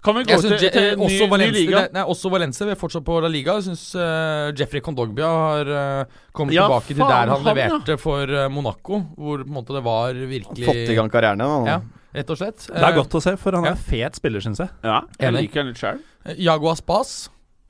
Kan 0.05 0.15
vi 0.15 0.23
gå 0.29 0.31
Jeg 0.31 0.41
til, 0.45 0.53
synes, 0.53 0.61
til 0.63 0.85
eh, 0.85 0.93
ny, 0.95 1.05
også, 1.09 1.25
ny 1.27 1.31
Valencia, 1.33 1.63
liga? 1.65 1.81
nei, 1.97 2.03
også 2.07 2.31
Valencia. 2.31 2.67
Vi 2.69 2.71
er 2.71 2.79
fortsatt 2.79 3.05
på 3.05 3.17
La 3.25 3.29
Liga. 3.33 3.57
Jeg 3.59 3.65
syns 3.67 3.83
uh, 3.99 4.53
Jeffrey 4.55 4.83
Kondogbia 4.85 5.27
har 5.27 5.71
uh, 5.73 6.21
kommet 6.39 6.55
Ja, 6.55 6.69
tilbake 6.69 6.95
til 6.95 7.01
der 7.03 7.11
han 7.17 7.33
han, 7.33 7.43
ja. 7.43 7.55
leverte 7.57 7.97
for 7.99 8.31
eh, 8.31 8.47
Monaco, 8.55 9.01
hvor 9.19 9.43
på 9.43 9.49
en 9.49 9.57
måte 9.57 9.75
det 9.75 9.83
var 9.89 10.15
virkelig 10.15 10.69
fått 10.69 10.93
i 10.95 10.95
gang 11.01 11.11
karrieren 11.11 11.43
igjen. 11.43 11.67
Ja, 11.67 11.81
rett 12.21 12.31
og 12.31 12.39
slett. 12.39 12.69
Det 12.71 12.85
er 12.93 12.95
godt 13.01 13.19
å 13.19 13.25
se, 13.27 13.35
for 13.43 13.59
han 13.59 13.67
ja. 13.67 13.75
er 13.75 13.83
fet 13.91 14.21
spiller, 14.21 14.45
syns 14.45 14.63
jeg. 14.63 14.71
Ja, 14.87 15.01
jeg 15.19 15.33
Enig. 15.33 15.43
liker 15.49 15.65
han 15.65 15.73
litt 15.73 15.83
sjøl. 15.83 15.99
Eh, 16.31 16.39
Jago 16.47 16.71
Aspas. 16.71 17.17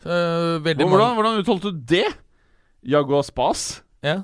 eh, 0.04 0.10
veldig 0.68 0.84
Hvordan, 0.84 1.00
mange 1.00 1.16
hvordan 1.22 1.40
uttalte 1.46 1.72
du 1.72 1.80
det? 1.96 2.06
Jaguar 2.92 3.24
Spas? 3.26 3.68
ja. 4.04 4.20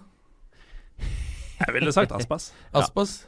Jeg 1.64 1.72
ville 1.72 1.92
sagt 1.94 2.12
Aspas. 2.12 2.50
Aspas. 2.76 3.22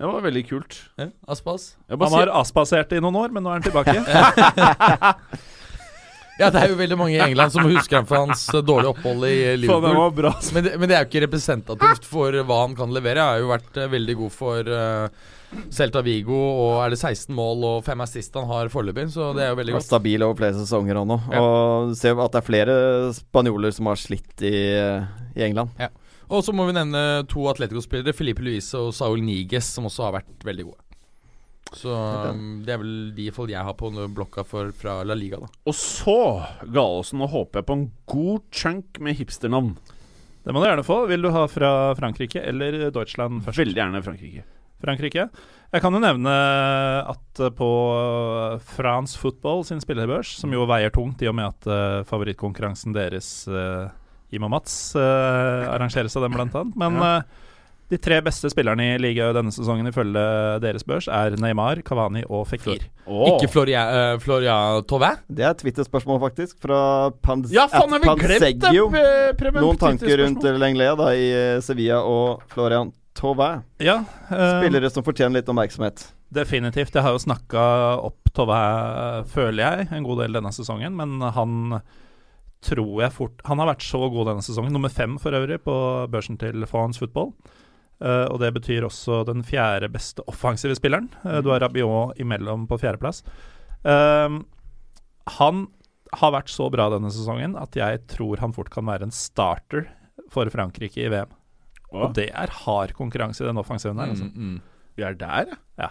Det 0.00 0.08
var 0.08 0.22
veldig 0.24 0.42
kult. 0.48 0.76
Ja, 0.96 1.10
Aspas. 1.28 1.74
Han 1.90 2.00
har 2.00 2.30
aspasert 2.32 2.36
aspasert 2.40 2.92
i 2.96 3.00
noen 3.04 3.18
år, 3.20 3.32
men 3.36 3.44
nå 3.44 3.52
er 3.52 3.60
han 3.60 3.66
tilbake. 3.68 3.96
Ja, 6.40 6.48
det 6.48 6.60
er 6.62 6.70
jo 6.72 6.76
veldig 6.78 6.96
mange 6.96 7.18
i 7.18 7.20
England 7.20 7.52
som 7.52 7.66
husker 7.68 7.98
ham 7.98 8.06
for 8.08 8.22
hans 8.22 8.46
eh, 8.48 8.62
dårlige 8.64 8.94
opphold 8.94 9.26
i 9.28 9.34
eh, 9.42 9.50
det 9.50 9.58
Liverpool. 9.66 9.98
var 9.98 10.14
bra. 10.16 10.30
Men 10.56 10.64
det, 10.64 10.72
men 10.80 10.88
det 10.88 10.96
er 10.96 11.04
jo 11.04 11.10
ikke 11.10 11.22
representativt 11.26 12.08
for 12.08 12.38
hva 12.48 12.62
han 12.62 12.76
kan 12.78 12.94
levere. 12.96 13.20
Han 13.20 13.34
har 13.34 13.42
jo 13.42 13.50
vært 13.50 13.76
eh, 13.76 13.90
veldig 13.92 14.16
god 14.22 14.32
for 14.32 14.70
uh, 14.72 15.28
Celta 15.74 16.00
Vigo, 16.06 16.38
og 16.38 16.80
er 16.86 16.94
det 16.94 17.00
16 17.02 17.36
mål 17.36 17.66
og 17.74 17.84
5 17.84 18.04
assist 18.06 18.40
han 18.40 18.48
har 18.48 18.72
foreløpig, 18.72 19.10
så 19.12 19.34
det 19.36 19.44
er 19.44 19.52
jo 19.52 19.60
veldig 19.60 19.76
godt. 19.76 19.88
stabil 19.90 20.24
over 20.24 20.40
flere 20.40 20.56
sesonger 20.62 21.02
han 21.02 21.12
nå. 21.12 21.20
Ja. 21.28 21.44
Og 21.44 21.92
ser 22.00 22.24
at 22.24 22.32
det 22.32 22.40
er 22.40 22.48
flere 22.48 22.78
spanjoler 23.20 23.76
som 23.76 23.92
har 23.92 24.00
slitt 24.00 24.46
i, 24.46 24.56
i 25.36 25.44
England. 25.44 25.76
Og 26.30 26.44
så 26.46 26.54
må 26.54 26.68
vi 26.68 26.76
nevne 26.76 27.24
to 27.30 27.44
Atletico-spillere, 27.50 28.14
Felipe 28.14 28.44
Luise 28.46 28.78
og 28.78 28.94
Saul 28.94 29.22
Niges, 29.26 29.72
som 29.74 29.88
også 29.88 30.06
har 30.06 30.20
vært 30.20 30.46
veldig 30.46 30.68
gode. 30.68 30.84
Så 31.76 31.92
um, 31.94 32.62
det 32.66 32.74
er 32.74 32.80
vel 32.82 32.94
de 33.14 33.28
folk 33.34 33.50
jeg 33.52 33.62
har 33.62 33.76
på 33.78 33.90
blokka 34.10 34.42
for 34.46 34.72
fra 34.74 35.00
La 35.06 35.14
Liga, 35.14 35.38
da. 35.42 35.50
Og 35.70 35.76
så, 35.76 36.18
Gallosen, 36.66 37.20
nå 37.22 37.30
håper 37.30 37.60
jeg 37.60 37.68
på 37.68 37.76
en 37.78 37.88
god 38.10 38.46
chunk 38.54 39.02
med 39.02 39.18
hipsternavn. 39.20 39.74
Det 40.42 40.54
må 40.54 40.62
du 40.62 40.66
gjerne 40.70 40.86
få. 40.86 41.02
Vil 41.10 41.22
du 41.22 41.30
ha 41.34 41.44
fra 41.50 41.70
Frankrike 41.98 42.42
eller 42.42 42.88
Deutschland 42.94 43.44
først? 43.44 43.60
Veldig 43.60 43.82
gjerne 43.82 44.02
Frankrike. 44.02 44.46
Frankrike. 44.80 45.26
Jeg 45.70 45.82
kan 45.84 45.94
jo 45.94 46.00
nevne 46.02 46.32
at 47.12 47.40
eh, 47.44 47.52
på 47.54 47.70
France 48.72 49.18
Football 49.20 49.62
sin 49.68 49.82
spillerbørs, 49.82 50.32
som 50.40 50.54
jo 50.56 50.64
veier 50.66 50.90
tungt 50.94 51.22
i 51.22 51.28
og 51.30 51.36
med 51.38 51.52
at 51.52 51.68
eh, 51.70 52.00
favorittkonkurransen 52.08 52.96
deres, 52.96 53.28
uh, 53.52 53.92
Jim 54.30 54.46
og 54.46 54.52
Mats, 54.54 54.74
eh, 54.96 55.70
arrangeres 55.70 56.16
av 56.16 56.26
dem, 56.26 56.34
blant 56.36 56.54
annet. 56.54 56.76
Men 56.78 56.98
eh, 57.02 57.46
de 57.90 57.98
tre 57.98 58.20
beste 58.22 58.46
spillerne 58.52 58.84
i 58.92 58.98
ligaen 59.02 59.34
denne 59.34 59.50
sesongen 59.50 59.90
ifølge 59.90 60.22
deres 60.62 60.84
børs 60.86 61.08
er 61.10 61.34
Neymar, 61.42 61.80
Kavani 61.86 62.22
og 62.28 62.44
Fekir. 62.46 62.84
Oh. 63.10 63.32
Ikke 63.32 63.48
Floria, 63.50 63.82
uh, 63.90 64.20
Floria 64.22 64.54
Tove? 64.86 65.10
Det 65.26 65.42
er 65.42 65.50
et 65.50 65.64
Twitter-spørsmål, 65.64 66.20
faktisk. 66.22 66.60
Fra 66.62 67.10
Pans 67.24 67.50
Ja, 67.50 67.66
faen, 67.72 67.96
at 67.98 68.06
Panseggio. 68.06 68.86
det? 68.94 69.52
Noen 69.58 69.80
tanker 69.80 70.22
rundt 70.22 70.46
Lenglet 70.62 71.00
da 71.00 71.10
i 71.18 71.26
Sevilla 71.66 71.98
og 72.06 72.46
Florian 72.54 72.92
Tove. 73.18 73.50
Ja, 73.82 73.98
uh, 74.30 74.46
Spillere 74.60 74.92
som 74.94 75.02
fortjener 75.06 75.40
litt 75.40 75.50
oppmerksomhet. 75.50 76.06
Definitivt. 76.30 76.94
Jeg 76.94 77.02
har 77.02 77.16
jo 77.16 77.24
snakka 77.26 77.64
opp 78.06 78.30
Tove, 78.38 78.60
føler 79.34 79.64
jeg, 79.64 79.90
en 79.98 80.06
god 80.06 80.22
del 80.22 80.38
denne 80.38 80.54
sesongen. 80.54 80.94
Men 80.94 81.18
han 81.34 81.80
tror 82.64 83.02
jeg 83.02 83.14
fort 83.14 83.42
Han 83.48 83.60
har 83.62 83.70
vært 83.70 83.84
så 83.86 84.02
god 84.12 84.30
denne 84.30 84.44
sesongen. 84.44 84.74
Nummer 84.76 84.92
fem 84.92 85.16
for 85.20 85.36
øvrig 85.36 85.60
på 85.64 85.74
børsen 86.12 86.38
til 86.40 86.66
Fawns 86.68 87.00
Football. 87.00 87.32
Uh, 88.00 88.24
og 88.32 88.38
det 88.40 88.54
betyr 88.56 88.86
også 88.86 89.22
den 89.28 89.42
fjerde 89.44 89.90
beste 89.92 90.24
offensive 90.30 90.76
spilleren. 90.78 91.10
Uh, 91.20 91.40
du 91.44 91.50
har 91.52 91.60
Rabiot 91.60 92.20
imellom 92.20 92.64
på 92.68 92.78
fjerdeplass. 92.80 93.20
Uh, 93.84 94.40
han 95.36 95.66
har 96.16 96.32
vært 96.34 96.50
så 96.50 96.70
bra 96.72 96.88
denne 96.92 97.10
sesongen 97.12 97.54
at 97.60 97.76
jeg 97.76 98.00
tror 98.10 98.40
han 98.42 98.54
fort 98.56 98.72
kan 98.72 98.88
være 98.88 99.06
en 99.06 99.14
starter 99.14 99.84
for 100.32 100.48
Frankrike 100.52 101.04
i 101.04 101.10
VM. 101.12 101.36
Og 101.90 102.14
det 102.14 102.28
er 102.30 102.52
hard 102.62 102.94
konkurranse 102.96 103.42
i 103.42 103.48
den 103.48 103.60
offensiven 103.60 103.98
her. 104.00 104.12
Altså. 104.14 104.28
Mm, 104.30 104.54
mm. 104.54 104.90
Vi 104.98 105.06
er 105.06 105.16
der, 105.18 105.56
ja. 105.80 105.90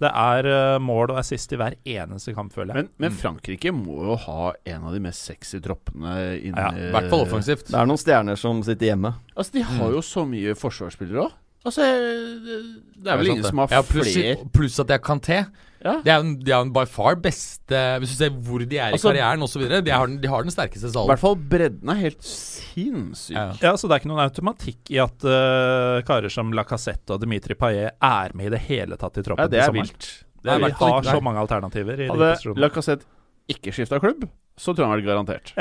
Det 0.00 0.10
er 0.10 0.48
uh, 0.50 0.78
mål 0.82 1.14
og 1.14 1.20
assist 1.22 1.52
i 1.54 1.58
hver 1.60 1.76
eneste 1.88 2.34
kamp, 2.36 2.52
føler 2.54 2.74
jeg. 2.74 2.88
Men, 2.88 2.90
men 3.02 3.16
Frankrike 3.16 3.72
må 3.74 3.98
jo 4.10 4.16
ha 4.26 4.52
en 4.74 4.88
av 4.88 4.96
de 4.96 5.02
mest 5.04 5.26
sexy 5.30 5.60
troppene 5.64 6.16
inni 6.38 6.54
Ja, 6.54 6.70
I 6.72 6.90
hvert 6.94 7.10
fall 7.12 7.24
offensivt. 7.26 7.70
Det 7.70 7.78
er 7.78 7.88
noen 7.88 8.00
stjerner 8.00 8.40
som 8.40 8.62
sitter 8.66 8.92
hjemme. 8.92 9.14
Altså, 9.34 9.56
de 9.58 9.64
har 9.66 9.94
jo 9.96 10.02
så 10.04 10.26
mye 10.28 10.56
forsvarsspillere 10.58 11.26
òg. 11.28 11.38
Altså, 11.60 11.84
det 11.84 12.60
det 13.00 13.10
er 13.10 13.18
vel 13.20 13.34
ingen 13.34 13.44
som 13.44 13.60
har 13.62 13.72
ja, 13.72 13.82
pluss, 13.84 14.12
flere 14.14 14.46
pluss 14.54 14.78
at 14.80 14.92
jeg 14.92 15.02
kan 15.04 15.20
Kanté. 15.20 15.42
Ja. 15.80 15.94
Det 16.04 16.12
er 16.12 16.20
jo 16.20 16.32
de 16.44 16.52
er 16.52 16.70
by 16.74 16.82
far 16.84 17.14
beste 17.24 17.78
Hvis 18.02 18.10
du 18.12 18.16
ser 18.18 18.34
hvor 18.44 18.60
de 18.60 18.76
er 18.76 18.92
i 18.92 18.96
Altså- 18.98 19.08
karrieren 19.08 19.40
osv. 19.46 19.62
De, 19.64 19.78
de 19.80 20.28
har 20.28 20.42
den 20.44 20.52
sterkeste 20.52 20.90
I 20.92 21.06
hvert 21.08 21.22
fall 21.22 21.36
bredden 21.36 21.88
er 21.88 22.00
helt 22.02 22.20
sinnssyk. 22.20 23.36
Ja. 23.36 23.46
Ja, 23.62 23.72
så 23.80 23.88
det 23.88 23.96
er 23.96 24.02
ikke 24.02 24.10
noen 24.12 24.24
automatikk 24.26 24.92
i 24.92 24.98
at 25.00 25.24
uh, 25.24 26.02
karer 26.04 26.28
som 26.32 26.52
Lacassette 26.52 27.16
og 27.16 27.22
Dimitri 27.24 27.56
Payet 27.56 27.96
er 27.96 28.36
med 28.36 28.50
i 28.50 28.56
det 28.56 28.60
hele 28.68 29.00
tatt 29.00 29.16
i 29.16 29.24
troppen. 29.24 29.46
Ja, 29.48 29.48
det 29.48 29.62
er 29.64 29.72
vilt. 29.72 30.10
Det 30.40 30.52
Nei, 30.52 30.58
er 30.58 30.66
vi 30.68 30.84
har 30.84 31.08
så 31.08 31.20
mange 31.24 31.40
alternativer 31.40 32.00
i 32.00 32.10
Hadde. 32.12 32.34
Lacassette 32.60 33.08
ikke 33.50 33.72
skifta 33.72 33.98
klubb, 34.00 34.28
så 34.60 34.74
tror 34.74 34.84
jeg 34.84 34.90
han 34.90 34.98
hadde 34.98 35.08
garantert. 35.08 35.54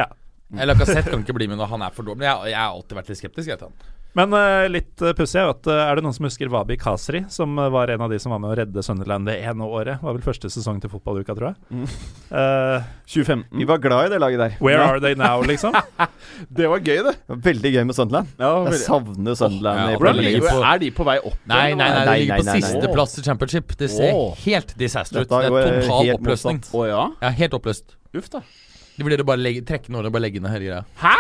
Eller 0.52 0.74
Lacassette 0.74 1.08
kan 1.12 1.24
ikke 1.24 1.36
bli 1.38 1.47
med 1.47 1.60
når 1.62 1.72
han 1.78 1.88
er 1.88 1.95
for 1.95 2.08
dårlig. 2.08 2.28
Jeg, 2.28 2.52
jeg 2.52 2.60
har 2.60 2.76
alltid 2.76 3.00
vært 3.00 3.12
litt 3.12 3.22
skeptisk. 3.22 3.52
Jeg, 3.54 3.62
til 3.62 3.72
han. 3.72 3.99
Men 4.20 4.34
eh, 4.36 4.67
litt 4.72 4.99
uh, 5.03 5.13
pussig 5.15 5.39
er 5.39 5.49
at 5.53 5.67
eh, 5.70 5.82
Er 5.88 5.99
det 5.99 6.03
noen 6.03 6.15
som 6.15 6.26
husker 6.28 6.49
Wabi 6.51 6.76
Kasri, 6.80 7.22
som 7.32 7.53
eh, 7.61 7.70
var 7.72 7.91
en 7.93 8.03
av 8.03 8.11
de 8.11 8.20
som 8.20 8.34
var 8.34 8.41
med 8.43 8.51
å 8.51 8.57
redde 8.59 8.84
Sunderland 8.84 9.30
det 9.30 9.38
ene 9.47 9.67
året? 9.67 10.01
Var 10.03 10.17
vel 10.17 10.26
første 10.26 10.51
sesong 10.51 10.82
til 10.84 10.91
fotballuka, 10.91 11.36
tror 11.38 11.53
jeg. 11.53 11.59
Mm. 11.72 11.86
Uh, 12.34 12.89
2015. 13.07 13.45
Vi 13.61 13.67
var 13.70 13.82
glad 13.84 14.09
i 14.09 14.13
det 14.15 14.20
laget 14.22 14.43
der. 14.43 14.57
where 14.59 14.82
Ja. 14.82 14.89
are 14.89 14.99
they 15.03 15.15
now, 15.15 15.39
liksom? 15.45 15.76
Det 16.59 16.67
var 16.70 16.84
gøy, 16.84 16.99
det. 17.05 17.15
Det 17.15 17.34
var 17.36 17.41
Veldig 17.47 17.72
gøy 17.76 17.84
med 17.88 17.95
Sunderland. 17.95 18.34
Ja, 18.39 18.51
Jeg 18.67 18.82
savner 18.84 19.39
Sunderland 19.39 19.80
ja, 19.80 19.88
i 19.88 19.99
Hvordan 19.99 20.22
ligger, 20.24 20.47
på- 20.49 20.63
er 20.74 20.84
de 20.84 20.91
på 20.99 21.07
vei 21.07 21.17
opp? 21.20 21.39
Nei, 21.45 21.63
nei, 21.74 21.76
nei, 21.78 21.89
Nei, 21.89 22.05
de 22.05 22.20
ligger 22.24 22.43
på 22.43 22.47
nei, 22.47 22.53
nei, 22.53 22.61
nei. 22.61 22.72
sisteplass 22.74 23.17
i 23.20 23.26
championship. 23.26 23.76
Det 23.80 23.91
ser 23.95 24.15
oh. 24.15 24.32
helt 24.45 24.76
disaster 24.80 25.24
ut. 25.24 25.30
Det 25.30 25.43
er 25.45 25.51
total 25.51 26.03
helt 26.03 26.20
oppløsning. 26.20 26.63
Oh, 26.74 26.88
ja? 26.89 27.05
Ja, 27.24 27.32
helt 27.39 27.55
oppløst. 27.59 27.95
Uff, 28.15 28.32
da. 28.34 28.43
De 28.99 29.05
vurderer 29.07 29.24
bare 29.24 29.39
å 29.39 29.59
trekke 29.63 29.88
den 29.88 29.95
over 29.95 30.09
og 30.09 30.15
bare 30.17 30.28
legge 30.28 30.43
ned 30.43 30.51
hele 30.51 30.67
greia. 30.74 30.84
Hæ? 30.99 31.15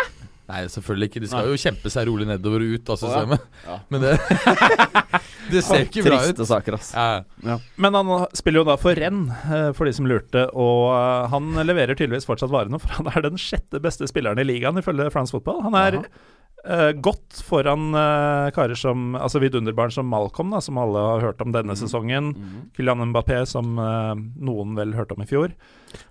Nei, 0.49 0.63
selvfølgelig 0.73 1.11
ikke. 1.11 1.21
De 1.23 1.29
skal 1.29 1.49
jo 1.51 1.59
kjempe 1.61 1.91
seg 1.93 2.07
rolig 2.09 2.25
nedover 2.29 2.65
og 2.65 2.77
ut 2.77 2.93
av 2.93 3.01
systemet. 3.03 3.49
ja. 3.65 3.75
Ja. 3.75 3.81
Men 3.93 4.05
det 4.05 4.15
Det 5.49 5.61
ser 5.65 5.85
ikke 5.85 6.03
bra 6.05 6.19
ut. 6.19 6.25
Triste 6.29 6.47
saker, 6.49 6.77
ass. 6.77 6.91
Ja. 6.93 7.57
Men 7.81 7.97
han 7.97 8.11
spiller 8.37 8.61
jo 8.61 8.67
da 8.69 8.75
for 8.79 8.97
renn, 8.97 9.27
eh, 9.49 9.69
for 9.77 9.89
de 9.89 9.93
som 9.95 10.07
lurte, 10.09 10.45
og 10.53 10.89
eh, 10.93 11.29
han 11.33 11.53
leverer 11.65 11.97
tydeligvis 11.97 12.27
fortsatt 12.29 12.53
varene, 12.53 12.79
for 12.81 12.99
han 12.99 13.09
er 13.11 13.25
den 13.25 13.39
sjette 13.41 13.81
beste 13.83 14.07
spilleren 14.09 14.41
i 14.41 14.47
ligaen, 14.47 14.79
ifølge 14.81 15.09
France 15.13 15.33
Football. 15.35 15.63
Han 15.65 15.77
er 15.79 15.99
uh, 16.03 16.91
godt 17.01 17.41
foran 17.45 17.93
uh, 17.95 18.49
karer 18.55 18.77
som 18.77 19.15
Altså 19.17 19.41
vidunderbarn 19.41 19.93
som 19.95 20.09
Malcolm, 20.11 20.53
da, 20.53 20.61
som 20.63 20.77
alle 20.81 21.01
har 21.13 21.25
hørt 21.29 21.41
om 21.45 21.55
denne 21.55 21.77
sesongen. 21.79 22.33
Kylian 22.77 23.09
Mbappé, 23.11 23.41
som 23.49 23.79
uh, 23.81 24.13
noen 24.17 24.77
vel 24.77 24.93
hørte 24.97 25.17
om 25.17 25.25
i 25.25 25.29
fjor. 25.29 25.55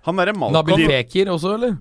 Han 0.09 0.19
derre 0.19 0.35
Nabil 0.35 0.57
Malcolm 0.57 0.85
Fekir 0.89 1.31
også, 1.31 1.55
eller? 1.59 1.79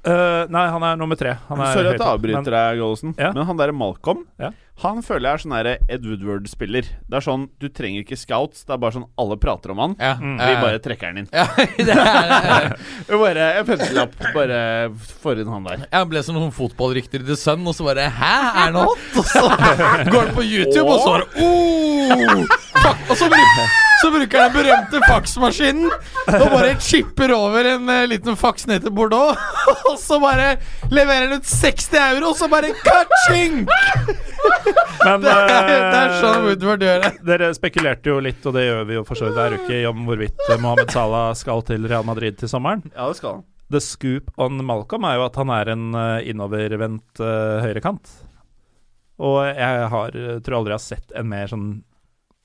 Eh, 0.00 0.46
nei, 0.48 0.62
han 0.72 0.82
er 0.82 0.96
nummer 0.96 1.16
tre. 1.20 1.34
Han 1.50 1.60
er 1.60 1.74
Sorry 1.74 1.90
at 1.92 1.98
jeg 2.00 2.08
avbryter 2.08 2.54
deg, 2.54 2.78
Gollesen, 2.80 3.14
Ja. 3.20 3.32
men 3.36 3.44
han 3.44 3.56
derre 3.58 3.72
Malcolm 3.76 4.24
Ja. 4.40 4.50
Han 4.80 5.02
føler 5.04 5.28
jeg 5.28 5.34
er 5.34 5.40
sånn 5.42 5.52
derre 5.52 5.72
Ed 5.92 6.06
Woodward-spiller. 6.08 6.86
Det 7.04 7.16
er 7.18 7.20
sånn, 7.20 7.42
Du 7.60 7.66
trenger 7.68 8.00
ikke 8.00 8.16
scouts, 8.16 8.64
det 8.64 8.72
er 8.72 8.78
bare 8.80 8.92
sånn 8.96 9.04
alle 9.20 9.36
prater 9.36 9.72
om 9.74 9.82
han. 9.82 9.96
Ja. 10.00 10.14
Mm. 10.16 10.38
Vi 10.40 10.54
bare 10.62 10.78
trekker 10.80 11.12
den 11.12 11.18
inn. 11.18 11.28
ja, 11.34 11.44
det 11.76 11.96
er, 11.98 12.76
Vi 13.10 13.18
Bare 13.26 13.50
En 13.60 13.66
penselapp 13.68 14.16
bare 14.32 14.88
får 15.20 15.42
inn 15.44 15.52
han 15.52 15.64
der. 15.68 15.84
Jeg 15.92 16.08
ble 16.08 16.22
som 16.24 16.34
noen 16.40 16.50
fotballrykter 16.56 17.20
i 17.20 17.28
The 17.28 17.36
Sun, 17.36 17.66
og 17.68 17.76
så 17.76 17.84
bare 17.90 18.08
Hæ, 18.08 18.32
er 18.40 18.72
han 18.72 18.80
hot? 18.80 19.04
Og 19.20 19.24
så 19.28 19.44
går 20.12 20.30
han 20.30 20.34
på 20.34 20.48
YouTube, 20.48 20.88
og 20.88 21.04
så 21.04 21.12
bare 21.12 21.28
oh! 21.44 22.46
Fuck, 22.80 23.04
Og 23.10 23.16
så 23.20 23.28
bruker, 23.28 23.68
så 24.00 24.10
bruker 24.10 24.40
han 24.40 24.50
den 24.50 24.56
berømte 24.56 25.00
faksmaskinen 25.04 25.90
og 25.90 26.46
bare 26.52 26.74
chipper 26.80 27.32
over 27.34 27.66
en 27.74 27.88
uh, 27.90 28.04
liten 28.08 28.36
faks 28.38 28.66
ned 28.70 28.84
til 28.84 28.94
Bordeaux. 28.96 29.36
Og 29.90 29.98
så 30.00 30.20
bare 30.22 30.54
leverer 30.90 31.28
han 31.28 31.40
ut 31.40 31.48
60 31.48 31.88
euro, 32.00 32.30
og 32.30 32.36
så 32.38 32.46
bare 32.50 32.70
ka-ching! 32.84 33.64
Men 35.04 35.24
Det 35.24 35.32
er, 35.34 35.68
det 35.68 35.98
er 35.98 36.14
eh, 36.14 36.16
sånn 36.22 36.46
Woodward 36.46 36.84
gjør 36.84 37.04
det. 37.04 37.10
Dere 37.26 37.50
spekulerte 37.56 38.12
jo 38.12 38.20
litt, 38.22 38.44
og 38.46 38.56
det 38.56 38.64
gjør 38.66 38.86
vi 38.88 38.96
jo 38.98 39.04
for 39.08 39.18
så 39.18 39.28
vidt 39.28 39.38
hver 39.38 39.56
uke, 39.58 39.80
om 39.90 40.06
hvorvidt 40.08 40.44
eh, 40.46 40.60
Mohammed 40.62 40.94
Salah 40.94 41.28
skal 41.38 41.64
til 41.68 41.86
Real 41.90 42.06
Madrid 42.06 42.38
til 42.40 42.50
sommeren. 42.52 42.84
Ja, 42.94 43.08
det 43.10 43.18
skal 43.20 43.38
han. 43.40 43.46
The 43.70 43.82
scoop 43.84 44.32
on 44.40 44.58
Malcolm 44.66 45.06
er 45.06 45.18
jo 45.18 45.26
at 45.28 45.38
han 45.38 45.52
er 45.54 45.70
en 45.76 45.84
innovervendt 46.26 47.22
uh, 47.22 47.60
høyrekant. 47.62 48.10
Og 49.22 49.38
jeg 49.46 49.86
har, 49.92 50.16
tror 50.42 50.58
aldri 50.58 50.74
jeg 50.74 50.80
har 50.80 50.86
sett 50.86 51.14
en 51.20 51.30
mer 51.30 51.50
sånn 51.50 51.68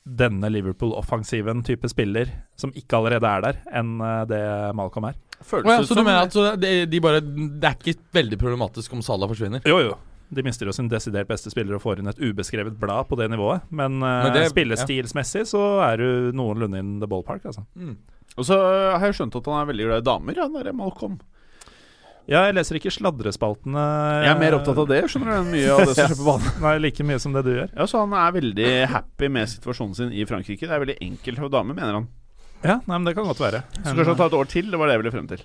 denne 0.05 0.49
Liverpool-offensiven 0.53 1.63
type 1.65 1.89
spiller, 1.89 2.29
som 2.55 2.73
ikke 2.77 2.99
allerede 2.99 3.29
er 3.29 3.45
der, 3.47 3.61
enn 3.73 3.95
eh, 4.05 4.25
det 4.29 4.41
Malcolm 4.77 5.09
er. 5.09 5.15
Føles 5.45 5.65
oh, 5.67 5.71
ja, 5.73 5.85
så 5.85 5.97
du 5.97 6.03
mener 6.05 6.25
at 6.27 6.33
så 6.33 6.43
de, 6.55 6.69
de 6.87 6.99
bare 7.03 7.19
Det 7.19 7.67
er 7.67 7.73
ikke 7.75 7.99
veldig 8.15 8.37
problematisk 8.39 8.93
om 8.95 9.01
Salah 9.03 9.27
forsvinner? 9.29 9.65
Jo, 9.67 9.81
jo. 9.83 9.97
De 10.35 10.41
mister 10.45 10.65
jo 10.65 10.73
sin 10.73 10.87
desidert 10.89 11.27
beste 11.29 11.51
spiller 11.53 11.75
og 11.77 11.83
får 11.83 11.99
inn 12.01 12.09
et 12.09 12.21
ubeskrevet 12.23 12.77
blad 12.81 13.09
på 13.09 13.17
det 13.19 13.27
nivået. 13.33 13.65
Men, 13.69 13.99
eh, 14.01 14.23
Men 14.25 14.33
det- 14.33 14.49
spillestilsmessig 14.53 15.45
så 15.51 15.63
er 15.85 15.97
du 16.01 16.31
noenlunde 16.37 16.79
in 16.81 16.99
the 17.01 17.09
ballpark, 17.09 17.45
altså. 17.45 17.65
Mm. 17.75 17.97
Og 18.37 18.45
så 18.45 18.57
har 18.97 19.05
jeg 19.05 19.15
skjønt 19.19 19.35
at 19.37 19.45
han 19.45 19.61
er 19.61 19.69
veldig 19.73 19.85
glad 19.89 20.01
i 20.01 20.09
damer, 20.09 20.41
han 20.41 20.53
derre 20.57 20.73
Malcolm. 20.75 21.19
Ja, 22.25 22.39
jeg 22.47 22.55
leser 22.57 22.79
ikke 22.79 22.89
sladrespaltene. 22.93 23.81
Jeg 24.25 24.31
er 24.31 24.39
mer 24.41 24.55
opptatt 24.57 24.79
av 24.81 24.87
det, 24.89 25.01
skjønner 25.11 25.43
du, 25.43 25.49
mye 25.51 25.67
av 25.75 25.83
det 25.85 25.91
som 25.93 26.07
skjer 26.09 26.15
på 26.17 26.25
banen. 26.25 26.47
Nei, 26.63 26.71
like 26.81 27.05
mye 27.05 27.19
som 27.21 27.35
det 27.35 27.43
du 27.45 27.51
gjør. 27.53 27.69
Ja, 27.77 27.85
Så 27.91 28.01
han 28.01 28.15
er 28.17 28.31
veldig 28.39 28.69
happy 28.89 29.29
med 29.35 29.51
situasjonen 29.51 29.93
sin 29.99 30.13
i 30.15 30.25
Frankrike. 30.25 30.65
Det 30.65 30.73
er 30.73 30.81
veldig 30.81 30.97
enkelt 31.05 31.43
for 31.43 31.53
damer, 31.53 31.77
mener 31.77 31.99
han. 31.99 32.07
Ja, 32.65 32.79
nei, 32.87 32.95
men 32.97 33.05
det 33.05 33.13
kan 33.17 33.27
godt 33.29 33.43
være. 33.43 33.61
Så 33.77 33.93
kanskje 33.93 34.09
han 34.15 34.17
tar 34.23 34.31
et 34.33 34.39
år 34.39 34.49
til, 34.49 34.71
det 34.73 34.79
var 34.81 34.89
det 34.89 34.95
jeg 34.97 35.03
ville 35.03 35.13
frem 35.13 35.27
til. 35.29 35.43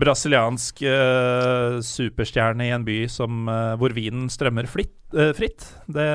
brasiliansk 0.00 0.82
eh, 0.86 1.80
superstjerne 1.82 2.68
i 2.68 2.70
en 2.76 2.84
by 2.86 2.98
som, 3.10 3.40
eh, 3.50 3.72
hvor 3.80 3.90
vinen 3.96 4.30
strømmer 4.30 4.68
flitt, 4.70 4.94
eh, 5.18 5.32
fritt. 5.34 5.66
Det 5.90 6.06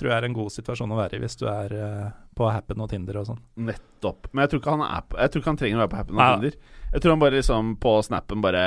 tror 0.00 0.10
jeg 0.10 0.16
er 0.18 0.26
en 0.26 0.34
god 0.40 0.50
situasjon 0.56 0.90
å 0.90 0.98
være 0.98 1.20
i 1.20 1.22
hvis 1.22 1.38
du 1.38 1.46
er 1.46 1.76
eh, 1.78 2.10
på 2.36 2.48
Happen 2.50 2.80
og 2.80 2.90
Tinder 2.92 3.20
og 3.20 3.28
sånn. 3.28 3.40
Nettopp. 3.68 4.30
Men 4.32 4.44
jeg 4.44 4.52
tror 4.52 4.62
ikke 4.62 4.76
han, 4.76 4.86
er 4.86 5.06
på, 5.06 5.18
jeg 5.20 5.32
tror 5.32 5.42
ikke 5.42 5.52
han 5.52 5.60
trenger 5.60 5.78
å 5.78 5.82
være 5.82 5.92
på 5.92 6.00
Happen 6.00 6.20
Nei. 6.20 6.28
og 6.28 6.40
Tinder. 6.40 6.78
Jeg 6.90 7.04
tror 7.04 7.14
han 7.14 7.22
bare 7.22 7.36
liksom 7.36 7.76
på 7.78 7.90
snappen 8.02 8.40
bare 8.42 8.62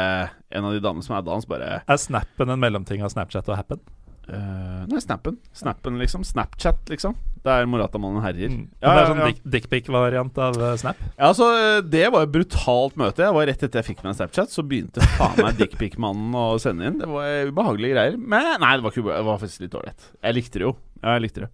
En 0.55 0.63
av 0.63 0.71
de 0.71 0.79
damene 0.79 1.03
som 1.03 1.17
er 1.17 1.25
dans, 1.27 1.43
bare 1.43 1.81
Er 1.83 1.97
snappen 1.99 2.53
en 2.53 2.61
mellomting 2.61 3.03
av 3.03 3.11
Snapchat 3.11 3.49
og 3.51 3.57
Happen? 3.59 3.81
Uh, 4.23 4.85
Nei, 4.87 5.01
snappen. 5.03 5.35
Snappen, 5.51 5.97
liksom. 5.99 6.23
Snapchat, 6.23 6.77
liksom. 6.87 7.17
Der 7.43 7.65
Morata-mannen 7.67 8.23
herjer. 8.23 8.53
Mm. 8.53 8.69
Ja, 8.79 8.93
det 8.93 9.01
er 9.01 9.09
sånn 9.09 9.19
ja. 9.19 9.31
dickpic-variant 9.55 10.37
av 10.39 10.59
uh, 10.61 10.69
Snap. 10.79 11.01
Ja, 11.17 11.33
altså, 11.33 11.49
Det 11.83 12.05
var 12.13 12.23
et 12.23 12.31
brutalt 12.31 12.95
møte. 12.99 13.25
Jeg 13.25 13.35
var 13.35 13.49
Rett 13.49 13.65
etter 13.67 13.81
jeg 13.81 13.89
fikk 13.89 14.05
meg 14.05 14.13
en 14.13 14.19
Snapchat, 14.21 14.53
så 14.53 14.63
begynte 14.63 15.03
faen 15.17 15.41
meg 15.43 15.59
dickpic-mannen 15.59 16.37
å 16.39 16.45
sende 16.63 16.87
inn. 16.87 17.01
Det 17.03 17.09
var 17.11 17.51
ubehagelige 17.51 17.97
greier. 17.97 18.15
Men 18.15 18.47
nei, 18.63 18.71
det 18.77 18.87
var 18.87 18.95
ikke 18.95 19.09
Det 19.09 19.19
var 19.27 19.43
faktisk 19.43 19.65
litt 19.65 19.75
ålreit. 19.81 20.07
Jeg 20.21 20.39
likte 20.39 20.63
det 20.63 20.69
jo. 20.69 20.73
Ja, 21.01 21.17
jeg 21.17 21.25
likte 21.27 21.45
det. 21.45 21.51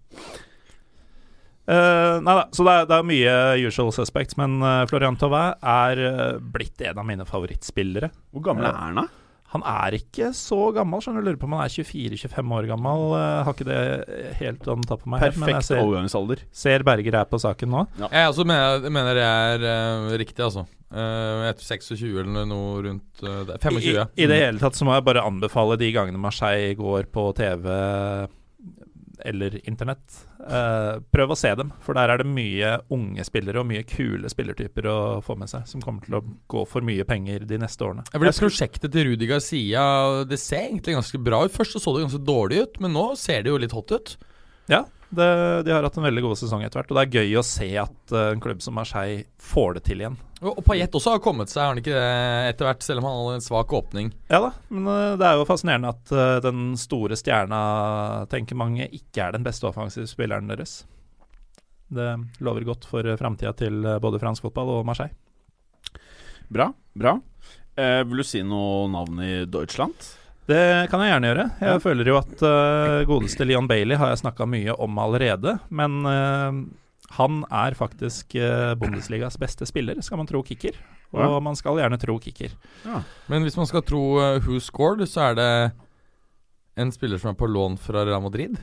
Eh, 1.70 2.18
nei 2.26 2.34
da, 2.40 2.48
så 2.56 2.66
det 2.66 2.74
er, 2.74 2.90
det 2.90 2.98
er 2.98 3.08
mye 3.12 3.38
usual 3.70 3.92
suspects, 3.94 4.38
men 4.40 4.58
uh, 4.66 4.84
Florian 4.90 5.18
Thauvin 5.22 5.54
er 5.62 6.02
eh, 6.08 6.38
blitt 6.42 6.82
en 6.90 6.98
av 7.02 7.06
mine 7.06 7.28
favorittspillere. 7.30 8.10
Hvor 8.34 8.46
gammel 8.50 8.66
Ja. 8.66 8.74
er 8.74 8.86
han, 8.88 9.02
da? 9.04 9.08
Han 9.50 9.64
er 9.66 9.96
ikke 9.98 10.28
så 10.38 10.58
gammel, 10.76 11.02
skjønner 11.02 11.24
du. 11.24 11.30
Lurer 11.32 11.38
på 11.42 11.48
om 11.48 11.56
han 11.58 11.64
er 11.66 11.72
24-25 11.74 12.52
år 12.54 12.68
gammel. 12.70 13.06
Eh, 13.18 13.38
har 13.48 13.56
ikke 13.56 13.66
det 13.66 13.80
helt 14.38 14.68
å 14.70 14.76
ta 14.86 14.98
på 15.02 15.10
meg. 15.10 15.24
Perfekt 15.24 15.40
men 15.42 15.50
jeg 15.50 15.56
Perfekt 15.58 15.70
ser, 15.72 15.82
overgangsalder. 15.86 16.44
ser 16.54 16.86
Berger 16.86 17.18
er 17.22 17.30
på 17.32 17.40
saken 17.42 17.74
nå. 17.74 17.86
Jeg 18.04 18.30
også 18.30 18.46
mener, 18.46 18.90
mener 18.94 19.18
det 19.18 19.26
er 19.26 19.66
uh, 19.66 20.18
riktig, 20.22 20.44
altså. 20.46 20.68
Uh, 20.90 21.46
etter 21.50 21.66
26 21.66 22.06
eller 22.22 22.46
noe 22.50 22.82
rundt 22.86 23.22
uh, 23.26 23.56
25, 23.62 23.82
I, 23.82 23.94
ja. 23.98 24.06
I 24.18 24.30
det 24.30 24.38
hele 24.42 24.62
tatt 24.62 24.78
så 24.78 24.86
må 24.86 24.94
jeg 24.98 25.06
bare 25.06 25.26
anbefale 25.26 25.78
de 25.82 25.90
gangene 25.94 26.22
Marseille 26.22 26.74
går 26.78 27.10
på 27.14 27.28
TV 27.38 27.66
eller 29.26 29.58
internett. 29.68 30.22
Eh, 30.40 31.00
prøv 31.14 31.34
å 31.34 31.38
se 31.38 31.52
dem, 31.60 31.72
for 31.84 31.98
der 31.98 32.14
er 32.14 32.22
det 32.22 32.30
mye 32.30 32.76
unge 32.94 33.26
spillere 33.28 33.62
og 33.62 33.68
mye 33.70 33.86
kule 33.88 34.32
spillertyper 34.32 34.90
å 34.90 35.00
få 35.26 35.36
med 35.40 35.52
seg, 35.52 35.66
som 35.70 35.84
kommer 35.84 36.06
til 36.06 36.20
å 36.20 36.24
gå 36.52 36.66
for 36.70 36.86
mye 36.86 37.06
penger 37.08 37.48
de 37.50 37.60
neste 37.62 37.86
årene. 37.86 38.06
Jeg 38.14 38.24
ble 38.24 38.36
Prosjektet 38.40 38.94
til 38.94 39.10
Rudi 39.10 39.28
Garcia 39.28 39.82
Det 40.24 40.38
ser 40.40 40.70
egentlig 40.70 40.96
ganske 40.96 41.20
bra 41.22 41.42
ut. 41.44 41.52
Først 41.54 41.76
så, 41.76 41.82
så 41.84 41.94
det 41.96 42.06
ganske 42.08 42.24
dårlig 42.24 42.64
ut, 42.64 42.80
men 42.84 42.96
nå 42.96 43.10
ser 43.20 43.44
det 43.44 43.52
jo 43.52 43.60
litt 43.60 43.76
hot 43.76 43.92
ut. 43.92 44.16
Ja, 44.72 44.86
Det, 45.10 45.28
de 45.66 45.74
har 45.74 45.86
hatt 45.86 45.96
en 45.98 46.06
veldig 46.06 46.22
god 46.22 46.38
sesong 46.38 46.62
etter 46.62 46.80
hvert, 46.80 46.92
og 46.92 46.98
det 47.00 47.04
er 47.06 47.22
gøy 47.22 47.40
å 47.40 47.46
se 47.46 47.68
at 47.82 48.14
uh, 48.14 48.28
en 48.30 48.42
klubb 48.44 48.60
som 48.62 48.76
Marseille 48.78 49.24
får 49.42 49.80
det 49.80 49.82
til 49.88 50.04
igjen. 50.04 50.18
Og, 50.40 50.52
og 50.54 50.62
Payet 50.68 50.94
også 50.96 51.16
har 51.16 51.24
kommet 51.24 51.50
seg, 51.50 51.64
har 51.64 51.74
han 51.74 51.82
ikke 51.82 51.96
det, 51.96 52.12
etter 52.52 52.70
hvert, 52.70 52.86
selv 52.86 53.02
om 53.02 53.10
han 53.10 53.18
hadde 53.18 53.40
en 53.40 53.48
svak 53.48 53.74
åpning. 53.76 54.12
Ja 54.30 54.40
da, 54.46 54.52
men 54.70 54.86
eh, 54.94 55.16
det 55.20 55.26
er 55.28 55.40
jo 55.40 55.48
fascinerende 55.50 55.96
at 55.96 56.14
eh, 56.14 56.36
den 56.46 56.62
store 56.80 57.18
stjerna, 57.20 57.62
tenker 58.32 58.60
mange, 58.60 58.86
ikke 58.86 59.26
er 59.26 59.36
den 59.36 59.48
beste 59.48 59.68
offensive 59.68 60.08
spilleren 60.08 60.54
deres. 60.54 60.84
Det 61.90 62.12
lover 62.46 62.68
godt 62.70 62.86
for 62.86 63.10
framtida 63.18 63.56
til 63.58 63.82
både 64.00 64.22
fransk 64.22 64.46
fotball 64.46 64.76
og 64.78 64.86
Marseille. 64.86 65.18
Bra. 66.50 66.70
bra 66.98 67.18
eh, 67.78 68.04
Vil 68.06 68.22
du 68.22 68.26
si 68.26 68.46
noe 68.46 68.88
navn 68.94 69.20
i 69.26 69.34
Deutschland? 69.50 70.08
Det 70.50 70.62
kan 70.90 71.02
jeg 71.04 71.12
gjerne 71.14 71.30
gjøre. 71.30 71.48
Jeg 71.62 71.82
føler 71.84 72.10
jo 72.10 72.16
at 72.18 72.42
uh, 72.42 73.00
godeste 73.10 73.46
Leon 73.46 73.68
Bailey 73.70 74.00
har 74.00 74.10
jeg 74.14 74.24
snakka 74.24 74.48
mye 74.50 74.74
om 74.82 74.98
allerede. 75.02 75.58
Men 75.70 76.00
uh, 76.10 76.62
han 77.20 77.44
er 77.54 77.78
faktisk 77.78 78.34
uh, 78.42 78.74
Bundesligas 78.82 79.38
beste 79.42 79.68
spiller, 79.70 80.02
skal 80.06 80.18
man 80.22 80.30
tro 80.30 80.42
kicker. 80.46 80.78
Og 81.14 81.22
Ja. 81.22 81.40
man 81.42 81.56
skal 81.58 81.78
gjerne 81.82 81.98
tro 82.02 82.18
kicker. 82.22 82.52
Men 83.30 83.46
hvis 83.46 83.58
man 83.58 83.66
skal 83.70 83.82
tro 83.86 84.02
uh, 84.18 84.40
Who 84.46 84.60
Scored, 84.62 85.06
så 85.10 85.30
er 85.32 85.38
det 85.40 85.52
en 86.80 86.92
spiller 86.94 87.18
som 87.22 87.32
er 87.34 87.38
på 87.40 87.50
lån 87.50 87.78
fra 87.82 88.06
Real 88.06 88.22
Madrid. 88.22 88.58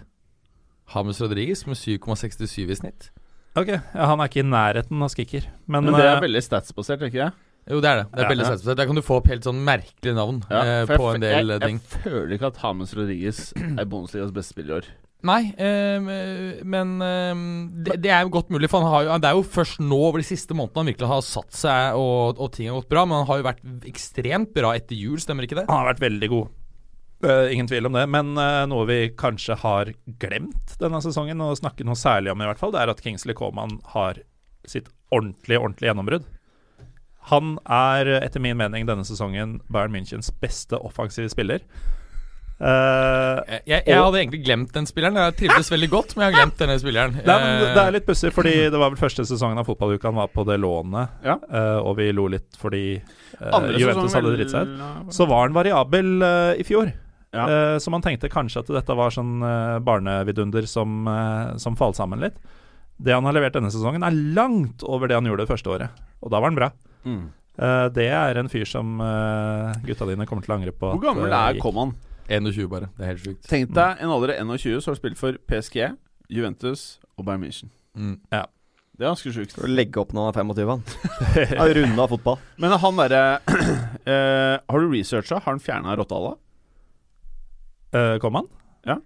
Hamus 0.94 1.20
Rodriguez 1.20 1.64
med 1.66 1.74
7,67 1.76 2.70
i 2.70 2.76
snitt. 2.78 3.10
Ok, 3.56 3.68
ja, 3.72 4.06
Han 4.06 4.20
er 4.20 4.28
ikke 4.28 4.42
i 4.44 4.46
nærheten 4.46 5.02
av 5.02 5.14
kicker. 5.16 5.46
Men, 5.66 5.84
Men 5.88 5.96
det 5.96 6.04
er 6.06 6.20
veldig 6.22 6.42
statsbasert, 6.44 7.02
er 7.02 7.10
ikke 7.10 7.24
det? 7.24 7.32
Jo, 7.66 7.80
det 7.82 7.90
er 7.90 7.96
det. 7.98 8.06
Det 8.14 8.22
er 8.22 8.36
Ja, 8.38 8.52
ja. 8.54 8.74
Der 8.78 8.86
kan 8.86 8.98
du 8.98 9.02
få 9.02 9.18
opp 9.18 9.26
helt 9.30 9.46
sånn 9.46 9.58
merkelige 9.66 10.14
navn 10.14 10.38
eh, 10.54 10.86
på 10.86 11.08
en 11.10 11.24
del 11.24 11.56
jeg, 11.56 11.62
ting. 11.64 11.80
Jeg 11.82 12.04
føler 12.04 12.36
ikke 12.36 12.52
at 12.52 12.60
Hames 12.62 12.94
Rodriguez 12.94 13.40
er 13.56 13.88
Bundesligas 13.90 14.30
beste 14.34 14.54
spiller 14.54 14.70
i 14.70 14.78
år. 14.80 14.88
Nei, 15.26 15.40
eh, 15.58 15.96
men 16.62 16.92
eh, 17.02 17.40
det, 17.88 17.96
det 18.04 18.12
er 18.12 18.22
jo 18.26 18.34
godt 18.36 18.52
mulig. 18.54 18.70
For 18.70 18.84
han 18.84 18.92
har 18.92 19.06
jo, 19.06 19.16
det 19.24 19.30
er 19.30 19.40
jo 19.40 19.48
først 19.56 19.82
nå 19.82 19.98
over 20.10 20.22
de 20.22 20.28
siste 20.28 20.54
månedene 20.54 20.84
han 20.84 20.92
virkelig 20.92 21.10
har 21.10 21.24
satt 21.26 21.58
seg 21.58 21.98
og, 21.98 22.38
og 22.38 22.52
ting 22.54 22.70
har 22.70 22.78
gått 22.78 22.92
bra. 22.92 23.02
Men 23.08 23.22
han 23.22 23.28
har 23.32 23.42
jo 23.42 23.48
vært 23.48 23.90
ekstremt 23.90 24.54
bra 24.54 24.76
etter 24.78 24.98
jul, 24.98 25.18
stemmer 25.22 25.48
ikke 25.48 25.58
det? 25.58 25.66
han 25.70 25.82
har 25.82 25.90
vært 25.90 26.06
veldig 26.06 26.30
god. 26.36 26.54
Uh, 27.24 27.48
ingen 27.48 27.66
tvil 27.66 27.88
om 27.88 27.96
det. 27.96 28.04
Men 28.12 28.36
uh, 28.38 28.62
noe 28.70 28.86
vi 28.86 29.00
kanskje 29.18 29.56
har 29.64 29.90
glemt 30.22 30.76
denne 30.78 31.00
sesongen, 31.02 31.42
og 31.42 31.58
snakke 31.58 31.86
noe 31.88 31.98
særlig 31.98 32.30
om 32.30 32.44
i 32.44 32.46
hvert 32.46 32.60
fall, 32.60 32.74
det 32.76 32.84
er 32.84 32.92
at 32.92 33.02
Kingsley 33.02 33.34
Coman 33.34 33.80
har 33.96 34.20
sitt 34.68 34.92
ordentlige, 35.14 35.58
ordentlige 35.58 35.90
gjennombrudd. 35.90 36.26
Han 37.32 37.56
er 37.66 38.06
etter 38.22 38.40
min 38.40 38.56
mening 38.56 38.86
denne 38.86 39.04
sesongen 39.06 39.60
Bayern 39.72 39.90
Münchens 39.94 40.30
beste 40.40 40.78
offensive 40.78 41.28
spiller. 41.32 41.60
Uh, 42.56 43.42
Jeg, 43.44 43.60
jeg, 43.68 43.82
jeg 43.84 43.98
hadde 44.00 44.20
egentlig 44.22 44.38
glemt 44.46 44.70
den 44.72 44.86
spilleren. 44.88 45.18
Jeg 45.20 45.34
trivdes 45.42 45.68
veldig 45.74 45.88
godt, 45.92 46.14
men 46.16 46.24
jeg 46.24 46.32
har 46.32 46.36
glemt 46.38 46.60
denne 46.62 46.76
spilleren. 46.80 47.16
Nei, 47.18 47.34
men 47.42 47.50
det- 47.60 47.66
det 47.74 47.82
Eh, 47.82 47.86
er 47.88 47.92
litt 47.92 48.06
pussig, 48.06 48.30
fordi 48.32 48.54
det 48.72 48.78
var 48.80 48.90
vel 48.94 48.96
første 48.96 49.26
sesongen 49.28 49.58
av 49.58 49.66
fotballuka 49.66 50.08
han 50.08 50.14
var 50.14 50.28
på 50.28 50.46
det 50.46 50.56
lånet, 50.60 51.08
Ja. 51.24 51.36
uh, 51.52 51.80
og 51.84 51.96
vi 51.98 52.12
lo 52.12 52.26
litt 52.28 52.56
fordi 52.56 53.02
uh, 53.42 53.60
Juventus 53.76 54.14
hadde 54.14 54.36
dritt 54.38 54.50
seg 54.50 54.62
ut. 54.68 55.12
Så 55.12 55.26
var 55.28 55.42
han 55.48 55.52
variabel 55.52 56.56
i 56.56 56.62
fjor. 56.64 56.92
Ja. 57.34 57.44
Eh, 57.44 57.76
så 57.78 57.90
man 57.90 58.00
tenkte 58.00 58.30
kanskje 58.32 58.60
at 58.62 58.66
dette 58.72 58.94
var 58.96 59.10
sånn 59.10 59.40
barnevidunder 59.84 60.64
som, 60.66 61.04
som 61.58 61.76
falt 61.76 61.96
sammen 61.96 62.20
litt. 62.20 62.38
Det 62.98 63.12
han 63.12 63.24
har 63.24 63.34
levert 63.34 63.52
denne 63.52 63.68
sesongen, 63.68 64.02
er 64.02 64.16
langt 64.34 64.80
over 64.82 65.06
det 65.08 65.16
han 65.18 65.26
gjorde 65.26 65.44
det 65.44 65.50
første 65.52 65.68
året. 65.68 65.90
Og 66.22 66.30
da 66.30 66.40
var 66.40 66.48
han 66.48 66.56
bra. 66.56 66.70
Mm. 67.06 67.28
Eh, 67.56 67.86
det 67.96 68.08
er 68.12 68.40
en 68.40 68.50
fyr 68.52 68.66
som 68.68 68.98
uh, 69.00 69.72
gutta 69.86 70.08
dine 70.10 70.26
kommer 70.28 70.44
til 70.44 70.52
å 70.52 70.58
angre 70.58 70.74
på. 70.76 70.90
Hvor 70.92 71.04
gammel 71.04 71.30
eh, 71.30 71.38
er. 71.38 71.60
Coman? 71.62 71.94
21 72.26 72.68
bare. 72.68 72.90
Det 72.96 73.04
er 73.04 73.12
helt 73.14 73.22
sjukt. 73.22 73.46
Tenk 73.48 73.72
deg 73.76 74.02
en 74.02 74.12
alder 74.12 74.34
av 74.34 74.50
21, 74.50 74.82
så 74.82 74.92
har 74.92 74.98
spilt 74.98 75.20
for 75.20 75.38
PSG, 75.48 75.80
Juventus 76.32 76.98
og 77.14 77.28
Bayern 77.28 77.46
München. 77.46 77.70
Mm. 77.96 78.18
Det 78.28 79.04
er 79.04 79.10
ganske 79.12 79.32
sjukt. 79.32 79.56
Legge 79.68 80.00
opp 80.02 80.12
når 80.16 80.32
han 80.32 80.50
er 80.50 80.54
25, 80.56 80.72
han. 80.72 80.82
Han 81.60 81.72
runda 81.78 82.08
fotball. 82.10 82.40
Men 82.60 82.74
han 82.80 83.00
derre 83.02 83.22
uh, 83.44 84.56
Har 84.72 84.82
du 84.82 84.92
researcha? 84.92 85.38
Har 85.38 85.52
han 85.52 85.62
fjerna 85.62 85.96
Rottala? 86.00 86.34
Uh, 87.94 88.16
kom 88.20 88.40
han? 88.40 88.48
Ja. 88.88 88.98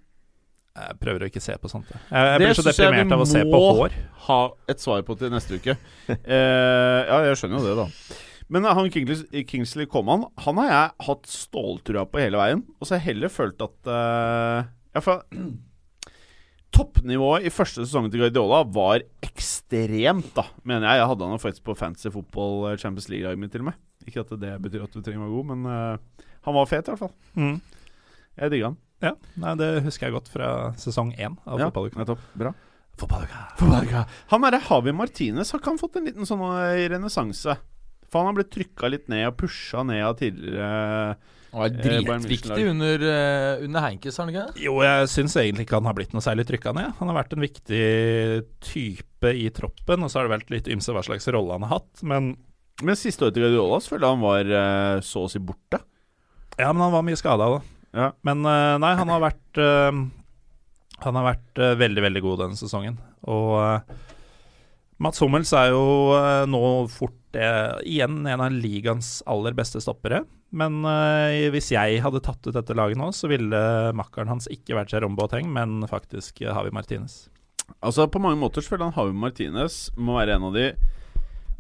Jeg 0.81 0.99
prøver 1.03 1.25
å 1.25 1.29
ikke 1.31 1.43
se 1.45 1.55
på 1.61 1.71
sånt. 1.71 1.93
Jeg, 1.93 2.11
jeg 2.11 2.43
blir 2.43 2.59
så 2.59 2.65
deprimert 2.67 3.15
av 3.17 3.23
å 3.25 3.29
se 3.29 3.45
på 3.47 3.61
må- 3.61 3.71
hår. 3.79 3.95
Ha 4.27 4.41
et 4.73 4.83
svar 4.83 5.07
på 5.07 5.17
til 5.21 5.33
neste 5.33 5.61
uke. 5.61 5.77
uh, 6.11 6.19
ja, 7.11 7.23
jeg 7.29 7.41
skjønner 7.41 7.61
jo 7.61 7.69
det, 7.69 7.79
da. 7.85 8.19
Men 8.51 8.67
han 8.67 8.91
Kingsley, 8.91 9.45
Kingsley 9.47 9.87
Coman 9.87 10.25
Han 10.43 10.59
har 10.59 10.71
jeg 10.73 11.07
hatt 11.07 11.29
ståltrua 11.31 12.03
på 12.11 12.19
hele 12.19 12.41
veien. 12.41 12.65
Og 12.81 12.87
så 12.87 12.97
har 12.97 13.03
jeg 13.03 13.13
heller 13.13 13.31
følt 13.33 13.63
at 13.63 13.91
uh, 13.91 14.65
ja, 14.97 15.03
for, 15.05 15.23
Toppnivået 16.75 17.47
i 17.49 17.51
første 17.51 17.83
sesong 17.83 18.07
til 18.11 18.23
Guardiola 18.23 18.61
var 18.71 19.03
ekstremt, 19.27 20.29
da, 20.37 20.45
mener 20.63 20.87
jeg. 20.87 21.01
Jeg 21.01 21.09
hadde 21.11 21.31
han 21.33 21.43
faktisk 21.43 21.65
på 21.67 21.75
fancy 21.79 22.13
Football 22.15 22.77
Champions 22.79 23.09
League-laget 23.11 23.43
mitt, 23.43 23.51
til 23.51 23.65
og 23.65 23.73
med. 23.73 23.81
Ikke 24.07 24.23
at 24.23 24.31
det 24.39 24.53
betyr 24.63 24.85
at 24.87 24.95
du 24.95 25.03
trenger 25.03 25.25
å 25.25 25.27
være 25.27 25.35
god, 25.35 25.49
men 25.51 25.67
uh, 25.67 26.29
han 26.47 26.57
var 26.57 26.71
fet, 26.71 26.87
i 26.87 26.93
hvert 26.95 27.03
fall. 27.03 27.13
Mm. 27.35 27.59
Jeg 28.39 28.55
digga 28.55 28.71
han. 28.71 28.79
Ja, 29.01 29.15
nei, 29.41 29.55
det 29.57 29.71
husker 29.87 30.09
jeg 30.09 30.17
godt 30.19 30.29
fra 30.29 30.51
sesong 30.81 31.15
én 31.17 31.39
av 31.47 31.59
Ja, 31.61 31.71
fotballuka. 31.71 31.99
nettopp. 32.03 32.25
Bra. 32.37 32.53
Fotballuka. 33.01 34.05
Han 34.29 34.45
derre 34.45 34.61
Havi 34.67 34.93
Martinez 34.93 35.53
har 35.53 35.61
ikke 35.63 35.73
han 35.73 35.81
fått 35.81 35.97
en 35.97 36.09
liten 36.11 36.29
sånn 36.29 36.43
eh, 36.53 36.87
renessanse? 36.93 37.57
For 38.11 38.21
han 38.21 38.33
har 38.33 38.41
blitt 38.41 38.51
trykka 38.53 38.91
litt 38.91 39.07
ned 39.09 39.29
og 39.31 39.37
pusha 39.39 39.85
ned 39.87 40.03
av 40.05 40.17
tidligere 40.19 41.17
Han 41.53 41.65
Eh, 41.67 41.71
dritviktig 41.83 42.67
under, 42.71 43.03
uh, 43.03 43.65
under 43.65 43.83
Heinkes, 43.83 44.17
har 44.19 44.27
han 44.27 44.35
ikke 44.35 44.45
det? 44.53 44.63
Jo, 44.63 44.77
jeg 44.87 45.09
syns 45.11 45.35
egentlig 45.41 45.65
ikke 45.67 45.81
han 45.81 45.89
har 45.89 45.97
blitt 45.99 46.13
noe 46.15 46.23
særlig 46.23 46.45
trykka 46.47 46.71
ned. 46.77 46.93
Han 47.01 47.11
har 47.11 47.17
vært 47.17 47.33
en 47.35 47.43
viktig 47.43 47.81
type 48.63 49.33
i 49.35 49.49
troppen, 49.51 50.05
og 50.05 50.13
så 50.13 50.21
har 50.21 50.29
det 50.29 50.35
vært 50.37 50.53
litt 50.55 50.71
ymse 50.71 50.95
hva 50.95 51.03
slags 51.03 51.27
rolle 51.35 51.57
han 51.57 51.67
har 51.67 51.81
hatt. 51.81 52.05
Men 52.07 52.37
Men 52.83 52.97
siste 52.97 53.27
året 53.27 53.35
til 53.35 53.43
Guardiola 53.45 53.81
følte 53.83 54.07
jeg 54.07 54.15
han 54.15 54.23
var 54.23 54.53
eh, 54.61 55.01
så 55.05 55.25
å 55.27 55.31
si 55.33 55.43
borte. 55.43 55.83
ja, 56.57 56.71
men 56.73 56.83
han 56.87 56.95
var 56.95 57.03
mye 57.03 57.19
skada 57.19 57.51
da. 57.57 57.61
Ja. 57.97 58.13
Men 58.27 58.45
eh, 58.47 58.77
nei, 58.83 58.95
han 58.99 59.11
har 59.11 59.23
vært 59.25 59.59
eh, 59.61 59.91
Han 61.07 61.19
har 61.19 61.27
vært 61.27 61.61
eh, 61.61 61.77
veldig, 61.81 62.05
veldig 62.07 62.23
god 62.27 62.43
denne 62.45 62.61
sesongen. 62.61 62.99
Og 63.31 63.57
Mats 65.01 65.21
Hummels 65.23 65.53
er 65.57 65.71
jo 65.73 66.13
nå 66.49 66.61
fort 66.93 67.17
igjen 67.33 68.25
en 68.27 68.43
av 68.43 68.53
ligaens 68.53 69.21
aller 69.31 69.55
beste 69.57 69.81
stoppere. 69.81 70.25
Men 70.51 70.83
hvis 71.55 71.71
jeg 71.73 72.01
hadde 72.03 72.21
tatt 72.27 72.43
ut 72.49 72.57
dette 72.57 72.75
laget 72.77 72.99
nå, 72.99 73.07
så 73.15 73.31
ville 73.31 73.61
makkeren 73.97 74.29
hans 74.33 74.49
ikke 74.51 74.75
vært 74.77 74.93
Jerombo 74.93 75.23
Boateng, 75.23 75.49
men 75.55 75.87
faktisk 75.89 76.43
Havi 76.43 76.73
Martinez. 76.75 77.31
Altså 77.79 78.09
På 78.11 78.21
mange 78.21 78.41
måter 78.41 78.65
så 78.65 78.75
føler 78.75 78.89
han 78.89 78.97
Havi 78.99 79.15
Martinez 79.17 79.79
må 79.97 80.19
være 80.19 80.37
en 80.37 80.49
av 80.51 80.59
de 80.59 80.67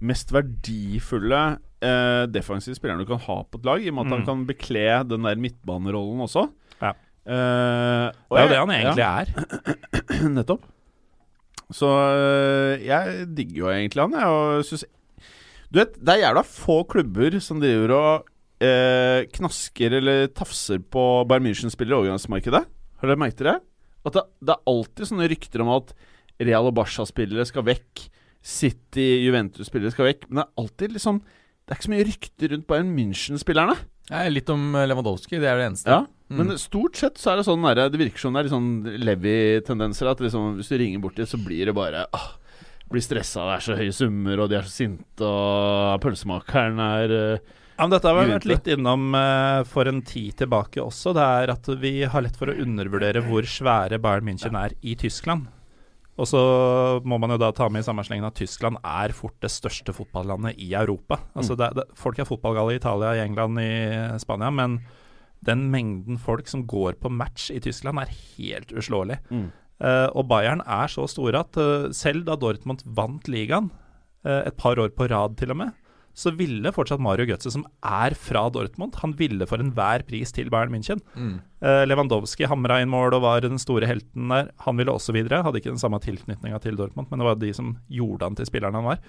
mest 0.04 0.34
verdifulle 0.34 1.44
eh, 1.82 2.24
defensiv 2.32 2.74
spiller 2.76 2.98
du 3.00 3.06
kan 3.08 3.20
ha 3.24 3.42
på 3.44 3.58
et 3.60 3.64
lag, 3.68 3.82
i 3.84 3.88
og 3.90 3.94
med 3.98 4.06
at 4.06 4.12
han 4.12 4.20
Mm. 4.20 4.26
kan 4.26 4.46
bekle 4.46 4.84
den 5.08 5.22
der 5.24 5.36
midtbanerollen 5.40 6.20
også. 6.26 6.46
Ja. 6.82 6.92
Eh, 7.26 8.06
og 8.28 8.36
Det 8.36 8.40
er 8.40 8.46
jo 8.46 8.52
det 8.52 8.60
han 8.60 8.74
egentlig 8.76 9.06
er. 9.06 10.28
Nettopp. 10.36 10.64
Så 11.70 11.86
øh, 11.86 12.82
jeg 12.84 13.26
digger 13.36 13.58
jo 13.64 13.70
egentlig 13.70 14.02
han, 14.02 14.12
jeg. 14.18 14.26
Og 14.26 14.64
synes 14.66 14.84
Du 15.70 15.78
vet, 15.78 15.94
det 16.02 16.08
er 16.16 16.24
jævla 16.26 16.42
få 16.42 16.82
klubber 16.90 17.36
som 17.40 17.60
driver 17.62 17.92
og 17.94 18.24
øh, 18.60 19.26
knasker 19.30 19.94
eller 20.00 20.26
tafser 20.34 20.80
på 20.82 21.04
Bayern 21.30 21.46
München-spillere 21.46 21.94
i 21.94 22.00
overgangsmarkedet. 22.02 22.64
Har 23.00 23.06
dere 23.06 23.16
merket 23.22 23.46
det? 23.46 23.54
At 24.04 24.16
det, 24.16 24.24
det 24.42 24.56
er 24.56 24.64
alltid 24.72 25.06
sånne 25.12 25.28
rykter 25.30 25.62
om 25.62 25.70
at 25.76 25.94
Real 26.40 26.66
og 26.66 26.74
Barca-spillere 26.74 27.46
skal 27.46 27.62
vekk. 27.68 28.08
City, 28.42 29.06
Juventus-spillere 29.28 29.92
skal 29.94 30.08
vekk. 30.10 30.26
Men 30.28 30.40
det 30.40 30.46
er 30.48 30.62
alltid 30.64 30.94
liksom 30.96 31.20
Det 31.70 31.76
er 31.76 31.78
ikke 31.78 31.86
så 31.86 31.92
mye 31.92 32.06
rykter 32.08 32.50
rundt 32.50 32.66
Bayern 32.66 32.88
München-spillerne. 32.96 33.76
Litt 34.34 34.48
om 34.50 34.74
eh, 34.74 34.88
Lewandowski, 34.90 35.38
det 35.38 35.46
er 35.46 35.60
det 35.62 35.68
eneste. 35.70 35.86
Ja, 35.92 36.06
Mm. 36.30 36.36
men 36.46 36.58
stort 36.62 36.94
sett 36.94 37.16
så 37.18 37.32
er 37.32 37.40
det 37.40 37.44
sånn 37.48 37.62
der, 37.66 37.88
Det 37.90 37.98
virker 37.98 38.22
som 38.22 38.32
det 38.32 38.38
er 38.38 38.44
litt 38.46 38.52
sånn 38.54 38.98
Levi-tendenser. 39.02 40.06
At 40.12 40.20
liksom, 40.22 40.52
hvis 40.60 40.68
du 40.70 40.76
ringer 40.78 41.00
borti, 41.02 41.26
så 41.26 41.38
blir 41.42 41.66
det 41.66 41.74
bare 41.74 42.04
åh, 42.14 42.28
Blir 42.90 43.02
stressa, 43.02 43.42
det 43.48 43.54
er 43.56 43.64
så 43.66 43.74
høye 43.78 43.92
summer, 43.94 44.38
og 44.42 44.48
de 44.50 44.56
er 44.58 44.62
så 44.66 44.70
sinte, 44.82 45.22
og 45.26 46.00
pølsemakeren 46.02 46.78
er 46.82 47.10
eh, 47.16 47.38
Ja, 47.78 47.86
men 47.86 47.90
dette 47.96 48.06
har 48.10 48.18
vi 48.18 48.30
vært 48.32 48.46
litt 48.50 48.66
innom 48.74 49.14
uh, 49.14 49.62
for 49.66 49.86
en 49.90 50.02
tid 50.02 50.34
tilbake 50.42 50.78
også. 50.82 51.14
Det 51.14 51.22
er 51.26 51.50
at 51.54 51.66
vi 51.80 51.92
har 52.02 52.22
lett 52.22 52.36
for 52.38 52.50
å 52.50 52.56
undervurdere 52.62 53.22
hvor 53.26 53.42
svære 53.46 53.98
Bayern 54.02 54.26
München 54.30 54.54
er 54.58 54.74
i 54.82 54.94
Tyskland. 54.94 55.46
Og 56.18 56.28
så 56.28 56.40
må 57.06 57.16
man 57.22 57.32
jo 57.32 57.38
da 57.40 57.50
ta 57.54 57.68
med 57.72 57.84
i 57.84 57.86
sammenslengen 57.86 58.26
at 58.26 58.36
Tyskland 58.36 58.80
er 58.84 59.14
fort 59.16 59.36
det 59.40 59.52
største 59.52 59.94
fotballandet 59.96 60.58
i 60.60 60.72
Europa. 60.74 61.20
Altså 61.38 61.56
det, 61.56 61.70
det, 61.78 61.86
Folk 61.96 62.18
er 62.18 62.28
fotballgale 62.28 62.74
i 62.74 62.80
Italia, 62.80 63.14
i 63.16 63.22
England, 63.24 63.60
i 63.62 64.18
Spania, 64.20 64.50
men 64.52 64.80
den 65.46 65.68
mengden 65.72 66.18
folk 66.20 66.50
som 66.50 66.66
går 66.68 66.98
på 67.00 67.12
match 67.12 67.48
i 67.54 67.60
Tyskland, 67.64 68.02
er 68.02 68.12
helt 68.36 68.74
uslåelig. 68.76 69.20
Mm. 69.30 69.48
Uh, 69.80 70.08
og 70.12 70.26
Bayern 70.28 70.60
er 70.68 70.90
så 70.92 71.06
store 71.08 71.40
at 71.40 71.56
uh, 71.56 71.88
selv 71.96 72.26
da 72.26 72.36
Dortmund 72.36 72.84
vant 72.84 73.30
ligaen, 73.32 73.70
uh, 74.26 74.42
et 74.44 74.56
par 74.60 74.76
år 74.76 74.92
på 74.92 75.08
rad 75.08 75.38
til 75.40 75.54
og 75.54 75.62
med, 75.62 75.72
så 76.16 76.32
ville 76.36 76.72
fortsatt 76.74 77.00
Mario 77.02 77.28
Götze, 77.28 77.52
som 77.54 77.64
er 77.86 78.14
fra 78.18 78.48
Dortmund, 78.52 78.96
han 79.00 79.14
ville 79.18 79.46
for 79.48 79.62
enhver 79.62 80.04
pris 80.08 80.32
til 80.34 80.50
Bayern 80.52 80.72
München. 80.74 81.00
Mm. 81.14 81.40
Eh, 81.62 81.82
Lewandowski 81.86 82.48
hamra 82.50 82.80
inn 82.82 82.90
mål 82.92 83.16
og 83.16 83.24
var 83.24 83.44
den 83.44 83.60
store 83.62 83.88
helten 83.88 84.32
der. 84.32 84.50
Han 84.66 84.80
ville 84.80 84.92
også 84.92 85.14
videre. 85.16 85.42
Hadde 85.46 85.62
ikke 85.62 85.72
den 85.72 85.82
samme 85.82 86.00
tilknytninga 86.02 86.60
til 86.64 86.78
Dortmund, 86.78 87.10
men 87.10 87.22
det 87.22 87.28
var 87.28 87.38
de 87.40 87.52
som 87.56 87.76
gjorde 87.88 88.26
han 88.26 88.38
til 88.38 88.48
spilleren 88.50 88.78
han 88.80 88.88
var. 88.90 89.04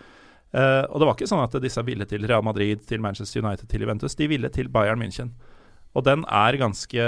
Eh, 0.52 0.84
og 0.92 1.00
det 1.00 1.08
var 1.08 1.18
ikke 1.18 1.32
sånn 1.32 1.46
at 1.46 1.58
disse 1.64 1.84
ville 1.88 2.08
til 2.08 2.28
Real 2.28 2.46
Madrid, 2.46 2.84
til 2.88 3.04
Manchester 3.04 3.44
United, 3.44 3.68
til 3.72 3.86
Juventus. 3.86 4.18
De 4.20 4.30
ville 4.32 4.52
til 4.54 4.70
Bayern 4.72 5.02
München. 5.02 5.34
Og 5.98 6.06
den 6.08 6.24
er 6.30 6.60
ganske 6.60 7.06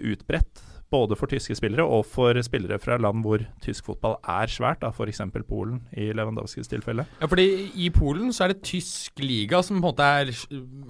utbredt, 0.00 0.62
både 0.92 1.16
for 1.18 1.26
tyske 1.26 1.56
spillere 1.58 1.82
og 1.82 2.04
for 2.06 2.38
spillere 2.46 2.78
fra 2.78 2.94
land 3.02 3.24
hvor 3.26 3.42
tysk 3.64 3.88
fotball 3.88 4.14
er 4.22 4.46
svært, 4.52 4.84
f.eks. 4.86 5.20
Polen, 5.48 5.80
i 5.98 6.12
Lewandowskis 6.14 6.68
tilfelle. 6.70 7.04
Ja, 7.20 7.26
fordi 7.26 7.46
I 7.74 7.88
Polen 7.90 8.30
så 8.32 8.44
er 8.46 8.52
det 8.54 8.62
tysk 8.68 9.18
liga 9.18 9.62
som 9.66 9.80
på 9.80 9.82
en 9.82 9.86
måte 9.88 10.06
er, 10.06 10.30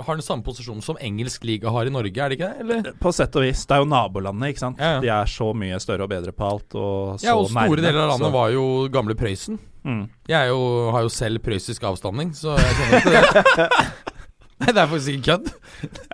har 0.05 0.19
den 0.21 0.27
samme 0.27 0.45
posisjonen 0.45 0.85
som 0.85 0.99
engelsk 1.01 1.45
liga 1.49 1.73
har 1.73 1.89
i 1.89 1.95
Norge, 1.95 2.13
er 2.21 2.29
det 2.29 2.37
ikke 2.39 2.51
det? 2.53 2.65
Eller? 2.67 2.91
På 3.01 3.13
sett 3.17 3.35
og 3.41 3.47
vis. 3.47 3.65
Det 3.65 3.77
er 3.79 3.81
jo 3.85 3.89
nabolandet, 3.89 4.53
ikke 4.53 4.65
sant. 4.67 4.83
Ja, 4.83 4.97
ja. 4.97 5.01
De 5.07 5.13
er 5.17 5.33
så 5.33 5.49
mye 5.57 5.79
større 5.81 6.05
og 6.05 6.13
bedre 6.13 6.35
på 6.37 6.45
alt, 6.51 6.77
og 6.77 7.17
så 7.21 7.31
Ja, 7.31 7.37
og 7.41 7.49
store 7.49 7.63
nærme, 7.71 7.81
deler 7.87 8.03
av 8.05 8.11
landet 8.13 8.29
så- 8.29 8.33
var 8.37 8.51
jo 8.53 8.67
gamle 8.93 9.17
Prøysen. 9.17 9.59
mm. 9.85 10.03
Jeg 10.29 10.49
jo, 10.53 10.91
har 10.93 11.03
jo 11.07 11.09
selv 11.09 11.39
prøyssisk 11.41 11.83
avstamning, 11.89 12.35
så 12.37 12.57
jeg 12.59 12.77
kjenner 12.77 13.01
ikke 13.01 13.57
det. 13.57 13.71
Nei, 14.61 14.73
det 14.73 14.81
er 14.81 14.87
faktisk 14.89 15.17
ikke 15.17 15.27
kødd. 15.33 15.49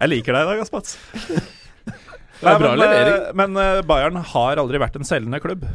Jeg 0.01 0.09
liker 0.11 0.33
deg 0.35 0.43
i 0.43 0.51
dag, 0.51 0.63
Aspats. 0.65 0.97
Det 2.43 2.51
er 2.51 2.61
bra 2.61 2.75
men, 2.75 2.83
levering. 2.83 3.17
eh, 3.17 3.35
Men 3.39 3.59
eh, 3.63 3.81
Bayern 3.87 4.19
har 4.33 4.61
aldri 4.61 4.81
vært 4.83 4.99
en 4.99 5.07
selgende 5.09 5.41
klubb. 5.43 5.67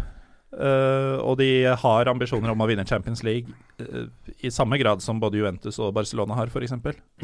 Uh, 0.58 1.20
og 1.28 1.36
de 1.42 1.68
har 1.68 2.10
ambisjoner 2.10 2.50
om 2.50 2.62
å 2.64 2.68
vinne 2.70 2.86
Champions 2.88 3.20
League 3.28 3.52
uh, 3.84 4.08
i 4.40 4.50
samme 4.50 4.80
grad 4.80 5.04
som 5.04 5.20
både 5.22 5.38
Juventus 5.38 5.76
og 5.84 5.92
Barcelona 5.94 6.38
har, 6.40 6.50
f.eks. 6.50 6.72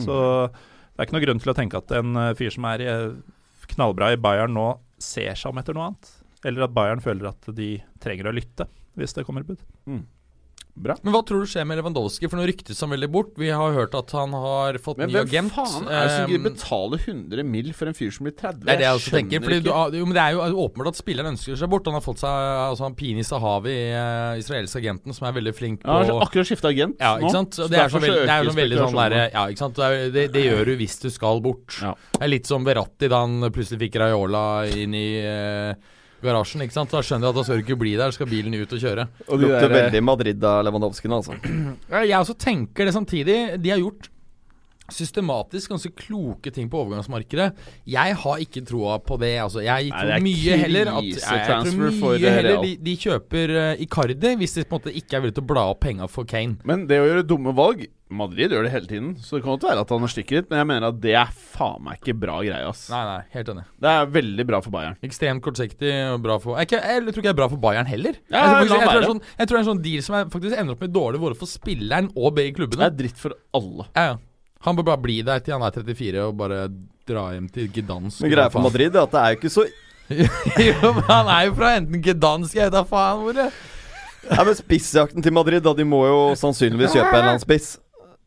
Så 0.04 0.18
det 0.52 1.00
er 1.00 1.08
ikke 1.08 1.16
noe 1.16 1.24
grunn 1.24 1.42
til 1.42 1.54
å 1.54 1.56
tenke 1.58 1.80
at 1.80 1.94
en 1.98 2.20
fyr 2.38 2.52
som 2.54 2.68
er 2.70 2.84
knallbra 3.72 4.12
i 4.14 4.20
Bayern 4.22 4.54
nå, 4.54 4.68
ser 5.02 5.40
seg 5.40 5.50
om 5.50 5.62
etter 5.62 5.74
noe 5.74 5.88
annet. 5.90 6.12
Eller 6.44 6.68
at 6.68 6.76
Bayern 6.76 7.02
føler 7.02 7.32
at 7.32 7.48
de 7.56 7.72
trenger 8.04 8.30
å 8.30 8.36
lytte 8.36 8.68
hvis 9.00 9.16
det 9.18 9.24
kommer 9.26 9.48
bud. 9.48 9.64
Men 10.74 11.14
hva 11.14 11.20
tror 11.22 11.44
du 11.44 11.50
skjer 11.50 11.68
med 11.70 11.78
Lewandowski? 11.78 12.26
For 12.26 12.40
nå 12.40 12.48
ryktes 12.50 12.80
han 12.82 12.90
veldig 12.90 13.10
bort. 13.14 13.36
Vi 13.38 13.52
har 13.54 13.76
hørt 13.76 13.94
at 13.98 14.10
han 14.18 14.34
har 14.34 14.80
fått 14.82 14.98
Men 14.98 15.12
ny 15.12 15.20
agent. 15.20 15.30
Men 15.30 15.34
hvem 15.34 15.52
faen 15.54 15.86
er 15.86 16.08
det 16.08 16.14
som 16.16 16.24
Um, 16.24 16.32
gidder 16.32 16.44
betale 16.50 16.98
100 16.98 17.46
mill 17.46 17.70
for 17.78 17.92
en 17.92 17.98
fyr 17.98 18.10
som 18.16 18.26
blir 18.26 18.34
30? 18.34 18.64
Det 18.64 18.74
er 18.74 18.80
det 18.82 18.88
jeg 18.88 18.98
også 18.98 19.14
tenker. 19.14 19.44
Fordi 19.44 19.60
du, 19.68 19.70
jo, 19.70 20.08
men 20.10 20.18
det 20.18 20.24
er 20.24 20.34
jo 20.34 20.64
åpenbart 20.64 20.90
at 20.94 21.00
spilleren 21.00 21.34
ønsker 21.36 21.60
seg 21.60 21.70
bort. 21.70 21.90
Han 21.90 21.98
har 22.00 22.06
fått 22.06 22.24
seg 22.24 22.50
altså, 22.64 22.88
han 22.88 22.98
Pini 22.98 23.26
Sahavi, 23.28 23.78
uh, 23.94 24.34
israelske 24.42 24.82
agenten, 24.82 25.14
som 25.14 25.30
er 25.30 25.38
veldig 25.38 25.56
flink 25.58 25.84
på 25.84 25.90
Ja, 25.90 26.00
han 26.02 26.12
har 26.16 26.26
akkurat 26.26 26.50
skifta 26.50 26.72
agent 26.74 26.98
Ja, 26.98 27.16
nå. 27.20 27.28
ikke 27.28 27.36
sant? 27.38 27.60
så 27.60 27.70
det 27.70 27.82
er, 27.84 27.94
så 27.94 28.02
veld, 28.02 28.20
det 28.24 28.34
er 28.34 28.42
jo 28.48 28.54
sånn 28.54 28.62
veldig 28.64 28.82
sånn 28.82 29.02
der, 29.04 29.18
Ja, 29.36 29.48
ikke 29.54 29.66
sant. 29.68 29.82
Det, 29.84 30.12
det, 30.16 30.28
det 30.34 30.46
gjør 30.48 30.72
du 30.72 30.76
hvis 30.82 30.98
du 31.04 31.10
skal 31.14 31.44
bort. 31.46 31.78
Ja. 31.84 31.94
Det 32.18 32.24
er 32.26 32.34
litt 32.34 32.50
som 32.50 32.66
Verratti 32.66 33.12
da 33.12 33.22
han 33.28 33.52
plutselig 33.54 33.84
fikk 33.86 34.00
Raiola 34.02 34.46
inn 34.74 34.98
i 34.98 35.08
eh, 35.22 35.93
garasjen. 36.24 36.62
ikke 36.66 36.74
sant? 36.76 36.90
Da 36.92 37.02
skjønner 37.04 37.28
jeg 37.28 37.34
at 37.34 37.40
da 37.40 37.44
skal 37.44 37.60
du 37.60 37.64
ikke 37.66 37.80
bli 37.84 37.96
der, 38.00 38.12
skal 38.16 38.30
bilen 38.32 38.56
ut 38.56 38.74
og 38.74 38.80
kjøre. 38.84 39.08
Og 39.28 39.40
de 39.40 39.46
Lukter 39.48 39.68
der- 39.70 39.76
veldig 39.82 40.04
Madrid 40.04 40.44
av 40.44 40.64
Lewandowski 40.66 41.08
nå, 41.12 41.22
altså. 41.22 41.38
Jeg 42.08 42.18
også 42.20 42.38
tenker 42.38 42.86
det 42.90 42.94
samtidig. 42.96 43.38
De 43.62 43.70
har 43.70 43.80
gjort 43.84 44.10
systematisk 44.92 45.74
ganske 45.74 45.92
kloke 45.96 46.52
ting 46.54 46.70
på 46.72 46.82
overgangsmarkedet. 46.84 47.50
Jeg 47.90 48.18
har 48.24 48.44
ikke 48.44 48.64
troa 48.68 49.00
på 49.04 49.18
det. 49.22 49.36
Altså, 49.44 49.64
jeg 49.64 49.90
Nei, 49.90 49.96
tror 49.96 50.12
det 50.12 50.18
er 50.18 50.28
mye 50.28 50.60
heller 50.64 50.94
at 50.94 51.10
jeg, 51.10 51.18
jeg 51.24 51.72
tror 51.72 51.98
mye 52.04 52.20
eh, 52.20 52.38
heller 52.38 52.62
de, 52.66 52.76
de 52.84 52.96
kjøper 53.06 53.58
uh, 53.58 53.84
Icardi 53.84 54.36
hvis 54.40 54.58
de 54.58 54.68
på 54.68 54.78
en 54.78 54.82
måte 54.82 54.96
ikke 55.00 55.18
er 55.18 55.26
villige 55.26 55.40
til 55.40 55.46
å 55.46 55.52
bla 55.54 55.68
opp 55.72 55.84
penga 55.86 56.10
for 56.12 56.30
Kane. 56.30 56.60
Men 56.68 56.88
det 56.90 57.02
å 57.02 57.10
gjøre 57.10 57.28
dumme 57.28 57.56
valg 57.56 57.86
Madrid 58.14 58.54
gjør 58.54 58.68
det 58.68 58.72
hele 58.74 58.90
tiden, 58.90 59.14
så 59.22 59.38
det 59.38 59.44
kan 59.44 59.56
godt 59.56 59.66
være 59.66 59.84
at 59.84 59.92
han 59.94 60.04
har 60.06 60.12
stikket 60.12 60.36
litt, 60.38 60.50
men 60.52 60.60
jeg 60.60 60.70
mener 60.70 60.92
at 60.92 61.00
det 61.02 61.16
er 61.18 61.32
faen 61.34 61.82
meg 61.86 62.02
ikke 62.02 62.16
bra 62.22 62.36
greie, 62.44 62.68
ass. 62.70 62.84
Nei, 62.94 63.02
nei, 63.08 63.22
helt 63.34 63.50
enig. 63.54 63.64
Det 63.84 63.94
er 63.94 64.12
veldig 64.18 64.46
bra 64.50 64.60
for 64.66 64.76
Bayern. 64.76 64.98
Ekstremt 65.08 65.44
kortsiktig 65.46 65.94
og 66.12 66.20
bra 66.26 66.38
for 66.44 66.60
jeg, 66.62 66.78
jeg 66.78 67.06
tror 67.08 67.24
ikke 67.24 67.30
det 67.30 67.34
er 67.34 67.40
bra 67.42 67.50
for 67.52 67.64
Bayern 67.64 67.90
heller. 67.90 68.20
Ja, 68.28 68.44
jeg, 68.44 68.44
tror 68.44 68.54
faktisk, 68.54 68.76
jeg, 68.76 68.92
tror 68.92 69.00
det 69.00 69.10
sånn, 69.10 69.24
jeg 69.40 69.48
tror 69.48 69.56
det 69.56 69.62
er 69.62 69.66
en 69.66 69.72
sånn 69.72 69.84
deal 69.88 70.06
som 70.06 70.20
er, 70.20 70.30
faktisk 70.36 70.60
ender 70.60 70.78
opp 70.78 70.86
med 70.86 70.94
dårlig 70.94 71.24
både 71.24 71.40
for 71.42 71.50
spilleren 71.50 72.12
og 72.14 72.38
begge 72.38 72.70
Det 72.70 72.86
er 72.86 72.96
dritt 73.02 73.20
for 73.20 73.36
alle. 73.58 73.90
Ja, 73.98 74.06
ja. 74.14 74.22
Han 74.64 74.78
bør 74.80 74.86
bare 74.94 75.02
bli 75.04 75.22
der 75.28 75.42
til 75.44 75.56
han 75.58 75.64
er 75.68 75.76
34 75.76 76.24
og 76.24 76.36
bare 76.40 76.66
dra 77.10 77.26
hjem 77.36 77.50
til 77.52 77.68
Gdansk. 77.76 78.22
Men 78.24 78.32
greia 78.32 78.52
for 78.54 78.64
Madrid 78.64 78.96
er 78.96 79.04
at 79.04 79.12
det 79.12 79.22
er 79.24 79.34
jo 79.34 79.40
ikke 79.42 79.54
så 79.54 79.66
jo, 80.14 80.90
men 80.98 81.06
han 81.08 81.30
er 81.32 81.46
jo 81.48 81.54
fra 81.56 81.70
enten 81.80 82.02
Gdansk 82.04 82.58
Jeg 82.58 82.68
vet 82.68 82.74
da 82.76 82.82
faen 82.88 83.22
hvor 83.24 83.38
det 83.38 83.46
Nei, 84.24 84.44
men 84.48 84.56
Spissjakten 84.56 85.24
til 85.24 85.34
Madrid, 85.36 85.60
da. 85.64 85.74
De 85.76 85.84
må 85.88 86.00
jo 86.08 86.20
sannsynligvis 86.40 86.94
kjøpe 86.96 87.10
en 87.10 87.18
eller 87.18 87.34
annen 87.34 87.42
spiss. 87.44 87.74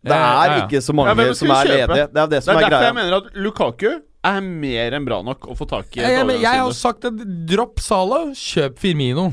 Det 0.05 0.13
er 0.13 0.21
ja, 0.21 0.43
ja. 0.51 0.59
ikke 0.67 0.83
så 0.85 0.93
mange 0.93 1.15
ja, 1.25 1.33
som 1.39 1.53
er 1.55 1.71
kjøpe? 1.71 1.73
ledige. 1.73 2.09
Det 2.13 2.21
er 2.21 2.29
det 2.29 2.35
Det 2.35 2.41
som 2.45 2.53
er 2.53 2.59
er, 2.59 2.67
derfor 2.67 2.85
jeg 2.85 2.97
mener 2.99 3.17
at 3.17 3.31
Lukaku 3.47 3.89
er 4.27 4.45
mer 4.45 4.97
enn 4.99 5.07
bra 5.09 5.23
nok 5.25 5.49
å 5.49 5.57
få 5.57 5.67
tak 5.71 5.89
i. 5.97 6.03
Ja, 6.03 6.13
jeg, 6.19 6.27
men 6.29 6.41
jeg 6.43 6.61
har 6.61 6.77
sagt 6.77 7.09
at 7.09 7.25
dropp 7.49 7.81
Salah, 7.81 8.29
kjøp 8.37 8.77
Firmino. 8.83 9.31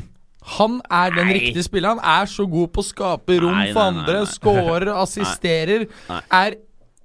Han 0.58 0.80
er 0.92 1.14
den 1.16 1.32
riktige 1.36 1.64
spilleren. 1.68 2.00
Han 2.04 2.24
er 2.24 2.32
så 2.32 2.46
god 2.48 2.72
på 2.76 2.84
å 2.84 2.88
skape 2.88 3.40
rom 3.44 3.56
Nei, 3.56 3.68
nei, 3.70 3.74
for 3.76 3.92
andre. 3.92 4.24
nei. 4.24 4.32
Skårer, 4.38 4.94
assisterer. 5.04 5.86
Nei. 6.10 6.22
Er 6.40 6.58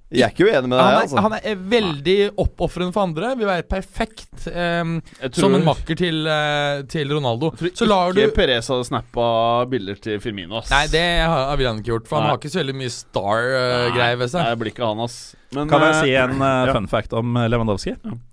Jeg 0.09 0.25
er 0.25 0.31
ikke 0.33 0.47
uenig 0.47 0.69
med 0.71 0.73
deg, 0.73 0.81
han, 0.81 0.95
er, 0.95 1.03
altså. 1.03 1.21
han 1.21 1.33
er 1.37 1.59
veldig 1.69 2.15
oppofrende 2.41 2.95
for 2.95 3.05
andre. 3.05 3.27
Vil 3.37 3.45
være 3.49 3.65
perfekt 3.69 4.47
um, 4.49 4.95
tror- 5.21 5.35
som 5.43 5.57
en 5.59 5.65
makker 5.67 5.99
til, 5.99 6.23
uh, 6.25 6.79
til 6.89 7.13
Ronaldo. 7.13 7.51
Jeg 7.53 7.75
tror 7.75 7.83
Så 7.83 7.87
lar 7.89 8.15
du 8.15 8.21
ikke 8.23 8.37
Perez 8.39 8.71
hadde 8.73 8.87
snappa 8.89 9.27
bilder 9.69 9.99
til 10.01 10.17
Firmino, 10.23 10.63
ass. 10.63 10.71
Nei, 10.73 10.87
det 10.89 11.05
har, 11.21 11.53
ville 11.59 11.75
han 11.75 11.83
ikke 11.83 11.93
gjort, 11.93 12.09
for 12.09 12.17
han 12.21 12.31
har 12.31 12.41
ikke 12.41 12.53
så 12.55 12.63
veldig 12.63 12.77
mye 12.81 12.95
star-greier 12.95 14.17
ved 14.23 14.33
seg. 14.33 14.41
Nei, 14.41 14.55
det 14.55 14.61
blir 14.63 14.73
ikke 14.73 14.89
han, 14.89 15.05
ass. 15.05 15.19
Men, 15.53 15.69
Kan 15.69 15.85
jeg 15.85 15.93
eh, 15.93 16.01
si 16.01 16.17
en 16.25 16.35
eh, 16.41 16.57
ja. 16.71 16.73
fun 16.79 16.89
fact 16.89 17.13
om 17.17 17.37
Lewandowski? 17.45 17.93
Lewandowski? 17.99 18.25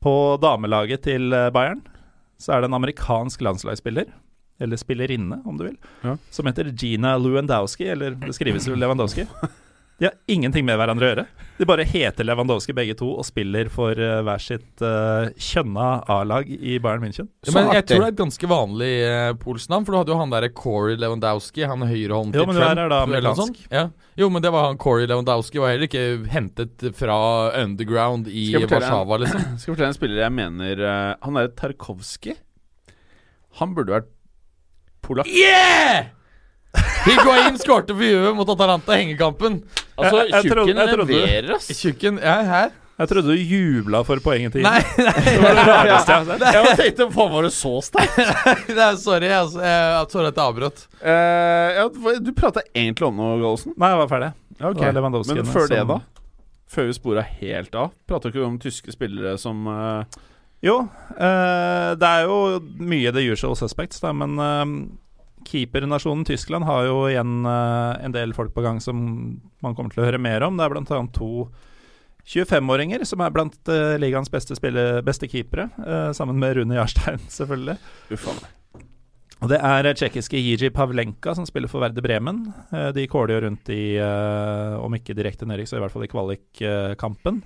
På 0.00 0.16
damelaget 0.40 1.02
til 1.04 1.32
eh, 1.36 1.50
Bayern 1.54 1.82
så 2.40 2.54
er 2.56 2.62
det 2.62 2.70
en 2.70 2.76
amerikansk 2.78 3.42
landslagsspiller, 3.44 4.06
eller 4.60 4.78
spillerinne 4.80 5.42
om 5.44 5.58
du 5.60 5.66
vil, 5.66 5.76
Ja. 6.02 6.16
som 6.32 6.48
heter 6.48 6.70
Gina 6.72 7.14
Lewandowski, 7.20 7.86
eller 7.92 8.16
det 8.16 8.34
skrives 8.34 8.66
jo 8.66 8.74
Lewandowski. 8.74 9.26
De 10.00 10.06
har 10.08 10.14
ingenting 10.32 10.64
med 10.64 10.78
hverandre 10.80 11.04
å 11.04 11.08
gjøre. 11.10 11.22
De 11.60 11.66
bare 11.68 11.84
heter 11.84 12.24
Lewandowski 12.24 12.72
begge 12.72 12.94
to 12.96 13.10
og 13.20 13.24
spiller 13.28 13.68
for 13.68 13.98
uh, 14.00 14.22
hver 14.24 14.40
sitt 14.40 14.80
uh, 14.80 15.28
kjønna 15.36 15.88
A-lag 16.08 16.48
i 16.48 16.78
Bayern 16.80 17.02
München. 17.04 17.26
Ja, 17.44 17.52
men 17.52 17.68
jeg 17.76 17.84
tror 17.84 18.00
det 18.00 18.06
er 18.06 18.14
et 18.14 18.22
ganske 18.22 18.48
vanlig 18.48 18.88
uh, 19.04 19.32
polsk 19.42 19.68
navn, 19.68 19.84
for 19.84 19.92
du 19.92 19.98
hadde 19.98 20.14
jo 20.14 20.16
han 20.22 20.32
derre 20.32 20.48
Corey 20.56 20.96
Lewandowski, 20.96 21.66
han 21.68 21.84
høyrehånden 21.84 22.32
Jo, 22.32 22.46
til 22.46 22.48
men 22.48 22.56
Trump. 22.56 22.70
der 22.70 22.80
er 22.86 22.94
da 22.94 23.00
amerikansk. 23.04 23.58
Ja. 23.68 23.82
Jo, 24.22 24.30
men 24.32 24.46
det 24.46 24.52
var 24.54 24.70
han 24.70 24.80
Corey 24.80 25.04
Lewandowski, 25.10 25.60
var 25.60 25.74
heller 25.74 25.90
ikke 25.90 26.06
hentet 26.32 26.86
fra 26.96 27.18
underground 27.60 28.30
i 28.32 28.46
Warszawa, 28.56 29.20
liksom. 29.20 29.44
Skal 29.60 29.74
jeg 29.74 29.74
fortelle 29.74 29.90
en 29.92 29.98
spiller 29.98 30.22
jeg 30.24 30.36
mener 30.38 30.80
uh, 30.80 30.94
Han 31.26 31.36
derre 31.36 31.52
Tarkovskij. 31.60 32.40
Han 33.60 33.76
burde 33.76 33.98
vært 33.98 34.08
polakk. 35.04 35.28
Yeah! 35.28 36.08
Higuain 37.06 37.56
skårte 37.58 37.94
for 37.96 38.04
Juve 38.04 38.34
mot 38.36 38.48
Atalanta 38.52 38.92
i 38.94 39.02
hengekampen. 39.04 39.62
Altså, 39.96 40.16
Jeg- 40.16 40.30
jeg 40.30 40.52
trodde- 40.52 40.66
tjukken 40.66 40.76
jeg 40.76 40.94
trodde- 40.94 41.08
leverer, 41.14 41.54
ass. 41.56 41.68
Tjukken 41.80 42.18
Ja, 42.22 42.42
her? 42.42 42.70
Jeg 43.00 43.08
trodde 43.08 43.32
du 43.32 43.36
jubla 43.40 44.02
for 44.04 44.16
poenget 44.20 44.52
til 44.52 44.60
Nei, 44.62 44.80
nei, 44.98 45.12
Det 45.24 45.40
var 45.40 45.54
det 45.56 45.64
rareste 45.64 46.12
jeg 46.12 46.18
har 46.20 46.24
sett. 46.26 46.40
Jeg 46.52 46.76
tenkte 46.76 47.06
faen, 47.14 47.30
var 47.32 47.42
det 47.42 47.52
så 47.56 47.72
sterkt? 47.82 48.16
det 48.68 48.76
er, 48.78 48.96
sorry. 49.00 49.30
Altså, 49.32 49.60
jeg, 49.64 50.10
sorry 50.12 50.26
at 50.28 50.36
jeg 50.36 50.44
avbrøt. 50.44 50.82
Uh, 51.00 51.68
ja, 51.78 52.18
du 52.20 52.32
prata 52.36 52.60
egentlig 52.76 53.06
om 53.08 53.16
noe, 53.16 53.38
Gallosen. 53.40 53.72
Nei, 53.78 53.88
jeg 53.88 54.00
var 54.02 54.08
ferdig. 54.12 54.32
Ja, 54.60 54.72
var 55.00 55.10
Men 55.10 55.46
før 55.46 55.68
det, 55.68 55.78
som- 55.78 55.88
da? 55.88 56.00
Før 56.70 56.86
vi 56.86 56.92
spora 56.92 57.22
helt 57.40 57.74
av, 57.74 57.90
prata 58.06 58.28
ikke 58.28 58.44
om 58.46 58.58
tyske 58.58 58.92
spillere 58.92 59.38
som 59.40 59.64
uh... 59.66 60.04
Jo, 60.62 60.76
uh, 61.16 61.94
det 61.96 62.04
er 62.06 62.26
jo 62.28 62.60
mye 62.78 63.10
the 63.16 63.24
usual 63.32 63.56
suspects, 63.56 63.98
da, 64.04 64.12
men 64.12 64.36
eh, 64.38 64.76
keepernasjonen 65.50 66.24
Tyskland 66.28 66.66
har 66.68 66.86
jo 66.86 67.02
igjen 67.10 67.42
eh, 67.48 68.04
en 68.06 68.14
del 68.14 68.34
folk 68.36 68.54
på 68.54 68.64
gang 68.64 68.80
som 68.82 69.00
man 69.64 69.76
kommer 69.76 69.92
til 69.92 70.04
å 70.04 70.06
høre 70.06 70.22
mer 70.22 70.44
om. 70.46 70.56
Det 70.56 70.66
er 70.66 70.74
bl.a. 70.74 71.02
to 71.16 71.30
25-åringer 72.30 73.04
som 73.08 73.22
er 73.24 73.34
blant 73.34 73.72
eh, 73.72 73.96
ligaens 74.00 74.30
beste, 74.32 74.56
spille, 74.58 75.02
beste 75.06 75.28
keepere, 75.30 75.70
eh, 75.82 76.08
sammen 76.16 76.40
med 76.40 76.58
Rune 76.58 76.78
Jarstein, 76.78 77.22
selvfølgelig. 77.38 77.78
Uffa. 78.16 78.38
Og 79.40 79.48
Det 79.48 79.56
er 79.64 79.86
tsjekkiske 79.96 80.36
Jiji 80.36 80.68
Pavlenka 80.76 81.32
som 81.36 81.46
spiller 81.48 81.70
for 81.72 81.80
Verde 81.80 82.02
Bremen. 82.04 82.42
De 82.92 83.06
kåler 83.08 83.38
jo 83.38 83.44
rundt 83.46 83.70
i, 83.72 83.96
om 83.96 84.92
ikke 84.92 85.16
direkte 85.16 85.48
nedrykk, 85.48 85.70
så 85.70 85.78
i 85.78 85.80
hvert 85.80 85.94
fall 85.94 86.04
i 86.04 86.10
kvalikkampen. 86.12 87.38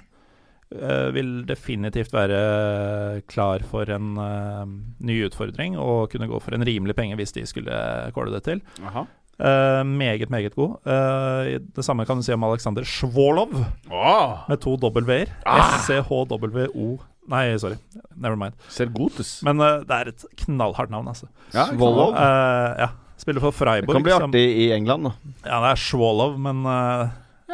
Eh, 0.75 1.09
Vil 1.15 1.45
definitivt 1.47 2.13
være 2.15 3.21
klar 3.31 3.63
for 3.69 3.91
en 3.93 4.15
uh, 4.19 4.65
ny 5.05 5.21
utfordring 5.29 5.77
og 5.79 6.11
kunne 6.11 6.29
gå 6.31 6.41
for 6.43 6.57
en 6.57 6.65
rimelig 6.67 6.97
penge 6.99 7.19
hvis 7.21 7.35
de 7.37 7.45
skulle 7.47 7.77
kåle 8.17 8.33
det 8.35 8.43
til. 8.49 8.63
Aha. 8.83 9.05
Eh, 9.35 9.83
meget, 9.87 10.31
meget 10.31 10.55
god. 10.55 10.77
Uh, 10.87 11.59
det 11.77 11.85
samme 11.85 12.07
kan 12.07 12.19
du 12.19 12.27
si 12.27 12.35
om 12.35 12.45
Aleksander 12.47 12.87
Svolov, 12.87 13.55
oh. 13.91 14.45
med 14.49 14.61
to 14.63 14.77
W-er. 14.79 15.31
Ah! 15.47 15.79
SCHWO 15.83 16.99
Nei, 17.25 17.57
sorry. 17.57 17.79
Never 18.21 18.37
mind. 18.37 18.53
ser 18.69 18.91
godt 18.93 19.17
ut. 19.17 19.29
Men 19.47 19.57
det 19.59 19.95
er 19.97 20.11
et 20.11 20.25
knallhardt 20.45 20.91
navn, 20.93 21.09
altså. 21.09 21.31
Ja, 21.55 21.71
Svolov. 21.71 22.13
Eh, 22.13 22.83
ja. 22.85 22.89
Spiller 23.17 23.41
for 23.41 23.55
Freiburg. 23.57 23.89
Det 23.89 23.97
kan 23.97 24.05
bli 24.05 24.13
som- 24.13 24.31
artig 24.31 24.45
i 24.67 24.67
England, 24.77 25.09
da. 25.09 25.13
Ja, 25.47 25.61
det 25.65 25.71
er 25.71 25.81
Svolov, 25.81 26.37
men 26.39 26.67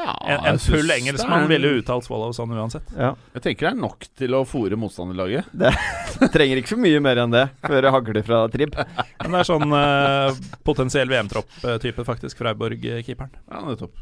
Ja, 0.00 0.14
En, 0.32 0.44
en 0.54 0.58
full 0.62 0.90
engelskmann 0.94 1.42
det 1.44 1.44
er- 1.44 1.52
ville 1.58 1.70
uttalt 1.82 2.06
Swallow 2.06 2.30
sånn 2.36 2.52
uansett. 2.56 2.86
Ja. 2.96 3.10
Jeg 3.34 3.42
tenker 3.44 3.66
det 3.68 3.72
er 3.74 3.80
nok 3.82 4.06
til 4.16 4.36
å 4.38 4.42
fòre 4.48 4.78
motstanderlaget. 4.80 5.50
Trenger 6.34 6.60
ikke 6.62 6.72
så 6.72 6.78
mye 6.80 7.02
mer 7.04 7.20
enn 7.24 7.34
det 7.34 7.42
før 7.66 7.84
det 7.84 7.92
hagler 7.94 8.24
fra 8.24 8.38
tribb. 8.52 8.76
Men 9.20 9.36
det 9.36 9.42
er 9.42 9.48
sånn 9.50 9.76
eh, 9.76 10.40
potensiell 10.64 11.10
VM-tropp-type, 11.12 12.06
faktisk, 12.08 12.40
Freiborg-keeperen. 12.40 13.34
Ja, 13.50 13.60
nettopp. 13.68 13.98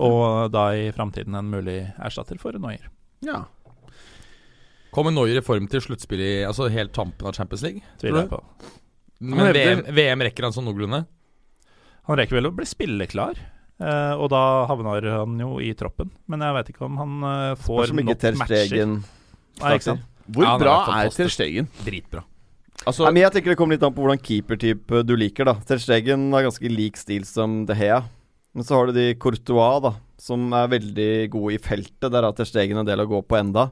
Og 0.00 0.50
da 0.54 0.68
i 0.78 0.88
framtiden 0.94 1.34
en 1.36 1.50
mulig 1.50 1.80
erstatter 1.98 2.38
for 2.40 2.56
Noyer. 2.62 2.86
Ja. 3.26 3.42
Kommer 4.94 5.12
Noyer 5.14 5.38
i 5.38 5.44
form 5.46 5.66
til 5.70 5.82
sluttspill 5.84 6.22
i 6.24 6.30
Altså 6.46 6.66
helt 6.72 6.92
tampen 6.96 7.28
av 7.28 7.34
Champions 7.36 7.62
League? 7.66 7.82
Tviler 8.00 8.24
jeg 8.24 8.30
på. 8.32 8.40
Men 9.20 9.52
VM, 9.54 9.82
VM 9.94 10.22
rekker 10.24 10.46
han 10.48 10.54
sånn 10.56 10.64
noenlunde? 10.70 11.04
Han 12.08 12.18
rekker 12.18 12.38
vel 12.38 12.48
å 12.48 12.54
bli 12.56 12.64
spilleklar, 12.66 13.36
eh, 13.80 14.12
og 14.14 14.28
da 14.32 14.42
havner 14.70 15.08
han 15.12 15.40
jo 15.40 15.58
i 15.64 15.72
troppen. 15.78 16.12
Men 16.30 16.44
jeg 16.46 16.56
vet 16.58 16.72
ikke 16.74 16.86
om 16.88 17.00
han 17.00 17.16
uh, 17.24 17.54
Får 17.60 17.94
nok 17.96 18.12
matcher. 18.12 18.36
Stegen 18.44 18.98
Nei, 19.00 19.72
ikke 19.76 19.88
sant? 19.88 20.04
Hvor 20.30 20.46
Ja, 20.46 20.52
bra 20.60 20.74
er. 21.00 21.10
Ter 21.14 21.32
Stegen? 21.32 21.66
Dritbra. 21.82 22.22
Altså, 22.86 23.04
Nei, 23.04 23.16
men 23.16 23.24
Jeg 23.26 23.34
tenker 23.34 23.52
det 23.52 23.58
kommer 23.60 23.76
litt 23.76 23.84
an 23.84 23.92
på 23.96 24.04
hvordan 24.04 24.20
keepertype 24.22 25.02
du 25.04 25.16
liker. 25.18 25.50
da 25.50 25.56
Ter 25.66 25.82
Stegen 25.82 26.30
har 26.32 26.46
ganske 26.46 26.70
lik 26.70 27.00
stil 27.00 27.26
som 27.28 27.64
De 27.68 27.76
Hea. 27.76 28.04
Men 28.54 28.66
så 28.66 28.78
har 28.78 28.88
du 28.88 28.96
de 28.96 29.10
Courtois, 29.20 29.82
da 29.84 29.94
som 30.20 30.52
er 30.56 30.70
veldig 30.74 31.10
gode 31.32 31.56
i 31.56 31.62
feltet. 31.62 32.10
Der 32.12 32.26
har 32.26 32.36
Ter 32.36 32.48
Stegen 32.48 32.80
en 32.80 32.88
del 32.88 33.02
å 33.02 33.08
gå 33.08 33.22
på 33.24 33.38
enda. 33.40 33.70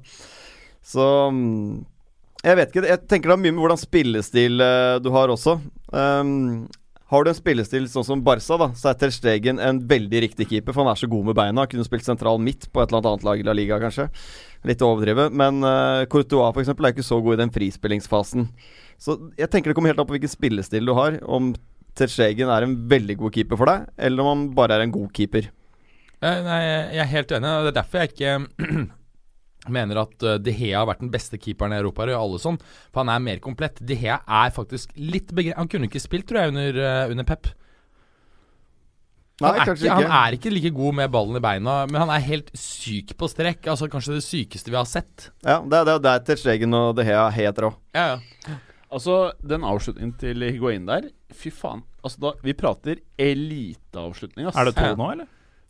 Så 0.85 1.05
mm, 1.35 1.85
Jeg 2.45 2.59
vet 2.61 2.73
ikke. 2.73 2.87
Jeg 2.89 3.05
tenker 3.11 3.31
det 3.31 3.37
har 3.37 3.43
mye 3.43 3.55
med 3.55 3.65
hvordan 3.65 3.81
spillestil 3.81 4.65
eh, 4.65 4.97
du 5.05 5.11
har 5.15 5.33
også. 5.35 5.59
Um, 5.93 6.69
har 7.09 7.25
du 7.25 7.31
en 7.31 7.37
spillestil 7.37 7.87
sånn 7.89 8.05
som 8.05 8.23
Barca, 8.25 8.59
da 8.61 8.67
så 8.77 8.91
er 8.91 8.99
Ter 9.01 9.13
Stegen 9.15 9.61
en 9.65 9.79
veldig 9.89 10.21
riktig 10.27 10.49
keeper. 10.51 10.75
For 10.75 10.85
han 10.85 10.93
er 10.93 11.01
så 11.01 11.09
god 11.09 11.31
med 11.31 11.39
beina. 11.39 11.65
Kunne 11.71 11.87
spilt 11.87 12.05
sentral 12.05 12.41
midt 12.43 12.67
på 12.69 12.83
et 12.83 12.93
eller 12.93 13.01
annet 13.01 13.25
lag 13.25 13.41
i 13.41 13.47
La 13.47 13.55
Liga, 13.57 13.79
kanskje. 13.81 14.11
Litt 14.69 14.85
å 14.85 14.91
overdrive. 14.93 15.31
Men 15.33 15.63
uh, 15.65 16.05
Courtois 16.13 16.53
for 16.53 16.61
eksempel, 16.61 16.85
er 16.85 16.93
ikke 16.93 17.07
så 17.07 17.21
god 17.25 17.39
i 17.39 17.41
den 17.41 17.55
frispillingsfasen. 17.55 18.51
Så 19.01 19.17
jeg 19.39 19.49
tenker 19.49 19.73
det 19.73 19.79
kommer 19.79 19.95
helt 19.95 20.03
an 20.03 20.09
på 20.11 20.19
hvilken 20.19 20.35
spillestil 20.35 20.91
du 20.91 20.93
har. 20.99 21.17
Om 21.25 21.55
Ter 21.97 22.13
Stegen 22.13 22.53
er 22.53 22.67
en 22.67 22.77
veldig 22.91 23.17
god 23.23 23.35
keeper 23.39 23.59
for 23.59 23.73
deg, 23.73 23.89
eller 23.97 24.23
om 24.23 24.31
han 24.35 24.45
bare 24.59 24.77
er 24.77 24.85
en 24.85 24.93
god 24.95 25.09
keeper. 25.17 25.49
Eh, 26.19 26.45
Nei, 26.45 26.61
jeg 26.93 27.03
er 27.07 27.13
helt 27.15 27.35
enig. 27.39 27.57
Det 27.65 27.73
er 27.73 27.79
derfor 27.81 28.05
jeg 28.05 28.13
ikke 28.13 28.37
mener 29.75 30.01
at 30.03 30.23
eh, 30.23 30.39
De 30.43 30.53
Hea 30.53 30.79
har 30.79 30.87
vært 30.91 31.01
den 31.05 31.11
beste 31.15 31.39
keeperen 31.41 31.73
i 31.73 31.79
Europa. 31.81 32.07
Og 32.09 32.17
alle 32.19 32.39
sånn, 32.43 32.59
for 32.93 33.03
han 33.05 33.13
er 33.15 33.25
mer 33.25 33.39
komplett. 33.45 33.81
De 33.85 33.95
Hea 33.99 34.19
er 34.25 34.51
faktisk 34.55 34.93
litt 34.97 35.33
begrenset 35.35 35.59
Han 35.63 35.69
kunne 35.73 35.89
ikke 35.91 36.01
spilt, 36.03 36.27
tror 36.31 36.43
jeg, 36.45 36.55
under, 36.55 36.79
eh, 36.85 37.11
under 37.13 37.25
Pep. 37.29 37.51
Nei, 39.39 39.53
Han 39.53 39.61
er, 39.61 39.67
kanskje 39.69 39.85
ikke, 39.87 39.99
ikke. 40.03 40.09
han 40.11 40.27
er 40.27 40.35
ikke 40.35 40.51
like 40.51 40.71
god 40.75 40.95
med 40.99 41.11
ballen 41.15 41.37
i 41.39 41.43
beina, 41.45 41.75
men 41.87 42.01
han 42.03 42.11
er 42.11 42.25
helt 42.27 42.49
syk 42.59 43.13
på 43.21 43.29
strekk. 43.31 43.69
Altså 43.71 43.87
Kanskje 43.93 44.17
det 44.17 44.25
sykeste 44.27 44.73
vi 44.73 44.75
har 44.81 44.89
sett. 44.91 45.29
Ja, 45.47 45.61
det 45.63 45.79
er 45.79 45.85
det 45.87 45.95
er 45.95 46.03
der 46.09 46.25
Ter 46.27 46.41
Stegen 46.41 46.75
og 46.75 46.97
De 46.99 47.05
Hea 47.07 47.29
heter 47.31 47.39
helt 47.45 47.61
rå. 47.63 47.71
Ja, 47.95 48.07
ja. 48.49 48.57
altså 48.91 49.21
den 49.47 49.63
avslutningen 49.63 50.17
til 50.19 50.43
Higuain 50.43 50.87
der 50.91 51.11
Fy 51.31 51.53
faen. 51.55 51.85
Altså 52.03 52.19
da, 52.25 52.33
Vi 52.43 52.53
prater 52.59 52.99
eliteavslutning, 53.21 54.49
ass. 54.49 54.57
Er 54.59 54.65
det 54.65 54.75
to 54.75 54.83
Ja. 54.91 54.95
nå, 54.99 55.11
eller? 55.13 55.27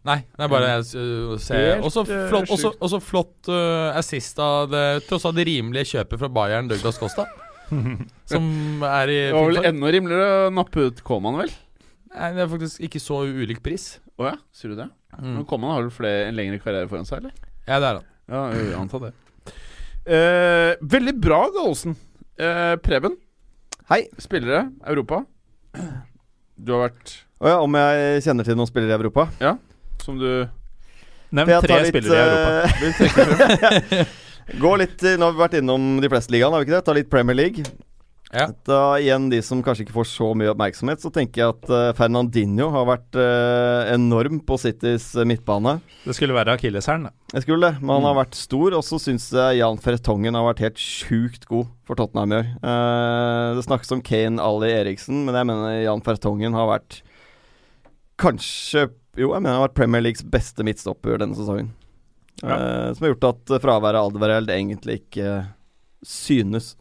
Nei, 0.07 0.21
det 0.31 0.45
er 0.47 0.51
bare 0.51 0.75
å 0.79 0.85
se 0.87 1.03
Og 1.27 1.41
så 1.43 1.57
Også 1.83 2.05
eh, 2.07 2.27
flott, 2.31 2.51
også, 2.55 2.71
også 2.87 3.01
flott 3.03 3.49
uh, 3.51 3.91
assist 3.99 4.39
av 4.41 4.71
det, 4.71 4.85
tross 5.09 5.27
det 5.35 5.47
rimelige 5.49 5.91
kjøpet 5.97 6.23
fra 6.23 6.31
Bayern, 6.33 6.71
Douglas 6.71 7.01
Costa. 7.01 7.27
som 8.31 8.85
er 8.87 9.13
i 9.13 9.19
Det 9.27 9.35
var 9.35 9.51
vel 9.51 9.71
enda 9.73 9.91
rimeligere 9.93 10.47
å 10.47 10.53
nappe 10.55 10.87
ut 10.89 11.03
Koman, 11.05 11.41
vel? 11.43 11.53
Nei, 12.15 12.31
Det 12.37 12.45
er 12.45 12.51
faktisk 12.55 12.87
ikke 12.89 13.03
så 13.03 13.21
ulik 13.27 13.61
pris. 13.65 13.99
Å 14.19 14.31
ja, 14.31 14.35
sier 14.55 14.73
du 14.73 14.79
det? 14.81 14.89
Mm. 15.19 15.35
Men 15.35 15.47
Koman 15.51 15.75
har 15.75 15.85
vel 15.85 15.93
flere, 15.95 16.29
en 16.31 16.39
lengre 16.39 16.63
karriere 16.63 16.89
foran 16.91 17.09
seg, 17.09 17.25
eller? 17.25 17.49
Ja, 17.69 17.79
det 17.83 17.91
er 17.91 18.01
han. 18.01 18.09
Ja, 18.29 18.43
jeg 18.57 18.75
antar 18.79 19.09
det. 19.09 19.15
Uh, 20.09 20.73
veldig 20.97 21.15
bra, 21.21 21.43
Gallosen. 21.53 21.99
Uh, 22.41 22.79
Preben, 22.81 23.19
Hei. 23.91 24.07
spillere, 24.21 24.69
Europa. 24.89 25.25
Du 26.59 26.73
har 26.75 26.89
vært 26.89 27.19
Å 27.39 27.51
ja, 27.53 27.59
om 27.63 27.77
jeg 27.79 28.23
kjenner 28.25 28.47
til 28.47 28.57
noen 28.59 28.71
spillere 28.71 28.95
i 28.95 28.99
Europa? 28.99 29.29
Som 30.05 30.19
du 30.21 30.31
Nevn 31.31 31.61
tre 31.61 31.83
litt, 31.83 31.91
spillere 31.93 32.17
i 32.17 32.25
Europa. 32.25 33.99
eh. 33.99 34.07
Gå 34.63 34.71
litt 34.81 35.03
eh, 35.05 35.19
Nå 35.21 35.29
har 35.29 35.35
vi 35.37 35.43
vært 35.45 35.59
innom 35.61 35.99
de 36.01 36.09
fleste 36.09 36.33
ligaene, 36.33 36.55
har 36.57 36.65
vi 36.65 36.71
ikke 36.71 36.79
det? 36.79 36.87
Ta 36.87 36.95
litt 36.97 37.11
Premier 37.13 37.37
League. 37.37 37.65
Ja. 38.29 38.47
Da 38.69 38.79
igjen 39.01 39.31
de 39.33 39.39
som 39.45 39.63
kanskje 39.65 39.87
ikke 39.87 39.95
får 39.95 40.07
så 40.11 40.27
mye 40.37 40.51
oppmerksomhet, 40.53 41.01
så 41.01 41.09
tenker 41.13 41.41
jeg 41.41 41.53
at 41.55 41.71
uh, 41.73 41.93
Fernandinho 41.97 42.67
har 42.75 42.85
vært 42.91 43.17
uh, 43.17 43.89
enorm 43.95 44.43
på 44.45 44.59
Citys 44.61 45.07
uh, 45.17 45.23
midtbane. 45.29 45.79
Det 46.05 46.13
skulle 46.17 46.37
være 46.37 46.53
akilleshælen. 46.59 47.07
da. 47.09 47.13
Jeg 47.33 47.47
skulle 47.47 47.71
det, 47.71 47.79
men 47.81 47.89
han 47.95 48.03
Mm. 48.05 48.09
har 48.11 48.19
vært 48.21 48.37
stor. 48.37 48.77
Og 48.77 48.85
så 48.85 48.99
syns 49.01 49.31
jeg 49.33 49.63
Jan 49.63 49.81
Fertongen 49.81 50.37
har 50.37 50.45
vært 50.51 50.61
helt 50.67 50.77
sjukt 50.81 51.49
god 51.49 51.71
for 51.89 51.97
Tottenham 51.97 52.33
i 52.37 52.37
år. 52.43 52.51
Eh, 52.69 53.57
det 53.57 53.65
snakkes 53.65 53.93
om 53.97 54.05
Kane 54.05 54.45
Ali 54.45 54.75
Eriksen, 54.77 55.25
men 55.25 55.35
jeg 55.41 55.49
mener 55.49 55.81
Jan 55.87 56.05
Fertongen 56.05 56.53
har 56.57 56.69
vært 56.69 57.01
kanskje 58.21 58.91
Jo, 59.19 59.33
jeg 59.35 59.43
mener 59.43 59.55
han 59.57 59.61
har 59.63 59.69
vært 59.69 59.79
Premier 59.81 60.05
Leagues 60.05 60.23
beste 60.25 60.65
midtstopper 60.67 61.19
denne 61.23 61.35
sesongen. 61.39 61.73
Eh, 62.43 62.93
som 62.95 63.03
har 63.03 63.13
gjort 63.15 63.25
at 63.33 63.55
eh, 63.57 63.63
fraværet 63.65 63.99
av 63.99 64.09
Alderweireld 64.13 64.53
egentlig 64.55 65.01
ikke 65.03 65.33
synes. 66.07 66.77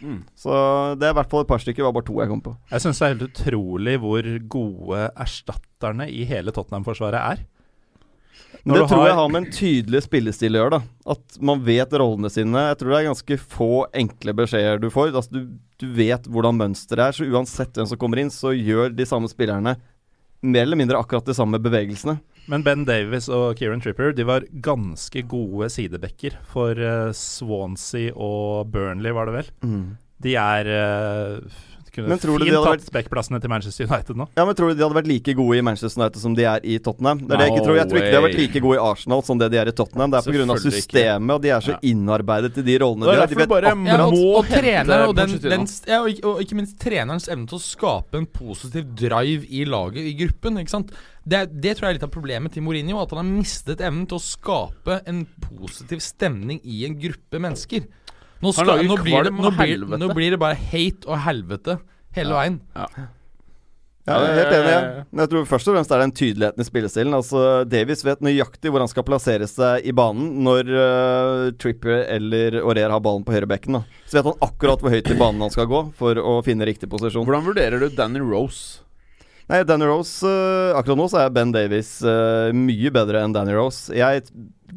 Mm. 0.00 0.22
Så 0.34 0.50
det 0.98 1.06
er 1.06 1.12
i 1.14 1.18
hvert 1.20 1.30
fall 1.30 1.44
et 1.44 1.50
par 1.52 1.60
stykker. 1.62 1.82
Det 1.84 1.86
var 1.86 1.96
bare 1.98 2.08
to 2.08 2.18
jeg 2.22 2.30
kom 2.32 2.42
på. 2.42 2.56
Jeg 2.72 2.82
syns 2.82 2.98
det 2.98 3.06
er 3.06 3.14
helt 3.14 3.26
utrolig 3.28 3.96
hvor 4.02 4.28
gode 4.56 5.06
erstatterne 5.20 6.08
i 6.10 6.24
hele 6.28 6.54
Tottenham-forsvaret 6.56 7.20
er. 7.36 7.44
Når 8.66 8.74
det 8.76 8.82
du 8.82 8.88
tror 8.90 8.98
har- 9.00 9.06
jeg 9.08 9.16
har 9.20 9.28
med 9.30 9.40
en 9.44 9.52
tydelig 9.52 10.02
spillestil 10.04 10.56
å 10.56 10.60
gjøre. 10.64 10.70
da 10.70 11.12
At 11.14 11.38
man 11.40 11.62
vet 11.64 11.90
rollene 11.92 12.28
sine. 12.30 12.64
Jeg 12.68 12.78
tror 12.80 12.90
det 12.90 12.98
er 12.98 13.08
ganske 13.08 13.38
få 13.38 13.70
enkle 13.94 14.34
beskjeder 14.34 14.80
du 14.82 14.90
får. 14.90 15.12
Altså, 15.14 15.30
du, 15.32 15.58
du 15.78 15.86
vet 15.94 16.24
hvordan 16.26 16.58
mønsteret 16.58 16.98
er, 17.06 17.12
så 17.12 17.30
uansett 17.30 17.72
hvem 17.78 17.86
som 17.86 17.96
kommer 18.00 18.18
inn, 18.18 18.28
så 18.34 18.50
gjør 18.56 18.90
de 18.96 19.04
samme 19.06 19.28
spillerne 19.30 19.76
mer 20.40 20.62
eller 20.62 20.76
mindre 20.80 20.98
akkurat 20.98 21.26
de 21.26 21.34
samme 21.36 21.58
bevegelsene. 21.62 22.18
Men 22.50 22.64
Ben 22.66 22.84
Davies 22.88 23.28
og 23.30 23.58
Kieran 23.60 23.82
Tripper 23.84 24.14
De 24.16 24.24
var 24.26 24.46
ganske 24.64 25.22
gode 25.28 25.68
sidebacker 25.70 26.38
for 26.50 26.74
eh, 26.74 27.12
Swansea 27.14 28.14
og 28.16 28.72
Burnley, 28.72 29.12
var 29.14 29.28
det 29.28 29.36
vel. 29.36 29.50
De 30.20 30.36
er 30.36 30.68
uh, 30.68 31.60
Kunne 31.90 32.06
Men 32.12 32.20
tror 32.22 32.38
du 32.38 32.46
fint 32.46 32.54
tatt 32.62 32.90
backplassene 32.94 33.40
til 33.42 33.50
Manchester 33.50 33.88
United 33.88 34.18
nå. 34.18 34.28
Ja, 34.38 34.44
men 34.46 34.54
Tror 34.54 34.70
du 34.70 34.78
de 34.78 34.84
hadde 34.84 34.94
vært 34.94 35.08
like 35.10 35.32
gode 35.34 35.58
i 35.58 35.62
Manchester 35.66 35.98
United 35.98 36.22
som 36.22 36.36
de 36.38 36.44
er 36.46 36.62
i 36.62 36.76
Tottenham? 36.78 37.24
Det 37.24 37.34
er 37.34 37.40
det 37.40 37.48
jeg 37.48 37.54
ikke 37.56 37.64
tror. 37.66 37.78
Jeg 37.80 37.90
tror 37.90 37.98
ikke 37.98 38.12
de 38.12 38.18
har 38.18 38.26
vært 38.26 38.38
like 38.38 38.62
gode 38.62 38.76
i 38.78 38.82
Arsenal 38.84 39.24
som 39.26 39.40
det 39.40 39.48
de 39.50 39.58
er 39.58 39.70
i 39.72 39.74
Tottenham. 39.74 40.12
Det 40.12 40.20
er 40.20 40.28
pga. 40.28 40.44
Ikke. 40.54 40.74
systemet, 40.76 41.34
og 41.34 41.42
de 41.42 41.50
er 41.50 41.66
så 41.66 41.74
Ja. 41.74 41.80
innarbeidet 41.90 42.60
i 42.62 42.66
de 42.68 42.78
rollene 42.78 43.10
de 43.10 43.16
har. 43.18 43.26
De 43.26 43.40
vet 43.40 43.50
bare 43.50 43.72
akkurat 43.72 43.90
Ja, 43.90 44.06
og, 44.06 44.38
og, 44.38 44.46
trener, 44.46 45.06
og, 45.08 45.16
den, 45.18 45.36
den, 45.42 45.66
ja, 45.90 46.00
og, 46.04 46.22
og 46.30 46.42
ikke 46.44 46.58
minst 46.60 46.78
trenerens 46.78 47.26
evne 47.28 47.50
til 47.50 47.58
å 47.58 47.64
skape 47.64 48.22
en 48.22 48.26
positiv 48.26 48.94
drive 48.94 49.50
i 49.50 49.64
laget, 49.66 50.06
i 50.06 50.14
gruppen. 50.14 50.62
Ikke 50.62 50.76
sant? 50.76 50.94
Det, 51.26 51.42
det 51.60 51.74
tror 51.76 51.88
jeg 51.88 51.96
er 51.96 51.98
litt 51.98 52.06
av 52.06 52.14
problemet 52.14 52.54
til 52.54 52.62
Mourinho. 52.62 53.02
At 53.02 53.10
han 53.10 53.24
har 53.24 53.28
mistet 53.28 53.82
evnen 53.82 54.06
til 54.06 54.20
å 54.20 54.22
skape 54.22 55.02
en 55.10 55.24
positiv 55.42 55.98
stemning 56.04 56.62
i 56.62 56.84
en 56.86 56.94
gruppe 57.02 57.42
mennesker. 57.42 57.90
Nå, 58.40 58.52
skal, 58.56 58.84
nå, 58.88 58.96
blir 59.04 59.26
det, 59.28 59.32
nå, 59.36 59.50
blir, 59.52 59.86
nå 60.00 60.12
blir 60.16 60.34
det 60.34 60.40
bare 60.40 60.56
hate 60.56 61.08
og 61.08 61.18
helvete 61.26 61.76
hele 62.16 62.36
veien. 62.36 62.60
Ja, 64.08 64.16
jeg 64.16 64.30
er 64.30 64.38
helt 64.38 64.54
enig. 64.56 64.70
jeg. 64.72 65.04
Men 65.10 65.22
jeg 65.22 65.30
tror 65.32 65.48
først 65.50 65.68
og 65.68 65.76
fremst 65.76 65.92
er 65.92 66.00
det 66.00 66.06
den 66.06 66.14
tydeligheten 66.16 66.64
i 66.64 66.66
spillestilen. 66.66 67.16
Altså, 67.18 67.42
Davies 67.68 68.02
vet 68.06 68.24
nøyaktig 68.24 68.72
hvor 68.72 68.82
han 68.82 68.90
skal 68.90 69.04
plassere 69.06 69.48
seg 69.50 69.86
i 69.86 69.94
banen 69.96 70.40
når 70.46 70.70
uh, 70.72 71.46
Trippier 71.60 72.06
eller 72.16 72.58
Aurier 72.62 72.90
har 72.90 73.02
ballen 73.04 73.26
på 73.26 73.34
høyrebekken. 73.36 73.76
da. 73.78 74.00
Så 74.08 74.18
vet 74.18 74.30
han 74.30 74.46
akkurat 74.48 74.82
hvor 74.82 74.94
høyt 74.94 75.10
i 75.12 75.18
banen 75.20 75.44
han 75.44 75.52
skal 75.52 75.68
gå 75.70 75.82
for 76.00 76.18
å 76.18 76.38
finne 76.46 76.68
riktig 76.68 76.90
posisjon. 76.90 77.28
Hvordan 77.28 77.46
vurderer 77.46 77.82
du 77.82 77.90
Danny 77.92 78.24
Rose? 78.24 78.80
Nei, 79.50 79.64
Danny 79.66 79.86
Rose 79.88 80.22
uh, 80.22 80.78
Akkurat 80.78 80.98
nå 81.00 81.08
så 81.10 81.24
er 81.24 81.32
Ben 81.34 81.50
Davies 81.54 81.96
uh, 82.06 82.54
mye 82.54 82.92
bedre 82.94 83.22
enn 83.24 83.36
Danny 83.36 83.54
Rose. 83.56 83.92
Jeg 83.94 84.24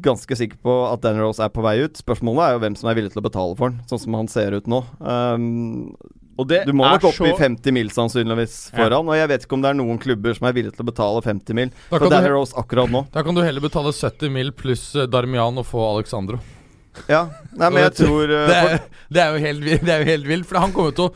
ganske 0.04 0.36
sikker 0.38 0.58
på 0.64 0.74
at 0.90 1.02
Danny 1.04 1.22
Rose 1.24 1.42
er 1.44 1.52
på 1.54 1.62
vei 1.64 1.78
ut. 1.84 1.96
Spørsmålet 2.00 2.44
er 2.46 2.56
jo 2.56 2.60
hvem 2.64 2.76
som 2.80 2.90
er 2.90 2.98
villig 2.98 3.12
til 3.14 3.22
å 3.22 3.26
betale 3.26 3.56
for 3.58 3.70
han, 3.70 3.80
sånn 3.90 4.02
som 4.04 4.16
han 4.18 4.28
ser 4.30 4.56
ut 4.58 4.68
nå. 4.70 4.82
Um, 5.00 5.94
Og 6.38 6.48
det 6.50 6.64
du 6.66 6.72
må 6.74 6.86
nok 6.88 7.04
opp 7.10 7.14
så 7.14 7.28
i 7.30 7.34
50 7.38 7.74
mil 7.76 7.90
sannsynligvis 7.94 8.56
Ja. 8.72 8.80
foran, 8.82 9.06
og 9.06 9.14
jeg 9.14 9.28
vet 9.30 9.44
ikke 9.46 9.54
om 9.54 9.62
det 9.62 9.70
er 9.70 9.78
noen 9.78 10.00
klubber 10.02 10.34
som 10.34 10.48
er 10.48 10.56
villige 10.56 10.74
til 10.74 10.82
å 10.82 10.88
betale 10.90 11.20
50 11.22 11.54
mil 11.54 11.70
Da 11.90 11.98
for 12.00 12.10
Dan 12.10 12.24
du, 12.26 12.30
Rose 12.34 12.56
akkurat 12.58 12.90
nå. 12.90 13.04
da 13.14 13.22
kan 13.22 13.34
du 13.38 13.42
heller 13.46 13.62
betale 13.62 13.92
70 13.94 14.32
mil 14.34 14.50
pluss 14.52 14.82
eh, 14.96 15.06
Darmian 15.06 15.58
og 15.62 15.66
få 15.68 15.84
Alexandro. 15.94 16.40
Ja, 17.10 17.24
nei, 17.54 17.70
men 17.70 17.82
jeg 17.88 17.94
tror 18.02 18.28
uh, 18.30 18.46
Det 18.50 18.56
er, 18.58 18.82
det 19.14 19.22
er 19.22 19.30
jo 19.34 19.44
helt, 19.46 19.64
det 19.86 19.94
er 19.94 20.02
jo 20.04 20.10
helt 20.10 20.26
vilt. 20.30 20.46
For 20.50 20.58
han 20.62 20.74
kommer 20.74 20.94
til 20.94 21.08
å 21.08 21.14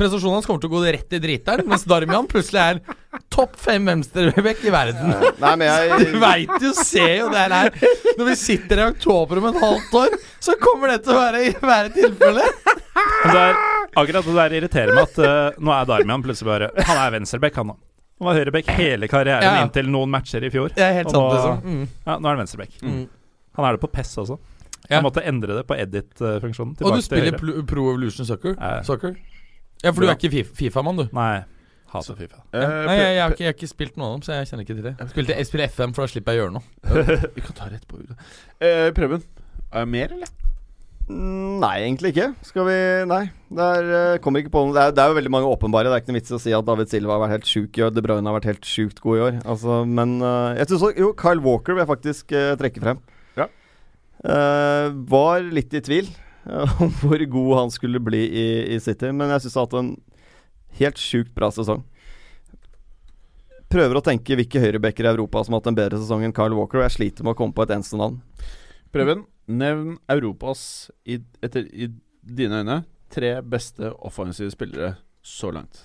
Prestasjonen 0.00 0.38
hans 0.38 0.46
kommer 0.48 0.62
til 0.62 0.70
å 0.70 0.72
gå 0.78 0.80
rett 0.96 1.12
i 1.12 1.20
driteren, 1.20 1.66
mens 1.68 1.82
Darmian 1.88 2.28
plutselig 2.30 2.60
er 2.62 2.78
topp 3.32 3.58
fem 3.60 3.84
venstreback 3.84 4.62
i 4.64 4.72
verden. 4.72 5.12
Nei, 5.42 5.50
men 5.60 5.66
Du 6.00 6.06
jeg 6.06 6.20
veit 6.22 6.54
jo, 6.64 6.70
ser 6.78 7.12
jo 7.18 7.26
det 7.34 7.42
her. 7.52 7.74
Når 8.16 8.30
vi 8.30 8.36
sitter 8.40 8.80
i 8.80 8.86
oktober 8.94 9.42
om 9.42 9.50
et 9.50 9.58
halvt 9.60 9.96
år, 10.00 10.16
så 10.40 10.56
kommer 10.62 10.94
det 10.94 11.02
til 11.04 11.12
å 11.12 11.20
være, 11.20 11.42
være 11.60 11.92
tilfellet. 11.98 12.70
Akkurat 14.00 14.24
det 14.24 14.34
der 14.38 14.56
irriterer 14.60 14.94
meg 14.96 15.04
at 15.08 15.20
uh, 15.20 15.60
nå 15.60 15.72
er 15.74 15.88
Darmian 15.90 16.24
plutselig 16.24 16.48
bare 16.48 16.68
Han 16.88 17.00
er 17.02 17.14
venstreback, 17.18 17.58
han 17.60 17.72
nå. 17.72 17.76
Han 18.20 18.28
var 18.28 18.36
høyreback 18.36 18.70
hele 18.76 19.08
karrieren 19.08 19.44
Ja. 19.46 19.64
inntil 19.64 19.88
noen 19.88 20.10
matcher 20.12 20.44
i 20.44 20.50
fjor. 20.52 20.72
Det 20.76 20.84
er 20.84 20.96
helt 20.98 21.08
sant, 21.12 21.20
nå- 21.20 21.34
liksom. 21.34 21.60
Mm. 21.64 21.84
Ja, 22.06 22.16
nå 22.18 22.24
er 22.28 22.34
han 22.34 22.42
venstreback. 22.42 22.74
Mm. 22.84 23.02
Han 23.56 23.68
er 23.68 23.76
det 23.76 23.82
på 23.84 23.90
PES 23.94 24.12
også. 24.24 24.36
Ja. 24.90 24.96
Jeg 24.96 25.04
måtte 25.06 25.22
endre 25.28 25.56
det 25.60 25.64
på 25.68 25.76
edit-funksjonen. 25.76 26.74
Og 26.84 26.96
du 26.96 27.04
spiller. 27.04 27.36
Pro, 27.40 27.62
Pro 27.68 27.86
Evolution 27.92 28.28
Soccer? 28.28 28.56
Eh. 28.56 28.80
Soccer? 28.88 29.16
Ja, 29.80 29.92
for 29.94 30.04
du 30.04 30.10
er 30.10 30.18
ikke 30.18 30.44
Fifa-mann, 30.44 31.00
du? 31.00 31.06
Nei, 31.16 31.42
hater 31.92 32.18
Fifa. 32.18 32.42
Eh, 32.52 32.60
Nei, 32.60 32.96
jeg, 32.98 33.14
jeg, 33.16 33.22
har 33.22 33.34
ikke, 33.34 33.44
jeg 33.44 33.50
har 33.50 33.56
ikke 33.56 33.70
spilt 33.70 33.96
noen 33.96 34.08
av 34.08 34.18
dem, 34.18 34.26
så 34.26 34.36
jeg 34.36 34.50
kjenner 34.50 34.66
ikke 34.66 34.76
til 34.76 34.86
det. 34.90 34.94
Jeg, 34.98 35.12
spilte, 35.14 35.38
jeg 35.38 35.48
spiller 35.48 35.72
FM, 35.72 35.94
for 35.96 36.04
da 36.04 36.12
slipper 36.12 36.36
jeg 36.36 36.42
å 36.42 36.44
gjøre 36.44 36.56
noe. 36.58 36.66
Vi 37.36 37.46
kan 37.46 37.56
ta 37.56 37.70
rett 37.72 37.88
på. 37.88 38.02
Eh, 38.60 38.90
Preben, 38.96 39.24
er 39.70 39.86
det 39.86 39.90
mer, 39.94 40.14
eller? 40.18 40.36
Mm, 41.10 41.58
Nei, 41.58 41.74
egentlig 41.82 42.12
ikke. 42.12 42.28
Skal 42.46 42.66
vi 42.68 42.76
Nei. 43.10 43.24
Det 43.50 43.66
er, 43.66 43.88
eh, 43.98 44.18
kommer 44.22 44.44
ikke 44.44 44.52
på 44.54 44.62
noe. 44.62 44.74
Det 44.76 44.82
er, 44.84 44.92
det 44.94 45.02
er 45.02 45.10
jo 45.10 45.16
veldig 45.18 45.32
mange 45.34 45.50
åpenbare. 45.50 45.90
Det 45.90 45.96
er 45.96 46.04
ikke 46.04 46.12
noe 46.12 46.20
vits 46.20 46.30
i 46.30 46.36
å 46.36 46.42
si 46.44 46.54
at 46.54 46.68
David 46.68 46.92
Silva 46.92 47.16
har 47.16 47.24
vært 47.24 47.34
helt 47.38 47.50
sjuk 47.50 47.80
i 47.80 47.84
år. 47.86 47.94
De 47.96 48.04
Bruyne 48.04 48.30
har 48.30 48.36
vært 48.36 48.50
helt 48.52 48.68
sjukt 48.68 49.02
god 49.02 49.18
i 49.18 49.24
år. 49.26 49.40
Altså, 49.42 49.80
men 49.90 50.20
uh, 50.22 50.54
jeg 50.54 50.70
synes 50.70 50.84
også 50.86 51.02
Jo, 51.02 51.10
Kyle 51.18 51.42
Walker 51.42 51.74
vil 51.74 51.82
jeg 51.82 51.90
faktisk 51.90 52.36
uh, 52.36 52.52
trekke 52.60 52.84
frem. 52.84 53.02
Ja. 53.40 53.48
Eh, 54.20 54.86
var 55.10 55.46
litt 55.48 55.74
i 55.74 55.82
tvil 55.82 56.10
om 56.80 56.90
hvor 57.02 57.22
god 57.30 57.50
han 57.58 57.70
skulle 57.74 58.00
bli 58.02 58.22
i, 58.26 58.46
i 58.74 58.80
City, 58.80 59.10
men 59.12 59.28
jeg 59.34 59.44
syns 59.46 59.56
han 59.58 59.64
har 59.64 59.68
hatt 59.68 59.78
en 59.80 59.90
helt 60.80 61.00
sjukt 61.02 61.34
bra 61.36 61.50
sesong. 61.52 61.82
Prøver 63.70 64.00
å 64.00 64.02
tenke 64.02 64.34
hvilke 64.38 64.58
høyrebacker 64.62 65.06
i 65.06 65.10
Europa 65.12 65.44
som 65.46 65.54
har 65.54 65.60
hatt 65.62 65.68
en 65.70 65.76
bedre 65.78 65.98
sesong 66.00 66.24
enn 66.26 66.34
Kyle 66.34 66.56
Walker, 66.58 66.80
og 66.80 66.88
jeg 66.88 66.96
sliter 66.96 67.26
med 67.26 67.36
å 67.36 67.38
komme 67.38 67.54
på 67.54 67.62
et 67.66 67.74
eneste 67.76 67.98
navn. 68.00 68.16
Preben, 68.90 69.22
nevn 69.46 69.92
Europas, 70.10 70.62
i, 71.06 71.20
etter 71.44 71.68
i 71.70 71.86
dine 72.26 72.64
øyne, 72.64 72.80
tre 73.14 73.36
beste 73.46 73.92
offensive 74.06 74.50
spillere 74.54 74.96
så 75.22 75.52
langt. 75.54 75.84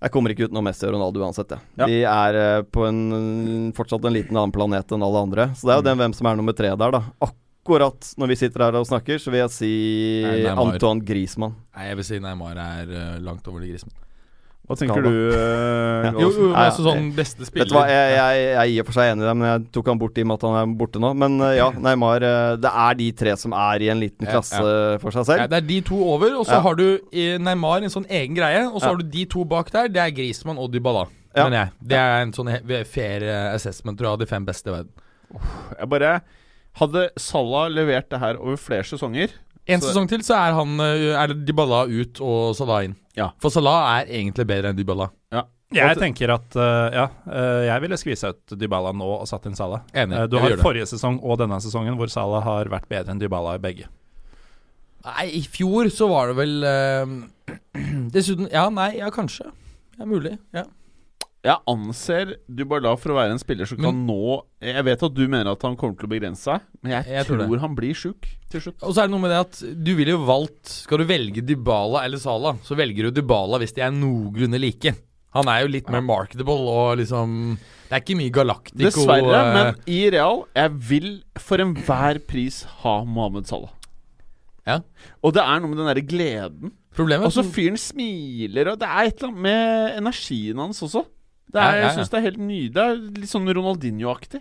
Jeg 0.00 0.14
kommer 0.14 0.32
ikke 0.32 0.46
utenom 0.48 0.64
Messi 0.64 0.86
og 0.86 0.94
Ronaldo 0.94 1.20
uansett. 1.20 1.50
Ja. 1.76 1.84
De 1.90 1.98
er 2.08 2.38
eh, 2.40 2.62
på 2.72 2.86
en 2.88 3.72
fortsatt 3.76 4.06
en 4.08 4.14
liten 4.14 4.38
annen 4.38 4.54
planet 4.54 4.94
enn 4.94 5.02
alle 5.04 5.20
andre. 5.26 5.48
Så 5.58 5.66
det 5.68 5.74
er 5.74 5.80
jo 5.80 5.84
Mm. 5.84 5.88
den 5.90 5.98
hvem 6.00 6.14
som 6.16 6.28
er 6.30 6.38
nummer 6.38 6.56
tre 6.56 6.70
der, 6.72 6.94
da. 6.94 7.02
Akkurat 7.20 7.36
når 7.68 8.28
vi 8.28 8.36
sitter 8.36 8.64
her 8.64 8.74
og 8.80 8.86
snakker, 8.88 9.18
så 9.20 9.30
vil 9.30 9.42
jeg 9.44 9.50
si 9.54 9.72
Nei, 10.24 10.50
Antoine 10.50 11.04
Griezmann. 11.04 11.54
Nei, 11.76 11.88
jeg 11.90 11.96
vil 12.00 12.04
si 12.04 12.18
Neymar 12.18 12.56
er 12.56 12.88
uh, 12.88 13.18
langt 13.22 13.46
over 13.48 13.60
det 13.60 13.68
grisen. 13.70 13.90
Hva 14.70 14.76
tenker 14.78 15.02
du, 15.02 15.10
Uh, 15.10 16.04
Ja. 16.06 16.10
Jo, 16.14 16.28
jo, 16.30 16.44
men 16.46 16.52
Nei, 16.54 16.64
altså 16.70 16.84
sånn 16.86 17.08
beste 17.12 17.44
spiller 17.44 17.66
Vet 17.66 17.72
du 17.72 17.74
hva, 17.76 17.82
jeg, 17.90 18.12
jeg, 18.14 18.40
jeg 18.40 18.56
er 18.60 18.70
i 18.70 18.76
og 18.80 18.86
for 18.88 18.96
seg 18.96 19.10
enig 19.12 19.24
i 19.24 19.26
det, 19.26 19.34
men 19.36 19.48
jeg 19.50 19.64
tok 19.74 19.90
han 19.90 20.00
bort 20.00 20.18
i 20.18 20.22
og 20.24 20.28
med 20.30 20.38
at 20.38 20.46
han 20.46 20.56
er 20.60 20.74
borte 20.80 21.02
nå. 21.02 21.10
Men 21.20 21.36
uh, 21.42 21.50
ja, 21.58 21.66
Neymar 21.74 22.24
uh, 22.24 22.54
Det 22.62 22.72
er 22.86 22.98
de 23.00 23.08
tre 23.20 23.34
som 23.42 23.56
er 23.58 23.84
i 23.84 23.90
en 23.92 24.00
liten 24.00 24.28
Ja, 24.28 24.36
klasse 24.38 24.62
for 25.02 25.10
seg 25.12 25.24
ja, 25.24 25.28
selv. 25.32 25.46
Det 25.52 25.58
er 25.60 25.66
de 25.68 25.78
to 25.90 25.98
over, 26.14 26.36
og 26.38 26.46
så 26.48 26.56
Ja. 26.56 26.64
har 26.64 26.78
du 26.80 26.86
eh, 27.12 27.36
Neymar 27.42 27.82
en 27.84 27.92
sånn 27.92 28.06
egen 28.08 28.38
greie. 28.38 28.62
Og 28.70 28.78
så 28.80 28.86
Ja. 28.88 28.94
har 28.94 29.02
du 29.02 29.10
de 29.18 29.24
to 29.34 29.44
bak 29.44 29.70
der. 29.74 29.90
Det 29.92 30.00
er 30.06 30.14
Griezmann 30.16 30.58
og 30.62 30.70
Dybala. 30.72 31.08
Ja. 31.34 31.44
mener 31.46 31.58
jeg. 31.60 31.70
Det 31.92 31.98
er 31.98 32.22
en 32.24 32.32
sånn 32.34 32.48
fair 32.90 33.22
eh, 33.22 33.54
assessment, 33.54 33.98
tror 33.98 34.08
jeg, 34.08 34.12
av 34.16 34.22
de 34.24 34.26
fem 34.26 34.46
beste 34.46 34.70
i 34.70 34.72
verden. 34.74 34.90
Jeg 35.78 35.88
bare 35.92 36.14
Hadde 36.78 37.08
Salah 37.18 37.68
levert 37.72 38.10
det 38.12 38.20
her 38.22 38.38
over 38.38 38.56
flere 38.60 38.86
sesonger 38.86 39.32
En 39.66 39.80
Så- 39.80 39.90
sesong 39.90 40.08
til 40.08 40.22
så 40.24 40.36
er 40.38 40.54
han 40.56 40.80
eh, 40.80 41.10
Er 41.14 41.28
det 41.32 41.44
Dybala 41.46 41.84
ut 41.86 42.20
og 42.20 42.54
Salah 42.56 42.84
inn. 42.84 42.96
Ja. 43.16 43.30
For 43.42 43.50
Salah 43.50 44.00
er 44.00 44.06
egentlig 44.06 44.46
bedre 44.46 44.70
enn 44.70 44.78
Dybala. 44.78 45.10
Jeg 45.70 46.00
tenker 46.00 46.32
at 46.34 46.56
uh, 46.58 46.88
ja, 46.90 47.04
uh, 47.30 47.60
jeg 47.62 47.82
ville 47.84 47.96
skvisa 48.00 48.32
ut 48.34 48.54
Dybala 48.58 48.90
nå 48.90 49.06
og 49.20 49.28
satt 49.30 49.44
inn 49.46 49.54
Salah. 49.54 49.84
Enig. 49.94 50.16
Uh, 50.18 50.26
du 50.26 50.34
har 50.42 50.56
forrige 50.58 50.82
det. 50.82 50.90
sesong 50.90 51.20
og 51.22 51.38
denne 51.38 51.60
sesongen 51.62 51.94
hvor 51.94 52.10
Salah 52.10 52.42
har 52.42 52.66
vært 52.72 52.88
bedre 52.90 53.14
enn 53.14 53.20
Dybala 53.22 53.54
i 53.54 53.62
begge. 53.62 53.86
Nei, 55.06 55.28
i 55.38 55.44
fjor 55.46 55.86
så 55.94 56.08
var 56.10 56.32
det 56.32 56.40
vel 56.40 56.56
Dessuten 58.16 58.50
Ja, 58.50 58.66
nei, 58.74 58.96
ja, 58.98 59.12
kanskje. 59.14 59.46
Det 59.94 60.02
Ja, 60.02 60.08
mulig. 60.10 60.34
Ja. 60.56 60.64
Jeg 61.40 61.56
anser 61.72 62.34
Dubala 62.52 62.90
for 63.00 63.14
å 63.14 63.16
være 63.16 63.32
en 63.32 63.40
spiller 63.40 63.64
som 63.68 63.78
kan 63.80 63.94
Men- 63.96 64.06
nå 64.10 64.42
Jeg 64.60 64.84
vet 64.84 65.02
at 65.02 65.14
du 65.14 65.22
mener 65.26 65.52
at 65.52 65.62
han 65.62 65.76
kommer 65.76 65.96
til 65.96 66.04
å 66.06 66.12
begrense 66.12 66.44
seg, 66.44 66.60
men 66.82 66.92
jeg, 66.92 67.06
Jeg 67.06 67.26
tror 67.26 67.38
tror, 67.46 67.58
han 67.62 67.74
blir 67.74 67.94
sjuk 67.96 68.26
til 68.50 68.60
slutt. 68.60 68.82
Og 68.82 68.92
så 68.92 69.00
er 69.00 69.08
det 69.08 69.14
noe 69.14 69.20
med 69.24 69.30
det 69.30 69.40
at 69.40 69.60
du 69.84 69.94
ville 69.96 70.12
jo 70.12 70.26
valgt 70.26 70.68
Skal 70.84 70.98
du 70.98 71.04
velge 71.08 71.40
Dybala 71.40 72.04
eller 72.04 72.18
Salah, 72.20 72.58
så 72.62 72.76
velger 72.76 73.08
du 73.08 73.22
Dybala 73.22 73.58
hvis 73.58 73.72
de 73.72 73.80
er 73.80 73.90
noenlunde 73.90 74.60
like. 74.60 74.92
Han 75.32 75.48
er 75.48 75.62
jo 75.62 75.68
litt 75.68 75.88
mer 75.88 76.02
marketable 76.02 76.58
og 76.68 76.98
liksom 76.98 77.56
Det 77.88 77.94
er 77.96 78.02
ikke 78.04 78.18
mye 78.18 78.34
Galactico 78.34 78.84
Dessverre, 78.84 79.30
og, 79.30 79.54
men 79.54 79.74
i 79.86 80.10
Real 80.10 80.44
Jeg 80.54 80.70
vil 80.90 81.22
for 81.38 81.56
enhver 81.56 82.20
pris 82.26 82.64
ha 82.82 83.02
Mohammed 83.04 83.46
Salah. 83.46 83.72
Ja. 84.66 84.80
Og 85.24 85.32
det 85.32 85.40
er 85.40 85.62
noe 85.62 85.70
med 85.72 85.80
den 85.80 85.88
derre 85.88 86.04
gleden. 86.04 86.74
Problemet 86.94 87.30
Og 87.30 87.32
så 87.32 87.46
fyren 87.46 87.78
smiler, 87.80 88.74
og 88.74 88.78
det 88.82 88.90
er 88.90 89.08
et 89.08 89.22
eller 89.22 89.30
annet 89.30 89.42
med 89.46 89.96
energien 90.02 90.58
hans 90.60 90.82
også. 90.84 91.06
Det 91.50 91.58
er, 91.60 91.74
ja, 91.74 91.80
ja. 91.80 91.86
Jeg 91.88 91.98
syns 91.98 92.12
det 92.12 92.18
er 92.18 92.26
helt 92.28 92.40
nydelig. 92.40 92.72
Det 92.76 92.84
er 92.86 93.02
litt 93.20 93.32
sånn 93.32 93.50
Ronaldinho-aktig. 93.58 94.40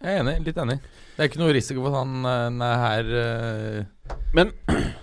Jeg 0.00 0.16
er 0.16 0.22
enig. 0.22 0.36
Litt 0.46 0.60
enig. 0.60 0.76
Det 1.16 1.24
er 1.24 1.28
ikke 1.28 1.40
noe 1.42 1.54
risiko 1.56 1.82
for 1.84 1.92
at 1.92 1.98
han 2.00 2.60
eh, 2.60 2.68
er 2.68 2.84
her 2.84 3.10
uh... 3.16 3.88
Men 4.36 4.52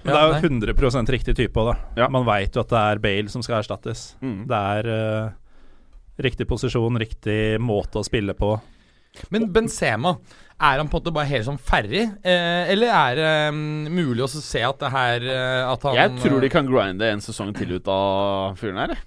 det 0.07 0.15
er 0.15 0.31
jo 0.31 0.39
100 0.39 1.11
riktig 1.13 1.35
type 1.37 1.61
òg, 1.61 1.73
da. 1.73 1.75
Ja. 2.03 2.07
Man 2.13 2.25
veit 2.27 2.55
jo 2.55 2.63
at 2.63 2.71
det 2.71 2.79
er 2.93 3.03
Bale 3.03 3.33
som 3.33 3.43
skal 3.45 3.61
erstattes. 3.61 4.09
mm. 4.23 4.39
Det 4.49 4.63
er 4.77 4.89
uh, 4.89 5.35
riktig 6.23 6.47
posisjon, 6.49 6.97
riktig 7.01 7.59
måte 7.61 8.01
å 8.01 8.07
spille 8.07 8.33
på. 8.37 8.55
Men 9.33 9.47
Benzema, 9.53 10.15
er 10.57 10.79
han 10.79 10.89
på 10.89 10.97
en 10.97 11.01
måte 11.01 11.13
bare 11.13 11.29
helt 11.29 11.45
sånn 11.47 11.59
ferdig? 11.61 12.03
Eh, 12.25 12.71
eller 12.73 12.93
er 12.93 13.19
det 13.19 13.33
mm, 13.53 13.89
mulig 13.93 14.25
å 14.25 14.29
se 14.29 14.61
at 14.65 14.79
det 14.81 14.89
her 14.93 15.25
eh, 15.25 15.61
At 15.69 15.85
han 15.85 15.97
Jeg 15.97 16.13
tror 16.21 16.41
de 16.43 16.49
kan 16.53 16.69
grinde 16.69 17.11
en 17.13 17.21
sesong 17.23 17.53
til 17.57 17.75
ut 17.77 17.89
av 17.93 18.57
fyren 18.59 18.81
her. 18.81 18.95
jeg. 18.95 19.05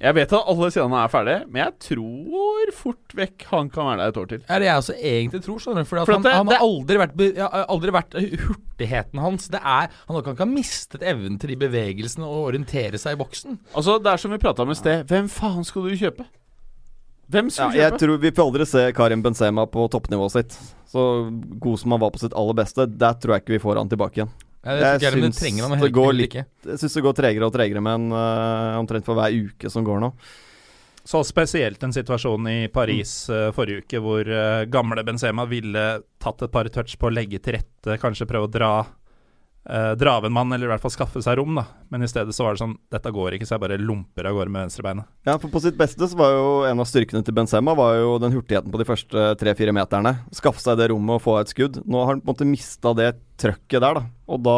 Jeg 0.00 0.14
vet 0.16 0.30
at 0.32 0.46
alle 0.48 0.70
sidene 0.72 0.96
er 1.04 1.10
ferdige, 1.12 1.40
men 1.52 1.60
jeg 1.60 1.72
tror 1.84 2.70
fort 2.72 3.12
vekk 3.18 3.42
han 3.50 3.68
kan 3.68 3.84
være 3.90 3.98
der 4.00 4.08
et 4.14 4.16
år 4.22 4.28
til. 4.30 4.40
Ja, 4.48 4.54
det 4.58 4.64
er 4.64 4.70
jeg 4.70 4.80
også 4.80 4.94
egentlig 4.96 5.40
tror, 5.44 5.58
skjønner 5.60 5.84
du. 5.84 5.88
For, 5.90 6.00
han, 6.14 6.22
det- 6.24 6.32
han 6.38 6.48
har 6.48 6.62
aldri 6.64 6.96
vært, 7.02 7.20
ja, 7.36 7.48
aldri 7.68 7.92
vært 7.92 8.16
hurtigheten 8.46 9.20
hans. 9.20 9.48
Det 9.52 9.60
er 9.60 9.90
Han 10.08 10.22
kan 10.22 10.32
ikke 10.32 10.46
ha 10.46 10.48
mistet 10.48 11.02
evnen 11.04 11.36
til 11.38 11.52
de 11.52 11.56
bevegelsene 11.60 12.24
og 12.24 12.48
orientere 12.48 12.96
seg 12.98 13.12
i 13.18 13.20
boksen. 13.20 13.58
Altså, 13.76 13.98
Det 14.02 14.12
er 14.14 14.16
som 14.16 14.30
vi 14.32 14.38
prata 14.38 14.62
om 14.64 14.70
i 14.70 14.74
sted. 14.78 15.04
Hvem 15.06 15.28
faen 15.28 15.64
skal 15.68 15.82
du 15.82 15.96
kjøpe? 16.00 16.24
Hvem 17.30 17.44
Ja, 17.46 17.50
skal 17.50 17.70
du 17.70 17.76
jeg 17.78 17.92
kjøpe? 17.92 17.98
tror 18.00 18.18
Vi 18.24 18.30
får 18.32 18.46
aldri 18.48 18.66
se 18.66 18.92
Karim 18.92 19.22
Benzema 19.22 19.66
på 19.70 19.84
toppnivået 19.92 20.32
sitt. 20.32 20.56
Så 20.90 21.04
god 21.60 21.78
som 21.78 21.90
han 21.92 22.00
var 22.00 22.10
på 22.10 22.18
sitt 22.18 22.32
aller 22.34 22.54
beste, 22.54 22.86
der 22.98 23.12
tror 23.20 23.36
jeg 23.36 23.42
ikke 23.44 23.52
vi 23.58 23.58
får 23.68 23.76
han 23.78 23.88
tilbake 23.88 24.16
igjen. 24.16 24.32
Jeg 24.60 25.00
jeg, 25.00 25.12
syns 25.14 25.40
det 25.40 25.80
det 25.80 25.92
går 25.96 26.12
litt- 26.12 26.34
Jeg 26.36 26.78
synes 26.78 26.94
det 26.94 27.02
går 27.06 27.14
tregere 27.16 27.46
og 27.48 27.52
tregere 27.54 27.80
med 27.80 27.94
en 27.94 28.12
eh, 28.12 28.78
omtrent 28.80 29.06
for 29.06 29.16
hver 29.16 29.32
uke 29.32 29.70
som 29.72 29.84
går 29.86 30.00
nå. 30.04 30.12
Så 31.04 31.22
spesielt 31.24 31.82
en 31.82 31.94
situasjon 31.96 32.44
i 32.50 32.68
Paris 32.68 33.30
uh, 33.32 33.48
forrige 33.56 33.86
uke 33.86 34.00
hvor 34.04 34.28
uh, 34.28 34.66
gamle 34.68 35.00
Benzema 35.02 35.46
ville 35.48 35.84
tatt 36.20 36.44
et 36.44 36.52
par 36.52 36.68
touch 36.68 36.98
på 37.00 37.08
å 37.08 37.14
legge 37.14 37.40
til 37.40 37.56
rette, 37.56 37.96
kanskje 38.02 38.28
prøve 38.28 38.50
å 38.50 38.52
dra 38.52 38.72
uh, 39.68 39.92
dra 39.98 40.16
av 40.16 40.24
en 40.26 40.32
mann, 40.32 40.52
eller 40.52 40.68
i 40.68 40.70
hvert 40.72 40.82
fall 40.84 40.92
skaffe 40.94 41.20
seg 41.24 41.36
rom, 41.40 41.58
da. 41.58 41.66
Men 41.92 42.04
i 42.06 42.08
stedet 42.10 42.32
så 42.36 42.46
var 42.46 42.54
det 42.56 42.62
sånn 42.62 42.76
Dette 42.92 43.12
går 43.12 43.36
ikke, 43.36 43.48
så 43.48 43.56
jeg 43.56 43.62
bare 43.64 43.78
lomper 43.80 44.28
av 44.30 44.36
gårde 44.38 44.52
med 44.54 44.64
venstrebeinet. 44.66 45.08
Ja, 45.28 45.34
for 45.42 45.52
På 45.52 45.62
sitt 45.62 45.76
beste 45.80 46.08
så 46.08 46.18
var 46.18 46.32
jo 46.36 46.50
en 46.68 46.80
av 46.82 46.88
styrkene 46.88 47.24
til 47.26 47.34
Benzema 47.36 47.74
Var 47.78 47.98
jo 48.00 48.14
den 48.22 48.32
hurtigheten 48.36 48.72
på 48.72 48.80
de 48.80 48.86
første 48.88 49.26
tre-fire 49.40 49.74
meterne. 49.76 50.14
Skaffe 50.36 50.62
seg 50.62 50.78
det 50.80 50.90
rommet 50.92 51.18
og 51.18 51.24
få 51.26 51.36
et 51.40 51.52
skudd. 51.52 51.80
Nå 51.84 52.04
har 52.04 52.14
han 52.14 52.22
på 52.22 52.30
en 52.30 52.32
måte 52.34 52.48
mista 52.48 52.94
det 52.96 53.10
trøkket 53.40 53.80
der, 53.82 54.00
da. 54.00 54.04
Og 54.30 54.42
da 54.44 54.56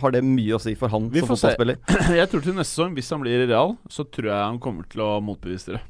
har 0.00 0.14
det 0.14 0.24
mye 0.26 0.58
å 0.58 0.60
si 0.62 0.74
for 0.78 0.92
han 0.92 1.08
Vi 1.12 1.22
som 1.22 1.32
får 1.32 1.40
se. 1.40 1.52
fotballspiller. 1.54 2.16
Jeg 2.20 2.30
tror 2.32 2.44
til 2.44 2.56
neste 2.58 2.74
sesong, 2.74 2.94
hvis 2.98 3.10
han 3.14 3.22
blir 3.24 3.44
i 3.44 3.48
Real, 3.50 3.76
så 3.90 4.04
tror 4.04 4.32
jeg 4.32 4.38
han 4.42 4.60
kommer 4.62 4.88
til 4.90 5.04
å 5.04 5.12
motbevise 5.24 5.76
det. 5.76 5.82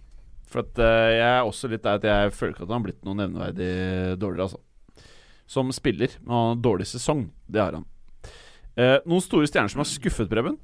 For 0.52 0.60
at 0.66 0.76
eh, 0.84 1.14
jeg 1.16 1.28
er 1.30 1.46
også 1.48 1.70
litt 1.72 1.80
der 1.86 1.96
at 1.96 2.04
jeg 2.04 2.32
føler 2.36 2.52
ikke 2.52 2.66
at 2.66 2.68
han 2.68 2.76
har 2.76 2.84
blitt 2.84 3.06
noe 3.08 3.16
nevneverdig 3.16 3.70
dårligere, 4.20 4.50
altså. 4.50 4.60
Som 5.48 5.72
spiller. 5.72 6.12
Han 6.26 6.34
har 6.36 6.52
en 6.58 6.62
dårlig 6.64 6.86
sesong. 6.90 7.22
Det 7.48 7.60
har 7.62 7.78
han. 7.78 7.86
Eh, 8.76 8.98
noen 9.04 9.20
store 9.24 9.48
stjerner 9.50 9.72
som 9.72 9.82
har 9.82 9.88
skuffet, 9.90 10.30
Preben? 10.30 10.56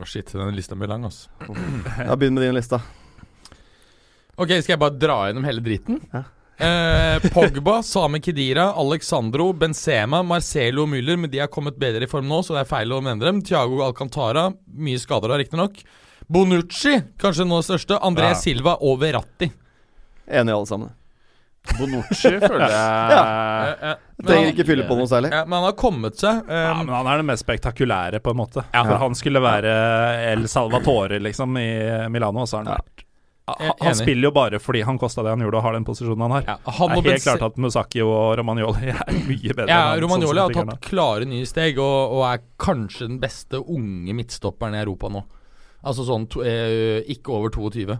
Å 0.00 0.06
shit, 0.08 0.32
den 0.34 0.54
lista 0.56 0.76
blir 0.76 0.90
lang, 0.90 1.04
altså. 1.08 1.30
Ja, 2.02 2.16
Begynn 2.16 2.34
med 2.36 2.44
din 2.46 2.56
lista. 2.56 2.80
Ok, 4.40 4.48
skal 4.62 4.74
jeg 4.74 4.80
bare 4.80 4.96
dra 4.98 5.18
gjennom 5.28 5.44
hele 5.46 5.62
driten? 5.64 5.98
Ja. 6.12 6.22
Eh, 6.62 7.24
Pogba, 7.32 7.78
Same 7.84 8.20
Kedira, 8.22 8.68
Alexandro, 8.78 9.50
Benzema, 9.56 10.22
Marcelo 10.24 10.84
og 10.86 10.92
Müller, 10.92 11.18
men 11.20 11.30
de 11.32 11.40
har 11.42 11.50
kommet 11.52 11.78
bedre 11.80 12.06
i 12.06 12.10
form 12.10 12.28
nå, 12.30 12.40
så 12.44 12.54
det 12.56 12.62
er 12.64 12.70
feil 12.70 12.92
å 12.94 13.00
nevne 13.04 13.24
dem. 13.28 13.42
Thiago 13.44 13.82
Alcantara, 13.86 14.46
mye 14.78 15.00
skader 15.02 15.32
da, 15.32 15.38
riktignok. 15.42 15.80
Bonucci, 16.32 16.96
kanskje 17.20 17.46
nå 17.48 17.58
det 17.60 17.68
største. 17.68 17.98
André 18.04 18.30
Ja. 18.32 18.38
Silva 18.38 18.76
og 18.80 19.00
Verratti. 19.02 19.50
Enig 20.28 20.54
alle 20.54 20.68
sammen. 20.70 20.92
Bonucci 21.78 22.30
føler 22.42 22.64
jeg 22.66 22.72
ja. 23.14 23.92
Trenger 24.22 24.50
ikke 24.52 24.64
fylle 24.66 24.86
på 24.88 24.96
noe 24.98 25.06
særlig. 25.10 25.30
ja, 25.34 25.44
men 25.46 25.56
han 25.60 25.68
har 25.68 25.76
kommet 25.78 26.18
seg. 26.18 26.42
Um, 26.46 26.50
Ja, 26.52 26.74
men 26.82 26.90
han 26.94 27.08
er 27.12 27.22
det 27.22 27.26
mest 27.30 27.44
spektakulære, 27.46 28.20
på 28.22 28.34
en 28.34 28.38
måte. 28.42 28.64
Ja. 28.74 28.82
For 28.86 28.98
han 29.02 29.14
skulle 29.18 29.42
være 29.42 29.72
El 30.32 30.44
Salvatore, 30.50 31.18
liksom, 31.22 31.56
i 31.62 31.68
Milano, 32.12 32.42
og 32.44 32.50
så 32.50 32.58
har 32.60 32.64
han 32.66 32.72
Ja. 32.74 32.80
vært 32.82 33.06
han, 33.52 33.72
er 33.72 33.84
han 33.84 33.96
spiller 33.98 34.28
jo 34.28 34.30
bare 34.30 34.58
fordi 34.62 34.84
han 34.86 34.98
kosta 35.02 35.22
det 35.26 35.32
han 35.34 35.40
gjorde, 35.42 35.58
og 35.58 35.64
har 35.66 35.74
den 35.74 35.84
posisjonen 35.84 36.22
han 36.22 36.34
har. 36.36 36.44
ja, 36.46 36.56
han 36.78 36.92
det 36.94 37.00
er 37.02 37.16
helt 37.16 37.24
klart 37.26 37.42
at 37.48 37.56
Musaki 37.58 38.00
og 38.06 38.36
Romagnoli 38.38 38.92
er 38.94 39.12
mye 39.26 39.50
bedre. 39.54 39.66
ja, 39.68 39.80
enn 39.96 40.02
Romagnoli 40.04 40.38
sånn 40.38 40.54
har 40.54 40.70
tatt 40.76 40.86
klare 40.86 41.26
nye 41.28 41.46
steg 41.50 41.78
og, 41.82 42.14
og 42.18 42.22
er 42.30 42.42
kanskje 42.62 43.08
den 43.08 43.18
beste 43.22 43.58
unge 43.58 44.14
midtstopperen 44.14 44.78
i 44.78 44.82
Europa 44.84 45.10
nå. 45.10 45.24
Altså 45.82 46.06
sånn 46.06 46.28
to, 46.30 46.44
eh, 46.46 47.02
ikke 47.10 47.34
over 47.34 47.50
22. 47.50 47.98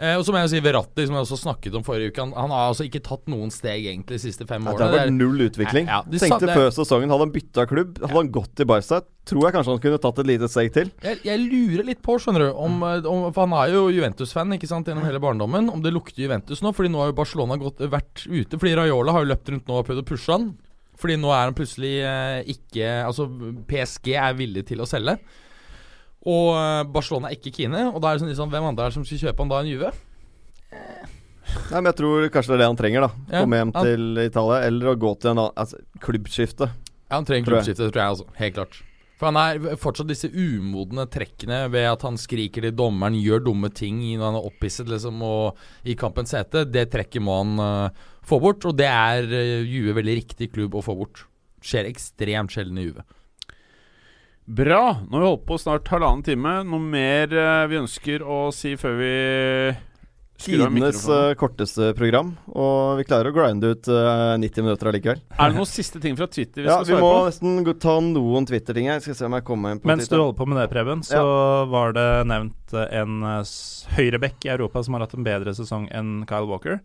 Eh, 0.00 0.14
og 0.16 0.22
så 0.24 0.32
må 0.32 0.40
jeg 0.40 0.46
jo 0.48 0.52
si 0.54 0.60
Verratti, 0.64 1.04
som 1.04 1.16
jeg 1.18 1.26
også 1.26 1.36
snakket 1.42 1.74
om 1.76 1.82
forrige 1.84 2.08
uke. 2.14 2.22
Han, 2.24 2.30
han 2.32 2.52
har 2.54 2.70
altså 2.70 2.86
ikke 2.86 3.02
tatt 3.04 3.26
noen 3.28 3.50
steg 3.52 3.84
egentlig 3.84 4.16
de 4.16 4.22
siste 4.22 4.46
fem 4.48 4.64
Ja, 4.64 4.72
årene. 4.72 4.78
det 4.80 4.98
har 5.00 5.08
vært 5.10 5.16
null 5.18 5.42
utvikling. 5.44 5.90
Ja, 5.92 5.98
de 6.08 6.20
Tenkte 6.22 6.48
det- 6.48 6.56
før 6.56 6.70
sesongen, 6.72 7.12
hadde 7.12 7.26
han 7.26 7.34
bytta 7.34 7.66
klubb, 7.68 7.98
hadde 8.00 8.16
han 8.16 8.30
gått 8.32 8.54
til 8.56 8.68
Barca, 8.70 9.02
tror 9.28 9.44
jeg 9.44 9.52
kanskje 9.58 9.74
han 9.76 9.82
kunne 9.84 10.00
tatt 10.00 10.22
et 10.22 10.30
lite 10.30 10.48
steg 10.48 10.72
til. 10.72 10.90
Jeg, 11.04 11.20
jeg 11.28 11.42
lurer 11.44 11.84
litt 11.90 12.00
på, 12.02 12.16
skjønner 12.16 12.46
du 12.46 12.48
om, 12.56 12.80
eh, 12.88 13.04
om, 13.12 13.26
For 13.36 13.44
han 13.46 13.52
er 13.60 13.74
jo 13.76 13.82
Juventus-fan 13.92 14.56
ikke 14.56 14.70
sant, 14.72 14.88
gjennom 14.88 15.04
hele 15.04 15.20
barndommen. 15.20 15.68
Om 15.70 15.84
det 15.84 15.92
lukter 15.92 16.24
Juventus 16.24 16.64
nå. 16.64 16.72
Fordi 16.72 16.88
nå 16.88 17.04
har 17.04 17.12
jo 17.12 17.18
Barcelona 17.20 17.60
gått, 17.60 17.84
vært 17.92 18.24
ute. 18.24 18.56
Fordi 18.56 18.74
Raiola 18.80 19.12
har 19.12 19.24
jo 19.26 19.32
løpt 19.34 19.52
rundt 19.52 19.68
nå 19.68 19.78
og 19.82 19.86
prøvd 19.86 20.00
å 20.02 20.08
pushe 20.08 20.32
han. 20.32 20.48
Fordi 20.96 21.16
nå 21.20 21.28
er 21.32 21.44
han 21.48 21.54
plutselig 21.56 21.92
eh, 22.04 22.42
ikke 22.56 22.88
Altså 23.06 23.28
PSG 23.68 24.16
er 24.16 24.34
villig 24.36 24.66
til 24.68 24.80
å 24.80 24.88
selge. 24.88 25.18
Og 26.28 26.50
eh, 26.56 26.82
Barcelona 26.92 27.30
er 27.30 27.38
ikke 27.38 27.54
kine. 27.62 27.86
Og 27.94 28.00
da 28.02 28.10
er 28.10 28.18
det 28.18 28.24
sånn, 28.24 28.32
liksom, 28.32 28.50
hvem 28.52 28.68
andre 28.70 28.86
er 28.86 28.92
det 28.92 28.98
som 28.98 29.06
skal 29.08 29.22
kjøpe 29.28 29.44
han 29.44 29.52
da 29.52 29.62
enn 29.62 29.70
Juve? 29.70 29.92
Nei, 31.70 31.80
men 31.80 31.88
Jeg 31.90 31.98
tror 31.98 32.28
kanskje 32.30 32.52
det 32.52 32.58
er 32.58 32.62
det 32.62 32.68
han 32.68 32.78
trenger. 32.78 33.00
da 33.06 33.10
Ja, 33.32 33.40
Komme 33.42 33.58
hjem 33.58 33.72
han- 33.74 33.84
til 33.88 34.18
Italia, 34.26 34.60
eller 34.66 34.92
å 34.92 34.98
gå 34.98 35.18
til 35.18 35.30
en 35.30 35.38
annen 35.38 35.56
altså, 35.56 35.80
klubbskifte. 35.98 36.70
Ja, 37.10 37.16
Han 37.16 37.24
trenger 37.24 37.44
Tror 37.46 37.56
klubbskifte, 37.58 37.90
tror 37.90 38.00
jeg 38.02 38.10
altså. 38.14 38.26
Helt 38.36 38.54
klart. 38.54 38.82
For 39.18 39.28
han 39.28 39.36
er 39.36 39.76
fortsatt 39.76 40.08
disse 40.08 40.30
umodne 40.32 41.04
trekkene 41.10 41.70
ved 41.70 41.84
at 41.84 42.02
han 42.02 42.16
skriker 42.16 42.62
til 42.62 42.72
dommeren, 42.72 43.18
gjør 43.20 43.42
dumme 43.44 43.68
ting 43.68 43.98
når 44.16 44.24
han 44.24 44.38
er 44.38 44.46
opphisset 44.48 44.88
liksom, 44.88 45.20
og 45.20 45.56
i 45.84 45.94
kampens 45.94 46.32
hete. 46.32 46.64
Det 46.64 46.86
trekket 46.90 47.20
må 47.20 47.36
han 47.42 47.60
uh, 47.60 47.90
få 48.24 48.40
bort, 48.40 48.64
og 48.64 48.78
det 48.78 48.86
er 48.88 49.24
uh, 49.28 49.66
Juve 49.68 49.98
veldig 50.00 50.16
riktig 50.22 50.52
klubb 50.54 50.72
å 50.72 50.82
få 50.82 50.96
bort. 50.96 51.26
Skjer 51.60 51.90
ekstremt 51.90 52.48
sjelden 52.54 52.78
i 52.80 52.86
Juve. 52.86 53.04
Bra. 54.50 54.96
Nå 55.06 55.14
har 55.16 55.22
vi 55.22 55.28
holdt 55.30 55.44
på 55.46 55.58
snart 55.62 55.86
halvannen 55.92 56.24
time. 56.26 56.56
Noe 56.66 56.82
mer 56.82 57.30
eh, 57.38 57.66
vi 57.70 57.78
ønsker 57.78 58.24
å 58.26 58.48
si 58.54 58.72
før 58.80 58.96
vi 58.98 59.10
skrur 60.40 60.64
av 60.64 60.70
Tidenes 60.72 60.72
mikrofonen? 60.96 61.28
eh, 61.30 61.34
korteste 61.38 61.90
program, 61.98 62.30
og 62.48 62.96
vi 62.98 63.04
klarer 63.04 63.28
å 63.30 63.34
grinde 63.36 63.70
ut 63.76 63.90
eh, 63.92 64.32
90 64.40 64.64
minutter 64.66 64.88
allikevel. 64.90 65.20
Er 65.36 65.52
det 65.52 65.58
noen 65.60 65.68
siste 65.68 66.00
ting 66.02 66.16
fra 66.18 66.26
Twitter 66.32 66.64
vi 66.64 66.70
Ja, 66.70 66.78
skal 66.80 66.88
vi 66.88 66.96
svare 66.96 67.04
må 67.04 67.10
på? 67.18 67.26
nesten 67.28 67.60
gå- 67.68 67.76
ta 67.84 67.94
noen 68.02 68.48
Twitter-ting 68.48 68.88
her. 68.90 69.02
Skal 69.04 69.18
se 69.20 69.28
om 69.28 69.36
jeg 69.36 69.44
kommer 69.46 69.76
inn 69.76 69.82
på 69.84 69.90
Mens 69.92 70.06
du 70.08 70.08
Twitter. 70.08 70.24
holder 70.24 70.38
på 70.40 70.48
med 70.50 70.58
det, 70.62 70.68
Preben, 70.72 71.04
så 71.06 71.22
var 71.70 71.92
det 72.00 72.08
nevnt 72.32 72.74
eh, 72.74 72.88
en 73.04 73.20
eh, 73.22 73.38
s- 73.44 73.84
høyrebekk 73.98 74.48
i 74.48 74.54
Europa 74.56 74.82
som 74.82 74.96
har 74.98 75.04
hatt 75.06 75.14
en 75.20 75.28
bedre 75.28 75.54
sesong 75.54 75.86
enn 75.92 76.24
Kyle 76.26 76.48
Walker. 76.50 76.80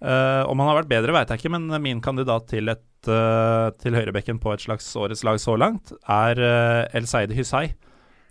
Eh, 0.00 0.42
om 0.48 0.56
han 0.62 0.70
har 0.70 0.78
vært 0.80 0.88
bedre, 0.88 1.12
veit 1.12 1.28
jeg 1.28 1.42
ikke, 1.42 1.52
men 1.52 1.82
min 1.84 2.00
kandidat 2.00 2.46
til, 2.48 2.70
et, 2.72 2.80
uh, 3.08 3.68
til 3.82 3.92
høyrebekken 3.98 4.38
på 4.40 4.54
et 4.54 4.62
slags 4.64 4.86
årets 4.96 5.20
lag 5.28 5.36
så 5.42 5.58
langt 5.60 5.92
er 6.08 6.40
uh, 6.40 6.96
El 6.96 7.04
Seide 7.10 7.36
Husay. 7.36 7.74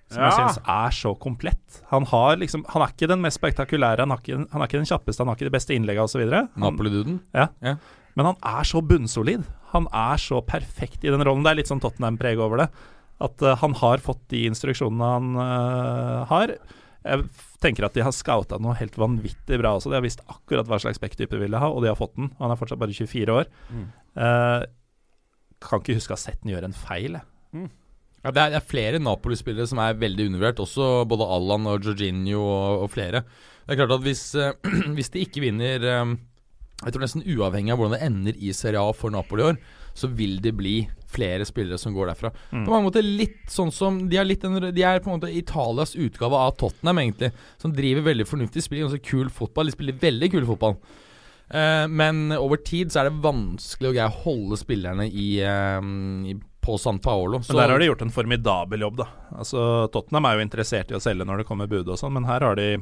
Som 0.09 0.23
jeg 0.25 0.31
Ja. 0.33 0.37
syns 0.39 0.57
er 0.65 0.95
så 0.97 1.11
komplett. 1.21 1.81
Han, 1.91 2.07
har 2.09 2.39
liksom, 2.41 2.63
han 2.73 2.81
er 2.81 2.89
ikke 2.95 3.11
den 3.11 3.21
mest 3.21 3.37
spektakulære, 3.37 4.01
han, 4.01 4.09
har 4.09 4.17
ikke, 4.23 4.39
han 4.49 4.61
er 4.63 4.65
ikke 4.65 4.79
den 4.81 4.89
kjappeste, 4.89 5.21
han 5.21 5.29
har 5.29 5.37
ikke 5.37 5.51
de 5.51 5.53
beste 5.53 5.75
innleggene 5.77 6.09
osv. 6.09 6.23
Napoli-duden. 6.57 7.19
Men 8.17 8.25
han 8.31 8.39
er 8.41 8.65
så 8.65 8.81
bunnsolid. 8.81 9.45
Han 9.69 9.85
er 9.93 10.17
så 10.17 10.41
perfekt 10.41 11.05
i 11.05 11.13
den 11.13 11.21
rollen. 11.21 11.45
Det 11.45 11.51
er 11.53 11.59
litt 11.61 11.69
sånn 11.69 11.83
Tottenham-preg 11.83 12.41
over 12.41 12.63
det. 12.63 12.67
At 13.21 13.37
han 13.61 13.77
har 13.77 14.01
fått 14.01 14.25
de 14.33 14.47
instruksjonene 14.49 15.11
han 15.13 16.25
har. 16.33 16.55
Jeg 17.09 17.25
tenker 17.63 17.87
at 17.87 17.95
de 17.97 18.03
har 18.05 18.15
scouta 18.15 18.59
noe 18.61 18.77
helt 18.79 18.95
vanvittig 18.99 19.59
bra 19.61 19.75
også. 19.77 19.91
De 19.91 19.97
har 19.97 20.05
visst 20.05 20.21
akkurat 20.29 20.69
hva 20.69 20.79
slags 20.81 21.01
backtype 21.01 21.35
de 21.35 21.41
ville 21.43 21.61
ha, 21.61 21.71
og 21.71 21.83
de 21.83 21.91
har 21.91 21.97
fått 21.99 22.15
den. 22.19 22.31
Han 22.39 22.53
er 22.53 22.59
fortsatt 22.59 22.81
bare 22.81 22.95
24 22.95 23.35
år. 23.35 23.49
Mm. 23.73 23.87
Eh, 24.25 24.69
kan 25.65 25.83
ikke 25.83 25.97
huske 25.97 26.13
å 26.13 26.17
ha 26.17 26.21
sett 26.21 26.39
den 26.43 26.53
gjøre 26.53 26.69
en 26.69 26.77
feil. 26.77 27.19
jeg. 27.19 27.69
Ja, 28.19 28.31
det, 28.31 28.41
er, 28.41 28.53
det 28.53 28.59
er 28.59 28.67
flere 28.67 28.99
Napoli-spillere 29.01 29.67
som 29.69 29.79
er 29.83 29.99
veldig 29.99 30.29
undervurdert. 30.29 30.63
Også 30.63 30.87
både 31.09 31.27
Allan 31.35 31.67
og 31.71 31.85
Jorginho 31.87 32.41
og, 32.43 32.85
og 32.85 32.93
flere. 32.95 33.23
Det 33.65 33.75
er 33.75 33.81
klart 33.81 33.95
at 33.99 34.05
hvis, 34.05 34.23
eh, 34.35 34.71
hvis 34.97 35.13
de 35.13 35.23
ikke 35.25 35.43
vinner 35.45 35.83
eh, 35.85 36.15
Jeg 36.85 36.95
tror 36.95 37.03
nesten 37.03 37.27
uavhengig 37.27 37.73
av 37.73 37.81
hvordan 37.81 37.97
det 37.97 38.05
ender 38.07 38.39
i 38.39 38.55
Serie 38.55 38.81
A 38.81 38.95
for 38.95 39.11
Napoli 39.13 39.43
i 39.43 39.49
år, 39.51 39.59
så 39.99 40.09
vil 40.15 40.37
det 40.43 40.53
bli 40.57 40.77
flere 41.09 41.45
spillere 41.47 41.79
som 41.81 41.93
går 41.95 42.11
derfra. 42.11 42.31
Mm. 42.51 42.63
På 42.65 42.73
mange 42.73 42.87
måter 42.87 43.05
litt 43.05 43.49
sånn 43.49 43.71
som 43.73 44.01
De 44.09 44.19
er, 44.19 44.27
litt 44.27 44.43
en, 44.45 44.59
de 44.61 44.85
er 44.85 45.01
på 45.01 45.09
en 45.09 45.17
måte 45.17 45.31
Italias 45.33 45.95
utgave 45.97 46.37
av 46.37 46.55
Tottenham, 46.61 47.01
egentlig. 47.03 47.31
Som 47.61 47.73
driver 47.75 48.07
veldig 48.11 48.27
fornuftig, 48.29 48.63
spiller 48.65 48.87
ganske 48.87 49.09
kul 49.09 49.31
fotball. 49.33 49.69
De 49.69 49.77
spiller 49.77 50.01
veldig 50.01 50.31
kul 50.35 50.47
fotball. 50.49 50.77
Uh, 51.49 51.87
men 51.89 52.29
over 52.37 52.61
tid 52.61 52.91
så 52.93 53.01
er 53.01 53.09
det 53.09 53.23
vanskelig 53.23 53.89
å 53.89 53.95
greie 53.95 54.11
å 54.11 54.21
holde 54.27 54.59
spillerne 54.61 55.07
i, 55.09 55.31
uh, 55.41 55.81
i 56.29 56.37
på 56.61 56.77
San 56.77 56.99
Paolo. 57.01 57.41
Men 57.47 57.57
der 57.57 57.73
har 57.73 57.81
de 57.81 57.89
gjort 57.89 58.05
en 58.05 58.13
formidabel 58.13 58.85
jobb, 58.85 58.99
da. 59.01 59.07
Altså 59.33 59.65
Tottenham 59.93 60.27
er 60.29 60.37
jo 60.37 60.45
interessert 60.45 60.91
i 60.91 60.97
å 60.97 61.01
selge 61.03 61.25
når 61.25 61.41
det 61.41 61.49
kommer 61.49 61.71
bud 61.71 61.89
og 61.89 61.97
sånn, 61.97 62.13
men 62.17 62.27
her 62.29 62.45
har 62.45 62.59
de 62.59 62.73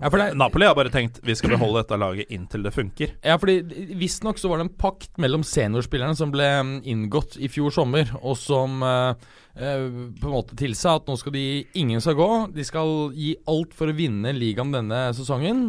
ja, 0.00 0.08
for 0.08 0.16
det, 0.16 0.30
Napoli 0.40 0.64
har 0.64 0.74
bare 0.78 0.92
tenkt 0.92 1.20
vi 1.22 1.36
skal 1.36 1.52
beholde 1.54 1.82
dette 1.82 1.98
laget 2.00 2.32
inntil 2.32 2.64
det 2.64 2.72
funker. 2.72 3.12
Ja, 3.20 3.36
fordi 3.40 3.92
Visstnok 4.00 4.40
så 4.40 4.48
var 4.48 4.60
det 4.60 4.68
en 4.70 4.74
pakt 4.80 5.20
mellom 5.20 5.44
seniorspillerne 5.44 6.16
som 6.16 6.32
ble 6.32 6.48
mm, 6.48 6.74
inngått 6.88 7.36
i 7.36 7.50
fjor 7.52 7.74
sommer, 7.74 8.08
og 8.22 8.38
som 8.40 8.80
eh, 8.86 9.30
eh, 9.60 9.86
på 10.16 10.30
en 10.30 10.36
måte 10.38 10.56
tilsa 10.58 10.96
at 10.96 11.10
nå 11.10 11.18
skal 11.20 11.36
de 11.36 11.46
ingen 11.78 12.00
skal 12.00 12.16
gå. 12.16 12.30
De 12.56 12.64
skal 12.64 13.10
gi 13.12 13.34
alt 13.52 13.76
for 13.76 13.92
å 13.92 13.96
vinne 13.96 14.32
ligaen 14.36 14.72
denne 14.72 15.10
sesongen. 15.16 15.68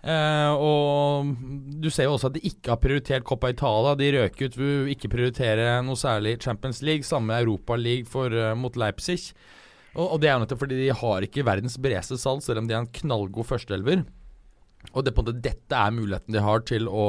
Eh, 0.00 0.52
og 0.56 1.32
du 1.80 1.90
ser 1.92 2.08
jo 2.08 2.14
også 2.16 2.30
at 2.30 2.36
de 2.38 2.44
ikke 2.48 2.72
har 2.72 2.80
prioritert 2.80 3.26
Coppa 3.28 3.50
Italia. 3.52 3.96
De 3.98 4.12
røk 4.16 4.38
ut 4.40 4.60
ved 4.60 4.92
ikke 4.94 5.12
prioritere 5.12 5.78
noe 5.84 5.98
særlig 6.00 6.38
Champions 6.44 6.80
League. 6.84 7.06
Samme 7.06 7.36
Europa 7.40 7.76
League 7.76 8.08
for, 8.08 8.32
eh, 8.32 8.54
mot 8.54 8.76
Leipzig. 8.76 9.32
Og, 9.96 10.04
og 10.14 10.16
det 10.22 10.28
er 10.30 10.36
jo 10.38 10.42
nettopp 10.44 10.60
fordi 10.62 10.76
de 10.84 10.88
har 10.94 11.26
ikke 11.26 11.44
verdens 11.46 11.76
bredeste 11.82 12.18
salg, 12.22 12.42
selv 12.46 12.62
om 12.62 12.68
de 12.70 12.76
har 12.76 12.84
en 12.84 12.92
knallgod 13.00 13.48
førsteelver. 13.48 14.04
Og 14.94 15.04
det, 15.04 15.12
på 15.12 15.20
en 15.20 15.26
måte, 15.28 15.40
dette 15.44 15.76
er 15.76 15.92
muligheten 15.92 16.32
de 16.32 16.40
har 16.40 16.62
til 16.64 16.86
å 16.88 17.04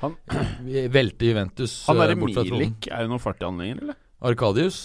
Han- 0.00 0.16
velte 0.96 1.28
Juventus 1.28 1.76
Han 1.86 2.00
er 2.02 2.10
eh, 2.14 2.18
bort 2.18 2.34
fra 2.34 2.42
tronen. 2.42 2.58
Milik, 2.74 2.88
er 2.90 3.04
jo 3.06 3.12
noe 3.12 3.22
fart 3.22 3.44
i 3.44 3.46
anleggen, 3.46 3.82
eller? 3.84 3.98
Arkadius. 4.24 4.80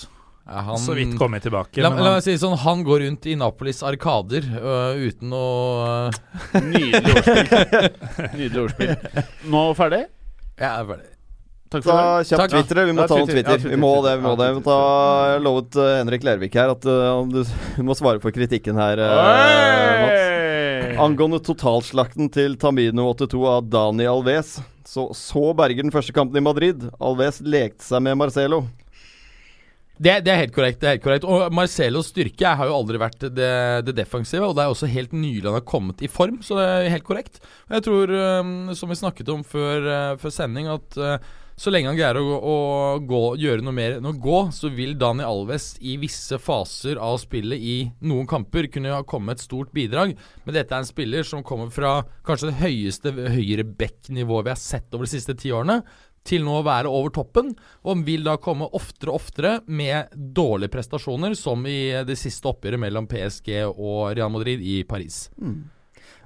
Er 0.50 0.64
han, 0.66 0.80
Så 0.82 0.96
vidt 0.98 1.12
kommet 1.20 1.44
tilbake. 1.46 1.78
La, 1.82 1.90
la 1.94 2.14
meg 2.16 2.24
si 2.26 2.34
sånn, 2.42 2.56
han 2.58 2.80
går 2.86 3.04
rundt 3.06 3.28
i 3.30 3.36
Napolis 3.38 3.84
arkader 3.86 4.46
øh, 4.58 5.02
uten 5.10 5.34
å 5.38 5.44
øh, 5.86 6.64
Nydelig 6.66 7.14
ordspill. 7.20 7.90
Nydelig 8.40 8.64
ordspill. 8.64 8.96
Nå 9.54 9.62
ferdig? 9.78 10.04
Jeg 10.58 10.70
er 10.70 10.88
ferdig. 10.90 11.12
Takk 11.70 11.84
Ta 11.86 11.94
for 11.94 12.24
i 12.24 12.26
kjapt 12.26 12.42
Takk. 12.42 12.54
Twitter. 12.56 12.80
Vi 12.88 12.94
må 12.98 13.04
ta 13.06 13.18
noen 13.20 13.30
Twitter. 13.30 13.62
Vi 13.62 13.78
må 13.78 13.92
det. 14.02 14.16
vi 14.18 14.26
må 14.26 14.34
det 14.40 14.48
Vi 14.50 14.58
må 14.58 14.64
ta, 14.66 14.78
Jeg 15.30 15.36
har 15.36 15.44
lovet 15.46 15.78
eh, 15.78 15.92
Henrik 16.00 16.26
Lervik 16.26 16.58
her 16.58 16.74
at 16.74 16.88
uh, 16.90 17.22
du, 17.30 17.44
må 17.86 17.98
svare 17.98 18.22
på 18.24 18.34
kritikken 18.34 18.80
her, 18.80 18.98
uh, 18.98 20.02
Mats. 20.02 20.98
Angående 21.00 21.38
totalslakten 21.46 22.32
til 22.34 22.56
Tamino82 22.60 23.42
av 23.52 23.68
Dani 23.70 24.08
Alves, 24.10 24.56
så 24.88 25.10
så 25.16 25.52
Berger 25.56 25.86
den 25.86 25.94
første 25.94 26.16
kampen 26.16 26.40
i 26.40 26.44
Madrid. 26.44 26.88
Alves 26.98 27.38
lekte 27.46 27.86
seg 27.86 28.02
med 28.08 28.18
Marcelo. 28.18 28.64
Det, 30.00 30.16
det 30.26 30.32
er 30.32 30.40
helt 30.40 30.56
korrekt. 30.56 30.80
det 30.80 30.88
er 30.88 30.94
helt 30.96 31.04
korrekt 31.04 31.26
Og 31.28 31.52
Marcelos 31.52 32.08
styrke 32.14 32.54
har 32.56 32.70
jo 32.70 32.78
aldri 32.78 33.02
vært 33.02 33.26
det, 33.36 33.50
det 33.84 33.96
defensive, 33.98 34.48
og 34.48 34.56
det 34.56 34.64
er 34.64 34.72
også 34.72 34.88
helt 34.90 35.12
nylig 35.12 35.44
han 35.44 35.58
har 35.58 35.66
kommet 35.68 36.02
i 36.02 36.10
form, 36.10 36.40
så 36.42 36.56
det 36.58 36.66
er 36.72 36.94
helt 36.96 37.06
korrekt. 37.06 37.42
Og 37.68 37.78
jeg 37.78 37.86
tror, 37.90 38.16
som 38.80 38.90
vi 38.90 38.98
snakket 38.98 39.30
om 39.36 39.46
før, 39.46 39.92
før 40.24 40.34
sending, 40.34 40.72
at 40.72 40.98
så 41.60 41.72
lenge 41.74 41.92
han 41.92 41.98
greier 41.98 42.18
å, 42.22 42.38
å 42.40 42.58
gå, 43.04 43.22
gjøre 43.42 43.64
noe 43.66 43.76
mer 43.76 43.98
enn 43.98 44.08
å 44.08 44.16
gå, 44.16 44.38
så 44.56 44.72
vil 44.72 44.94
Dani 45.00 45.26
Alves 45.28 45.74
i 45.84 45.98
visse 46.00 46.40
faser 46.40 47.00
av 47.04 47.18
spillet 47.20 47.60
i 47.60 47.78
noen 48.08 48.28
kamper 48.30 48.70
kunne 48.72 48.94
ha 48.94 49.04
kommet 49.04 49.40
et 49.40 49.44
stort 49.44 49.74
bidrag. 49.76 50.14
Men 50.46 50.56
dette 50.56 50.76
er 50.76 50.86
en 50.86 50.88
spiller 50.88 51.28
som 51.28 51.44
kommer 51.44 51.72
fra 51.74 51.98
kanskje 52.28 52.54
det 52.54 52.62
høyeste 52.62 53.12
høyreback-nivået 53.36 54.48
vi 54.48 54.54
har 54.54 54.62
sett 54.62 54.96
over 54.96 55.10
de 55.10 55.12
siste 55.18 55.36
ti 55.40 55.52
årene 55.56 55.82
til 56.30 56.46
nå 56.46 56.60
å 56.60 56.66
være 56.68 56.92
over 56.92 57.12
toppen, 57.16 57.52
og 57.84 57.92
han 57.92 58.06
vil 58.08 58.24
da 58.28 58.36
komme 58.42 58.68
oftere 58.76 59.12
og 59.12 59.20
oftere 59.20 59.54
med 59.68 60.14
dårlige 60.14 60.72
prestasjoner, 60.74 61.36
som 61.36 61.64
i 61.68 61.92
det 62.06 62.18
siste 62.20 62.48
oppgjøret 62.52 62.82
mellom 62.82 63.08
PSG 63.10 63.52
og 63.72 64.14
Real 64.16 64.32
Madrid 64.32 64.64
i 64.64 64.82
Paris. 64.88 65.26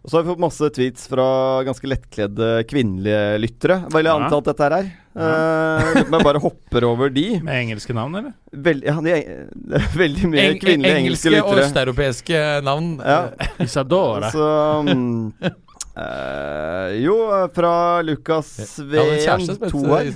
Og 0.03 0.11
så 0.11 0.17
har 0.17 0.25
vi 0.25 0.33
fått 0.33 0.43
masse 0.43 0.69
tweets 0.75 1.07
fra 1.07 1.25
ganske 1.63 1.87
lettkledde 1.87 2.49
kvinnelige 2.67 3.39
lyttere. 3.39 3.77
Hva 3.87 4.01
Vil 4.01 4.09
jeg 4.09 4.19
anta 4.19 4.41
at 4.41 4.49
dette 4.49 4.67
her 4.67 4.75
er. 4.81 4.89
Uh, 5.13 5.99
men 6.09 6.23
bare 6.25 6.39
hopper 6.41 6.85
over 6.87 7.11
de. 7.13 7.25
Med 7.45 7.59
engelske 7.67 7.93
navn, 7.93 8.15
eller? 8.17 8.31
Veld, 8.65 8.85
ja, 8.87 8.95
de, 9.05 9.17
det 9.53 9.77
er 9.77 9.91
veldig 9.99 10.29
mye 10.31 10.45
Eng- 10.47 10.61
kvinnelige 10.63 11.01
engelske 11.03 11.29
og 11.29 11.35
lyttere. 11.37 11.65
østeuropeiske 11.67 12.39
navn. 12.65 12.87
Ja. 12.97 13.19
Isadora. 13.67 14.31
Så 14.33 14.47
um, 14.89 15.27
uh, 15.43 16.87
Jo, 16.97 17.17
fra 17.53 17.75
Lukas 18.05 18.55
Sveen, 18.71 19.45
som 19.45 19.69
to 19.69 19.83
her. 19.91 20.09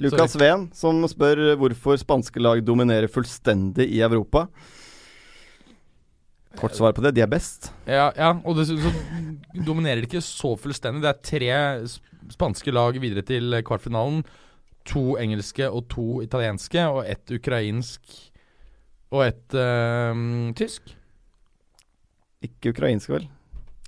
Lukas 0.00 0.32
Sveen, 0.36 0.66
som 0.76 1.04
spør 1.08 1.44
hvorfor 1.60 2.00
spanske 2.00 2.40
lag 2.40 2.64
dominerer 2.64 3.12
fullstendig 3.12 3.90
i 3.92 4.00
Europa. 4.04 4.46
Kort 6.56 6.72
svar 6.76 6.92
på 6.96 7.04
det, 7.04 7.12
de 7.16 7.20
er 7.20 7.28
best. 7.28 7.68
Ja, 7.84 8.08
ja, 8.16 8.32
og 8.40 8.56
dessuten 8.56 8.88
så 8.88 9.64
dominerer 9.66 10.00
de 10.00 10.08
ikke 10.08 10.24
så 10.24 10.54
fullstendig. 10.56 11.02
Det 11.04 11.12
er 11.12 11.24
tre 11.28 11.50
spanske 12.34 12.74
lag 12.74 12.98
videre 13.02 13.24
til 13.26 13.58
kvartfinalen. 13.66 14.24
To 14.92 15.16
engelske 15.18 15.66
og 15.66 15.88
to 15.90 16.22
italienske, 16.22 16.82
og 16.86 17.06
ett 17.10 17.30
ukrainsk 17.34 18.02
og 19.10 19.24
ett 19.26 19.54
uh, 19.54 20.52
tysk. 20.58 20.94
Ikke 22.46 22.70
ukrainsk, 22.74 23.10
vel? 23.10 23.26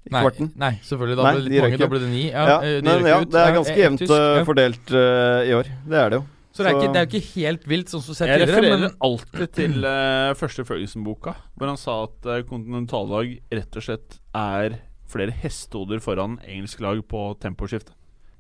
i 0.09 0.15
Nei, 0.15 0.23
kvarten. 0.24 0.51
nei, 0.56 0.73
selvfølgelig. 0.85 1.19
Da 1.19 1.27
Nei, 1.27 1.35
ble 1.35 1.44
det 1.44 1.52
litt 1.52 1.65
mange. 1.65 1.78
Da 1.82 1.90
ble 1.93 2.01
det 2.02 2.10
ni. 2.10 2.24
Ja, 2.31 2.47
Ja, 2.48 2.56
eh, 2.65 2.81
de 2.81 2.89
men 2.89 3.06
ja, 3.10 3.20
det 3.20 3.44
er 3.44 3.55
ganske 3.59 3.74
eh, 3.74 3.82
jevnt 3.85 4.02
tysk, 4.02 4.15
eh, 4.16 4.27
ja. 4.39 4.44
fordelt 4.48 4.93
uh, 4.94 5.40
i 5.44 5.55
år. 5.59 5.70
Det 5.85 6.01
er 6.02 6.12
det 6.12 6.20
jo. 6.20 6.24
Så 6.59 6.65
det 6.65 6.70
er, 6.70 6.78
ikke, 6.78 6.93
det 6.94 6.98
er 6.98 7.05
jo 7.05 7.10
ikke 7.12 7.32
helt 7.36 7.66
vilt, 7.70 7.93
sånn 7.93 8.02
som 8.02 8.16
sett 8.19 8.31
Jeg 8.32 8.40
tidligere. 8.40 8.62
refererer 8.65 8.81
Men 8.82 8.97
alltid 9.09 9.52
til 9.55 9.85
uh, 9.85 10.32
første 10.40 10.65
Ferguson-boka, 10.66 11.35
hvor 11.55 11.70
han 11.70 11.78
sa 11.78 11.98
at 12.09 12.27
uh, 12.27 12.40
kontinentallag 12.48 13.36
rett 13.52 13.78
og 13.78 13.85
slett 13.85 14.19
er 14.35 14.81
flere 15.09 15.36
hestehoder 15.44 16.02
foran 16.05 16.40
engelsk 16.48 16.82
lag 16.85 16.98
på 17.09 17.28
temposkifte 17.44 17.94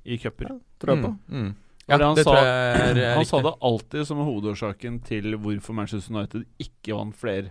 i 0.04 0.18
cuper. 0.18 0.58
Tror 0.80 0.94
jeg 0.96 1.04
på. 1.04 1.12
Mm, 1.28 1.42
mm. 1.44 1.54
Ja, 1.88 1.96
Ja, 1.98 2.06
han 2.06 2.14
det 2.16 2.24
sa- 2.24 2.30
tror 2.34 2.44
jeg 2.44 3.14
Han 3.16 3.24
sa 3.24 3.40
det 3.42 3.54
alltid 3.62 4.06
som 4.06 4.18
hovedårsaken 4.18 5.02
til 5.04 5.36
hvorfor 5.38 5.72
Manchester 5.74 6.14
United 6.14 6.44
ikke 6.60 6.94
vant 6.94 7.16
flere. 7.16 7.50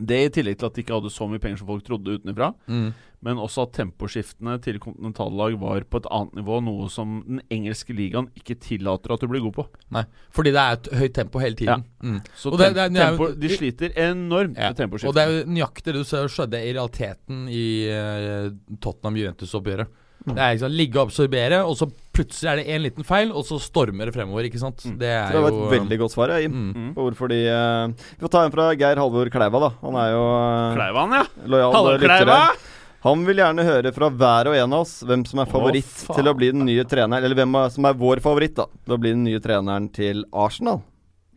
Det 0.00 0.16
i 0.24 0.28
tillegg 0.32 0.56
til 0.56 0.66
at 0.66 0.72
de 0.74 0.80
ikke 0.80 0.94
hadde 0.94 1.10
så 1.12 1.26
mye 1.28 1.38
penger 1.38 1.58
som 1.60 1.66
folk 1.68 1.84
trodde 1.84 2.14
utenfra, 2.16 2.54
Mm. 2.66 2.94
men 3.20 3.36
også 3.36 3.66
at 3.66 3.74
temposkiftene 3.76 4.54
til 4.64 4.78
kontinentallag 4.80 5.58
var 5.60 5.84
på 5.84 5.98
et 6.00 6.06
annet 6.10 6.32
nivå, 6.40 6.62
noe 6.64 6.88
som 6.88 7.20
den 7.28 7.42
engelske 7.52 7.92
ligaen 7.92 8.30
ikke 8.34 8.56
tillater 8.58 9.12
at 9.12 9.20
du 9.20 9.28
blir 9.28 9.42
god 9.44 9.52
på. 9.52 9.66
Nei, 9.92 10.04
fordi 10.32 10.50
det 10.56 10.62
er 10.64 10.72
et 10.72 10.88
høyt 10.96 11.12
tempo 11.20 11.38
hele 11.44 11.54
tiden. 11.60 11.84
Mm. 12.02 12.22
Så 12.34 12.50
Og 12.54 12.58
det- 12.58 12.72
tem 12.72 12.74
det- 12.74 12.92
det 12.94 13.02
er 13.02 13.10
tempo, 13.10 13.28
de 13.38 13.48
sliter 13.48 13.92
enormt 13.94 14.56
Ja. 14.56 14.68
med 14.72 14.76
temposkiftene. 14.78 15.08
Og 15.08 15.14
det 15.14 15.22
er 15.28 15.44
jo 15.44 15.44
nøyaktig 15.52 15.84
det 15.84 15.94
du 15.94 16.04
ser 16.04 16.24
skjedde 16.26 16.54
i 16.64 16.72
realiteten 16.72 17.48
i 17.50 17.88
uh, 17.92 18.50
Tottenham-Juventus-oppgjøret. 18.80 19.86
Det 20.26 20.38
er 20.38 20.54
ikke 20.54 20.62
sant, 20.64 20.76
Ligge 20.78 20.98
og 21.00 21.08
absorbere, 21.08 21.60
og 21.66 21.76
så 21.78 21.88
plutselig 22.12 22.50
er 22.50 22.60
det 22.60 22.66
én 22.74 22.82
liten 22.84 23.06
feil, 23.06 23.32
og 23.32 23.46
så 23.48 23.58
stormer 23.62 24.08
det 24.08 24.14
fremover. 24.14 24.46
ikke 24.48 24.60
sant? 24.60 24.84
Mm. 24.86 24.98
Det 25.00 25.08
er 25.10 25.32
det 25.32 25.42
var 25.42 25.54
jo 25.54 25.62
et 25.64 25.72
veldig 25.74 25.98
godt 26.04 26.14
svar, 26.14 26.34
ja, 26.34 26.42
Jim. 26.44 26.52
mm. 26.52 26.74
Mm. 26.82 26.90
På 26.96 27.06
hvorfor 27.08 27.32
de 27.32 27.40
uh, 27.48 27.94
Vi 28.12 28.26
får 28.26 28.34
ta 28.34 28.44
en 28.46 28.54
fra 28.54 28.68
Geir 28.78 29.00
Halvor 29.02 29.32
Kleiva, 29.32 29.62
da. 29.66 29.72
Han 29.82 29.98
er 30.02 30.12
jo 30.12 30.22
uh, 30.28 30.76
Kleivan, 30.76 31.16
ja. 31.18 31.24
lojal 31.54 31.76
Halvor 31.78 31.98
lytter. 31.98 32.14
Kleiva. 32.22 32.38
her. 32.44 32.68
Han 33.02 33.24
vil 33.26 33.40
gjerne 33.42 33.64
høre 33.66 33.90
fra 33.96 34.08
hver 34.14 34.52
og 34.52 34.54
en 34.54 34.74
av 34.76 34.84
oss 34.84 35.00
hvem 35.02 35.24
som 35.26 35.40
er 35.42 35.48
favoritt 35.50 35.88
faen. 35.90 36.20
til 36.20 36.30
å 36.30 36.34
bli 36.38 36.52
den 36.54 36.62
nye 36.68 36.84
treneren 36.86 37.24
Eller 37.26 37.34
hvem 37.40 37.56
som 37.74 37.88
er 37.88 37.96
vår 37.98 38.22
favoritt 38.22 38.54
da 38.60 38.68
til 38.70 38.94
å 38.94 39.00
bli 39.02 39.10
den 39.16 39.24
nye 39.26 39.40
treneren 39.42 39.88
til 39.90 40.22
Arsenal. 40.30 40.84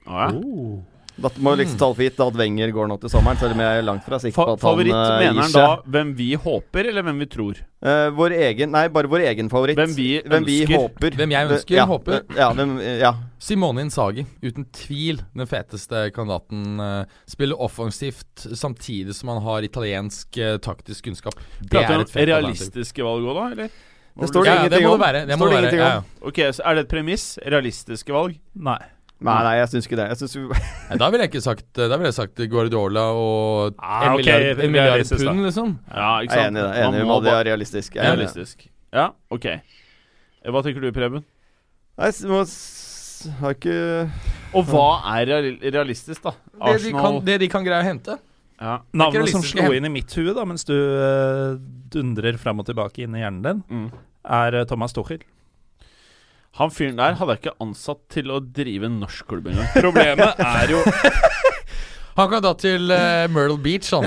Å, 0.06 0.28
ja. 0.28 0.28
Dette 1.16 1.40
må 1.40 1.54
jo 1.54 1.60
liksom 1.62 1.78
ta 1.80 1.88
for 1.96 2.04
gitt 2.04 2.18
da 2.20 2.26
at 2.28 2.36
Wenger 2.36 2.72
går 2.76 2.88
nå 2.92 2.96
til 3.00 3.12
sommeren, 3.14 3.38
selv 3.40 3.54
om 3.56 3.62
jeg 3.64 3.80
er 3.80 3.86
langt 3.88 4.04
fra 4.04 4.18
sikker 4.20 4.36
på 4.36 4.44
at 4.44 4.50
han 4.60 4.60
Favoritt 4.66 4.92
mener 4.92 5.22
gir 5.32 5.42
han 5.46 5.54
da 5.56 5.68
hvem 5.96 6.10
vi 6.18 6.28
håper, 6.36 6.90
eller 6.92 7.06
hvem 7.08 7.22
vi 7.24 7.28
tror? 7.32 7.62
Uh, 7.86 8.10
vår 8.18 8.34
egen 8.36 8.72
Nei, 8.74 8.82
bare 8.92 9.08
vår 9.08 9.24
egen 9.30 9.48
favoritt. 9.52 9.78
Hvem 9.80 9.94
vi 9.96 10.08
Hvem 10.26 10.46
vi 10.50 10.58
ønsker. 10.66 10.76
håper. 10.82 11.16
Hvem 11.22 11.32
jeg 11.38 11.50
ønsker, 11.54 11.76
ja, 11.78 11.86
håper. 11.88 12.14
eh, 12.20 12.36
Ja, 12.42 12.50
hvem, 12.58 12.74
eh, 12.82 12.98
ja. 13.00 13.14
Simone 13.40 13.82
Insagi, 13.86 14.26
uten 14.44 14.66
tvil 14.74 15.22
den 15.36 15.48
feteste 15.48 16.12
kandidaten. 16.12 16.80
eh, 16.82 17.06
spiller 17.30 17.62
offensivt 17.62 18.48
samtidig 18.58 19.14
som 19.16 19.30
han 19.30 19.42
har 19.44 19.62
italiensk 19.64 20.38
eh, 20.38 20.58
taktisk 20.58 21.06
kunnskap. 21.06 21.36
Det 21.62 21.70
Prater 21.70 21.96
er 21.96 22.02
et 22.02 22.10
fett 22.12 22.28
realistiske 22.28 23.04
valg 23.06 23.24
òg, 23.24 23.36
da? 23.36 23.52
Eller? 23.52 23.70
Det 24.20 24.30
står 24.32 24.44
det 24.44 24.52
Ja, 24.52 24.64
om 24.64 24.70
det 24.70 24.82
må 24.84 24.92
det 24.98 25.00
være. 25.06 25.26
Det 25.28 25.36
Står 25.36 25.40
må 25.40 25.46
det 25.46 25.56
være. 25.56 25.62
ingenting 25.64 25.80
Ja, 25.80 25.94
ja. 25.96 26.04
Ok, 26.28 26.38
så 26.56 26.62
Er 26.66 26.76
det 26.76 26.84
et 26.86 26.90
premiss? 26.92 27.38
Realistiske 27.46 28.12
valg? 28.16 28.38
Nei. 28.56 28.80
Nei, 29.24 29.36
nei, 29.46 29.54
jeg 29.62 29.70
syns 29.72 29.86
ikke 29.88 29.98
det. 29.98 30.06
Jeg 30.12 30.20
synes 30.20 30.34
vi, 30.36 30.42
Nei, 30.90 30.98
da 31.00 31.08
ville 31.14 31.24
jeg 31.24 31.32
ikke 31.32 31.42
sagt 31.46 31.70
Da 31.78 31.96
ville 31.96 32.10
jeg 32.10 32.18
sagt 32.18 32.42
Guardiola 32.52 33.06
og 33.16 33.78
Ah, 33.80 34.10
en 34.10 34.18
ok, 34.18 34.20
milliard, 34.20 34.60
en 34.60 34.74
milliard 34.74 35.06
pund, 35.08 35.46
liksom. 35.46 35.72
Ja, 35.88 36.10
ikke 36.26 36.36
jeg 36.36 36.44
er 36.44 36.52
enig 36.52 36.60
i 36.60 36.66
det. 36.66 36.82
Enig 36.84 37.00
Man 37.00 37.12
må 37.14 37.20
det 37.24 37.32
er 37.32 37.46
realistisk. 37.48 37.96
Jeg 37.96 38.04
er. 38.04 38.18
Realistisk. 38.18 38.68
Ja, 38.96 39.08
ok. 39.32 39.48
Eh, 39.56 40.52
Hva 40.52 40.62
tenker 40.66 40.84
du, 40.84 40.92
Preben? 40.96 41.24
Nei, 41.96 42.12
må 42.28 42.44
har 43.40 43.56
ikke 43.56 43.76
Og 44.56 44.68
hva 44.70 44.88
er 45.16 45.32
realistisk, 45.64 46.24
da? 46.26 46.36
Det 46.60 46.82
de, 46.84 46.92
kan, 46.96 47.20
det 47.26 47.38
de 47.44 47.50
kan 47.52 47.66
greie 47.66 47.82
å 47.84 47.88
hente. 47.88 48.18
ja. 48.62 48.80
Navnet 48.96 49.32
som 49.34 49.44
slo 49.44 49.72
inn 49.76 49.88
i 49.88 49.92
mitt 49.92 50.12
hue 50.20 50.36
da 50.36 50.46
mens 50.48 50.68
du 50.68 50.76
uh, 50.76 51.56
dundrer 51.92 52.38
fram 52.42 52.62
og 52.62 52.68
tilbake 52.70 53.04
inn 53.06 53.16
i 53.18 53.24
hjernen 53.24 53.42
din, 53.46 53.64
mm. 53.70 53.88
er 54.42 54.60
eh, 54.62 54.68
Thomas 54.70 54.96
Tuchel. 54.96 55.24
Han 56.56 56.72
fyren 56.72 57.00
der 57.00 57.18
hadde 57.20 57.36
jeg 57.36 57.44
ikke 57.44 57.58
ansatt 57.64 58.02
til 58.14 58.32
å 58.32 58.40
drive 58.40 58.88
en 58.88 59.00
norsk 59.02 59.28
klubb 59.28 59.50
engang. 59.52 59.68
Problemet 59.76 60.40
er 60.40 60.72
jo 60.72 60.84
Han 62.16 62.30
kan 62.32 62.44
da 62.46 62.54
til 62.56 62.94
uh, 62.96 63.26
Myrtle 63.28 63.58
Beach, 63.60 63.90
han. 63.92 64.06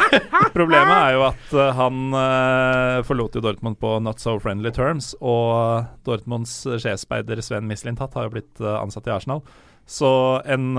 Problemet 0.56 0.90
er 0.90 1.12
jo 1.14 1.20
at 1.28 1.52
uh, 1.54 1.68
han 1.78 2.08
uh, 2.10 2.98
forlot 3.06 3.38
jo 3.38 3.42
Dortmund 3.44 3.78
på 3.78 3.92
not 4.02 4.18
so 4.18 4.34
friendly 4.42 4.72
terms, 4.74 5.12
og 5.22 5.86
Dortmunds 6.02 6.56
sjefsspeider 6.66 7.38
Sven 7.46 7.70
Mislintat 7.70 8.18
har 8.18 8.26
jo 8.26 8.34
blitt 8.34 8.64
ansatt 8.74 9.06
i 9.06 9.14
Arsenal. 9.14 9.44
Så 9.86 10.10
en, 10.50 10.74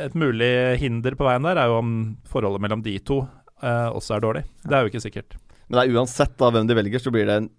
et 0.00 0.18
mulig 0.18 0.52
hinder 0.82 1.14
på 1.14 1.26
veien 1.28 1.46
der 1.46 1.60
er 1.62 1.70
jo 1.70 1.78
om 1.78 1.92
forholdet 2.26 2.64
mellom 2.64 2.82
de 2.82 2.96
to 2.98 3.20
eh, 3.62 3.88
også 3.92 4.16
er 4.16 4.24
dårlig. 4.24 4.44
Det 4.64 4.74
er 4.74 4.84
jo 4.84 4.92
ikke 4.92 5.04
sikkert. 5.04 5.38
Men 5.68 5.78
det 5.78 5.84
er 5.84 5.98
uansett 5.98 6.36
da 6.40 6.50
hvem 6.54 6.68
de 6.68 6.76
velger, 6.78 7.02
så 7.02 7.12
blir 7.14 7.28
det 7.28 7.36
en 7.42 7.50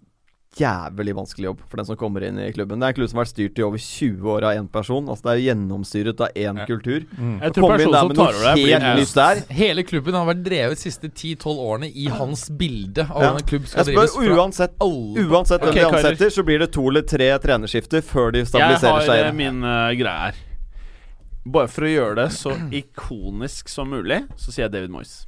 jævlig 0.58 1.12
vanskelig 1.14 1.44
jobb 1.46 1.60
for 1.70 1.78
den 1.78 1.86
som 1.86 1.96
kommer 1.96 2.24
inn 2.26 2.38
i 2.42 2.48
klubben. 2.52 2.80
Det 2.80 2.88
er 2.88 2.92
en 2.92 2.96
klubb 2.96 3.10
som 3.10 3.18
har 3.20 3.24
vært 3.26 3.32
styrt 3.36 3.58
i 3.60 3.62
over 3.62 3.78
20 3.78 4.30
år 4.32 4.46
av 4.48 4.56
én 4.58 4.66
person. 4.72 5.06
Altså 5.08 5.22
Det 5.22 5.32
er 5.32 5.42
gjennomstyret 5.46 6.20
av 6.20 6.28
én 6.34 6.58
Ja. 6.58 6.66
kultur. 6.66 7.06
Jeg 7.06 7.52
tror 7.54 7.68
personen 7.76 8.00
som 8.00 8.14
tar 8.14 8.34
over 8.34 8.44
det, 8.48 8.54
blir 8.58 8.80
helt 8.80 8.98
nytt 9.00 9.14
der 9.14 9.54
Hele 9.54 9.82
klubben 9.84 10.14
har 10.14 10.26
vært 10.26 10.42
drevet 10.42 10.76
de 10.76 10.82
siste 10.90 11.08
10-12 11.08 11.58
årene 11.58 11.92
i 11.94 12.08
hans 12.08 12.50
bilde 12.50 13.06
av 13.08 13.22
Ja. 13.22 13.30
en 13.36 13.42
klubb 13.46 13.66
skal 13.66 13.84
Jeg 13.86 13.94
drives 13.94 14.10
spør 14.10 14.26
fra 14.26 14.36
uansett 14.42 14.72
alle 14.80 15.26
Uansett 15.30 15.60
hvem 15.60 15.74
de 15.74 15.84
ansetter, 15.86 16.30
så 16.30 16.42
blir 16.44 16.58
det 16.58 16.72
to 16.72 16.88
eller 16.88 17.02
tre 17.02 17.38
trenerskifter 17.38 18.02
før 18.02 18.32
de 18.32 18.44
stabiliserer 18.44 19.06
seg. 19.06 19.16
Jeg 19.16 19.24
har 19.24 19.32
min 19.32 19.62
uh, 19.62 19.94
greie 19.94 20.18
her. 20.18 20.34
Bare 21.46 21.68
for 21.68 21.82
å 21.82 21.88
gjøre 21.88 22.14
det 22.16 22.32
så 22.32 22.50
ikonisk 22.70 23.68
som 23.68 23.88
mulig, 23.88 24.26
så 24.36 24.50
sier 24.50 24.66
jeg 24.68 24.72
David 24.72 24.90
Moyes. 24.90 25.26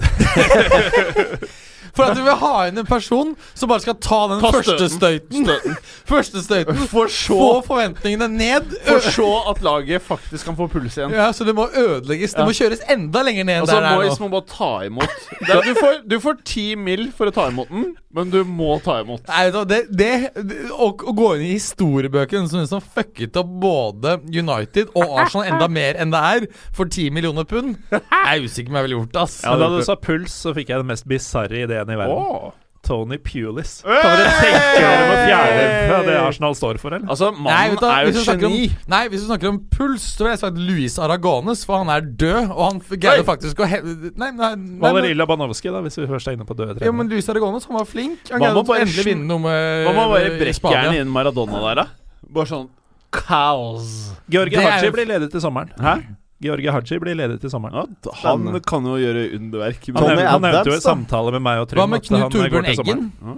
For 1.96 2.04
at 2.10 2.16
du 2.18 2.22
vil 2.26 2.36
ha 2.42 2.52
inn 2.68 2.78
en 2.82 2.86
person 2.88 3.32
som 3.56 3.70
bare 3.72 3.82
skal 3.84 3.96
ta 4.04 4.18
den 4.34 4.42
Ta 4.44 4.50
første 4.54 4.88
støyten. 4.92 5.46
støyten. 5.46 5.76
første 6.12 6.42
støyten 6.44 6.80
For 6.92 7.08
Få 7.08 7.48
forventningene 7.66 8.28
ned. 8.36 8.74
For 8.86 9.00
så 9.10 9.28
at 9.50 9.62
laget 9.64 10.02
faktisk 10.04 10.44
kan 10.50 10.56
få 10.58 10.68
puls 10.72 10.96
igjen. 10.98 11.14
Ja, 11.16 11.30
Så 11.32 11.44
det 11.48 11.54
må 11.56 11.68
ødelegges. 11.72 12.34
Det 12.36 12.44
må 12.46 12.52
kjøres 12.56 12.84
enda 12.92 13.22
lenger 13.26 13.44
ned 13.48 13.62
Altså, 13.64 13.76
der 13.80 13.86
det 13.86 13.90
er 13.92 13.96
Moyes 14.02 14.20
nå. 14.20 14.26
må 14.28 14.32
bare 14.36 14.48
ta 14.52 14.70
imot. 14.86 15.16
Det 15.40 15.50
er, 15.56 15.62
du, 15.64 15.74
får, 15.80 16.00
du 16.10 16.18
får 16.20 16.40
ti 16.44 16.66
mill. 16.76 17.06
for 17.16 17.30
å 17.30 17.32
ta 17.34 17.48
imot 17.48 17.68
den, 17.72 17.94
men 18.16 18.30
du 18.32 18.42
må 18.44 18.76
ta 18.84 18.98
imot. 19.00 19.24
Nei, 19.30 19.46
det, 19.54 19.80
det, 19.96 20.10
det 20.36 20.54
å, 20.72 20.90
å 20.92 21.12
gå 21.16 21.30
inn 21.36 21.44
i 21.46 21.52
historiebøkene 21.56 22.48
som 22.50 22.60
liksom 22.60 22.80
som 22.80 22.82
fucket 22.96 23.36
opp 23.40 23.48
både 23.62 24.16
United 24.26 24.90
og 24.98 25.14
Arsenal 25.22 25.46
enda 25.52 25.68
mer 25.70 25.96
enn 26.02 26.10
det 26.12 26.20
er, 26.34 26.46
for 26.76 26.88
10 26.90 27.12
millioner 27.14 27.46
pund, 27.48 27.76
jeg 27.92 28.02
er 28.10 28.42
usikker 28.44 28.72
om 28.72 28.78
jeg 28.80 28.86
ville 28.88 28.98
gjort 28.98 29.12
det, 29.14 29.24
Ja, 29.46 29.54
da 29.60 29.68
du 29.72 29.78
sa 29.86 29.94
puls, 30.02 30.34
så 30.44 30.52
fikk 30.56 30.72
jeg 30.72 30.82
den 30.82 30.90
mest 30.90 31.06
bisarre 31.08 31.62
ideen 31.62 31.85
i 31.94 31.98
verden. 31.98 32.16
Oh. 32.16 32.54
Tony 32.86 33.18
Pulis. 33.18 33.80
Kan 33.82 34.14
dere 34.20 34.32
tenke 34.38 34.60
dere 34.76 35.06
å 35.10 35.16
fjerne 35.26 36.02
det 36.06 36.16
Arsenal 36.20 36.54
står 36.56 36.78
for, 36.78 36.94
eller? 36.94 37.08
Altså, 37.10 37.32
mannen 37.34 37.74
nei, 37.80 37.88
er 37.90 38.06
jo 38.06 38.22
om, 38.22 38.42
geni. 38.44 38.68
nei, 38.92 39.00
hvis 39.10 39.24
du 39.24 39.28
snakker 39.30 39.50
om 39.50 39.58
puls, 39.72 40.04
så 40.14 40.22
ville 40.22 40.36
jeg 40.36 40.42
sagt 40.44 40.60
Luis 40.60 40.98
Aragones, 41.02 41.64
for 41.66 41.82
han 41.82 41.90
er 41.92 42.06
død, 42.06 42.52
og 42.54 42.62
han 42.62 42.80
greide 42.94 43.26
faktisk 43.26 43.62
å 43.62 43.68
he 43.70 43.80
Nei, 43.82 44.30
nei, 44.30 44.52
nei 44.54 44.82
Valerilla 44.84 45.26
Valerij 45.28 45.72
da, 45.74 45.82
hvis 45.84 45.98
vi 45.98 46.06
først 46.10 46.30
er 46.30 46.38
inne 46.38 46.46
på 46.46 46.56
døde 46.56 46.76
ja, 46.78 46.92
men 46.92 47.08
trenere. 47.08 47.18
Luis 47.18 47.30
Aragones, 47.32 47.66
han 47.66 47.78
var 47.80 47.88
flink. 47.90 48.30
Han 48.30 48.44
greide 48.44 48.62
å 48.62 48.78
endelig 48.78 49.06
vinne 49.10 49.26
noe 49.26 49.42
med 49.42 49.88
Hva 49.88 49.96
med 49.96 50.04
å 50.04 50.12
bare 50.14 50.30
i 50.30 50.36
brekke 50.44 50.76
innen 50.92 51.10
Maradona 51.12 51.64
der, 51.66 51.82
da? 51.82 52.22
Bare 52.36 52.50
sånn 52.52 52.70
Cows. 53.16 54.12
Georgie 54.30 54.60
Haji 54.60 54.92
blir 54.92 55.08
ledet 55.08 55.30
til 55.32 55.42
sommeren. 55.42 55.72
Hæ? 55.80 55.98
Georgie 56.42 56.68
Haji 56.74 56.98
blir 57.00 57.16
ledig 57.16 57.40
til 57.40 57.50
sommeren. 57.52 57.96
Ja, 58.04 58.12
han 58.22 58.46
han 58.52 58.60
kan 58.68 58.84
jo 58.84 58.98
gjøre 59.00 59.26
underverk. 59.38 59.86
Han, 59.88 59.96
Tony 59.96 60.14
nevnte, 60.14 60.30
han 60.34 60.42
nevnte 60.44 60.70
jo 60.72 60.76
i 60.76 60.84
samtale 60.84 61.32
med 61.38 61.44
meg 61.46 61.62
og 61.64 61.76
Hva 61.78 61.86
med 61.88 62.04
Knut 62.04 62.22
eh, 62.26 62.32
Torbjørn 62.34 62.72
Eggen? 62.74 63.04
Ja. 63.24 63.36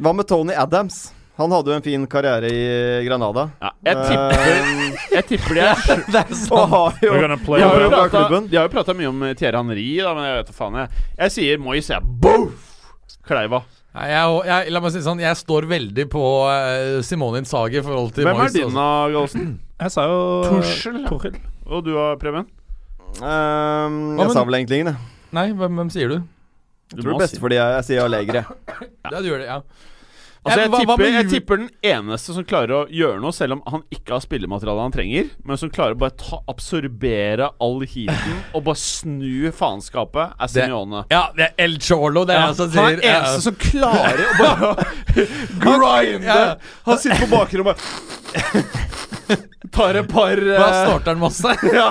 Hva 0.00 0.12
med 0.16 0.28
Tony 0.30 0.54
Adams? 0.56 1.00
Han 1.40 1.52
hadde 1.54 1.72
jo 1.72 1.76
en 1.78 1.84
fin 1.84 2.02
karriere 2.10 2.48
i 2.52 3.04
Granada. 3.06 3.46
Ja, 3.64 3.70
jeg 3.86 3.96
tipper 4.08 4.40
Eh, 4.40 4.96
Jeg 5.14 5.24
tipper 5.30 5.54
de 5.56 5.60
er 5.64 6.02
Det 6.12 6.20
er 6.20 6.34
sant. 6.36 6.98
jo 7.00 7.12
De 7.12 7.60
har 7.64 7.80
jo 7.80 7.92
pratet, 7.92 8.72
prata- 8.74 8.96
mye 8.98 9.08
om 9.08 9.22
eh, 9.28 9.34
Thierry 9.38 9.56
Henry, 9.56 9.86
da, 10.04 10.12
men 10.16 10.24
jeg 10.28 10.36
vet 10.40 10.50
da 10.50 10.56
faen. 10.58 10.80
Jeg, 10.82 11.04
jeg 11.22 11.34
sier 11.36 11.62
Moyes, 11.64 11.88
jeg. 11.92 12.02
Boof! 12.24 12.66
Kleiva. 13.24 13.62
Nei, 13.96 14.06
jeg, 14.12 14.34
jeg, 14.46 14.72
la 14.76 14.80
meg 14.84 14.92
si 14.92 15.00
det 15.00 15.06
sånn, 15.08 15.20
jeg 15.24 15.36
står 15.40 15.64
veldig 15.70 16.04
på 16.12 16.20
uh, 16.46 17.00
Simone 17.02 17.40
Inzaghi 17.42 17.80
i 17.80 17.82
forhold 17.82 18.12
til 18.14 18.22
Hvem 18.28 18.36
er 18.36 18.38
Moyes, 18.44 18.52
din, 18.54 18.68
altså. 18.68 18.76
da, 18.76 18.90
Gallosen? 19.16 19.48
Jeg 19.80 19.94
sa 19.96 20.04
jo 20.06 20.20
Tuchel. 20.46 21.00
Tuchel. 21.08 21.40
Og 21.70 21.84
du, 21.86 21.92
da, 21.94 22.08
Preben? 22.20 22.48
Um, 23.20 24.18
Jeg 24.18 24.32
sa 24.34 24.42
vel 24.46 24.58
egentlig 24.60 24.80
ingen, 24.82 24.92
jeg. 24.94 25.30
Nei, 25.36 25.46
hvem, 25.54 25.78
hvem 25.78 25.90
sier 25.94 26.10
du? 26.10 26.18
Jeg 26.90 27.04
tror 27.04 27.12
det 27.14 27.22
beste 27.22 27.38
fordi 27.42 27.58
jeg, 27.60 27.76
jeg 27.78 27.86
sier 27.86 28.02
Allegri. 28.08 28.40
Ja, 28.42 29.18
du 29.22 29.28
gjør 29.30 29.38
det, 29.44 29.48
ja. 29.52 29.60
Altså, 30.40 30.62
jeg, 30.62 30.70
hva- 30.72 30.78
hva 30.88 30.94
tipper, 30.96 31.10
jeg 31.12 31.26
tipper 31.28 31.58
den 31.60 31.66
eneste 31.84 32.32
som 32.32 32.44
klarer 32.48 32.72
å 32.72 32.80
gjøre 32.88 33.20
noe, 33.20 33.34
selv 33.36 33.58
om 33.58 33.60
han 33.68 33.82
ikke 33.92 34.14
har 34.16 34.22
spillematerialet 34.24 34.86
han 34.86 34.94
trenger, 34.94 35.26
men 35.44 35.58
som 35.60 35.68
klarer 35.74 35.92
å 35.94 36.00
bare 36.00 36.14
ta, 36.16 36.38
absorbere 36.48 37.50
all 37.60 37.82
heaten 37.84 38.38
og 38.56 38.64
bare 38.70 38.80
snu 38.80 39.50
faenskapet, 39.52 40.32
er 40.40 40.50
Simione. 40.54 41.02
Ja, 41.12 41.26
det 41.36 41.50
er 41.50 41.66
El 41.66 41.76
Cholo, 41.84 42.24
det 42.24 42.38
er 42.38 42.40
Ja, 42.40 42.46
han 42.48 42.56
som 42.56 42.72
sier. 42.72 42.80
han 42.88 43.04
er 43.04 43.04
eneste 43.12 43.44
som 43.50 43.60
klarer 43.60 44.24
å 44.24 44.32
bare 44.40 44.72
grinde. 45.60 46.24
Ja. 46.24 46.56
Han 46.88 47.02
sitter 47.04 47.26
på 47.26 47.30
bakrommet 47.36 47.86
tar 49.74 49.98
et 50.00 50.08
par 50.10 50.40
Da 50.40 50.66
eh, 50.66 50.80
starter 50.84 51.12
han 51.14 51.20
masse. 51.22 51.54
ja, 51.78 51.86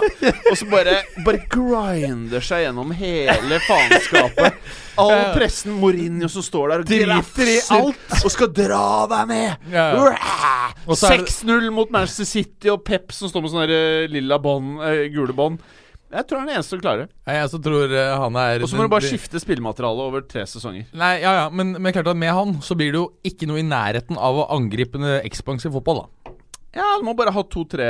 Og 0.52 0.58
så 0.60 0.68
bare, 0.72 0.98
bare 1.26 1.42
grinder 1.52 2.44
seg 2.46 2.66
gjennom 2.66 2.94
hele 2.98 3.60
faenskapet. 3.68 4.60
All 5.00 5.30
pressen 5.36 5.78
Mourinho 5.80 6.28
som 6.32 6.44
står 6.44 6.74
der 6.74 6.84
og 6.84 6.90
Driter 6.90 7.52
i 7.54 7.58
alt. 7.78 8.16
og 8.20 8.32
skal 8.34 8.52
dra 8.56 8.84
deg 9.14 9.28
med. 9.32 9.68
Ja. 9.72 9.90
Det- 10.04 11.00
6-0 11.00 11.70
mot 11.72 11.92
Manchester 11.94 12.28
City 12.28 12.72
og 12.74 12.84
Pep 12.88 13.14
som 13.16 13.32
står 13.32 13.46
med 13.46 13.54
sånne 13.54 13.70
eh, 13.80 14.08
lilla 14.12 14.40
bånd, 14.42 14.80
eh, 14.84 15.06
gule 15.14 15.36
bånd. 15.36 15.62
Jeg 16.10 16.26
tror 16.26 16.40
han 16.40 16.48
er 16.48 16.56
den 16.56 16.58
eneste 16.58 16.74
som 16.74 16.80
klarer 16.82 17.04
det. 17.04 17.12
Nei, 17.30 17.34
Jeg 17.38 17.50
så 17.52 17.58
tror 17.62 17.92
han 17.94 18.38
er 18.42 18.64
Og 18.66 18.70
så 18.72 18.78
må 18.80 18.88
du 18.88 18.90
bare 18.90 19.06
skifte 19.06 19.38
spillemateriale 19.44 20.08
over 20.10 20.24
tre 20.26 20.42
sesonger. 20.50 20.88
Nei, 20.98 21.12
ja, 21.22 21.34
ja, 21.44 21.50
men, 21.54 21.76
men 21.78 21.94
klart 21.94 22.10
at 22.10 22.18
med 22.18 22.34
han 22.34 22.56
så 22.66 22.74
blir 22.80 22.96
det 22.96 22.98
jo 22.98 23.12
ikke 23.30 23.46
noe 23.46 23.62
i 23.62 23.68
nærheten 23.68 24.18
av 24.18 24.40
å 24.42 24.48
angripe 24.56 24.98
ekspansiv 25.22 25.78
fotball, 25.78 26.02
da. 26.02 26.34
Ja, 26.72 26.86
du 27.00 27.06
må 27.06 27.16
bare 27.18 27.32
ha 27.34 27.42
to-tre 27.50 27.86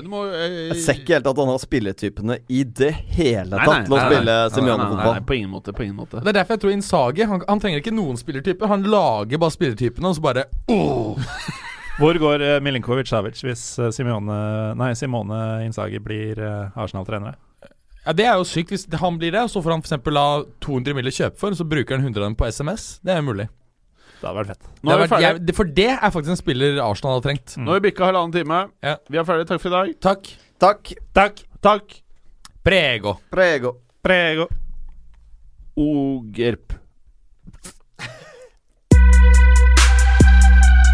Du 0.00 0.06
må 0.08 0.22
øh, 0.24 0.52
Jeg 0.70 0.78
ser 0.80 1.00
ikke 1.02 1.18
helt 1.18 1.26
at 1.28 1.40
han 1.42 1.50
har 1.50 1.58
spilletypene 1.60 2.38
i 2.48 2.62
det 2.64 2.92
hele 3.18 3.58
tatt 3.58 3.68
nei, 3.68 3.82
til 3.84 3.92
å 3.92 3.98
nei, 3.98 4.06
spille 4.06 4.36
Simione-fotball. 4.54 5.18
På 5.28 5.36
ingen 5.36 5.52
måte. 5.52 5.74
På 5.76 5.84
ingen 5.84 5.98
måte. 5.98 6.22
Det 6.24 6.32
er 6.32 6.38
derfor 6.38 6.56
jeg 6.56 6.62
tror 6.64 6.72
Insagi 6.72 7.28
han, 7.28 7.44
han 7.44 7.60
trenger 7.60 7.82
ikke 7.82 7.92
noen 7.92 8.16
spillertype. 8.20 8.70
Han 8.70 8.86
lager 8.88 9.42
bare 9.42 9.54
spillertypene, 9.54 10.08
og 10.08 10.16
så 10.16 10.24
bare 10.24 10.46
oh. 10.72 11.20
Hvor 11.98 12.16
går 12.18 12.42
uh, 12.42 12.56
Milinkovic 12.64 13.12
Savic 13.12 13.38
hvis 13.44 13.66
uh, 13.78 13.90
Simeone, 13.94 14.38
nei, 14.80 14.94
Simone 14.98 15.40
Insagi 15.66 16.00
blir 16.02 16.40
uh, 16.40 16.72
Arsenal-trenere? 16.80 17.36
Ja, 18.04 18.12
Det 18.16 18.24
er 18.26 18.40
jo 18.40 18.48
sykt 18.48 18.72
hvis 18.72 18.88
han 19.00 19.20
blir 19.20 19.36
det, 19.36 19.44
og 19.44 19.52
så 19.52 19.62
får 19.62 19.76
han 19.76 19.84
f.eks. 19.84 20.10
la 20.12 20.26
200 20.64 20.96
mill. 20.96 21.12
kjøpe 21.12 21.38
for, 21.40 21.54
så 21.56 21.68
bruker 21.68 21.96
han 21.96 22.08
100 22.08 22.24
av 22.24 22.26
dem 22.32 22.40
på 22.40 22.48
SMS. 22.48 22.88
Det 23.04 23.14
er 23.14 23.20
jo 23.20 23.28
mulig. 23.30 23.48
Det 24.24 24.30
hadde 24.30 24.38
vært 24.40 24.52
fett. 24.54 24.62
Nå 24.80 24.88
Det 24.88 24.94
er 24.94 24.96
vi 24.96 25.02
vært 25.04 25.10
ferdige. 25.12 25.32
jæv- 25.44 25.54
for 25.58 25.64
det 25.76 25.86
er 25.92 26.10
faktisk 26.14 26.30
en 26.32 26.36
spiller 26.40 26.78
Arsenal 26.80 27.18
har 27.18 27.24
trengt. 27.26 27.56
Nå 27.60 27.68
har 27.74 27.80
vi 27.80 27.90
bikka 27.90 28.06
halvannen 28.08 28.32
time. 28.32 28.60
Ja. 28.82 28.94
Vi 29.10 29.18
er 29.20 29.24
ferdige. 29.28 29.48
Takk 29.50 29.60
for 29.60 29.68
i 29.68 29.72
dag. 29.76 30.00
Takk. 30.00 30.30
Takk. 30.64 30.92
Takk! 31.14 31.42
Takk. 31.60 32.00
Prego. 32.64 33.18
Prego. 33.30 33.74
Prego. 34.02 34.46
Ogerp. 35.76 36.72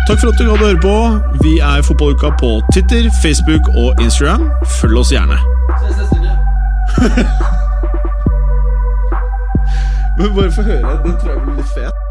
Takk 0.09 0.19
for 0.19 0.29
at 0.33 0.39
du 0.41 0.45
gadd 0.49 0.59
å 0.59 0.67
høre 0.67 0.81
på. 0.83 0.95
Vi 1.45 1.53
er 1.63 1.83
Fotballuka 1.87 2.33
på 2.41 2.51
Twitter, 2.75 3.07
Facebook 3.23 3.69
og 3.79 4.01
Instagram. 4.03 4.49
Følg 4.81 4.99
oss 5.05 5.13
gjerne. 5.15 5.39
Men 10.19 10.35
bare 10.35 10.51
få 10.53 10.63
høre. 10.67 10.97
Den 11.05 11.15
tror 11.21 11.31
jeg 11.31 11.43
blir 11.47 11.57
litt 11.61 11.71
fet. 11.77 12.10